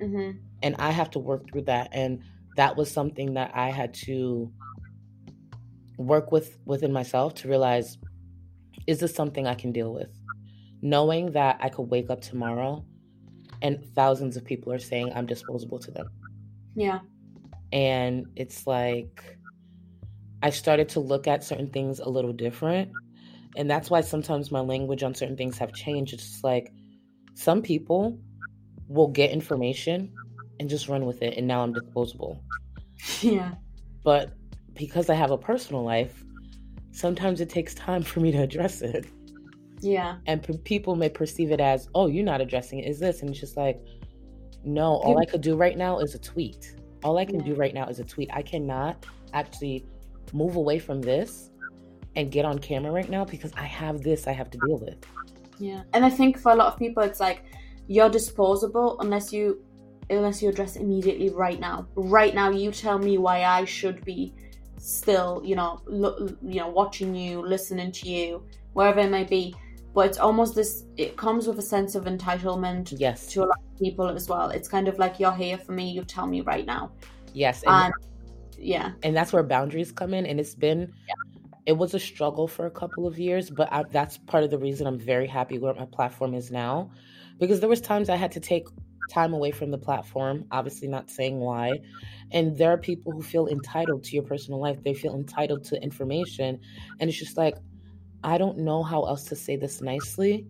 mm-hmm. 0.00 0.38
And 0.62 0.76
I 0.78 0.90
have 0.90 1.10
to 1.10 1.18
work 1.18 1.48
through 1.50 1.62
that. 1.62 1.88
And 1.92 2.22
that 2.56 2.76
was 2.76 2.90
something 2.90 3.34
that 3.34 3.52
I 3.54 3.70
had 3.70 3.94
to 3.94 4.52
work 5.96 6.30
with 6.30 6.58
within 6.64 6.92
myself 6.92 7.34
to 7.34 7.48
realize 7.48 7.98
is 8.86 9.00
this 9.00 9.14
something 9.14 9.46
I 9.46 9.54
can 9.54 9.70
deal 9.72 9.92
with? 9.92 10.10
Knowing 10.82 11.32
that 11.32 11.58
I 11.60 11.68
could 11.68 11.90
wake 11.90 12.10
up 12.10 12.20
tomorrow 12.20 12.84
and 13.60 13.84
thousands 13.94 14.36
of 14.36 14.44
people 14.44 14.72
are 14.72 14.78
saying 14.78 15.12
I'm 15.14 15.26
disposable 15.26 15.78
to 15.80 15.90
them. 15.90 16.08
Yeah. 16.74 17.00
And 17.72 18.26
it's 18.36 18.66
like, 18.66 19.37
I 20.42 20.50
started 20.50 20.88
to 20.90 21.00
look 21.00 21.26
at 21.26 21.42
certain 21.44 21.68
things 21.68 22.00
a 22.00 22.08
little 22.08 22.32
different. 22.32 22.90
And 23.56 23.68
that's 23.68 23.90
why 23.90 24.02
sometimes 24.02 24.52
my 24.52 24.60
language 24.60 25.02
on 25.02 25.14
certain 25.14 25.36
things 25.36 25.58
have 25.58 25.72
changed. 25.72 26.14
It's 26.14 26.24
just 26.24 26.44
like 26.44 26.72
some 27.34 27.62
people 27.62 28.18
will 28.88 29.08
get 29.08 29.30
information 29.30 30.12
and 30.60 30.68
just 30.68 30.88
run 30.88 31.06
with 31.06 31.22
it. 31.22 31.36
And 31.36 31.46
now 31.46 31.62
I'm 31.62 31.72
disposable. 31.72 32.42
Yeah. 33.22 33.54
But 34.02 34.32
because 34.74 35.08
I 35.08 35.14
have 35.14 35.30
a 35.30 35.38
personal 35.38 35.84
life, 35.84 36.24
sometimes 36.90 37.40
it 37.40 37.48
takes 37.48 37.74
time 37.74 38.02
for 38.02 38.18
me 38.18 38.32
to 38.32 38.38
address 38.38 38.82
it. 38.82 39.06
Yeah. 39.80 40.16
And 40.26 40.42
p- 40.42 40.56
people 40.58 40.96
may 40.96 41.08
perceive 41.08 41.52
it 41.52 41.60
as, 41.60 41.88
oh, 41.94 42.08
you're 42.08 42.24
not 42.24 42.40
addressing 42.40 42.80
it. 42.80 42.88
Is 42.88 42.98
this? 42.98 43.20
And 43.20 43.30
it's 43.30 43.38
just 43.38 43.56
like, 43.56 43.80
no, 44.64 44.94
all 44.96 45.18
I 45.20 45.24
could 45.24 45.40
do 45.40 45.56
right 45.56 45.76
now 45.76 46.00
is 46.00 46.14
a 46.16 46.18
tweet. 46.18 46.74
All 47.04 47.18
I 47.18 47.24
can 47.24 47.38
yeah. 47.40 47.46
do 47.46 47.54
right 47.54 47.72
now 47.72 47.86
is 47.86 48.00
a 48.00 48.04
tweet. 48.04 48.30
I 48.32 48.42
cannot 48.42 49.06
actually 49.32 49.86
move 50.34 50.56
away 50.56 50.78
from 50.78 51.00
this 51.00 51.50
and 52.16 52.30
get 52.30 52.44
on 52.44 52.58
camera 52.58 52.90
right 52.90 53.08
now 53.08 53.24
because 53.24 53.52
I 53.56 53.64
have 53.64 54.02
this 54.02 54.26
I 54.26 54.32
have 54.32 54.50
to 54.50 54.58
deal 54.66 54.78
with. 54.78 54.98
Yeah. 55.58 55.82
And 55.92 56.04
I 56.04 56.10
think 56.10 56.38
for 56.38 56.52
a 56.52 56.54
lot 56.54 56.72
of 56.72 56.78
people 56.78 57.02
it's 57.02 57.20
like 57.20 57.44
you're 57.86 58.10
disposable 58.10 58.98
unless 59.00 59.32
you 59.32 59.64
unless 60.10 60.42
you 60.42 60.48
address 60.48 60.76
immediately 60.76 61.30
right 61.30 61.60
now. 61.60 61.86
Right 61.94 62.34
now 62.34 62.50
you 62.50 62.72
tell 62.72 62.98
me 62.98 63.18
why 63.18 63.44
I 63.44 63.64
should 63.64 64.04
be 64.04 64.32
still, 64.78 65.42
you 65.44 65.56
know, 65.56 65.80
lo- 65.86 66.28
you 66.42 66.60
know, 66.60 66.68
watching 66.68 67.14
you, 67.14 67.42
listening 67.42 67.92
to 67.92 68.08
you, 68.08 68.42
wherever 68.72 69.00
it 69.00 69.10
may 69.10 69.24
be. 69.24 69.54
But 69.94 70.06
it's 70.06 70.18
almost 70.18 70.54
this 70.54 70.84
it 70.96 71.16
comes 71.16 71.46
with 71.46 71.58
a 71.58 71.62
sense 71.62 71.94
of 71.94 72.04
entitlement 72.04 72.94
yes. 72.98 73.26
to 73.28 73.40
a 73.40 73.46
lot 73.46 73.58
of 73.58 73.78
people 73.80 74.08
as 74.08 74.28
well. 74.28 74.50
It's 74.50 74.68
kind 74.68 74.86
of 74.86 74.98
like 74.98 75.18
you're 75.18 75.32
here 75.32 75.58
for 75.58 75.72
me, 75.72 75.90
you 75.90 76.04
tell 76.04 76.26
me 76.26 76.40
right 76.40 76.66
now. 76.66 76.92
Yes. 77.32 77.62
And, 77.66 77.86
and 77.86 77.94
yeah 78.58 78.92
and 79.02 79.16
that's 79.16 79.32
where 79.32 79.42
boundaries 79.42 79.92
come 79.92 80.12
in 80.12 80.26
and 80.26 80.40
it's 80.40 80.54
been 80.54 80.92
yeah. 81.06 81.14
it 81.66 81.72
was 81.72 81.94
a 81.94 81.98
struggle 81.98 82.48
for 82.48 82.66
a 82.66 82.70
couple 82.70 83.06
of 83.06 83.18
years 83.18 83.50
but 83.50 83.72
I, 83.72 83.84
that's 83.90 84.18
part 84.18 84.44
of 84.44 84.50
the 84.50 84.58
reason 84.58 84.86
i'm 84.86 84.98
very 84.98 85.26
happy 85.26 85.58
where 85.58 85.74
my 85.74 85.86
platform 85.86 86.34
is 86.34 86.50
now 86.50 86.90
because 87.38 87.60
there 87.60 87.68
was 87.68 87.80
times 87.80 88.08
i 88.08 88.16
had 88.16 88.32
to 88.32 88.40
take 88.40 88.66
time 89.10 89.32
away 89.32 89.50
from 89.50 89.70
the 89.70 89.78
platform 89.78 90.44
obviously 90.50 90.88
not 90.88 91.08
saying 91.08 91.38
why 91.38 91.72
and 92.32 92.58
there 92.58 92.70
are 92.70 92.76
people 92.76 93.12
who 93.12 93.22
feel 93.22 93.46
entitled 93.46 94.04
to 94.04 94.14
your 94.14 94.24
personal 94.24 94.60
life 94.60 94.82
they 94.82 94.92
feel 94.94 95.14
entitled 95.14 95.64
to 95.64 95.82
information 95.82 96.58
and 97.00 97.08
it's 97.08 97.18
just 97.18 97.36
like 97.36 97.54
i 98.24 98.36
don't 98.36 98.58
know 98.58 98.82
how 98.82 99.04
else 99.04 99.24
to 99.24 99.36
say 99.36 99.56
this 99.56 99.80
nicely 99.80 100.46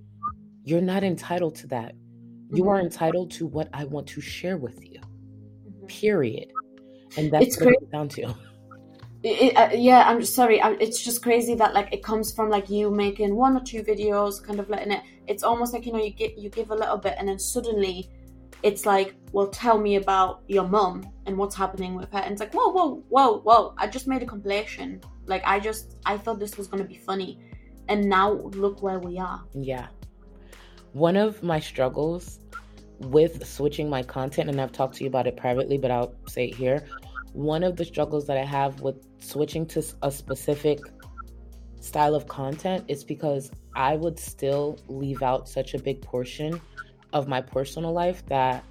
you're 0.65 0.81
not 0.81 1.05
entitled 1.05 1.55
to 1.55 1.67
that 1.67 1.95
you 2.51 2.63
mm-hmm. 2.63 2.69
are 2.69 2.81
entitled 2.81 3.31
to 3.31 3.47
what 3.47 3.69
i 3.73 3.85
want 3.85 4.07
to 4.07 4.21
share 4.21 4.57
with 4.57 4.83
you 4.85 4.99
mm-hmm. 5.01 5.87
period 5.87 6.51
and 7.17 7.31
that's 7.31 7.47
it's 7.47 7.61
what 7.61 7.75
it's 7.75 7.91
down 7.91 8.09
to. 8.11 8.35
It, 9.25 9.57
uh, 9.57 9.71
yeah, 9.75 10.05
I'm 10.07 10.25
sorry. 10.25 10.63
I'm, 10.63 10.81
it's 10.81 11.03
just 11.03 11.23
crazy 11.23 11.55
that 11.57 11.75
like 11.75 11.93
it 11.93 12.05
comes 12.05 12.33
from 12.33 12.51
like 12.51 12.71
you 12.71 12.91
making 12.91 13.35
one 13.35 13.57
or 13.57 13.61
two 13.61 13.83
videos, 13.83 14.43
kind 14.43 14.61
of 14.61 14.71
letting 14.71 14.93
it. 14.93 15.03
It's 15.27 15.43
almost 15.43 15.73
like 15.73 15.87
you 15.87 15.93
know 15.93 16.03
you 16.03 16.11
get 16.11 16.39
you 16.39 16.51
give 16.51 16.71
a 16.71 16.75
little 16.75 16.99
bit, 16.99 17.17
and 17.19 17.29
then 17.29 17.39
suddenly 17.39 18.09
it's 18.63 18.87
like, 18.87 19.15
well, 19.33 19.49
tell 19.49 19.79
me 19.79 19.97
about 19.97 20.43
your 20.49 20.67
mum 20.67 21.05
and 21.27 21.37
what's 21.37 21.55
happening 21.55 21.95
with 21.95 22.13
her. 22.13 22.19
And 22.19 22.33
it's 22.33 22.41
like, 22.41 22.55
whoa, 22.55 22.71
whoa, 22.71 23.05
whoa, 23.09 23.39
whoa! 23.41 23.75
I 23.77 23.89
just 23.89 24.07
made 24.07 24.23
a 24.23 24.27
compilation. 24.27 25.01
Like 25.27 25.43
I 25.45 25.59
just 25.59 25.97
I 26.07 26.17
thought 26.17 26.39
this 26.39 26.57
was 26.57 26.69
gonna 26.69 26.85
be 26.85 26.97
funny, 26.97 27.41
and 27.89 28.09
now 28.09 28.33
look 28.33 28.83
where 28.83 29.01
we 29.01 29.19
are. 29.19 29.43
Yeah. 29.53 29.89
One 30.93 31.17
of 31.17 31.43
my 31.43 31.59
struggles 31.59 32.39
with 32.99 33.47
switching 33.47 33.89
my 33.89 34.03
content, 34.03 34.49
and 34.51 34.61
I've 34.61 34.73
talked 34.73 34.97
to 34.97 35.05
you 35.05 35.09
about 35.09 35.27
it 35.27 35.37
privately, 35.37 35.79
but 35.79 35.91
I'll 35.91 36.15
say 36.27 36.47
it 36.47 36.55
here. 36.55 36.85
One 37.33 37.63
of 37.63 37.77
the 37.77 37.85
struggles 37.85 38.27
that 38.27 38.37
I 38.37 38.45
have 38.45 38.81
with 38.81 39.07
switching 39.21 39.67
to 39.67 39.85
a 40.03 40.11
specific 40.11 40.81
style 41.81 42.15
of 42.15 42.27
content 42.27 42.85
is 42.89 43.05
because 43.05 43.51
I 43.77 43.97
would 43.97 44.19
still 44.19 44.79
leave 44.89 45.23
out 45.23 45.49
such 45.49 45.75
a 45.75 45.79
big 45.79 46.03
portion 46.03 46.61
of 47.13 47.29
my 47.29 47.41
personal 47.41 47.93
life 47.93 48.25
that 48.27 48.65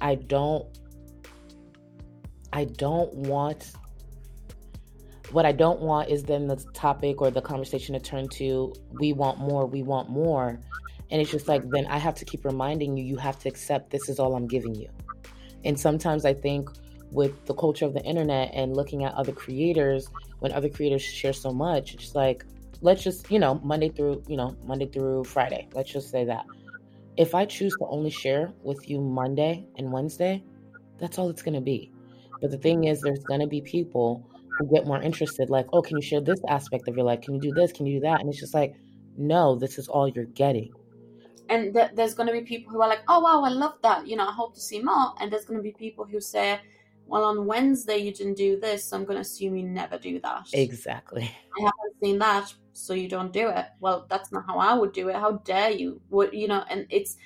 I 0.00 0.16
don't 0.16 0.66
I 2.52 2.64
don't 2.64 3.12
want 3.14 3.72
what 5.30 5.46
I 5.46 5.52
don't 5.52 5.80
want 5.80 6.08
is 6.08 6.24
then 6.24 6.48
the 6.48 6.56
topic 6.74 7.20
or 7.20 7.30
the 7.30 7.40
conversation 7.40 7.94
to 7.94 8.00
turn 8.00 8.28
to 8.30 8.74
we 8.98 9.12
want 9.12 9.38
more, 9.38 9.66
we 9.66 9.82
want 9.82 10.10
more. 10.10 10.58
And 11.10 11.20
it's 11.20 11.30
just 11.30 11.48
like, 11.48 11.68
then 11.70 11.86
I 11.86 11.98
have 11.98 12.14
to 12.16 12.24
keep 12.24 12.44
reminding 12.44 12.96
you, 12.96 13.04
you 13.04 13.16
have 13.16 13.38
to 13.40 13.48
accept 13.48 13.90
this 13.90 14.08
is 14.08 14.18
all 14.18 14.36
I'm 14.36 14.46
giving 14.46 14.74
you. 14.74 14.88
And 15.64 15.78
sometimes 15.78 16.24
I 16.24 16.34
think 16.34 16.68
with 17.10 17.44
the 17.46 17.54
culture 17.54 17.84
of 17.84 17.94
the 17.94 18.02
internet 18.02 18.50
and 18.54 18.76
looking 18.76 19.04
at 19.04 19.12
other 19.14 19.32
creators, 19.32 20.08
when 20.38 20.52
other 20.52 20.68
creators 20.68 21.02
share 21.02 21.32
so 21.32 21.52
much, 21.52 21.94
it's 21.94 22.14
like, 22.14 22.44
let's 22.80 23.02
just, 23.02 23.30
you 23.30 23.38
know, 23.38 23.60
Monday 23.64 23.88
through, 23.88 24.22
you 24.28 24.36
know, 24.36 24.56
Monday 24.64 24.86
through 24.86 25.24
Friday, 25.24 25.68
let's 25.74 25.90
just 25.90 26.10
say 26.10 26.24
that. 26.24 26.46
If 27.16 27.34
I 27.34 27.44
choose 27.44 27.74
to 27.78 27.86
only 27.86 28.10
share 28.10 28.52
with 28.62 28.88
you 28.88 29.00
Monday 29.00 29.66
and 29.76 29.92
Wednesday, 29.92 30.42
that's 30.98 31.18
all 31.18 31.28
it's 31.28 31.42
going 31.42 31.54
to 31.54 31.60
be. 31.60 31.92
But 32.40 32.52
the 32.52 32.58
thing 32.58 32.84
is, 32.84 33.00
there's 33.00 33.24
going 33.24 33.40
to 33.40 33.46
be 33.46 33.60
people 33.60 34.26
who 34.58 34.66
get 34.72 34.86
more 34.86 35.02
interested, 35.02 35.50
like, 35.50 35.66
oh, 35.72 35.82
can 35.82 35.96
you 35.96 36.02
share 36.02 36.20
this 36.20 36.40
aspect 36.48 36.88
of 36.88 36.96
your 36.96 37.04
life? 37.04 37.20
Can 37.20 37.34
you 37.34 37.40
do 37.40 37.52
this? 37.52 37.72
Can 37.72 37.86
you 37.86 37.98
do 37.98 38.00
that? 38.06 38.20
And 38.20 38.30
it's 38.30 38.40
just 38.40 38.54
like, 38.54 38.76
no, 39.16 39.56
this 39.56 39.78
is 39.78 39.88
all 39.88 40.08
you're 40.08 40.24
getting. 40.24 40.72
And 41.50 41.74
th- 41.74 41.90
there's 41.94 42.14
going 42.14 42.28
to 42.28 42.32
be 42.32 42.42
people 42.42 42.72
who 42.72 42.80
are 42.80 42.88
like, 42.88 43.02
oh, 43.08 43.20
wow, 43.20 43.42
I 43.44 43.50
love 43.50 43.74
that. 43.82 44.06
You 44.06 44.16
know, 44.16 44.26
I 44.26 44.32
hope 44.32 44.54
to 44.54 44.60
see 44.60 44.80
more. 44.80 45.14
And 45.20 45.30
there's 45.30 45.44
going 45.44 45.58
to 45.58 45.62
be 45.62 45.72
people 45.72 46.04
who 46.06 46.20
say, 46.20 46.60
well, 47.10 47.24
on 47.24 47.44
Wednesday 47.44 47.96
you 47.98 48.12
didn't 48.12 48.34
do 48.34 48.58
this, 48.58 48.84
so 48.84 48.96
I'm 48.96 49.04
going 49.04 49.16
to 49.16 49.22
assume 49.22 49.56
you 49.56 49.64
never 49.64 49.98
do 49.98 50.20
that. 50.20 50.46
Exactly. 50.52 51.22
I 51.58 51.60
haven't 51.60 52.00
seen 52.00 52.18
that, 52.20 52.54
so 52.72 52.94
you 52.94 53.08
don't 53.08 53.32
do 53.32 53.48
it. 53.48 53.66
Well, 53.80 54.06
that's 54.08 54.30
not 54.30 54.46
how 54.46 54.58
I 54.58 54.74
would 54.74 54.92
do 54.92 55.08
it. 55.08 55.16
How 55.16 55.32
dare 55.38 55.70
you? 55.70 56.00
What 56.08 56.32
you 56.32 56.46
know? 56.46 56.64
And 56.70 56.86
it's 56.88 57.16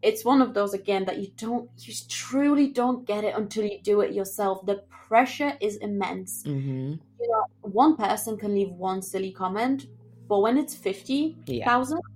it's 0.00 0.24
one 0.24 0.40
of 0.40 0.54
those 0.54 0.72
again 0.72 1.04
that 1.04 1.18
you 1.18 1.28
don't, 1.36 1.68
you 1.78 1.94
truly 2.08 2.68
don't 2.68 3.06
get 3.06 3.24
it 3.24 3.34
until 3.34 3.64
you 3.64 3.80
do 3.82 4.00
it 4.00 4.12
yourself. 4.12 4.64
The 4.66 4.82
pressure 5.08 5.56
is 5.60 5.76
immense. 5.76 6.42
Mm-hmm. 6.44 6.94
You 7.20 7.28
know, 7.30 7.44
one 7.60 7.96
person 7.96 8.36
can 8.36 8.54
leave 8.54 8.70
one 8.70 9.02
silly 9.02 9.30
comment, 9.30 9.86
but 10.26 10.40
when 10.40 10.56
it's 10.56 10.74
fifty 10.74 11.36
thousand, 11.66 11.98
yeah. 11.98 12.13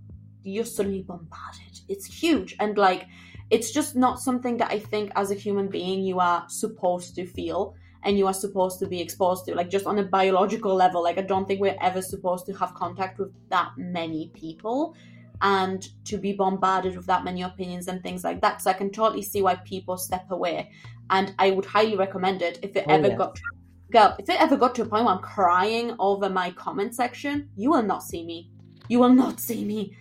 You're 0.48 0.64
suddenly 0.64 1.02
bombarded. 1.02 1.80
It's 1.88 2.06
huge, 2.06 2.56
and 2.60 2.76
like 2.76 3.06
it's 3.50 3.70
just 3.70 3.96
not 3.96 4.20
something 4.20 4.58
that 4.58 4.70
I 4.70 4.78
think 4.78 5.10
as 5.16 5.30
a 5.30 5.34
human 5.34 5.68
being 5.68 6.02
you 6.02 6.20
are 6.20 6.44
supposed 6.48 7.14
to 7.14 7.26
feel 7.26 7.74
and 8.04 8.18
you 8.18 8.26
are 8.26 8.34
supposed 8.34 8.78
to 8.80 8.86
be 8.86 9.00
exposed 9.00 9.46
to. 9.46 9.54
Like 9.54 9.70
just 9.70 9.86
on 9.86 9.98
a 9.98 10.04
biological 10.04 10.74
level, 10.74 11.02
like 11.02 11.18
I 11.18 11.22
don't 11.22 11.46
think 11.46 11.60
we're 11.60 11.76
ever 11.80 12.02
supposed 12.02 12.46
to 12.46 12.52
have 12.54 12.74
contact 12.74 13.18
with 13.18 13.32
that 13.48 13.70
many 13.76 14.30
people 14.34 14.94
and 15.40 15.88
to 16.04 16.18
be 16.18 16.32
bombarded 16.32 16.96
with 16.96 17.06
that 17.06 17.24
many 17.24 17.42
opinions 17.42 17.88
and 17.88 18.02
things 18.02 18.24
like 18.24 18.40
that. 18.40 18.60
So 18.60 18.70
I 18.70 18.74
can 18.74 18.90
totally 18.90 19.22
see 19.22 19.42
why 19.42 19.56
people 19.56 19.96
step 19.96 20.30
away. 20.30 20.70
And 21.10 21.34
I 21.38 21.50
would 21.50 21.64
highly 21.64 21.96
recommend 21.96 22.42
it 22.42 22.58
if 22.62 22.76
it 22.76 22.84
oh, 22.88 22.92
ever 22.92 23.08
yes. 23.08 23.18
got 23.18 23.34
to 23.36 23.42
girl, 23.90 24.14
if 24.18 24.28
it 24.28 24.40
ever 24.40 24.56
got 24.56 24.74
to 24.74 24.82
a 24.82 24.86
point 24.86 25.04
where 25.04 25.14
I'm 25.14 25.22
crying 25.22 25.94
over 25.98 26.28
my 26.28 26.50
comment 26.50 26.94
section, 26.94 27.48
you 27.56 27.70
will 27.70 27.82
not 27.82 28.02
see 28.02 28.24
me. 28.24 28.50
You 28.88 28.98
will 28.98 29.12
not 29.12 29.40
see 29.40 29.64
me 29.64 29.96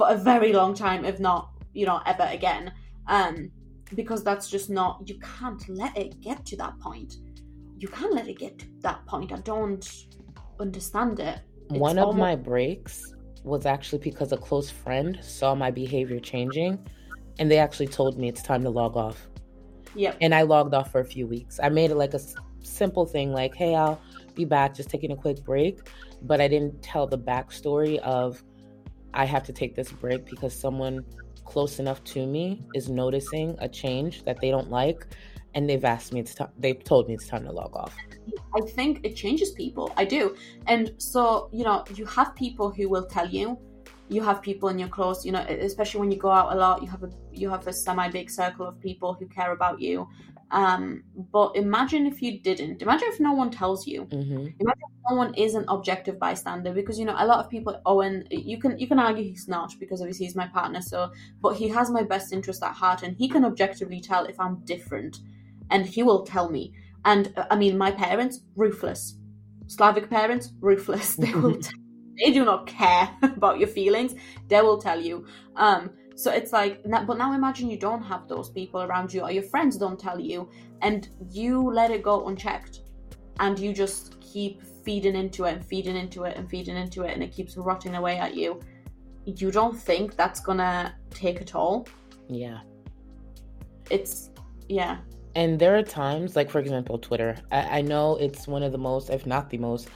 for 0.00 0.08
a 0.08 0.16
very 0.16 0.52
long 0.52 0.74
time, 0.74 1.04
if 1.04 1.20
not, 1.20 1.50
you 1.74 1.84
know, 1.84 2.00
ever 2.06 2.26
again 2.30 2.72
um, 3.06 3.50
because 3.94 4.24
that's 4.24 4.48
just 4.48 4.70
not 4.70 5.02
you 5.06 5.18
can't 5.18 5.68
let 5.68 5.96
it 5.96 6.20
get 6.20 6.46
to 6.46 6.56
that 6.56 6.78
point 6.78 7.16
you 7.78 7.88
can't 7.88 8.14
let 8.14 8.28
it 8.28 8.38
get 8.38 8.58
to 8.58 8.66
that 8.80 9.04
point 9.06 9.32
i 9.32 9.36
don't 9.38 10.06
understand 10.60 11.18
it 11.18 11.40
it's 11.70 11.78
one 11.78 11.98
of 11.98 12.08
almost- 12.08 12.18
my 12.18 12.36
breaks 12.36 13.14
was 13.42 13.64
actually 13.66 13.98
because 13.98 14.32
a 14.32 14.36
close 14.36 14.70
friend 14.70 15.18
saw 15.22 15.54
my 15.54 15.70
behavior 15.70 16.20
changing 16.20 16.78
and 17.38 17.50
they 17.50 17.58
actually 17.58 17.88
told 17.88 18.18
me 18.18 18.28
it's 18.28 18.42
time 18.42 18.62
to 18.62 18.70
log 18.70 18.96
off 18.96 19.30
Yep. 19.96 20.18
And 20.20 20.34
I 20.34 20.42
logged 20.42 20.74
off 20.74 20.92
for 20.92 21.00
a 21.00 21.04
few 21.04 21.26
weeks. 21.26 21.58
I 21.62 21.68
made 21.68 21.90
it 21.90 21.96
like 21.96 22.14
a 22.14 22.20
simple 22.62 23.06
thing 23.06 23.32
like, 23.32 23.54
hey, 23.54 23.74
I'll 23.74 24.00
be 24.34 24.44
back, 24.44 24.74
just 24.74 24.88
taking 24.88 25.10
a 25.10 25.16
quick 25.16 25.42
break. 25.44 25.80
But 26.22 26.40
I 26.40 26.48
didn't 26.48 26.82
tell 26.82 27.06
the 27.06 27.18
backstory 27.18 27.98
of 27.98 28.42
I 29.14 29.24
have 29.24 29.44
to 29.44 29.52
take 29.52 29.74
this 29.74 29.90
break 29.90 30.26
because 30.26 30.58
someone 30.58 31.04
close 31.44 31.78
enough 31.78 32.02
to 32.04 32.26
me 32.26 32.62
is 32.74 32.88
noticing 32.88 33.56
a 33.58 33.68
change 33.68 34.24
that 34.24 34.40
they 34.40 34.50
don't 34.50 34.70
like 34.70 35.06
and 35.54 35.68
they've 35.68 35.84
asked 35.84 36.12
me 36.12 36.20
it's 36.20 36.34
time 36.34 36.48
they've 36.58 36.82
told 36.84 37.08
me 37.08 37.14
it's 37.14 37.26
time 37.26 37.44
to 37.44 37.52
log 37.52 37.74
off. 37.74 37.96
I 38.54 38.60
think 38.60 39.00
it 39.02 39.16
changes 39.16 39.50
people. 39.52 39.92
I 39.96 40.04
do. 40.04 40.36
And 40.66 40.92
so 40.98 41.48
you 41.52 41.64
know 41.64 41.84
you 41.94 42.04
have 42.06 42.34
people 42.34 42.70
who 42.70 42.88
will 42.88 43.06
tell 43.06 43.28
you. 43.28 43.58
You 44.08 44.22
have 44.22 44.42
people 44.42 44.70
in 44.70 44.78
your 44.78 44.88
close 44.88 45.24
you 45.24 45.30
know 45.30 45.40
especially 45.40 46.00
when 46.00 46.10
you 46.10 46.18
go 46.18 46.30
out 46.30 46.52
a 46.52 46.56
lot 46.56 46.82
you 46.82 46.88
have 46.88 47.04
a 47.04 47.10
you 47.32 47.48
have 47.48 47.64
a 47.68 47.72
semi 47.72 48.08
big 48.08 48.28
circle 48.28 48.66
of 48.66 48.80
people 48.80 49.14
who 49.14 49.26
care 49.28 49.52
about 49.52 49.80
you 49.80 50.08
um, 50.52 51.04
but 51.32 51.54
imagine 51.54 52.06
if 52.06 52.20
you 52.22 52.40
didn't. 52.40 52.82
Imagine 52.82 53.08
if 53.08 53.20
no 53.20 53.32
one 53.32 53.50
tells 53.50 53.86
you. 53.86 54.04
Mm-hmm. 54.06 54.46
Imagine 54.58 54.82
if 54.82 55.02
no 55.08 55.16
one 55.16 55.34
is 55.34 55.54
an 55.54 55.64
objective 55.68 56.18
bystander 56.18 56.72
because 56.72 56.98
you 56.98 57.04
know 57.04 57.14
a 57.16 57.26
lot 57.26 57.38
of 57.38 57.48
people. 57.48 57.80
Owen, 57.86 58.26
you 58.30 58.58
can 58.58 58.78
you 58.78 58.88
can 58.88 58.98
argue 58.98 59.22
he's 59.22 59.46
not 59.46 59.72
because 59.78 60.00
obviously 60.00 60.26
he's 60.26 60.34
my 60.34 60.48
partner. 60.48 60.80
So, 60.80 61.12
but 61.40 61.54
he 61.54 61.68
has 61.68 61.90
my 61.90 62.02
best 62.02 62.32
interest 62.32 62.62
at 62.64 62.72
heart, 62.72 63.02
and 63.02 63.16
he 63.16 63.28
can 63.28 63.44
objectively 63.44 64.00
tell 64.00 64.24
if 64.24 64.40
I'm 64.40 64.56
different, 64.64 65.20
and 65.70 65.86
he 65.86 66.02
will 66.02 66.24
tell 66.24 66.50
me. 66.50 66.72
And 67.04 67.32
uh, 67.36 67.46
I 67.50 67.56
mean, 67.56 67.78
my 67.78 67.92
parents 67.92 68.40
ruthless, 68.56 69.16
Slavic 69.68 70.10
parents 70.10 70.52
ruthless. 70.60 71.14
They 71.20 71.32
will. 71.32 71.56
T- 71.60 71.70
they 72.18 72.32
do 72.32 72.44
not 72.44 72.66
care 72.66 73.08
about 73.22 73.58
your 73.58 73.68
feelings. 73.68 74.14
They 74.48 74.60
will 74.60 74.78
tell 74.78 75.00
you. 75.00 75.26
Um, 75.56 75.90
so 76.20 76.30
it's 76.30 76.52
like, 76.52 76.82
but 76.84 77.16
now 77.16 77.32
imagine 77.32 77.70
you 77.70 77.78
don't 77.78 78.02
have 78.02 78.28
those 78.28 78.50
people 78.50 78.82
around 78.82 79.12
you, 79.14 79.22
or 79.22 79.30
your 79.30 79.42
friends 79.42 79.78
don't 79.78 79.98
tell 79.98 80.20
you, 80.20 80.50
and 80.82 81.08
you 81.30 81.62
let 81.62 81.90
it 81.90 82.02
go 82.02 82.28
unchecked, 82.28 82.80
and 83.38 83.58
you 83.58 83.72
just 83.72 84.20
keep 84.20 84.62
feeding 84.84 85.16
into 85.16 85.44
it 85.44 85.54
and 85.54 85.64
feeding 85.64 85.96
into 85.96 86.24
it 86.24 86.36
and 86.36 86.46
feeding 86.50 86.76
into 86.76 87.04
it, 87.04 87.14
and 87.14 87.22
it 87.22 87.32
keeps 87.32 87.56
rotting 87.56 87.94
away 87.94 88.18
at 88.18 88.34
you. 88.34 88.60
You 89.24 89.50
don't 89.50 89.74
think 89.74 90.14
that's 90.14 90.40
gonna 90.40 90.94
take 91.08 91.40
a 91.40 91.44
toll? 91.44 91.88
Yeah. 92.28 92.60
It's, 93.88 94.30
yeah. 94.68 94.98
And 95.36 95.58
there 95.58 95.74
are 95.78 95.82
times, 95.82 96.36
like 96.36 96.50
for 96.50 96.58
example, 96.58 96.98
Twitter. 96.98 97.34
I, 97.50 97.78
I 97.78 97.80
know 97.80 98.16
it's 98.16 98.46
one 98.46 98.62
of 98.62 98.72
the 98.72 98.78
most, 98.78 99.08
if 99.08 99.24
not 99.24 99.48
the 99.48 99.56
most, 99.58 99.88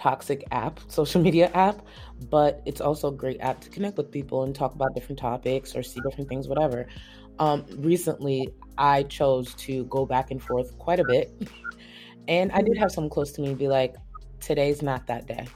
toxic 0.00 0.44
app, 0.50 0.80
social 0.88 1.20
media 1.20 1.50
app, 1.54 1.82
but 2.30 2.62
it's 2.64 2.80
also 2.80 3.08
a 3.08 3.12
great 3.12 3.40
app 3.40 3.60
to 3.60 3.68
connect 3.68 3.96
with 3.96 4.10
people 4.10 4.42
and 4.44 4.54
talk 4.54 4.74
about 4.74 4.94
different 4.94 5.18
topics 5.18 5.76
or 5.76 5.82
see 5.82 6.00
different 6.00 6.28
things, 6.28 6.48
whatever. 6.48 6.86
Um, 7.38 7.64
recently, 7.78 8.48
I 8.78 9.04
chose 9.04 9.54
to 9.54 9.84
go 9.84 10.04
back 10.06 10.30
and 10.30 10.42
forth 10.42 10.76
quite 10.78 11.00
a 11.00 11.04
bit. 11.04 11.32
and 12.28 12.50
I 12.52 12.62
did 12.62 12.76
have 12.78 12.92
someone 12.92 13.10
close 13.10 13.32
to 13.32 13.42
me 13.42 13.54
be 13.54 13.68
like, 13.68 13.94
today's 14.40 14.82
not 14.82 15.06
that 15.06 15.26
day. 15.26 15.46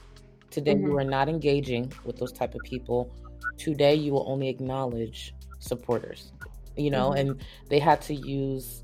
Today, 0.51 0.75
mm-hmm. 0.75 0.87
you 0.87 0.97
are 0.97 1.03
not 1.03 1.27
engaging 1.27 1.91
with 2.05 2.17
those 2.17 2.31
type 2.31 2.55
of 2.55 2.61
people. 2.61 3.13
Today, 3.57 3.95
you 3.95 4.13
will 4.13 4.25
only 4.27 4.49
acknowledge 4.49 5.33
supporters, 5.59 6.31
you 6.75 6.89
know, 6.89 7.09
mm-hmm. 7.09 7.31
and 7.31 7.45
they 7.69 7.79
had 7.79 8.01
to 8.03 8.13
use 8.13 8.83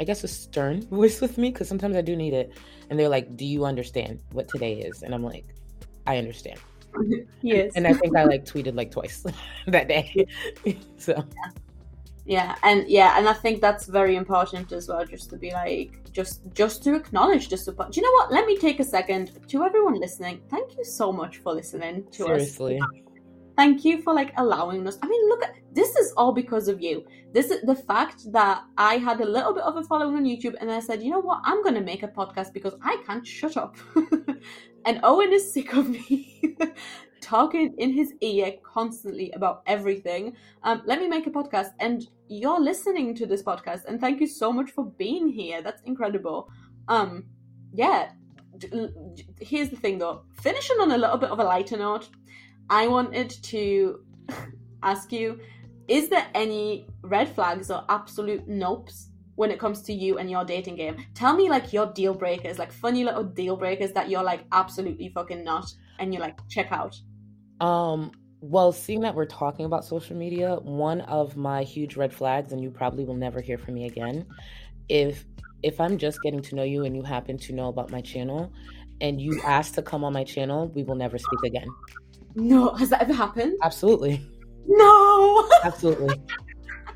I 0.00 0.04
guess 0.04 0.24
a 0.24 0.28
stern 0.28 0.82
voice 0.90 1.20
with 1.20 1.38
me 1.38 1.50
because 1.50 1.68
sometimes 1.68 1.96
I 1.96 2.00
do 2.00 2.16
need 2.16 2.32
it. 2.32 2.52
And 2.88 2.98
they're 2.98 3.08
like, 3.08 3.36
"Do 3.36 3.44
you 3.44 3.64
understand 3.64 4.20
what 4.32 4.48
today 4.48 4.80
is?" 4.80 5.02
And 5.02 5.14
I'm 5.14 5.22
like, 5.22 5.44
"I 6.06 6.18
understand." 6.18 6.58
yes. 7.42 7.72
And 7.76 7.86
I 7.86 7.92
think 7.92 8.16
I 8.16 8.24
like 8.24 8.44
tweeted 8.44 8.74
like 8.74 8.90
twice 8.90 9.24
that 9.66 9.86
day. 9.86 10.26
so. 10.96 11.12
Yeah. 11.12 11.50
yeah, 12.26 12.56
and 12.64 12.88
yeah, 12.88 13.16
and 13.16 13.28
I 13.28 13.32
think 13.32 13.60
that's 13.60 13.86
very 13.86 14.16
important 14.16 14.72
as 14.72 14.88
well, 14.88 15.04
just 15.04 15.30
to 15.30 15.36
be 15.36 15.52
like, 15.52 16.12
just 16.12 16.40
just 16.52 16.82
to 16.84 16.94
acknowledge 16.96 17.48
the 17.48 17.56
support. 17.56 17.92
Do 17.92 18.00
you 18.00 18.06
know 18.06 18.12
what? 18.12 18.32
Let 18.32 18.46
me 18.46 18.56
take 18.56 18.80
a 18.80 18.84
second 18.84 19.30
to 19.48 19.62
everyone 19.62 20.00
listening. 20.00 20.40
Thank 20.50 20.76
you 20.76 20.84
so 20.84 21.12
much 21.12 21.38
for 21.38 21.52
listening 21.52 22.04
to 22.12 22.24
Seriously. 22.24 22.80
us. 22.80 23.09
Thank 23.56 23.84
you 23.84 24.00
for 24.02 24.14
like 24.14 24.32
allowing 24.36 24.86
us. 24.86 24.98
I 25.02 25.08
mean, 25.08 25.28
look 25.28 25.42
at 25.42 25.54
this 25.72 25.94
is 25.96 26.12
all 26.16 26.32
because 26.32 26.68
of 26.68 26.80
you. 26.80 27.04
This 27.32 27.50
is 27.50 27.62
the 27.62 27.74
fact 27.74 28.32
that 28.32 28.62
I 28.76 28.96
had 28.96 29.20
a 29.20 29.24
little 29.24 29.54
bit 29.54 29.64
of 29.64 29.76
a 29.76 29.82
following 29.84 30.16
on 30.16 30.24
YouTube 30.24 30.54
and 30.60 30.70
I 30.70 30.80
said, 30.80 31.02
you 31.02 31.10
know 31.10 31.20
what, 31.20 31.40
I'm 31.44 31.62
gonna 31.62 31.80
make 31.80 32.02
a 32.02 32.08
podcast 32.08 32.52
because 32.52 32.74
I 32.82 33.02
can't 33.06 33.26
shut 33.26 33.56
up. 33.56 33.76
and 34.84 35.00
Owen 35.02 35.32
is 35.32 35.52
sick 35.52 35.74
of 35.74 35.88
me 35.88 36.56
talking 37.20 37.74
in 37.78 37.92
his 37.92 38.12
ear 38.20 38.54
constantly 38.62 39.30
about 39.32 39.62
everything. 39.66 40.36
Um, 40.62 40.82
let 40.86 40.98
me 40.98 41.08
make 41.08 41.26
a 41.26 41.30
podcast 41.30 41.72
and 41.78 42.08
you're 42.28 42.60
listening 42.60 43.14
to 43.16 43.26
this 43.26 43.42
podcast 43.42 43.84
and 43.86 44.00
thank 44.00 44.20
you 44.20 44.26
so 44.26 44.52
much 44.52 44.70
for 44.70 44.86
being 44.86 45.28
here. 45.28 45.62
That's 45.62 45.82
incredible. 45.82 46.50
Um, 46.88 47.24
yeah. 47.72 48.10
Here's 49.40 49.70
the 49.70 49.76
thing 49.76 49.98
though, 49.98 50.22
finishing 50.40 50.76
on 50.80 50.92
a 50.92 50.98
little 50.98 51.16
bit 51.16 51.30
of 51.30 51.38
a 51.38 51.44
lighter 51.44 51.76
note, 51.76 52.08
I 52.70 52.86
wanted 52.86 53.30
to 53.30 54.04
ask 54.82 55.12
you 55.12 55.40
is 55.88 56.08
there 56.08 56.26
any 56.36 56.86
red 57.02 57.28
flags 57.34 57.68
or 57.68 57.84
absolute 57.88 58.48
nopes 58.48 59.06
when 59.34 59.50
it 59.50 59.58
comes 59.58 59.82
to 59.82 59.92
you 59.92 60.18
and 60.18 60.30
your 60.30 60.44
dating 60.44 60.76
game? 60.76 61.04
Tell 61.14 61.34
me 61.34 61.50
like 61.50 61.72
your 61.72 61.92
deal 61.92 62.14
breakers, 62.14 62.60
like 62.60 62.70
funny 62.70 63.02
little 63.02 63.24
deal 63.24 63.56
breakers 63.56 63.90
that 63.92 64.08
you're 64.08 64.22
like 64.22 64.44
absolutely 64.52 65.08
fucking 65.08 65.42
not 65.42 65.66
and 65.98 66.14
you're 66.14 66.22
like 66.22 66.38
check 66.48 66.70
out. 66.70 66.96
Um 67.60 68.12
well, 68.42 68.72
seeing 68.72 69.00
that 69.00 69.14
we're 69.14 69.26
talking 69.26 69.66
about 69.66 69.84
social 69.84 70.16
media, 70.16 70.56
one 70.62 71.02
of 71.02 71.36
my 71.36 71.62
huge 71.62 71.96
red 71.96 72.14
flags, 72.14 72.52
and 72.52 72.62
you 72.62 72.70
probably 72.70 73.04
will 73.04 73.16
never 73.16 73.40
hear 73.40 73.58
from 73.58 73.74
me 73.74 73.86
again, 73.86 74.26
if 74.88 75.26
if 75.62 75.80
I'm 75.80 75.98
just 75.98 76.22
getting 76.22 76.40
to 76.42 76.54
know 76.54 76.62
you 76.62 76.84
and 76.84 76.96
you 76.96 77.02
happen 77.02 77.36
to 77.38 77.52
know 77.52 77.68
about 77.68 77.90
my 77.90 78.00
channel 78.00 78.50
and 79.00 79.20
you 79.20 79.40
ask 79.44 79.74
to 79.74 79.82
come 79.82 80.04
on 80.04 80.12
my 80.12 80.24
channel, 80.24 80.68
we 80.68 80.84
will 80.84 80.94
never 80.94 81.18
speak 81.18 81.40
again. 81.44 81.68
No, 82.34 82.74
has 82.74 82.90
that 82.90 83.02
ever 83.02 83.12
happened? 83.12 83.58
Absolutely. 83.62 84.24
No. 84.66 85.48
Absolutely. 85.64 86.20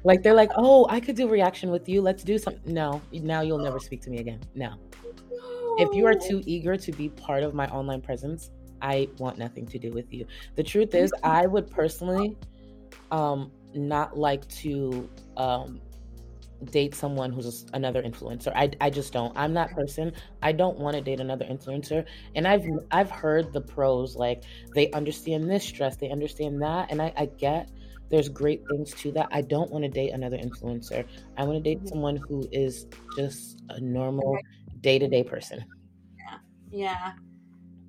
Like 0.05 0.23
they're 0.23 0.35
like, 0.35 0.51
oh, 0.57 0.87
I 0.91 1.01
could 1.01 1.17
do 1.17 1.29
reaction 1.29 1.71
with 1.71 1.89
you. 1.89 2.03
Let's 2.03 2.23
do 2.23 2.39
something. 2.39 2.73
No, 2.73 3.01
now 3.13 3.41
you'll 3.41 3.59
never 3.59 3.81
speak 3.81 4.03
to 4.03 4.11
me 4.11 4.19
again. 4.19 4.41
No. 4.55 4.75
no. 5.01 5.77
If 5.79 5.95
you 5.95 6.07
are 6.07 6.15
too 6.15 6.43
eager 6.47 6.77
to 6.77 6.93
be 6.93 7.09
part 7.09 7.43
of 7.43 7.55
my 7.55 7.67
online 7.69 8.03
presence, 8.03 8.51
I 8.83 9.09
want 9.19 9.39
nothing 9.39 9.67
to 9.67 9.79
do 9.79 9.91
with 9.91 10.13
you. 10.13 10.27
The 10.57 10.63
truth 10.63 10.95
is, 10.95 11.13
I 11.23 11.47
would 11.47 11.71
personally 11.71 12.37
um 13.11 13.51
not 13.75 14.17
like 14.17 14.47
to 14.49 15.09
um 15.37 15.81
date 16.71 16.95
someone 16.95 17.33
who's 17.33 17.67
another 17.73 18.03
influencer. 18.03 18.53
I, 18.55 18.71
I 18.81 18.91
just 18.91 19.13
don't. 19.13 19.37
I'm 19.37 19.55
that 19.55 19.71
person. 19.73 20.13
I 20.43 20.53
don't 20.53 20.79
want 20.79 20.97
to 20.97 21.03
date 21.03 21.21
another 21.21 21.45
influencer. 21.45 22.05
And 22.35 22.47
I've 22.47 22.67
I've 22.91 23.11
heard 23.11 23.53
the 23.53 23.61
pros 23.61 24.17
like 24.17 24.45
they 24.75 24.91
understand 24.93 25.51
this 25.51 25.65
stress, 25.65 25.97
they 25.97 26.11
understand 26.11 26.63
that, 26.63 26.91
and 26.91 27.03
I, 27.03 27.13
I 27.17 27.27
get 27.27 27.71
there's 28.11 28.29
great 28.29 28.63
things 28.69 28.93
to 28.95 29.13
that. 29.13 29.29
I 29.33 29.41
don't 29.41 29.71
want 29.71 29.85
to 29.85 29.91
date 29.91 30.11
another 30.11 30.39
influencer. 30.39 31.07
I 31.37 31.45
want 31.45 31.57
to 31.57 31.63
date 31.63 31.79
mm-hmm. 31.79 31.89
someone 31.89 32.17
who 32.17 32.47
is 32.53 32.87
just 33.17 33.63
a 33.71 33.81
normal 33.81 34.39
day 34.81 34.99
to 34.99 35.09
day 35.09 35.25
person. 35.25 35.65
Yeah. 36.19 36.39
Yeah. 36.71 37.13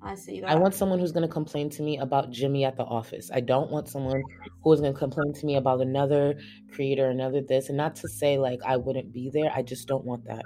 I 0.06 0.14
see 0.14 0.40
that. 0.40 0.50
I 0.50 0.54
want 0.54 0.74
someone 0.74 1.00
who's 1.00 1.10
going 1.10 1.26
to 1.26 1.32
complain 1.32 1.68
to 1.70 1.82
me 1.82 1.98
about 1.98 2.30
Jimmy 2.30 2.64
at 2.64 2.76
the 2.76 2.84
office. 2.84 3.28
I 3.34 3.40
don't 3.40 3.70
want 3.72 3.88
someone 3.88 4.22
who 4.62 4.72
is 4.72 4.80
going 4.80 4.92
to 4.92 4.98
complain 4.98 5.32
to 5.34 5.46
me 5.46 5.56
about 5.56 5.80
another 5.80 6.38
creator, 6.72 7.10
another 7.10 7.40
this. 7.40 7.68
And 7.68 7.76
not 7.76 7.96
to 7.96 8.08
say 8.08 8.38
like 8.38 8.60
I 8.64 8.76
wouldn't 8.76 9.12
be 9.12 9.30
there. 9.32 9.50
I 9.52 9.62
just 9.62 9.88
don't 9.88 10.04
want 10.04 10.24
that. 10.26 10.42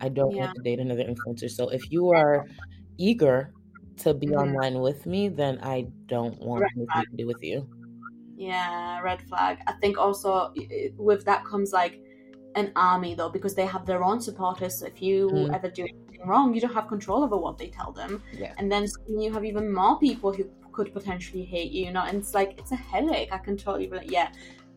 I 0.00 0.08
don't 0.08 0.30
yeah. 0.30 0.42
want 0.42 0.56
to 0.56 0.62
date 0.62 0.78
another 0.78 1.04
influencer. 1.04 1.50
So 1.50 1.68
if 1.70 1.90
you 1.90 2.10
are 2.10 2.46
eager 2.98 3.52
to 3.98 4.14
be 4.14 4.28
mm-hmm. 4.28 4.38
online 4.38 4.80
with 4.80 5.06
me, 5.06 5.28
then 5.28 5.58
I 5.62 5.88
don't 6.06 6.38
want 6.40 6.62
red 6.62 6.70
anything 6.76 6.92
flag. 6.92 7.06
to 7.10 7.16
do 7.16 7.26
with 7.26 7.42
you. 7.42 7.68
Yeah, 8.36 9.00
red 9.00 9.22
flag. 9.22 9.58
I 9.66 9.72
think 9.72 9.98
also 9.98 10.54
with 10.96 11.24
that 11.24 11.44
comes 11.44 11.72
like 11.72 12.00
an 12.54 12.72
army 12.76 13.14
though, 13.14 13.28
because 13.28 13.54
they 13.54 13.66
have 13.66 13.86
their 13.86 14.02
own 14.02 14.20
supporters. 14.20 14.78
So 14.78 14.86
if 14.86 15.02
you 15.02 15.28
mm. 15.28 15.54
ever 15.54 15.68
do 15.68 15.86
wrong, 16.24 16.54
you 16.54 16.60
don't 16.60 16.72
have 16.74 16.88
control 16.88 17.22
over 17.22 17.36
what 17.36 17.58
they 17.58 17.68
tell 17.68 17.92
them. 17.92 18.22
Yeah. 18.32 18.54
And 18.58 18.70
then 18.70 18.86
you 19.08 19.32
have 19.32 19.44
even 19.44 19.72
more 19.72 19.98
people 19.98 20.32
who 20.32 20.44
could 20.72 20.92
potentially 20.92 21.44
hate 21.44 21.72
you, 21.72 21.86
you 21.86 21.92
know, 21.92 22.02
and 22.02 22.18
it's 22.18 22.34
like 22.34 22.58
it's 22.58 22.72
a 22.72 22.76
headache. 22.76 23.30
I 23.32 23.38
can 23.38 23.56
totally 23.56 23.88
relate. 23.88 24.10
Yeah, 24.10 24.30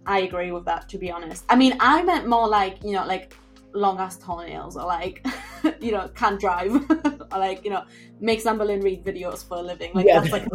I 0.06 0.22
agree 0.22 0.52
with 0.52 0.66
that 0.66 0.90
to 0.90 0.98
be 0.98 1.12
honest. 1.12 1.46
I 1.50 1.56
mean, 1.56 1.76
I 1.80 2.04
meant 2.04 2.28
more 2.28 2.48
like, 2.48 2.84
you 2.84 2.92
know, 2.92 3.06
like 3.06 3.36
long 3.74 3.98
ass 4.00 4.18
toenails 4.18 4.78
or 4.78 4.86
like 4.86 5.26
you 5.80 5.92
know, 5.92 6.08
can't 6.10 6.40
drive 6.40 6.74
or 7.32 7.40
like, 7.40 7.64
you 7.64 7.72
know, 7.72 7.84
makes 8.20 8.44
Amberlynn 8.44 8.84
Reid 8.84 9.04
videos 9.04 9.48
for 9.48 9.58
a 9.58 9.62
living. 9.62 9.92
Like 9.94 10.06
yeah. 10.06 10.20
that's 10.20 10.32
like 10.32 10.48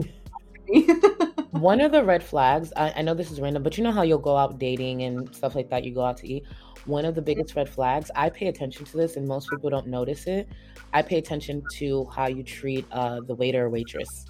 one 1.52 1.80
of 1.80 1.92
the 1.92 2.04
red 2.04 2.22
flags, 2.22 2.72
I, 2.76 2.92
I 2.96 3.02
know 3.02 3.14
this 3.14 3.30
is 3.30 3.40
random, 3.40 3.62
but 3.62 3.78
you 3.78 3.84
know 3.84 3.92
how 3.92 4.02
you'll 4.02 4.18
go 4.18 4.36
out 4.36 4.58
dating 4.58 5.02
and 5.02 5.34
stuff 5.34 5.54
like 5.54 5.70
that, 5.70 5.84
you 5.84 5.94
go 5.94 6.04
out 6.04 6.18
to 6.18 6.28
eat 6.28 6.44
one 6.86 7.04
of 7.04 7.14
the 7.14 7.22
biggest 7.22 7.54
red 7.54 7.68
flags 7.68 8.10
i 8.14 8.28
pay 8.28 8.46
attention 8.46 8.84
to 8.84 8.96
this 8.96 9.16
and 9.16 9.26
most 9.26 9.48
people 9.50 9.68
don't 9.70 9.86
notice 9.86 10.26
it 10.26 10.48
i 10.92 11.02
pay 11.02 11.18
attention 11.18 11.62
to 11.72 12.06
how 12.14 12.26
you 12.26 12.42
treat 12.42 12.86
uh, 12.92 13.20
the 13.20 13.34
waiter 13.34 13.66
or 13.66 13.70
waitress. 13.70 14.24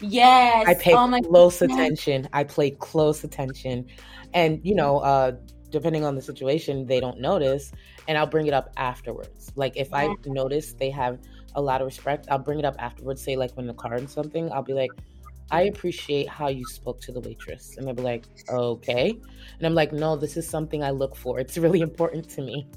Yes. 0.00 0.66
I 0.66 0.74
pay 0.74 0.94
oh 0.94 1.20
close 1.22 1.60
God. 1.60 1.70
attention. 1.70 2.28
I 2.32 2.44
play 2.44 2.70
close 2.70 3.24
attention. 3.24 3.86
And 4.32 4.60
you 4.62 4.74
know 4.74 4.98
uh, 4.98 5.32
depending 5.70 6.04
on 6.04 6.14
the 6.16 6.22
situation 6.22 6.86
they 6.86 6.98
don't 6.98 7.20
notice 7.20 7.70
and 8.08 8.18
i'll 8.18 8.26
bring 8.26 8.46
it 8.46 8.54
up 8.54 8.72
afterwards. 8.76 9.52
Like 9.56 9.76
if 9.76 9.92
i 9.92 10.08
notice 10.26 10.72
they 10.72 10.90
have 10.90 11.18
a 11.56 11.60
lot 11.60 11.80
of 11.80 11.86
respect 11.86 12.26
i'll 12.30 12.38
bring 12.38 12.58
it 12.58 12.64
up 12.64 12.76
afterwards. 12.78 13.22
Say 13.22 13.36
like 13.36 13.52
when 13.52 13.66
the 13.66 13.74
car 13.74 13.94
and 13.94 14.08
something 14.08 14.50
i'll 14.52 14.62
be 14.62 14.74
like 14.74 14.90
I 15.50 15.62
appreciate 15.62 16.28
how 16.28 16.48
you 16.48 16.64
spoke 16.64 17.00
to 17.02 17.12
the 17.12 17.20
waitress. 17.20 17.76
And 17.76 17.86
they'll 17.86 17.94
be 17.94 18.02
like, 18.02 18.26
okay. 18.48 19.10
And 19.10 19.66
I'm 19.66 19.74
like, 19.74 19.92
no, 19.92 20.16
this 20.16 20.36
is 20.36 20.48
something 20.48 20.82
I 20.82 20.90
look 20.90 21.16
for. 21.16 21.40
It's 21.40 21.58
really 21.58 21.80
important 21.90 22.28
to 22.30 22.42
me. 22.42 22.68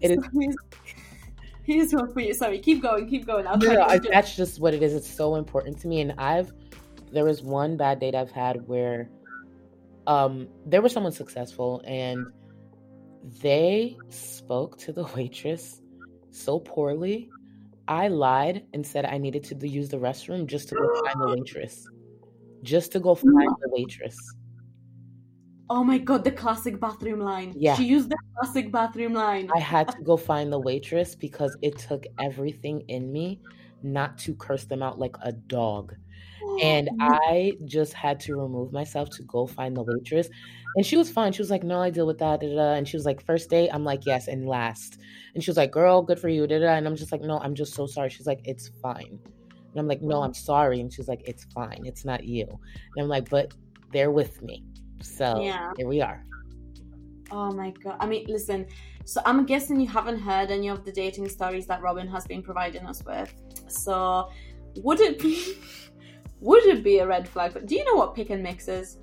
It 0.00 0.12
is. 0.12 0.18
Here's 1.64 1.92
one 1.92 2.12
for 2.12 2.20
you. 2.20 2.34
Sorry, 2.34 2.58
keep 2.58 2.82
going, 2.82 3.08
keep 3.08 3.26
going. 3.26 3.46
I'll 3.46 3.56
no, 3.56 3.72
no, 3.72 3.98
that's 4.10 4.36
just 4.36 4.60
what 4.60 4.74
it 4.74 4.82
is. 4.82 4.94
It's 4.94 5.10
so 5.10 5.36
important 5.36 5.78
to 5.80 5.88
me. 5.88 6.00
And 6.00 6.12
I've, 6.18 6.52
there 7.12 7.24
was 7.24 7.42
one 7.42 7.76
bad 7.76 8.00
date 8.00 8.14
I've 8.14 8.30
had 8.30 8.66
where 8.68 9.08
um, 10.06 10.48
there 10.66 10.82
was 10.82 10.92
someone 10.92 11.12
successful 11.12 11.82
and 11.86 12.26
they 13.40 13.96
spoke 14.10 14.76
to 14.78 14.92
the 14.92 15.04
waitress 15.16 15.80
so 16.30 16.58
poorly. 16.58 17.30
I 17.86 18.08
lied 18.08 18.66
and 18.72 18.86
said 18.86 19.04
I 19.04 19.18
needed 19.18 19.44
to 19.44 19.68
use 19.68 19.90
the 19.90 19.98
restroom 19.98 20.46
just 20.46 20.70
to 20.70 20.74
go 20.74 21.02
find 21.02 21.20
the 21.20 21.36
waitress 21.36 21.86
just 22.64 22.92
to 22.92 23.00
go 23.00 23.14
mm. 23.14 23.20
find 23.20 23.54
the 23.60 23.68
waitress. 23.70 24.16
Oh 25.70 25.82
my 25.82 25.98
god, 25.98 26.24
the 26.24 26.30
classic 26.30 26.78
bathroom 26.78 27.20
line. 27.20 27.54
Yeah. 27.56 27.76
She 27.76 27.84
used 27.84 28.10
the 28.10 28.18
classic 28.36 28.70
bathroom 28.70 29.14
line. 29.14 29.48
I 29.54 29.60
had 29.60 29.88
to 29.88 30.02
go 30.02 30.16
find 30.16 30.52
the 30.52 30.58
waitress 30.58 31.14
because 31.14 31.56
it 31.62 31.78
took 31.78 32.04
everything 32.18 32.82
in 32.88 33.12
me 33.12 33.40
not 33.82 34.18
to 34.18 34.34
curse 34.34 34.64
them 34.64 34.82
out 34.82 34.98
like 34.98 35.16
a 35.22 35.32
dog. 35.32 35.94
And 36.62 36.90
oh. 37.00 37.08
I 37.10 37.52
just 37.64 37.94
had 37.94 38.20
to 38.20 38.36
remove 38.36 38.72
myself 38.72 39.10
to 39.10 39.22
go 39.22 39.46
find 39.46 39.76
the 39.76 39.82
waitress. 39.82 40.28
And 40.76 40.84
she 40.84 40.96
was 40.96 41.10
fine. 41.10 41.32
She 41.32 41.40
was 41.40 41.50
like, 41.50 41.62
no, 41.62 41.80
I 41.80 41.90
deal 41.90 42.06
with 42.06 42.18
that. 42.18 42.40
Da, 42.40 42.48
da, 42.48 42.54
da. 42.54 42.72
And 42.74 42.86
she 42.86 42.96
was 42.96 43.06
like, 43.06 43.24
first 43.24 43.48
date? 43.48 43.70
I'm 43.72 43.84
like, 43.84 44.04
yes. 44.06 44.28
And 44.28 44.46
last. 44.46 44.98
And 45.34 45.42
she 45.42 45.50
was 45.50 45.56
like, 45.56 45.70
girl, 45.70 46.02
good 46.02 46.18
for 46.18 46.28
you. 46.28 46.46
Da, 46.46 46.58
da. 46.58 46.74
And 46.74 46.86
I'm 46.86 46.96
just 46.96 47.12
like, 47.12 47.22
no, 47.22 47.38
I'm 47.38 47.54
just 47.54 47.74
so 47.74 47.86
sorry. 47.86 48.10
She's 48.10 48.26
like, 48.26 48.40
it's 48.44 48.68
fine. 48.82 49.18
And 49.74 49.80
I'm 49.80 49.88
like, 49.88 50.02
no, 50.02 50.22
I'm 50.22 50.34
sorry. 50.34 50.80
And 50.80 50.92
she's 50.92 51.08
like, 51.08 51.22
it's 51.26 51.44
fine. 51.52 51.82
It's 51.84 52.04
not 52.04 52.22
you. 52.22 52.46
And 52.46 53.02
I'm 53.02 53.08
like, 53.08 53.28
but 53.28 53.52
they're 53.92 54.12
with 54.12 54.40
me. 54.40 54.62
So 55.02 55.40
yeah. 55.42 55.72
here 55.76 55.88
we 55.88 56.00
are. 56.00 56.24
Oh 57.32 57.50
my 57.50 57.70
God. 57.82 57.96
I 57.98 58.06
mean, 58.06 58.26
listen, 58.28 58.66
so 59.04 59.20
I'm 59.26 59.44
guessing 59.44 59.80
you 59.80 59.88
haven't 59.88 60.20
heard 60.20 60.52
any 60.52 60.68
of 60.68 60.84
the 60.84 60.92
dating 60.92 61.28
stories 61.28 61.66
that 61.66 61.82
Robin 61.82 62.06
has 62.06 62.24
been 62.24 62.40
providing 62.40 62.86
us 62.86 63.02
with. 63.04 63.34
So 63.66 64.30
would 64.76 65.00
it 65.00 65.18
be 65.18 65.58
would 66.40 66.64
it 66.66 66.84
be 66.84 66.98
a 66.98 67.06
red 67.06 67.28
flag? 67.28 67.52
But 67.52 67.66
do 67.66 67.74
you 67.74 67.84
know 67.84 67.96
what 67.96 68.14
pick 68.14 68.30
and 68.30 68.44
mix 68.44 68.68
is? 68.68 68.98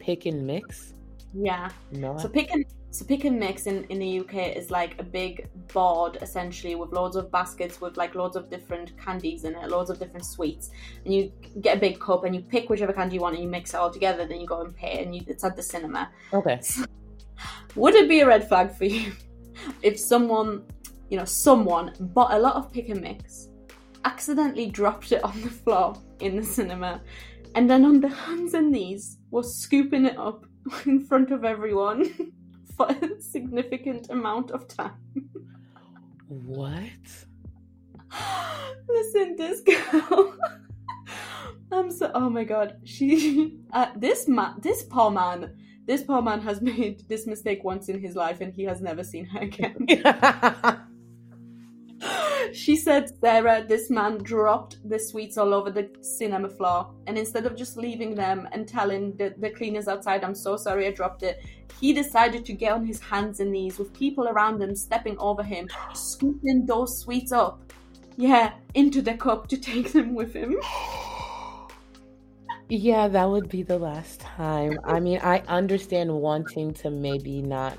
Pick 0.00 0.26
and 0.26 0.44
mix? 0.44 0.94
Yeah. 1.32 1.68
No. 1.92 2.18
So 2.18 2.28
pick 2.28 2.50
and 2.50 2.64
so 2.90 3.04
pick 3.04 3.24
and 3.24 3.38
mix 3.38 3.66
in, 3.66 3.84
in 3.84 3.98
the 3.98 4.20
UK 4.20 4.56
is 4.56 4.70
like 4.70 4.98
a 4.98 5.02
big 5.02 5.48
board 5.72 6.18
essentially 6.22 6.74
with 6.74 6.90
loads 6.90 7.16
of 7.16 7.30
baskets 7.30 7.80
with 7.80 7.96
like 7.98 8.14
loads 8.14 8.34
of 8.34 8.48
different 8.48 8.96
candies 8.98 9.44
in 9.44 9.54
it, 9.54 9.68
loads 9.68 9.90
of 9.90 9.98
different 9.98 10.24
sweets. 10.24 10.70
And 11.04 11.12
you 11.14 11.32
get 11.60 11.76
a 11.76 11.80
big 11.80 12.00
cup 12.00 12.24
and 12.24 12.34
you 12.34 12.40
pick 12.40 12.70
whichever 12.70 12.92
candy 12.92 13.16
you 13.16 13.20
want 13.20 13.34
and 13.34 13.44
you 13.44 13.50
mix 13.50 13.74
it 13.74 13.76
all 13.76 13.90
together, 13.90 14.24
then 14.24 14.40
you 14.40 14.46
go 14.46 14.62
and 14.62 14.74
pay 14.74 15.02
and 15.02 15.14
you, 15.14 15.22
it's 15.26 15.44
at 15.44 15.54
the 15.54 15.62
cinema. 15.62 16.10
Okay. 16.32 16.60
would 17.74 17.94
it 17.94 18.08
be 18.08 18.20
a 18.20 18.26
red 18.26 18.48
flag 18.48 18.74
for 18.74 18.86
you 18.86 19.12
if 19.82 19.98
someone, 19.98 20.64
you 21.10 21.18
know, 21.18 21.26
someone 21.26 21.94
bought 22.00 22.32
a 22.32 22.38
lot 22.38 22.56
of 22.56 22.72
pick 22.72 22.88
and 22.88 23.02
mix, 23.02 23.48
accidentally 24.04 24.66
dropped 24.66 25.12
it 25.12 25.22
on 25.22 25.38
the 25.42 25.50
floor 25.50 25.94
in 26.20 26.36
the 26.36 26.44
cinema, 26.44 27.02
and 27.54 27.68
then 27.68 27.84
on 27.84 28.00
the 28.00 28.08
hands 28.08 28.54
and 28.54 28.72
knees 28.72 29.18
was 29.30 29.60
scooping 29.60 30.06
it 30.06 30.18
up 30.18 30.46
in 30.86 31.04
front 31.04 31.30
of 31.30 31.44
everyone? 31.44 32.32
For 32.78 32.88
a 32.88 33.20
significant 33.20 34.08
amount 34.08 34.52
of 34.52 34.66
time. 34.68 34.94
what? 36.28 36.80
Listen, 38.88 39.36
this 39.36 39.60
girl. 39.60 40.36
I'm 41.72 41.90
so. 41.90 42.10
Oh 42.14 42.30
my 42.30 42.44
god, 42.44 42.76
she. 42.84 43.58
Uh, 43.70 43.88
this 43.96 44.26
man, 44.26 44.54
this 44.62 44.82
poor 44.84 45.10
man, 45.10 45.54
this 45.84 46.02
poor 46.02 46.22
man 46.22 46.40
has 46.40 46.62
made 46.62 47.06
this 47.06 47.26
mistake 47.26 47.62
once 47.64 47.90
in 47.90 48.00
his 48.00 48.16
life, 48.16 48.40
and 48.40 48.50
he 48.50 48.64
has 48.64 48.80
never 48.80 49.04
seen 49.04 49.26
her 49.26 49.40
again. 49.40 49.76
She 52.54 52.76
said, 52.76 53.10
Sarah, 53.20 53.64
this 53.66 53.90
man 53.90 54.18
dropped 54.18 54.78
the 54.88 54.98
sweets 54.98 55.38
all 55.38 55.54
over 55.54 55.70
the 55.70 55.90
cinema 56.00 56.48
floor. 56.48 56.94
And 57.06 57.18
instead 57.18 57.46
of 57.46 57.56
just 57.56 57.76
leaving 57.76 58.14
them 58.14 58.48
and 58.52 58.66
telling 58.68 59.16
the, 59.16 59.34
the 59.38 59.50
cleaners 59.50 59.88
outside, 59.88 60.24
I'm 60.24 60.34
so 60.34 60.56
sorry 60.56 60.86
I 60.86 60.90
dropped 60.90 61.22
it, 61.22 61.44
he 61.80 61.92
decided 61.92 62.44
to 62.46 62.52
get 62.52 62.72
on 62.72 62.84
his 62.84 63.00
hands 63.00 63.40
and 63.40 63.52
knees 63.52 63.78
with 63.78 63.92
people 63.92 64.28
around 64.28 64.60
him 64.60 64.74
stepping 64.74 65.18
over 65.18 65.42
him, 65.42 65.68
scooping 65.94 66.66
those 66.66 67.00
sweets 67.00 67.32
up. 67.32 67.60
Yeah, 68.16 68.54
into 68.74 69.00
the 69.00 69.14
cup 69.14 69.46
to 69.48 69.56
take 69.56 69.92
them 69.92 70.14
with 70.14 70.34
him. 70.34 70.56
Yeah, 72.68 73.08
that 73.08 73.30
would 73.30 73.48
be 73.48 73.62
the 73.62 73.78
last 73.78 74.20
time. 74.20 74.78
I 74.84 75.00
mean, 75.00 75.20
I 75.22 75.38
understand 75.48 76.12
wanting 76.12 76.74
to 76.74 76.90
maybe 76.90 77.40
not 77.40 77.78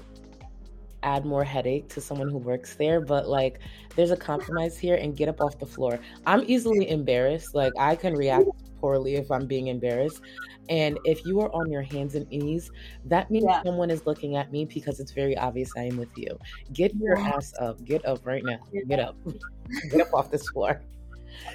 add 1.04 1.26
more 1.26 1.44
headache 1.44 1.90
to 1.90 2.02
someone 2.02 2.30
who 2.30 2.38
works 2.38 2.76
there, 2.76 3.02
but 3.02 3.28
like 3.28 3.60
there's 3.96 4.12
a 4.12 4.18
compromise 4.18 4.78
here 4.78 4.96
and 4.96 5.16
get 5.16 5.30
up 5.30 5.42
off 5.42 5.60
the 5.60 5.66
floor. 5.66 6.00
I'm 6.26 6.44
easily 6.48 6.90
embarrassed. 6.90 7.56
Like 7.56 7.74
I 7.78 7.96
can 7.96 8.14
react 8.14 8.48
poorly 8.80 9.16
if 9.16 9.30
I'm 9.32 9.46
being 9.46 9.68
embarrassed. 9.68 10.22
And 10.70 11.00
if 11.04 11.26
you 11.26 11.40
are 11.42 11.52
on 11.54 11.72
your 11.72 11.82
hands 11.82 12.16
and 12.16 12.30
knees, 12.30 12.72
that 13.06 13.32
means 13.32 13.46
yeah. 13.48 13.64
someone 13.64 13.90
is 13.90 14.06
looking 14.06 14.36
at 14.36 14.52
me 14.52 14.66
because 14.66 15.00
it's 15.00 15.12
very 15.12 15.38
obvious 15.38 15.72
I 15.76 15.84
am 15.84 15.98
with 15.98 16.16
you. 16.16 16.38
Get 16.74 16.94
your 16.96 17.18
ass 17.18 17.54
up. 17.60 17.84
Get 17.84 18.06
up 18.06 18.26
right 18.26 18.44
now. 18.44 18.60
Get 18.88 19.00
up. 19.00 19.16
get 19.92 20.02
up 20.02 20.14
off 20.14 20.32
this 20.32 20.48
floor. 20.50 20.82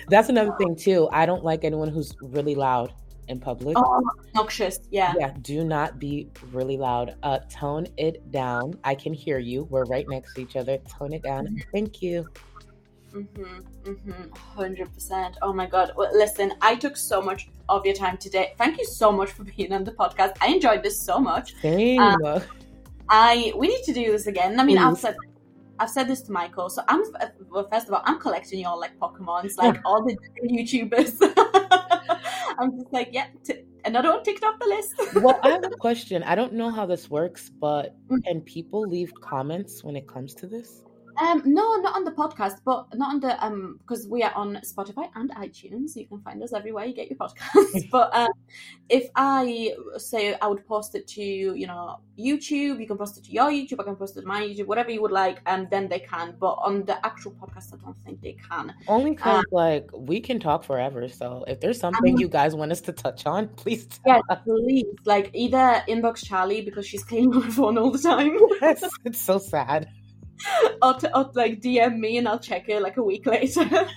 That's 0.09 0.29
another 0.29 0.55
thing 0.59 0.77
too. 0.77 1.09
I 1.12 1.27
don't 1.27 1.45
like 1.45 1.65
anyone 1.65 1.89
who's 1.89 2.15
really 2.21 2.55
loud 2.55 2.93
in 3.29 3.41
public. 3.41 3.77
Oh, 3.79 4.03
noxious. 4.35 4.81
Yeah. 4.91 5.15
Yeah. 5.19 5.33
Do 5.43 5.65
not 5.65 5.99
be 5.99 6.29
really 6.53 6.77
loud. 6.77 7.17
Uh, 7.23 7.41
tone 7.51 7.87
it 7.97 8.31
down. 8.31 8.79
I 8.85 8.95
can 8.95 9.13
hear 9.13 9.39
you. 9.39 9.65
We're 9.65 9.85
right 9.85 10.09
next 10.09 10.35
to 10.35 10.43
each 10.43 10.57
other. 10.57 10.79
Tone 10.79 11.13
it 11.13 11.23
down. 11.23 11.47
Mm-hmm. 11.47 11.71
Thank 11.73 12.03
you. 12.03 12.29
Mm-hmm. 13.13 13.91
Mm-hmm. 13.91 14.61
100%. 14.61 15.35
Oh 15.43 15.53
my 15.53 15.67
God. 15.67 15.93
Well, 15.97 16.11
listen, 16.13 16.53
I 16.61 16.75
took 16.75 16.97
so 16.97 17.23
much 17.23 17.49
of 17.69 17.87
your 17.87 17.95
time 17.95 18.17
today. 18.17 18.55
Thank 18.59 18.79
you 18.79 18.87
so 18.87 19.13
much 19.13 19.31
for 19.31 19.45
being 19.57 19.73
on 19.73 19.85
the 19.85 19.93
podcast. 19.93 20.37
I 20.41 20.49
enjoyed 20.49 20.83
this 20.83 21.01
so 21.01 21.19
much. 21.19 21.55
Same. 21.61 22.01
Um, 22.01 22.43
I 23.09 23.53
we 23.57 23.69
need 23.69 23.83
to 23.85 23.93
do 23.93 24.11
this 24.13 24.27
again. 24.27 24.59
I 24.59 24.65
mean, 24.65 24.79
I've 24.79 24.99
said 24.99 25.17
I've 25.79 25.91
said 25.91 26.09
this 26.09 26.23
to 26.23 26.33
Michael. 26.33 26.71
So 26.71 26.83
I'm 26.89 27.03
well, 27.51 27.69
first 27.71 27.89
of 27.89 27.95
all, 27.95 28.03
I'm 28.05 28.19
collecting 28.19 28.61
your 28.61 28.77
like 28.79 28.99
Pokemons, 28.99 29.57
like 29.59 29.81
all 29.85 30.05
the 30.05 30.17
YouTubers. 30.45 31.21
I'm 32.59 32.78
just 32.78 32.93
like, 32.93 33.11
yeah, 33.12 33.27
t- 33.44 33.65
another 33.85 34.11
one 34.11 34.23
ticked 34.23 34.44
off 34.44 34.59
the 34.59 34.66
list. 34.66 34.94
well, 35.23 35.39
I 35.43 35.51
have 35.51 35.65
a 35.65 35.70
question. 35.70 36.23
I 36.23 36.35
don't 36.35 36.52
know 36.52 36.70
how 36.70 36.86
this 36.86 37.11
works, 37.11 37.51
but 37.51 37.97
mm. 38.09 38.23
can 38.24 38.40
people 38.40 38.81
leave 38.82 39.12
comments 39.20 39.85
when 39.85 39.97
it 39.97 40.06
comes 40.06 40.35
to 40.36 40.47
this? 40.47 40.82
Um, 41.19 41.43
no, 41.45 41.77
not 41.77 41.97
on 41.97 42.05
the 42.05 42.11
podcast, 42.12 42.61
but 42.65 42.86
not 42.95 43.15
on 43.15 43.20
the 43.20 43.45
um 43.45 43.78
because 43.78 44.07
we 44.07 44.23
are 44.23 44.32
on 44.35 44.61
Spotify 44.65 45.09
and 45.15 45.31
iTunes. 45.35 45.97
You 45.97 46.07
can 46.07 46.20
find 46.20 46.43
us 46.43 46.53
everywhere 46.53 46.85
you 46.85 46.95
get 46.95 47.09
your 47.09 47.19
podcasts. 47.19 47.89
but 47.91 48.15
um, 48.15 48.28
if 48.89 49.09
I 49.16 49.74
say 49.97 50.35
I 50.41 50.47
would 50.47 50.66
post 50.66 50.95
it 50.95 51.07
to 51.09 51.23
you 51.23 51.66
know 51.66 52.01
YouTube, 52.19 52.81
you 52.81 52.86
can 52.86 52.97
post 52.97 53.19
it 53.19 53.24
to 53.24 53.32
your 53.32 53.51
YouTube. 53.51 53.81
I 53.81 53.85
can 53.85 53.97
post 53.97 54.16
it 54.16 54.23
to 54.23 54.27
my 54.27 54.43
YouTube, 54.43 54.66
whatever 54.66 54.91
you 54.91 55.03
would 55.03 55.12
like, 55.12 55.41
and 55.47 55.70
then 55.70 55.89
they 55.89 56.01
can. 56.01 56.35
But 56.39 56.55
on 56.55 56.85
the 56.85 57.05
actual 57.07 57.32
podcast, 57.32 57.74
I 57.74 57.77
don't 57.85 57.97
think 58.05 58.20
they 58.20 58.36
can. 58.51 58.74
Only 58.89 59.11
because 59.11 59.39
um, 59.39 59.45
like 59.53 59.89
we 59.93 60.20
can 60.20 60.41
talk 60.41 60.65
forever. 60.65 61.09
So 61.09 61.45
if 61.47 61.61
there's 61.61 61.78
something 61.78 62.15
mean, 62.15 62.19
you 62.19 62.28
guys 62.28 62.55
want 62.55 62.73
us 62.73 62.81
to 62.82 62.93
touch 62.93 63.27
on, 63.27 63.49
please. 63.57 63.89
yeah, 64.07 64.20
us. 64.31 64.39
please. 64.45 64.86
Like 65.05 65.31
either 65.32 65.82
inbox 65.89 66.24
Charlie 66.24 66.62
because 66.62 66.86
she's 66.86 67.05
cleaning 67.05 67.31
my 67.41 67.49
phone 67.51 67.78
all 67.78 67.91
the 67.91 67.99
time. 67.99 68.36
yes, 68.61 68.82
it's 69.05 69.20
so 69.20 69.39
sad 69.39 69.89
or, 70.82 70.94
to, 70.94 71.16
or 71.16 71.31
like 71.35 71.61
DM 71.61 71.98
me 71.98 72.19
and 72.19 72.28
I'll 72.28 72.39
check 72.39 72.69
it 72.69 72.82
like 72.82 72.97
a 72.97 73.02
week 73.02 73.27
later. 73.36 73.89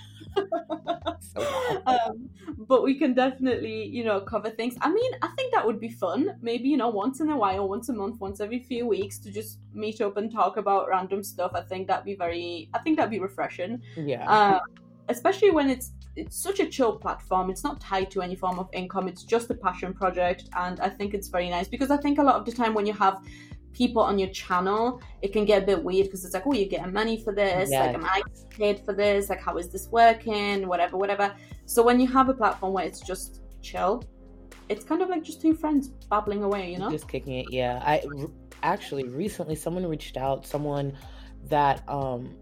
so 1.20 1.82
um, 1.86 2.28
but 2.58 2.82
we 2.82 2.98
can 2.98 3.14
definitely, 3.14 3.86
you 3.86 4.04
know, 4.04 4.20
cover 4.20 4.50
things. 4.50 4.76
I 4.80 4.92
mean, 4.92 5.12
I 5.22 5.28
think 5.36 5.54
that 5.54 5.64
would 5.64 5.80
be 5.80 5.88
fun. 5.88 6.36
Maybe, 6.42 6.68
you 6.68 6.76
know, 6.76 6.88
once 6.88 7.20
in 7.20 7.30
a 7.30 7.36
while, 7.36 7.68
once 7.68 7.88
a 7.88 7.92
month, 7.92 8.20
once 8.20 8.40
every 8.40 8.60
few 8.60 8.86
weeks 8.86 9.18
to 9.20 9.30
just 9.30 9.58
meet 9.72 10.00
up 10.00 10.16
and 10.16 10.30
talk 10.32 10.56
about 10.56 10.88
random 10.88 11.22
stuff. 11.22 11.52
I 11.54 11.62
think 11.62 11.86
that'd 11.88 12.04
be 12.04 12.14
very, 12.14 12.68
I 12.74 12.80
think 12.80 12.96
that'd 12.96 13.10
be 13.10 13.20
refreshing. 13.20 13.82
Yeah. 13.96 14.30
Uh, 14.30 14.60
especially 15.08 15.50
when 15.50 15.70
it's 15.70 15.92
it's 16.16 16.36
such 16.36 16.58
a 16.58 16.66
chill 16.66 16.96
platform. 16.96 17.48
It's 17.48 17.62
not 17.62 17.80
tied 17.80 18.10
to 18.10 18.22
any 18.22 18.34
form 18.34 18.58
of 18.58 18.68
income. 18.72 19.06
It's 19.06 19.22
just 19.22 19.50
a 19.50 19.54
passion 19.54 19.94
project, 19.94 20.48
and 20.56 20.80
I 20.80 20.88
think 20.88 21.14
it's 21.14 21.28
very 21.28 21.48
nice 21.48 21.68
because 21.68 21.90
I 21.90 21.96
think 21.96 22.18
a 22.18 22.22
lot 22.22 22.34
of 22.34 22.44
the 22.44 22.52
time 22.52 22.74
when 22.74 22.86
you 22.86 22.92
have 22.94 23.22
people 23.72 24.02
on 24.02 24.18
your 24.18 24.30
channel, 24.30 25.00
it 25.22 25.32
can 25.32 25.44
get 25.44 25.62
a 25.62 25.66
bit 25.66 25.82
weird 25.82 26.06
because 26.06 26.24
it's 26.24 26.34
like, 26.34 26.46
oh, 26.46 26.52
you're 26.52 26.68
getting 26.68 26.92
money 26.92 27.22
for 27.22 27.34
this. 27.34 27.70
Yes. 27.70 27.86
Like, 27.86 27.94
am 27.94 28.04
I 28.04 28.22
paid 28.50 28.84
for 28.84 28.92
this? 28.92 29.28
Like, 29.28 29.40
how 29.40 29.56
is 29.56 29.68
this 29.68 29.88
working? 29.88 30.66
Whatever, 30.66 30.96
whatever. 30.96 31.34
So 31.66 31.82
when 31.82 32.00
you 32.00 32.06
have 32.08 32.28
a 32.28 32.34
platform 32.34 32.72
where 32.72 32.84
it's 32.84 33.00
just 33.00 33.42
chill, 33.62 34.02
it's 34.68 34.84
kind 34.84 35.02
of 35.02 35.08
like 35.08 35.22
just 35.22 35.40
two 35.40 35.54
friends 35.54 35.88
babbling 36.10 36.42
away, 36.42 36.72
you 36.72 36.78
know? 36.78 36.90
Just 36.90 37.08
kicking 37.08 37.34
it, 37.34 37.46
yeah. 37.50 37.82
I 37.84 38.02
actually 38.62 39.04
recently 39.04 39.54
someone 39.54 39.86
reached 39.86 40.16
out, 40.16 40.46
someone 40.46 40.96
that 41.48 41.88
um 41.88 42.34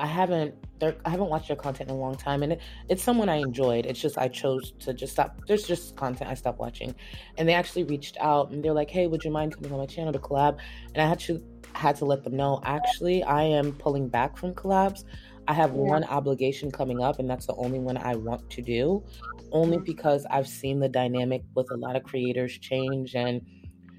I 0.00 0.06
haven't 0.06 0.54
I 0.82 1.10
haven't 1.10 1.28
watched 1.28 1.48
their 1.48 1.56
content 1.56 1.90
in 1.90 1.96
a 1.96 1.98
long 1.98 2.16
time, 2.16 2.42
and 2.42 2.54
it, 2.54 2.60
it's 2.88 3.02
someone 3.02 3.28
I 3.28 3.36
enjoyed. 3.36 3.84
It's 3.84 4.00
just 4.00 4.16
I 4.16 4.28
chose 4.28 4.72
to 4.80 4.94
just 4.94 5.12
stop. 5.12 5.38
There's 5.46 5.64
just 5.64 5.94
content 5.96 6.30
I 6.30 6.34
stopped 6.34 6.58
watching, 6.58 6.94
and 7.36 7.46
they 7.46 7.52
actually 7.52 7.84
reached 7.84 8.16
out 8.18 8.50
and 8.50 8.64
they're 8.64 8.72
like, 8.72 8.90
"Hey, 8.90 9.06
would 9.06 9.22
you 9.22 9.30
mind 9.30 9.54
coming 9.54 9.70
on 9.72 9.78
my 9.78 9.86
channel 9.86 10.12
to 10.12 10.18
collab?" 10.18 10.58
And 10.94 11.02
I 11.02 11.06
had 11.06 11.20
to 11.20 11.42
had 11.74 11.96
to 11.96 12.06
let 12.06 12.24
them 12.24 12.34
know. 12.34 12.60
Actually, 12.64 13.22
I 13.22 13.42
am 13.42 13.72
pulling 13.72 14.08
back 14.08 14.38
from 14.38 14.54
collabs. 14.54 15.04
I 15.46 15.52
have 15.52 15.70
yeah. 15.70 15.76
one 15.76 16.04
obligation 16.04 16.70
coming 16.70 17.02
up, 17.02 17.18
and 17.18 17.28
that's 17.28 17.46
the 17.46 17.54
only 17.56 17.78
one 17.78 17.98
I 17.98 18.14
want 18.16 18.48
to 18.48 18.62
do, 18.62 19.04
only 19.52 19.78
because 19.78 20.24
I've 20.30 20.48
seen 20.48 20.80
the 20.80 20.88
dynamic 20.88 21.42
with 21.54 21.70
a 21.70 21.76
lot 21.76 21.94
of 21.94 22.04
creators 22.04 22.56
change 22.58 23.14
and 23.14 23.42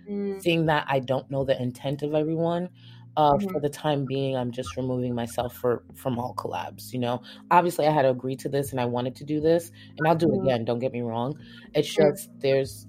mm. 0.10 0.42
seeing 0.42 0.66
that 0.66 0.86
I 0.88 1.00
don't 1.00 1.30
know 1.30 1.44
the 1.44 1.62
intent 1.62 2.02
of 2.02 2.16
everyone 2.16 2.70
uh, 3.18 3.34
mm-hmm. 3.34 3.50
for 3.50 3.60
the 3.60 3.70
time 3.70 4.06
being 4.06 4.36
i'm 4.36 4.52
just 4.52 4.76
removing 4.78 5.14
myself 5.14 5.56
for 5.56 5.84
from 5.94 6.18
all 6.18 6.34
collabs 6.36 6.94
you 6.94 7.00
know 7.00 7.22
obviously 7.50 7.86
i 7.86 7.92
had 7.92 8.04
to 8.04 8.10
agree 8.10 8.36
to 8.36 8.50
this 8.50 8.72
and 8.72 8.80
i 8.80 8.86
wanted 8.86 9.16
to 9.16 9.24
do 9.24 9.40
this 9.40 9.72
and 9.98 10.08
i'll 10.08 10.16
do 10.16 10.28
mm-hmm. 10.28 10.48
it 10.48 10.54
again 10.54 10.66
don't 10.66 10.80
get 10.80 10.94
me 10.94 11.02
wrong 11.02 11.38
it's 11.74 11.94
just 11.94 12.30
there's 12.40 12.88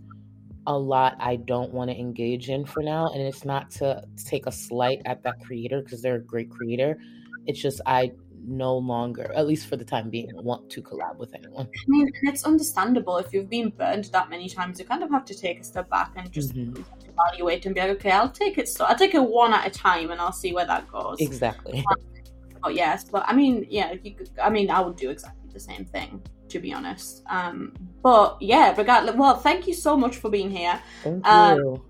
a 0.68 0.78
lot 0.78 1.16
i 1.18 1.34
don't 1.34 1.72
want 1.72 1.90
to 1.90 1.96
engage 1.98 2.48
in 2.48 2.64
for 2.64 2.82
now 2.82 3.08
and 3.12 3.20
it's 3.20 3.44
not 3.44 3.70
to 3.70 4.00
take 4.24 4.46
a 4.46 4.52
slight 4.52 5.02
at 5.06 5.22
that 5.22 5.40
creator 5.40 5.82
because 5.82 6.00
they're 6.00 6.16
a 6.16 6.22
great 6.22 6.50
creator 6.50 6.96
it's 7.46 7.60
just 7.60 7.80
i 7.86 8.10
no 8.46 8.76
longer, 8.76 9.32
at 9.34 9.46
least 9.46 9.66
for 9.66 9.76
the 9.76 9.84
time 9.84 10.10
being, 10.10 10.30
want 10.34 10.68
to 10.70 10.82
collab 10.82 11.16
with 11.16 11.34
anyone. 11.34 11.66
I 11.66 11.84
mean, 11.88 12.10
it's 12.22 12.44
understandable 12.44 13.18
if 13.18 13.32
you've 13.32 13.48
been 13.48 13.70
burned 13.70 14.04
that 14.06 14.30
many 14.30 14.48
times. 14.48 14.78
You 14.78 14.84
kind 14.84 15.02
of 15.02 15.10
have 15.10 15.24
to 15.26 15.34
take 15.34 15.60
a 15.60 15.64
step 15.64 15.88
back 15.90 16.12
and 16.16 16.30
just 16.30 16.54
mm-hmm. 16.54 16.82
evaluate 17.08 17.66
and 17.66 17.74
be 17.74 17.80
like, 17.80 17.90
okay, 17.90 18.10
I'll 18.10 18.30
take 18.30 18.58
it. 18.58 18.68
So 18.68 18.84
I'll 18.84 18.96
take 18.96 19.14
it 19.14 19.22
one 19.22 19.52
at 19.52 19.66
a 19.66 19.70
time, 19.70 20.10
and 20.10 20.20
I'll 20.20 20.32
see 20.32 20.52
where 20.52 20.66
that 20.66 20.90
goes. 20.90 21.20
Exactly. 21.20 21.84
Um, 21.90 21.96
but 22.62 22.74
yes, 22.74 23.04
but 23.04 23.24
I 23.26 23.34
mean, 23.34 23.66
yeah, 23.68 23.94
you 24.02 24.14
could, 24.14 24.30
I 24.42 24.50
mean, 24.50 24.70
I 24.70 24.80
would 24.80 24.96
do 24.96 25.10
exactly 25.10 25.50
the 25.52 25.60
same 25.60 25.84
thing 25.84 26.22
to 26.52 26.58
be 26.58 26.72
honest. 26.72 27.22
Um, 27.28 27.72
but 28.02 28.36
yeah, 28.40 28.74
regardless. 28.76 29.16
Well, 29.16 29.36
thank 29.36 29.66
you 29.66 29.74
so 29.74 29.96
much 29.96 30.18
for 30.18 30.30
being 30.30 30.50
here. 30.50 30.80
Thank 31.02 31.26
um, 31.26 31.58
you. 31.58 31.84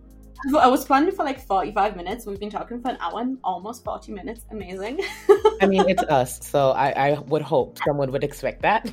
I 0.59 0.67
was 0.67 0.85
planning 0.85 1.13
for 1.13 1.25
like 1.25 1.41
45 1.41 1.97
minutes. 1.97 2.27
We've 2.27 2.41
been 2.41 2.51
talking 2.51 2.81
for 2.81 2.91
an 2.91 2.99
hour 3.01 3.21
and 3.21 3.39
almost 3.45 3.85
40 3.85 4.13
minutes. 4.13 4.45
Amazing. 4.51 5.01
I 5.61 5.67
mean, 5.67 5.89
it's 5.89 6.03
us. 6.05 6.45
So 6.47 6.71
I, 6.71 7.11
I 7.11 7.19
would 7.19 7.43
hope 7.43 7.79
someone 7.85 8.11
would 8.13 8.25
expect 8.25 8.63
that. 8.63 8.93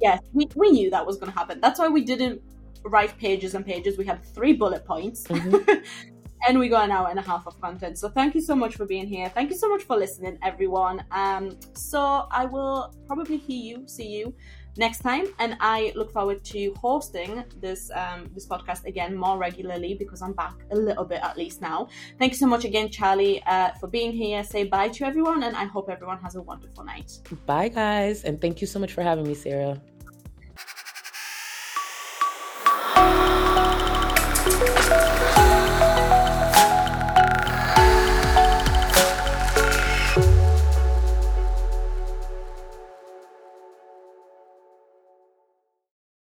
yes, 0.00 0.20
we, 0.32 0.48
we 0.56 0.70
knew 0.70 0.90
that 0.90 1.06
was 1.06 1.16
going 1.18 1.30
to 1.32 1.38
happen. 1.38 1.60
That's 1.60 1.78
why 1.78 1.88
we 1.88 2.04
didn't 2.04 2.42
write 2.84 3.16
pages 3.18 3.54
and 3.54 3.64
pages. 3.64 3.96
We 3.96 4.04
had 4.04 4.22
three 4.24 4.52
bullet 4.52 4.84
points. 4.84 5.24
Mm-hmm. 5.24 5.84
and 6.48 6.58
we 6.58 6.68
got 6.68 6.84
an 6.84 6.90
hour 6.90 7.08
and 7.08 7.18
a 7.18 7.22
half 7.22 7.46
of 7.46 7.60
content. 7.60 7.98
So 7.98 8.08
thank 8.08 8.34
you 8.34 8.40
so 8.40 8.56
much 8.56 8.74
for 8.74 8.84
being 8.84 9.06
here. 9.06 9.28
Thank 9.28 9.50
you 9.50 9.56
so 9.56 9.68
much 9.68 9.84
for 9.84 9.96
listening, 9.96 10.38
everyone. 10.42 11.04
Um, 11.12 11.56
so 11.74 12.26
I 12.30 12.46
will 12.46 12.92
probably 13.06 13.36
hear 13.36 13.78
you, 13.78 13.88
see 13.88 14.08
you 14.08 14.34
next 14.76 15.00
time. 15.00 15.26
And 15.38 15.56
I 15.60 15.92
look 15.94 16.12
forward 16.12 16.44
to 16.44 16.74
hosting 16.80 17.44
this 17.60 17.90
um, 17.94 18.30
this 18.34 18.46
podcast 18.46 18.84
again 18.84 19.16
more 19.16 19.38
regularly 19.38 19.94
because 19.94 20.22
I'm 20.22 20.32
back 20.32 20.54
a 20.70 20.76
little 20.76 21.04
bit 21.04 21.20
at 21.22 21.36
least 21.36 21.60
now. 21.60 21.88
Thank 22.18 22.32
you 22.32 22.38
so 22.38 22.46
much 22.46 22.64
again, 22.64 22.88
Charlie, 22.90 23.42
uh, 23.44 23.72
for 23.80 23.86
being 23.86 24.12
here. 24.12 24.42
Say 24.44 24.64
bye 24.64 24.88
to 24.88 25.04
everyone, 25.04 25.42
and 25.42 25.56
I 25.56 25.64
hope 25.64 25.88
everyone 25.90 26.18
has 26.18 26.34
a 26.34 26.42
wonderful 26.42 26.84
night. 26.84 27.18
Bye, 27.46 27.68
guys, 27.68 28.24
and 28.24 28.40
thank 28.40 28.60
you 28.60 28.66
so 28.66 28.78
much 28.78 28.92
for 28.92 29.02
having 29.02 29.26
me, 29.26 29.34
Sarah. 29.34 29.80